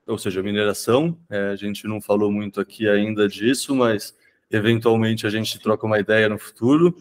ou 0.07 0.19
seja, 0.19 0.43
mineração. 0.43 1.17
É, 1.31 1.49
a 1.51 1.57
gente 1.57 1.87
não 1.87 2.01
falou 2.01 2.31
muito 2.31 2.61
aqui 2.61 2.89
ainda 2.89 3.29
disso, 3.29 3.75
mas 3.75 4.15
eventualmente 4.51 5.27
a 5.27 5.31
gente 5.31 5.59
troca 5.59 5.87
uma 5.87 5.99
ideia 5.99 6.29
no 6.29 6.39
futuro. 6.39 6.95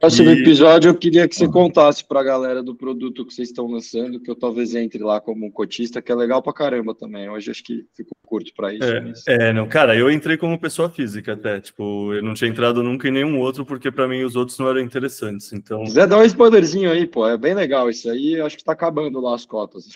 Próximo 0.00 0.30
E- 0.30 0.40
episódio, 0.40 0.88
eu 0.88 0.94
queria 0.94 1.28
que 1.28 1.36
você 1.36 1.46
contasse 1.46 2.02
para 2.02 2.20
a 2.20 2.24
galera 2.24 2.62
do 2.62 2.74
produto 2.74 3.26
que 3.26 3.34
vocês 3.34 3.50
estão 3.50 3.66
lançando, 3.66 4.18
que 4.18 4.30
eu 4.30 4.34
talvez 4.34 4.74
entre 4.74 5.02
lá 5.04 5.20
como 5.20 5.44
um 5.44 5.50
cotista, 5.50 6.00
que 6.00 6.10
é 6.10 6.14
legal 6.14 6.42
pra 6.42 6.50
caramba 6.54 6.94
também. 6.94 7.28
Hoje 7.28 7.50
acho 7.50 7.62
que 7.62 7.84
ficou 7.94 8.16
curto 8.26 8.50
para 8.56 8.72
isso. 8.72 8.88
mas- 9.02 9.22
É, 9.28 9.52
não, 9.52 9.68
cara, 9.68 9.94
eu 9.94 10.10
entrei 10.10 10.38
como 10.38 10.58
pessoa 10.58 10.88
física 10.88 11.34
até, 11.34 11.60
tipo, 11.60 12.14
eu 12.14 12.22
não 12.22 12.32
tinha 12.32 12.48
entrado 12.48 12.82
nunca 12.82 13.06
em 13.06 13.10
nenhum 13.12 13.38
outro, 13.38 13.66
porque 13.66 13.90
para 13.90 14.08
mim 14.08 14.22
os 14.24 14.34
outros 14.34 14.58
não 14.58 14.66
eram 14.70 14.80
interessantes, 14.80 15.52
então... 15.52 15.84
Quiser 15.84 16.06
dar 16.06 16.18
um 16.20 16.24
spoilerzinho 16.24 16.90
aí, 16.90 17.06
pô, 17.06 17.28
é 17.28 17.36
bem 17.36 17.52
legal 17.52 17.90
isso 17.90 18.08
aí. 18.10 18.40
Acho 18.40 18.56
que 18.56 18.64
tá 18.64 18.72
acabando 18.72 19.20
lá 19.20 19.34
as 19.34 19.44
cotas. 19.44 19.86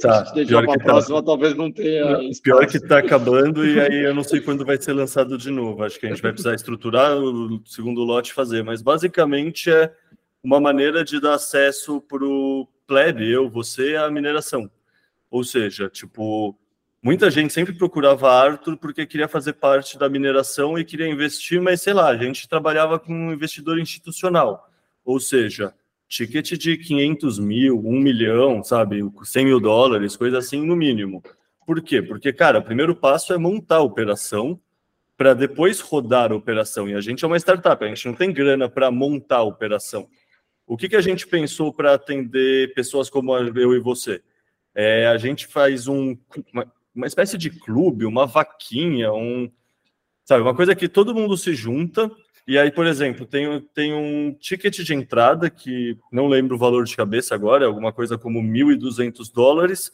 Tá, 0.00 0.30
pior 0.32 0.66
que 0.66 0.78
tá. 0.78 0.84
próxima, 0.84 1.24
talvez 1.24 1.54
não 1.54 1.72
tenha. 1.72 2.18
Pior 2.42 2.66
que 2.66 2.78
tá 2.78 2.98
acabando 2.98 3.66
e 3.66 3.80
aí 3.80 4.04
eu 4.04 4.14
não 4.14 4.22
sei 4.22 4.40
quando 4.40 4.64
vai 4.64 4.76
ser 4.76 4.92
lançado 4.92 5.38
de 5.38 5.50
novo. 5.50 5.82
Acho 5.82 5.98
que 5.98 6.06
a 6.06 6.10
gente 6.10 6.20
vai 6.20 6.32
precisar 6.32 6.54
estruturar 6.54 7.16
o 7.16 7.62
segundo 7.64 8.02
lote 8.02 8.30
e 8.30 8.34
fazer, 8.34 8.62
mas 8.62 8.82
basicamente 8.82 9.70
é 9.70 9.90
uma 10.42 10.60
maneira 10.60 11.02
de 11.02 11.18
dar 11.18 11.34
acesso 11.34 11.98
para 12.02 12.22
o 12.22 12.68
plebe, 12.86 13.30
eu, 13.30 13.48
você, 13.48 13.96
à 13.96 14.10
mineração. 14.10 14.70
Ou 15.30 15.42
seja, 15.42 15.88
tipo, 15.88 16.54
muita 17.02 17.30
gente 17.30 17.52
sempre 17.52 17.72
procurava 17.72 18.30
Arthur 18.30 18.76
porque 18.76 19.06
queria 19.06 19.28
fazer 19.28 19.54
parte 19.54 19.98
da 19.98 20.10
mineração 20.10 20.78
e 20.78 20.84
queria 20.84 21.08
investir, 21.08 21.60
mas 21.60 21.80
sei 21.80 21.94
lá, 21.94 22.08
a 22.08 22.16
gente 22.18 22.46
trabalhava 22.46 22.98
com 22.98 23.14
um 23.14 23.32
investidor 23.32 23.78
institucional. 23.78 24.68
Ou 25.02 25.18
seja, 25.18 25.72
ticket 26.08 26.52
de 26.52 26.76
500 26.76 27.38
mil, 27.38 27.78
1 27.78 27.92
milhão, 28.00 28.62
sabe, 28.62 29.00
100 29.22 29.44
mil 29.44 29.60
dólares, 29.60 30.16
coisa 30.16 30.38
assim 30.38 30.64
no 30.64 30.76
mínimo. 30.76 31.22
Por 31.66 31.80
quê? 31.82 32.02
Porque, 32.02 32.32
cara, 32.32 32.58
o 32.58 32.64
primeiro 32.64 32.94
passo 32.94 33.32
é 33.32 33.38
montar 33.38 33.76
a 33.76 33.82
operação 33.82 34.60
para 35.16 35.34
depois 35.34 35.80
rodar 35.80 36.32
a 36.32 36.36
operação. 36.36 36.88
E 36.88 36.94
a 36.94 37.00
gente 37.00 37.24
é 37.24 37.26
uma 37.26 37.38
startup, 37.38 37.82
a 37.84 37.88
gente 37.88 38.06
não 38.06 38.14
tem 38.14 38.32
grana 38.32 38.68
para 38.68 38.90
montar 38.90 39.38
a 39.38 39.42
operação. 39.42 40.08
O 40.66 40.76
que, 40.76 40.88
que 40.88 40.96
a 40.96 41.00
gente 41.00 41.26
pensou 41.26 41.72
para 41.72 41.94
atender 41.94 42.72
pessoas 42.74 43.10
como 43.10 43.36
eu 43.36 43.74
e 43.74 43.78
você? 43.78 44.22
É, 44.74 45.06
a 45.06 45.16
gente 45.16 45.46
faz 45.46 45.86
um, 45.86 46.16
uma, 46.52 46.72
uma 46.94 47.06
espécie 47.06 47.38
de 47.38 47.50
clube, 47.50 48.06
uma 48.06 48.26
vaquinha, 48.26 49.12
um, 49.12 49.50
sabe, 50.24 50.42
uma 50.42 50.54
coisa 50.54 50.74
que 50.74 50.88
todo 50.88 51.14
mundo 51.14 51.36
se 51.36 51.54
junta. 51.54 52.10
E 52.46 52.58
aí, 52.58 52.70
por 52.70 52.86
exemplo, 52.86 53.24
tem, 53.24 53.60
tem 53.72 53.94
um 53.94 54.32
ticket 54.34 54.80
de 54.80 54.94
entrada 54.94 55.48
que 55.48 55.96
não 56.12 56.28
lembro 56.28 56.56
o 56.56 56.58
valor 56.58 56.84
de 56.84 56.94
cabeça 56.94 57.34
agora, 57.34 57.64
é 57.64 57.66
alguma 57.66 57.92
coisa 57.92 58.18
como 58.18 58.42
1.200 58.42 59.32
dólares, 59.32 59.90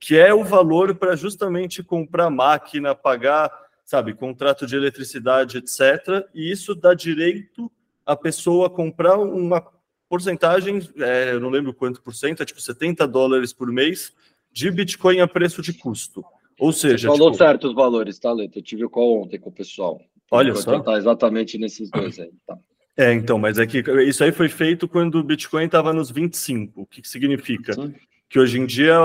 que 0.00 0.18
é 0.18 0.34
o 0.34 0.42
valor 0.42 0.96
para 0.96 1.14
justamente 1.14 1.80
comprar 1.80 2.28
máquina, 2.28 2.92
pagar, 2.92 3.52
sabe, 3.84 4.14
contrato 4.14 4.66
de 4.66 4.74
eletricidade, 4.74 5.58
etc. 5.58 6.26
E 6.34 6.50
isso 6.50 6.74
dá 6.74 6.92
direito 6.92 7.70
à 8.04 8.16
pessoa 8.16 8.68
comprar 8.68 9.16
uma 9.16 9.64
porcentagem, 10.08 10.86
é, 10.98 11.32
eu 11.32 11.40
não 11.40 11.48
lembro 11.48 11.72
quanto 11.72 12.02
por 12.02 12.14
cento, 12.14 12.42
é 12.42 12.46
tipo 12.46 12.60
70 12.60 13.06
dólares 13.06 13.52
por 13.52 13.68
mês 13.68 14.12
de 14.52 14.70
Bitcoin 14.70 15.20
a 15.20 15.28
preço 15.28 15.62
de 15.62 15.72
custo. 15.72 16.24
Ou 16.58 16.72
seja, 16.72 17.08
Falou 17.08 17.30
tipo, 17.30 17.44
certo 17.44 17.68
os 17.68 17.74
valores, 17.74 18.18
tá, 18.18 18.32
Leto? 18.32 18.58
Eu 18.58 18.62
tive 18.62 18.84
o 18.84 18.90
call 18.90 19.22
ontem 19.22 19.38
com 19.38 19.50
o 19.50 19.52
pessoal. 19.52 20.00
Olha 20.36 20.54
só. 20.54 20.76
tentar 20.78 20.96
exatamente 20.98 21.58
nesses 21.58 21.90
dois 21.90 22.18
aí. 22.18 22.30
Tá. 22.46 22.56
É, 22.96 23.12
então, 23.12 23.38
mas 23.38 23.58
é 23.58 23.66
que 23.66 23.78
isso 24.06 24.22
aí 24.22 24.32
foi 24.32 24.48
feito 24.48 24.86
quando 24.88 25.16
o 25.16 25.22
Bitcoin 25.22 25.64
estava 25.64 25.92
nos 25.92 26.10
25. 26.10 26.82
O 26.82 26.86
que, 26.86 27.00
que 27.02 27.08
significa? 27.08 27.72
Sim. 27.72 27.94
Que 28.28 28.38
hoje 28.38 28.58
em 28.58 28.66
dia 28.66 28.98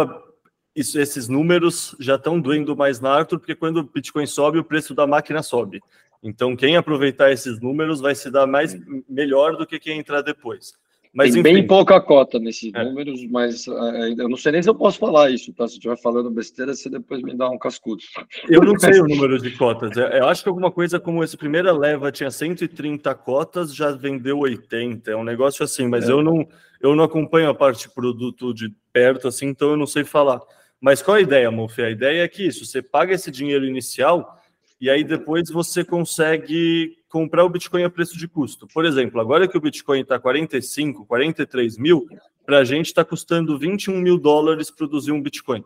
isso- 0.76 1.00
esses 1.00 1.28
números 1.28 1.96
já 2.00 2.16
estão 2.16 2.40
doendo 2.40 2.76
mais 2.76 3.00
na 3.00 3.12
Arthur, 3.12 3.40
porque 3.40 3.56
quando 3.56 3.78
o 3.78 3.84
Bitcoin 3.84 4.26
sobe, 4.26 4.60
o 4.60 4.64
preço 4.64 4.94
da 4.94 5.08
máquina 5.08 5.42
sobe. 5.42 5.82
Então, 6.22 6.56
quem 6.56 6.76
aproveitar 6.76 7.32
esses 7.32 7.60
números 7.60 8.02
vai 8.02 8.14
se 8.16 8.30
dar 8.32 8.46
mais 8.48 8.76
melhor 9.08 9.56
do 9.56 9.66
que 9.66 9.80
quem 9.80 10.00
entrar 10.00 10.22
depois. 10.22 10.74
Mas 11.14 11.32
Tem 11.32 11.42
enfim, 11.42 11.54
bem 11.56 11.68
pouca 11.68 12.00
cota 12.00 12.38
nesses 12.40 12.72
É. 12.74 12.84
números, 12.84 13.26
mas 13.30 13.68
é, 13.68 13.72
eu 14.18 14.30
não 14.30 14.38
sei 14.38 14.52
nem 14.52 14.62
se 14.62 14.70
eu 14.70 14.76
posso 14.76 15.00
falar 15.00 15.32
isso, 15.32 15.52
tá? 15.54 15.68
Se 15.68 15.74
eu 15.76 15.78
estiver 15.78 15.98
falando 15.98 16.30
besteira, 16.30 16.74
você 16.76 16.90
depois 16.90 17.22
me 17.24 17.36
dá 17.36 17.50
um 17.50 17.58
cascudo. 17.58 18.04
eu 18.50 18.62
não 18.62 18.78
sei 18.78 19.00
o 19.00 19.08
número 19.08 19.40
de 19.40 19.52
cotas. 19.52 19.96
Eu 19.98 20.28
acho 20.28 20.44
que 20.44 20.50
alguma 20.50 20.72
coisa 20.72 21.00
como 21.00 21.24
essa 21.24 21.38
primeira 21.38 21.72
leva 21.72 22.12
tinha 22.12 22.30
130 22.30 23.14
cotas, 23.16 23.74
já 23.74 23.92
vendeu 23.92 24.40
80. 24.40 25.12
É 25.12 25.16
um 25.16 25.24
negócio 25.24 25.64
assim, 25.64 25.88
mas 25.88 26.08
É. 26.08 26.12
eu 26.12 26.22
não 26.24 26.48
eu 26.80 26.96
não 26.96 27.04
acompanho 27.04 27.50
a 27.50 27.56
parte 27.56 27.90
produto 27.90 28.54
de 28.54 28.72
perto 28.94 29.28
assim, 29.28 29.48
então 29.48 29.72
eu 29.72 29.78
não 29.78 29.88
sei 29.88 30.04
falar. 30.04 30.40
Mas 30.80 31.02
qual 31.02 31.18
a 31.18 31.22
ideia, 31.22 31.50
Monfê? 31.50 31.82
A 31.84 31.90
ideia 31.90 32.22
é 32.24 32.28
que 32.28 32.44
isso, 32.46 32.64
você 32.66 32.84
paga 32.84 33.14
esse 33.16 33.32
dinheiro 33.32 33.66
inicial 33.66 34.37
e 34.80 34.90
aí 34.90 35.04
depois 35.04 35.50
você 35.50 35.84
consegue 35.84 36.98
comprar 37.10 37.44
o 37.44 37.50
Bitcoin 37.50 37.84
a 37.84 37.90
preço 37.90 38.18
de 38.18 38.28
custo. 38.28 38.68
Por 38.68 38.86
exemplo, 38.86 39.20
agora 39.20 39.48
que 39.48 39.58
o 39.58 39.62
Bitcoin 39.62 40.02
está 40.02 40.20
45, 40.20 41.06
43 41.06 41.78
mil, 41.78 42.08
para 42.46 42.60
a 42.60 42.64
gente 42.64 42.88
está 42.88 43.04
custando 43.04 43.58
21 43.58 43.98
mil 43.98 44.18
dólares 44.18 44.70
produzir 44.70 45.12
um 45.12 45.22
Bitcoin. 45.22 45.64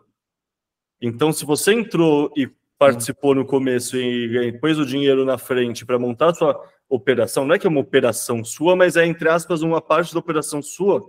Então, 1.00 1.32
se 1.32 1.44
você 1.44 1.72
entrou 1.72 2.32
e 2.36 2.50
participou 2.78 3.34
no 3.34 3.44
começo 3.44 3.96
e 3.96 4.52
pôs 4.58 4.78
o 4.78 4.86
dinheiro 4.86 5.24
na 5.24 5.38
frente 5.38 5.84
para 5.84 5.98
montar 5.98 6.30
a 6.30 6.34
sua 6.34 6.64
operação, 6.88 7.44
não 7.44 7.54
é 7.54 7.58
que 7.58 7.66
é 7.66 7.70
uma 7.70 7.80
operação 7.80 8.44
sua, 8.44 8.74
mas 8.74 8.96
é, 8.96 9.06
entre 9.06 9.28
aspas, 9.28 9.62
uma 9.62 9.80
parte 9.80 10.12
da 10.12 10.18
operação 10.20 10.62
sua, 10.62 11.08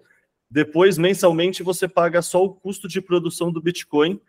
depois, 0.49 0.99
mensalmente, 0.99 1.63
você 1.63 1.87
paga 1.87 2.21
só 2.21 2.43
o 2.43 2.53
custo 2.53 2.87
de 2.87 3.01
produção 3.01 3.51
do 3.51 3.59
Bitcoin 3.59 4.21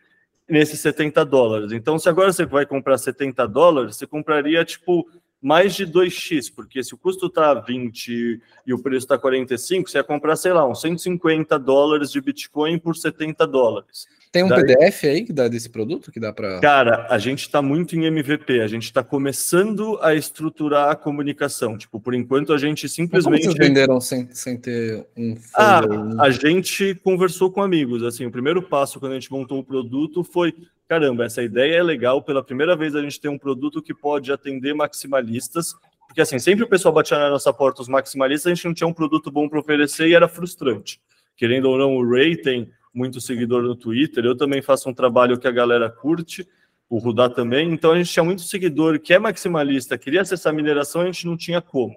nesses 0.49 0.81
70 0.81 1.25
dólares. 1.25 1.73
Então, 1.73 1.99
se 1.99 2.09
agora 2.09 2.33
você 2.33 2.45
vai 2.45 2.67
comprar 2.67 2.99
70 2.99 3.47
dólares, 3.49 3.97
você 3.97 4.07
compraria 4.07 4.65
tipo 4.65 5.07
mais 5.41 5.75
de 5.75 5.87
2x, 5.87 6.51
porque 6.55 6.83
se 6.83 6.95
o 6.95 6.99
custo 6.99 7.27
está 7.27 7.53
20 7.53 8.41
e 8.67 8.73
o 8.73 8.83
preço 8.83 9.05
está 9.05 9.19
45, 9.19 9.91
você 9.91 9.99
ia 9.99 10.05
comprar, 10.05 10.37
sei 10.37 10.55
lá, 10.55 10.67
uns 10.67 10.81
150 10.81 11.59
dólares 11.59 12.11
de 12.11 12.21
Bitcoin 12.21 12.79
por 12.79 12.97
70 12.97 13.47
dólares. 13.47 14.07
Tem 14.35 14.43
um 14.43 14.49
Daí... 14.49 14.65
PDF 14.65 15.05
aí 15.05 15.25
que 15.25 15.33
dá 15.33 15.47
desse 15.47 15.71
produto 15.71 16.11
que 16.11 16.19
dá 16.19 16.33
para. 16.33 16.59
Cara, 16.59 17.07
a 17.09 17.19
gente 17.19 17.43
está 17.43 17.63
muito 17.63 17.95
em 17.95 18.07
MVP, 18.07 18.63
a 18.63 18.67
gente 18.67 18.83
está 18.83 19.01
começando 19.01 19.97
a 20.03 20.13
estruturar 20.13 20.91
a 20.91 20.97
comunicação. 20.97 21.79
Tipo, 21.79 22.01
por 22.01 22.15
enquanto 22.15 22.53
a 22.53 22.59
gente 22.59 22.89
simplesmente. 22.89 23.45
Como 23.45 23.53
vocês 23.53 23.69
venderam 23.69 24.01
sem, 24.01 24.29
sem 24.33 24.57
ter 24.57 25.07
um. 25.17 25.37
Ah, 25.55 25.83
a 26.19 26.31
gente 26.31 26.97
conversou 26.97 27.49
com 27.49 27.63
amigos. 27.63 28.03
Assim, 28.03 28.27
o 28.27 28.31
primeiro 28.31 28.61
passo 28.61 28.99
quando 28.99 29.13
a 29.13 29.15
gente 29.15 29.31
montou 29.31 29.61
o 29.61 29.65
produto 29.65 30.25
foi: 30.25 30.53
caramba, 30.89 31.27
essa 31.27 31.41
ideia 31.41 31.77
é 31.77 31.83
legal. 31.85 32.21
Pela 32.21 32.43
primeira 32.43 32.75
vez 32.75 32.97
a 32.97 33.03
gente 33.03 33.21
tem 33.21 33.31
um 33.31 33.39
produto 33.39 33.81
que 33.81 33.95
pode 33.95 34.33
atender 34.33 34.75
maximalistas. 34.75 35.77
Porque 36.09 36.21
assim, 36.21 36.41
sempre 36.41 36.65
o 36.65 36.69
pessoal 36.69 36.93
batia 36.93 37.21
na 37.21 37.31
nossa 37.31 37.53
porta 37.53 37.83
os 37.83 37.89
maximalistas, 37.89 38.51
a 38.51 38.55
gente 38.57 38.65
não 38.65 38.75
tinha 38.75 38.89
um 38.89 38.93
produto 38.93 39.31
bom 39.31 39.49
para 39.49 39.61
oferecer 39.61 40.09
e 40.09 40.15
era 40.15 40.27
frustrante. 40.27 41.01
Querendo 41.37 41.67
ou 41.67 41.79
não, 41.79 41.97
o 41.97 42.11
Ray 42.11 42.37
tem 42.37 42.69
muito 42.95 43.21
seguidor 43.21 43.63
no 43.63 43.75
Twitter, 43.75 44.25
eu 44.25 44.37
também 44.37 44.63
faço 44.63 44.89
um 44.89 44.95
trabalho 44.95 45.39
que 45.39 45.49
a 45.49 45.51
galera 45.51 45.91
curte, 45.91 46.49
o 46.89 46.99
Rudá 46.99 47.29
também, 47.29 47.73
então 47.73 47.91
a 47.91 47.99
gente 47.99 48.13
tinha 48.13 48.23
muito 48.23 48.43
seguidor 48.43 49.01
que 49.01 49.13
é 49.13 49.19
maximalista, 49.19 49.99
queria 49.99 50.23
acessar 50.23 50.53
a 50.53 50.57
mineração, 50.57 51.03
a 51.03 51.07
gente 51.07 51.27
não 51.27 51.37
tinha 51.37 51.61
como. 51.61 51.97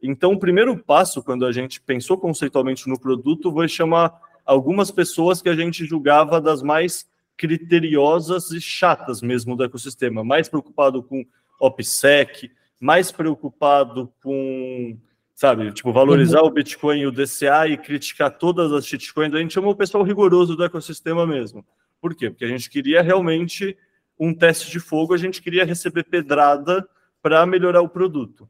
Então, 0.00 0.32
o 0.32 0.38
primeiro 0.38 0.78
passo, 0.78 1.22
quando 1.22 1.44
a 1.44 1.50
gente 1.50 1.80
pensou 1.80 2.16
conceitualmente 2.16 2.88
no 2.88 3.00
produto, 3.00 3.50
foi 3.52 3.66
chamar 3.66 4.12
algumas 4.46 4.90
pessoas 4.90 5.42
que 5.42 5.48
a 5.48 5.56
gente 5.56 5.84
julgava 5.84 6.40
das 6.40 6.62
mais 6.62 7.08
criteriosas 7.36 8.50
e 8.50 8.60
chatas 8.60 9.20
mesmo 9.20 9.56
do 9.56 9.64
ecossistema, 9.64 10.22
mais 10.22 10.48
preocupado 10.48 11.02
com 11.02 11.24
OPSEC, 11.60 12.50
mais 12.80 13.10
preocupado 13.10 14.12
com 14.22 14.96
sabe? 15.38 15.70
Tipo, 15.70 15.92
valorizar 15.92 16.40
uhum. 16.40 16.48
o 16.48 16.50
Bitcoin 16.50 16.98
e 16.98 17.06
o 17.06 17.12
DCA 17.12 17.68
e 17.68 17.76
criticar 17.76 18.28
todas 18.28 18.72
as 18.72 18.84
shitcoins. 18.84 19.32
A 19.32 19.38
gente 19.38 19.54
chamou 19.54 19.70
o 19.70 19.76
pessoal 19.76 20.02
rigoroso 20.02 20.56
do 20.56 20.64
ecossistema 20.64 21.24
mesmo. 21.24 21.64
Por 22.00 22.12
quê? 22.16 22.28
Porque 22.28 22.44
a 22.44 22.48
gente 22.48 22.68
queria 22.68 23.02
realmente 23.02 23.78
um 24.18 24.34
teste 24.34 24.68
de 24.68 24.80
fogo, 24.80 25.14
a 25.14 25.16
gente 25.16 25.40
queria 25.40 25.64
receber 25.64 26.02
pedrada 26.02 26.84
para 27.22 27.46
melhorar 27.46 27.82
o 27.82 27.88
produto. 27.88 28.48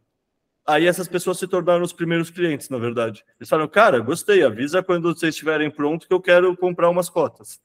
Aí 0.66 0.86
essas 0.86 1.06
pessoas 1.06 1.38
se 1.38 1.46
tornaram 1.46 1.82
os 1.82 1.92
primeiros 1.92 2.30
clientes, 2.30 2.70
na 2.70 2.78
verdade. 2.78 3.22
Eles 3.38 3.50
falaram, 3.50 3.68
cara, 3.68 4.00
gostei, 4.00 4.42
avisa 4.42 4.82
quando 4.82 5.12
vocês 5.14 5.34
estiverem 5.34 5.70
pronto 5.70 6.08
que 6.08 6.14
eu 6.14 6.22
quero 6.22 6.56
comprar 6.56 6.88
umas 6.88 7.10
cotas. 7.10 7.60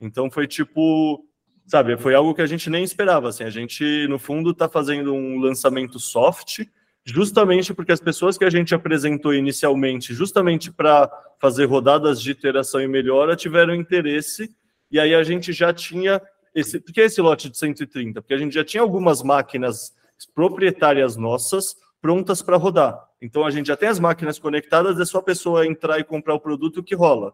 Então 0.00 0.30
foi 0.30 0.46
tipo, 0.46 1.26
sabe, 1.66 1.96
foi 1.96 2.14
algo 2.14 2.32
que 2.32 2.42
a 2.42 2.46
gente 2.46 2.70
nem 2.70 2.84
esperava. 2.84 3.30
Assim, 3.30 3.42
a 3.42 3.50
gente, 3.50 4.06
no 4.06 4.20
fundo, 4.20 4.50
está 4.52 4.68
fazendo 4.68 5.12
um 5.12 5.40
lançamento 5.40 5.98
soft, 5.98 6.60
justamente 7.10 7.72
porque 7.72 7.92
as 7.92 8.00
pessoas 8.00 8.36
que 8.36 8.44
a 8.44 8.50
gente 8.50 8.74
apresentou 8.74 9.34
inicialmente, 9.34 10.12
justamente 10.12 10.70
para 10.70 11.10
fazer 11.40 11.64
rodadas 11.64 12.20
de 12.20 12.30
iteração 12.30 12.80
e 12.80 12.88
melhora, 12.88 13.36
tiveram 13.36 13.74
interesse, 13.74 14.54
e 14.90 15.00
aí 15.00 15.14
a 15.14 15.22
gente 15.22 15.52
já 15.52 15.72
tinha 15.72 16.20
esse. 16.54 16.80
Por 16.80 16.92
que 16.92 17.00
esse 17.00 17.20
lote 17.20 17.48
de 17.48 17.56
130? 17.56 18.20
Porque 18.20 18.34
a 18.34 18.38
gente 18.38 18.54
já 18.54 18.64
tinha 18.64 18.82
algumas 18.82 19.22
máquinas 19.22 19.94
proprietárias 20.34 21.16
nossas 21.16 21.76
prontas 22.00 22.42
para 22.42 22.56
rodar. 22.56 22.98
Então 23.20 23.44
a 23.44 23.50
gente 23.50 23.66
já 23.66 23.76
tem 23.76 23.88
as 23.88 23.98
máquinas 23.98 24.38
conectadas, 24.38 25.00
é 25.00 25.04
só 25.04 25.18
a 25.18 25.22
pessoa 25.22 25.66
entrar 25.66 25.98
e 25.98 26.04
comprar 26.04 26.34
o 26.34 26.40
produto 26.40 26.82
que 26.82 26.94
rola. 26.94 27.32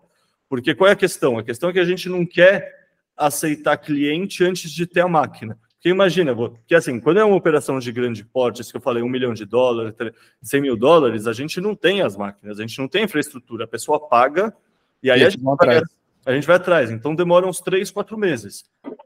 Porque 0.48 0.74
qual 0.74 0.88
é 0.88 0.92
a 0.92 0.96
questão? 0.96 1.38
A 1.38 1.42
questão 1.42 1.70
é 1.70 1.72
que 1.72 1.80
a 1.80 1.84
gente 1.84 2.08
não 2.08 2.24
quer 2.24 2.72
aceitar 3.16 3.76
cliente 3.76 4.44
antes 4.44 4.70
de 4.70 4.86
ter 4.86 5.00
a 5.00 5.08
máquina. 5.08 5.58
Porque 5.84 5.92
imagina, 5.92 6.34
que 6.66 6.74
assim, 6.74 6.98
quando 6.98 7.20
é 7.20 7.24
uma 7.26 7.36
operação 7.36 7.78
de 7.78 7.92
grande 7.92 8.24
porte, 8.24 8.62
isso 8.62 8.70
que 8.70 8.78
eu 8.78 8.80
falei, 8.80 9.02
um 9.02 9.08
milhão 9.08 9.34
de 9.34 9.44
dólares, 9.44 9.94
100 10.40 10.62
mil 10.62 10.78
dólares, 10.78 11.26
a 11.26 11.34
gente 11.34 11.60
não 11.60 11.74
tem 11.74 12.00
as 12.00 12.16
máquinas, 12.16 12.58
a 12.58 12.62
gente 12.62 12.78
não 12.78 12.88
tem 12.88 13.04
infraestrutura, 13.04 13.64
a 13.64 13.68
pessoa 13.68 14.00
paga 14.00 14.56
e 15.02 15.10
aí 15.10 15.20
e 15.20 15.26
a, 15.26 15.28
gente 15.28 15.42
vai, 15.42 15.82
a 16.24 16.32
gente 16.32 16.46
vai 16.46 16.56
atrás. 16.56 16.90
Então 16.90 17.14
demora 17.14 17.46
uns 17.46 17.60
três, 17.60 17.90
quatro 17.90 18.16
meses. 18.16 18.64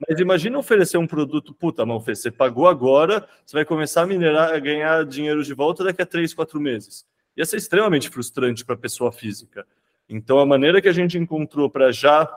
Mas 0.08 0.20
imagina 0.20 0.56
oferecer 0.56 0.98
um 0.98 1.06
produto, 1.08 1.52
puta, 1.52 1.84
mas 1.84 2.04
você 2.04 2.30
pagou 2.30 2.68
agora, 2.68 3.26
você 3.44 3.56
vai 3.56 3.64
começar 3.64 4.02
a 4.02 4.06
minerar, 4.06 4.54
a 4.54 4.58
ganhar 4.60 5.04
dinheiro 5.04 5.42
de 5.42 5.54
volta 5.54 5.82
daqui 5.82 6.00
a 6.00 6.06
três, 6.06 6.32
quatro 6.32 6.60
meses. 6.60 7.04
Ia 7.36 7.44
ser 7.44 7.56
extremamente 7.56 8.08
frustrante 8.08 8.64
para 8.64 8.76
a 8.76 8.78
pessoa 8.78 9.10
física. 9.10 9.66
Então 10.08 10.38
a 10.38 10.46
maneira 10.46 10.80
que 10.80 10.88
a 10.88 10.92
gente 10.92 11.18
encontrou 11.18 11.68
para 11.68 11.90
já, 11.90 12.32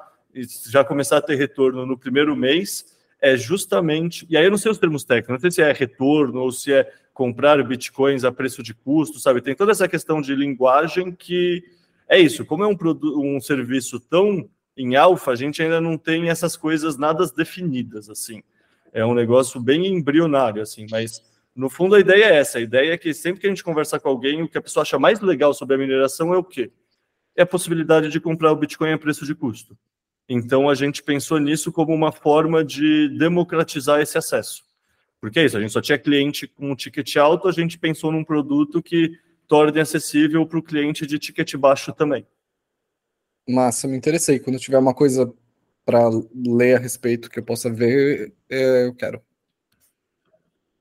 já 0.67 0.83
começar 0.83 1.17
a 1.17 1.21
ter 1.21 1.35
retorno 1.35 1.85
no 1.85 1.95
primeiro 1.95 2.35
mês 2.35 2.90
é 3.21 3.37
justamente, 3.37 4.25
e 4.27 4.35
aí 4.35 4.43
eu 4.43 4.51
não 4.51 4.57
sei 4.57 4.71
os 4.71 4.79
termos 4.79 5.03
técnicos, 5.03 5.33
não 5.33 5.39
sei 5.39 5.51
se 5.51 5.61
é 5.61 5.71
retorno 5.71 6.41
ou 6.41 6.51
se 6.51 6.73
é 6.73 6.91
comprar 7.13 7.63
bitcoins 7.63 8.23
a 8.23 8.31
preço 8.31 8.63
de 8.63 8.73
custo, 8.73 9.19
sabe? 9.19 9.41
Tem 9.41 9.55
toda 9.55 9.71
essa 9.71 9.87
questão 9.87 10.19
de 10.21 10.33
linguagem 10.33 11.11
que 11.11 11.63
é 12.09 12.19
isso. 12.19 12.43
Como 12.45 12.63
é 12.63 12.67
um, 12.67 12.75
um 13.17 13.39
serviço 13.39 13.99
tão 13.99 14.49
em 14.75 14.95
alfa, 14.95 15.31
a 15.31 15.35
gente 15.35 15.61
ainda 15.61 15.79
não 15.79 15.97
tem 15.97 16.29
essas 16.29 16.57
coisas 16.57 16.97
nada 16.97 17.25
definidas, 17.35 18.09
assim. 18.09 18.41
É 18.91 19.05
um 19.05 19.13
negócio 19.13 19.61
bem 19.61 19.85
embrionário, 19.85 20.61
assim, 20.61 20.87
mas 20.89 21.21
no 21.55 21.69
fundo 21.69 21.95
a 21.95 21.99
ideia 21.99 22.25
é 22.25 22.35
essa. 22.37 22.57
A 22.57 22.61
ideia 22.61 22.93
é 22.93 22.97
que 22.97 23.13
sempre 23.13 23.41
que 23.41 23.47
a 23.47 23.49
gente 23.49 23.63
conversar 23.63 23.99
com 23.99 24.09
alguém, 24.09 24.41
o 24.41 24.49
que 24.49 24.57
a 24.57 24.61
pessoa 24.61 24.81
acha 24.81 24.97
mais 24.97 25.19
legal 25.19 25.53
sobre 25.53 25.75
a 25.75 25.77
mineração 25.77 26.33
é 26.33 26.37
o 26.37 26.43
quê? 26.43 26.71
É 27.35 27.43
a 27.43 27.45
possibilidade 27.45 28.09
de 28.09 28.19
comprar 28.19 28.51
o 28.51 28.55
Bitcoin 28.55 28.91
a 28.91 28.97
preço 28.97 29.25
de 29.25 29.35
custo. 29.35 29.77
Então 30.27 30.69
a 30.69 30.75
gente 30.75 31.03
pensou 31.03 31.39
nisso 31.39 31.71
como 31.71 31.93
uma 31.93 32.11
forma 32.11 32.63
de 32.63 33.09
democratizar 33.17 33.99
esse 34.01 34.17
acesso. 34.17 34.63
Porque 35.19 35.39
é 35.39 35.45
isso, 35.45 35.57
a 35.57 35.61
gente 35.61 35.71
só 35.71 35.81
tinha 35.81 35.99
cliente 35.99 36.47
com 36.47 36.71
um 36.71 36.75
ticket 36.75 37.15
alto, 37.17 37.47
a 37.47 37.51
gente 37.51 37.77
pensou 37.77 38.11
num 38.11 38.23
produto 38.23 38.81
que 38.81 39.19
torne 39.47 39.79
acessível 39.79 40.45
para 40.47 40.57
o 40.57 40.63
cliente 40.63 41.05
de 41.05 41.19
ticket 41.19 41.55
baixo 41.55 41.93
também. 41.93 42.25
Massa, 43.47 43.87
me 43.87 43.97
interessei. 43.97 44.39
Quando 44.39 44.59
tiver 44.59 44.77
uma 44.77 44.93
coisa 44.93 45.31
para 45.85 46.09
ler 46.33 46.77
a 46.77 46.79
respeito 46.79 47.29
que 47.29 47.39
eu 47.39 47.43
possa 47.43 47.69
ver, 47.69 48.33
é, 48.49 48.87
eu 48.87 48.95
quero. 48.95 49.21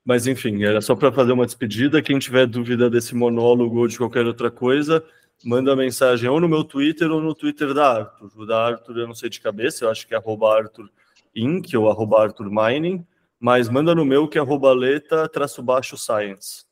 Mas 0.03 0.25
enfim, 0.25 0.63
era 0.63 0.81
só 0.81 0.95
para 0.95 1.11
fazer 1.11 1.31
uma 1.31 1.45
despedida. 1.45 2.01
Quem 2.01 2.17
tiver 2.17 2.47
dúvida 2.47 2.89
desse 2.89 3.13
monólogo 3.13 3.79
ou 3.79 3.87
de 3.87 3.97
qualquer 3.97 4.25
outra 4.25 4.49
coisa, 4.49 5.03
manda 5.43 5.75
mensagem 5.75 6.29
ou 6.29 6.39
no 6.39 6.47
meu 6.47 6.63
Twitter 6.63 7.11
ou 7.11 7.21
no 7.21 7.33
Twitter 7.33 7.73
da 7.73 7.99
Arthur. 7.99 8.31
O 8.35 8.45
da 8.45 8.67
Arthur 8.67 8.97
eu 8.97 9.07
não 9.07 9.15
sei 9.15 9.29
de 9.29 9.41
cabeça, 9.41 9.85
eu 9.85 9.89
acho 9.89 10.07
que 10.07 10.13
é 10.13 10.17
arroba 10.17 10.55
Arthur 10.55 10.89
Inc. 11.35 11.73
ou 11.75 11.89
arroba 11.89 12.21
Arthur 12.21 12.49
Mining, 12.49 13.05
mas 13.39 13.69
manda 13.69 13.95
no 13.95 14.05
meu 14.05 14.27
que 14.27 14.37
é 14.37 14.41
arroba 14.41 14.73
leta 14.73 15.27
traço 15.27 15.61
baixo 15.61 15.97
science. 15.97 16.65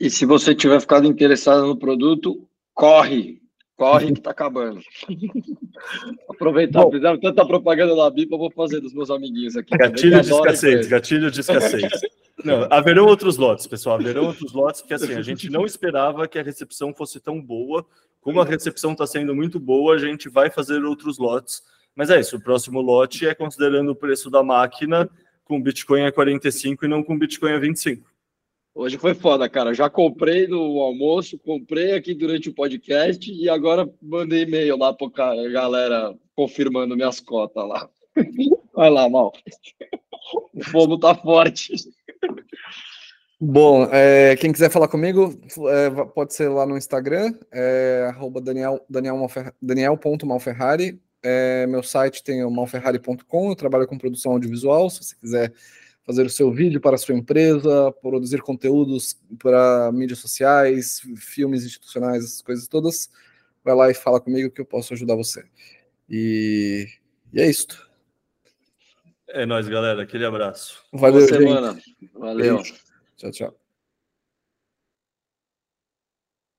E 0.00 0.08
se 0.08 0.24
você 0.24 0.54
tiver 0.54 0.80
ficado 0.80 1.06
interessado 1.06 1.66
no 1.66 1.76
produto, 1.76 2.48
corre, 2.72 3.40
corre 3.76 4.12
que 4.12 4.20
tá 4.20 4.30
acabando. 4.30 4.80
Aproveitar, 6.28 6.84
Bom, 6.84 6.92
fizeram 6.92 7.18
tanta 7.18 7.44
propaganda 7.44 7.96
da 7.96 8.08
BIPA, 8.08 8.34
eu 8.34 8.38
vou 8.38 8.50
fazer 8.50 8.80
dos 8.80 8.94
meus 8.94 9.10
amiguinhos 9.10 9.56
aqui. 9.56 9.76
Gatilho 9.76 10.20
de 10.20 10.30
escassez, 10.30 10.86
gatilho 10.86 11.30
de 11.30 11.40
escassez. 11.40 11.90
Não, 12.44 12.66
haverão 12.70 13.06
outros 13.06 13.36
lotes, 13.36 13.66
pessoal. 13.66 13.96
Haverão 13.96 14.26
outros 14.26 14.52
lotes, 14.52 14.80
porque 14.80 14.94
assim, 14.94 15.14
a 15.14 15.22
gente 15.22 15.50
não 15.50 15.64
esperava 15.64 16.28
que 16.28 16.38
a 16.38 16.42
recepção 16.42 16.94
fosse 16.94 17.20
tão 17.20 17.40
boa. 17.40 17.84
Como 18.20 18.40
a 18.40 18.44
recepção 18.44 18.92
está 18.92 19.06
sendo 19.06 19.34
muito 19.34 19.58
boa, 19.58 19.94
a 19.94 19.98
gente 19.98 20.28
vai 20.28 20.50
fazer 20.50 20.84
outros 20.84 21.18
lotes. 21.18 21.62
Mas 21.94 22.10
é 22.10 22.20
isso, 22.20 22.36
o 22.36 22.40
próximo 22.40 22.80
lote 22.80 23.26
é 23.26 23.34
considerando 23.34 23.90
o 23.90 23.96
preço 23.96 24.30
da 24.30 24.42
máquina 24.42 25.10
com 25.44 25.60
Bitcoin 25.60 26.02
a 26.02 26.12
45 26.12 26.84
e 26.84 26.88
não 26.88 27.02
com 27.02 27.18
Bitcoin 27.18 27.52
a 27.52 27.58
25. 27.58 28.08
Hoje 28.74 28.96
foi 28.96 29.14
foda, 29.14 29.48
cara. 29.48 29.74
Já 29.74 29.90
comprei 29.90 30.46
no 30.46 30.80
almoço, 30.80 31.38
comprei 31.38 31.94
aqui 31.94 32.14
durante 32.14 32.48
o 32.48 32.54
podcast 32.54 33.32
e 33.32 33.48
agora 33.48 33.90
mandei 34.00 34.42
e-mail 34.42 34.76
lá 34.76 34.94
para 34.94 35.48
galera 35.50 36.16
confirmando 36.36 36.94
minhas 36.94 37.18
cotas 37.18 37.66
lá. 37.66 37.90
Vai 38.72 38.90
lá, 38.90 39.08
mal. 39.08 39.32
O 40.54 40.62
fogo 40.62 40.96
tá 40.98 41.12
forte. 41.16 41.72
Bom, 43.40 43.84
é, 43.92 44.34
quem 44.36 44.52
quiser 44.52 44.68
falar 44.68 44.88
comigo, 44.88 45.38
é, 45.70 45.90
pode 46.06 46.34
ser 46.34 46.48
lá 46.48 46.66
no 46.66 46.76
Instagram, 46.76 47.32
é, 47.52 48.10
Daniel, 48.42 48.84
Daniel 48.90 49.28
Daniel.malferrari. 49.62 51.00
É, 51.22 51.66
meu 51.66 51.82
site 51.82 52.22
tem 52.22 52.44
o 52.44 52.50
malferrari.com, 52.50 53.50
eu 53.50 53.56
trabalho 53.56 53.86
com 53.86 53.98
produção 53.98 54.32
audiovisual, 54.32 54.90
se 54.90 55.04
você 55.04 55.16
quiser 55.16 55.52
fazer 56.04 56.24
o 56.24 56.30
seu 56.30 56.50
vídeo 56.50 56.80
para 56.80 56.96
a 56.96 56.98
sua 56.98 57.14
empresa, 57.14 57.92
produzir 58.00 58.40
conteúdos 58.40 59.20
para 59.38 59.92
mídias 59.92 60.20
sociais, 60.20 61.00
filmes 61.16 61.64
institucionais, 61.64 62.24
essas 62.24 62.42
coisas 62.42 62.66
todas, 62.66 63.10
vai 63.62 63.74
lá 63.74 63.90
e 63.90 63.94
fala 63.94 64.20
comigo 64.20 64.50
que 64.50 64.60
eu 64.60 64.64
posso 64.64 64.94
ajudar 64.94 65.14
você. 65.14 65.44
E, 66.08 66.86
e 67.32 67.40
é 67.40 67.48
isto. 67.48 67.86
É 69.28 69.44
nóis, 69.44 69.68
galera. 69.68 70.02
Aquele 70.02 70.24
abraço. 70.24 70.82
Valeu, 70.92 71.26
Boa 71.26 71.28
semana. 71.28 71.78
Valeu. 72.14 72.62
Tchau, 73.18 73.30
tchau. 73.32 73.67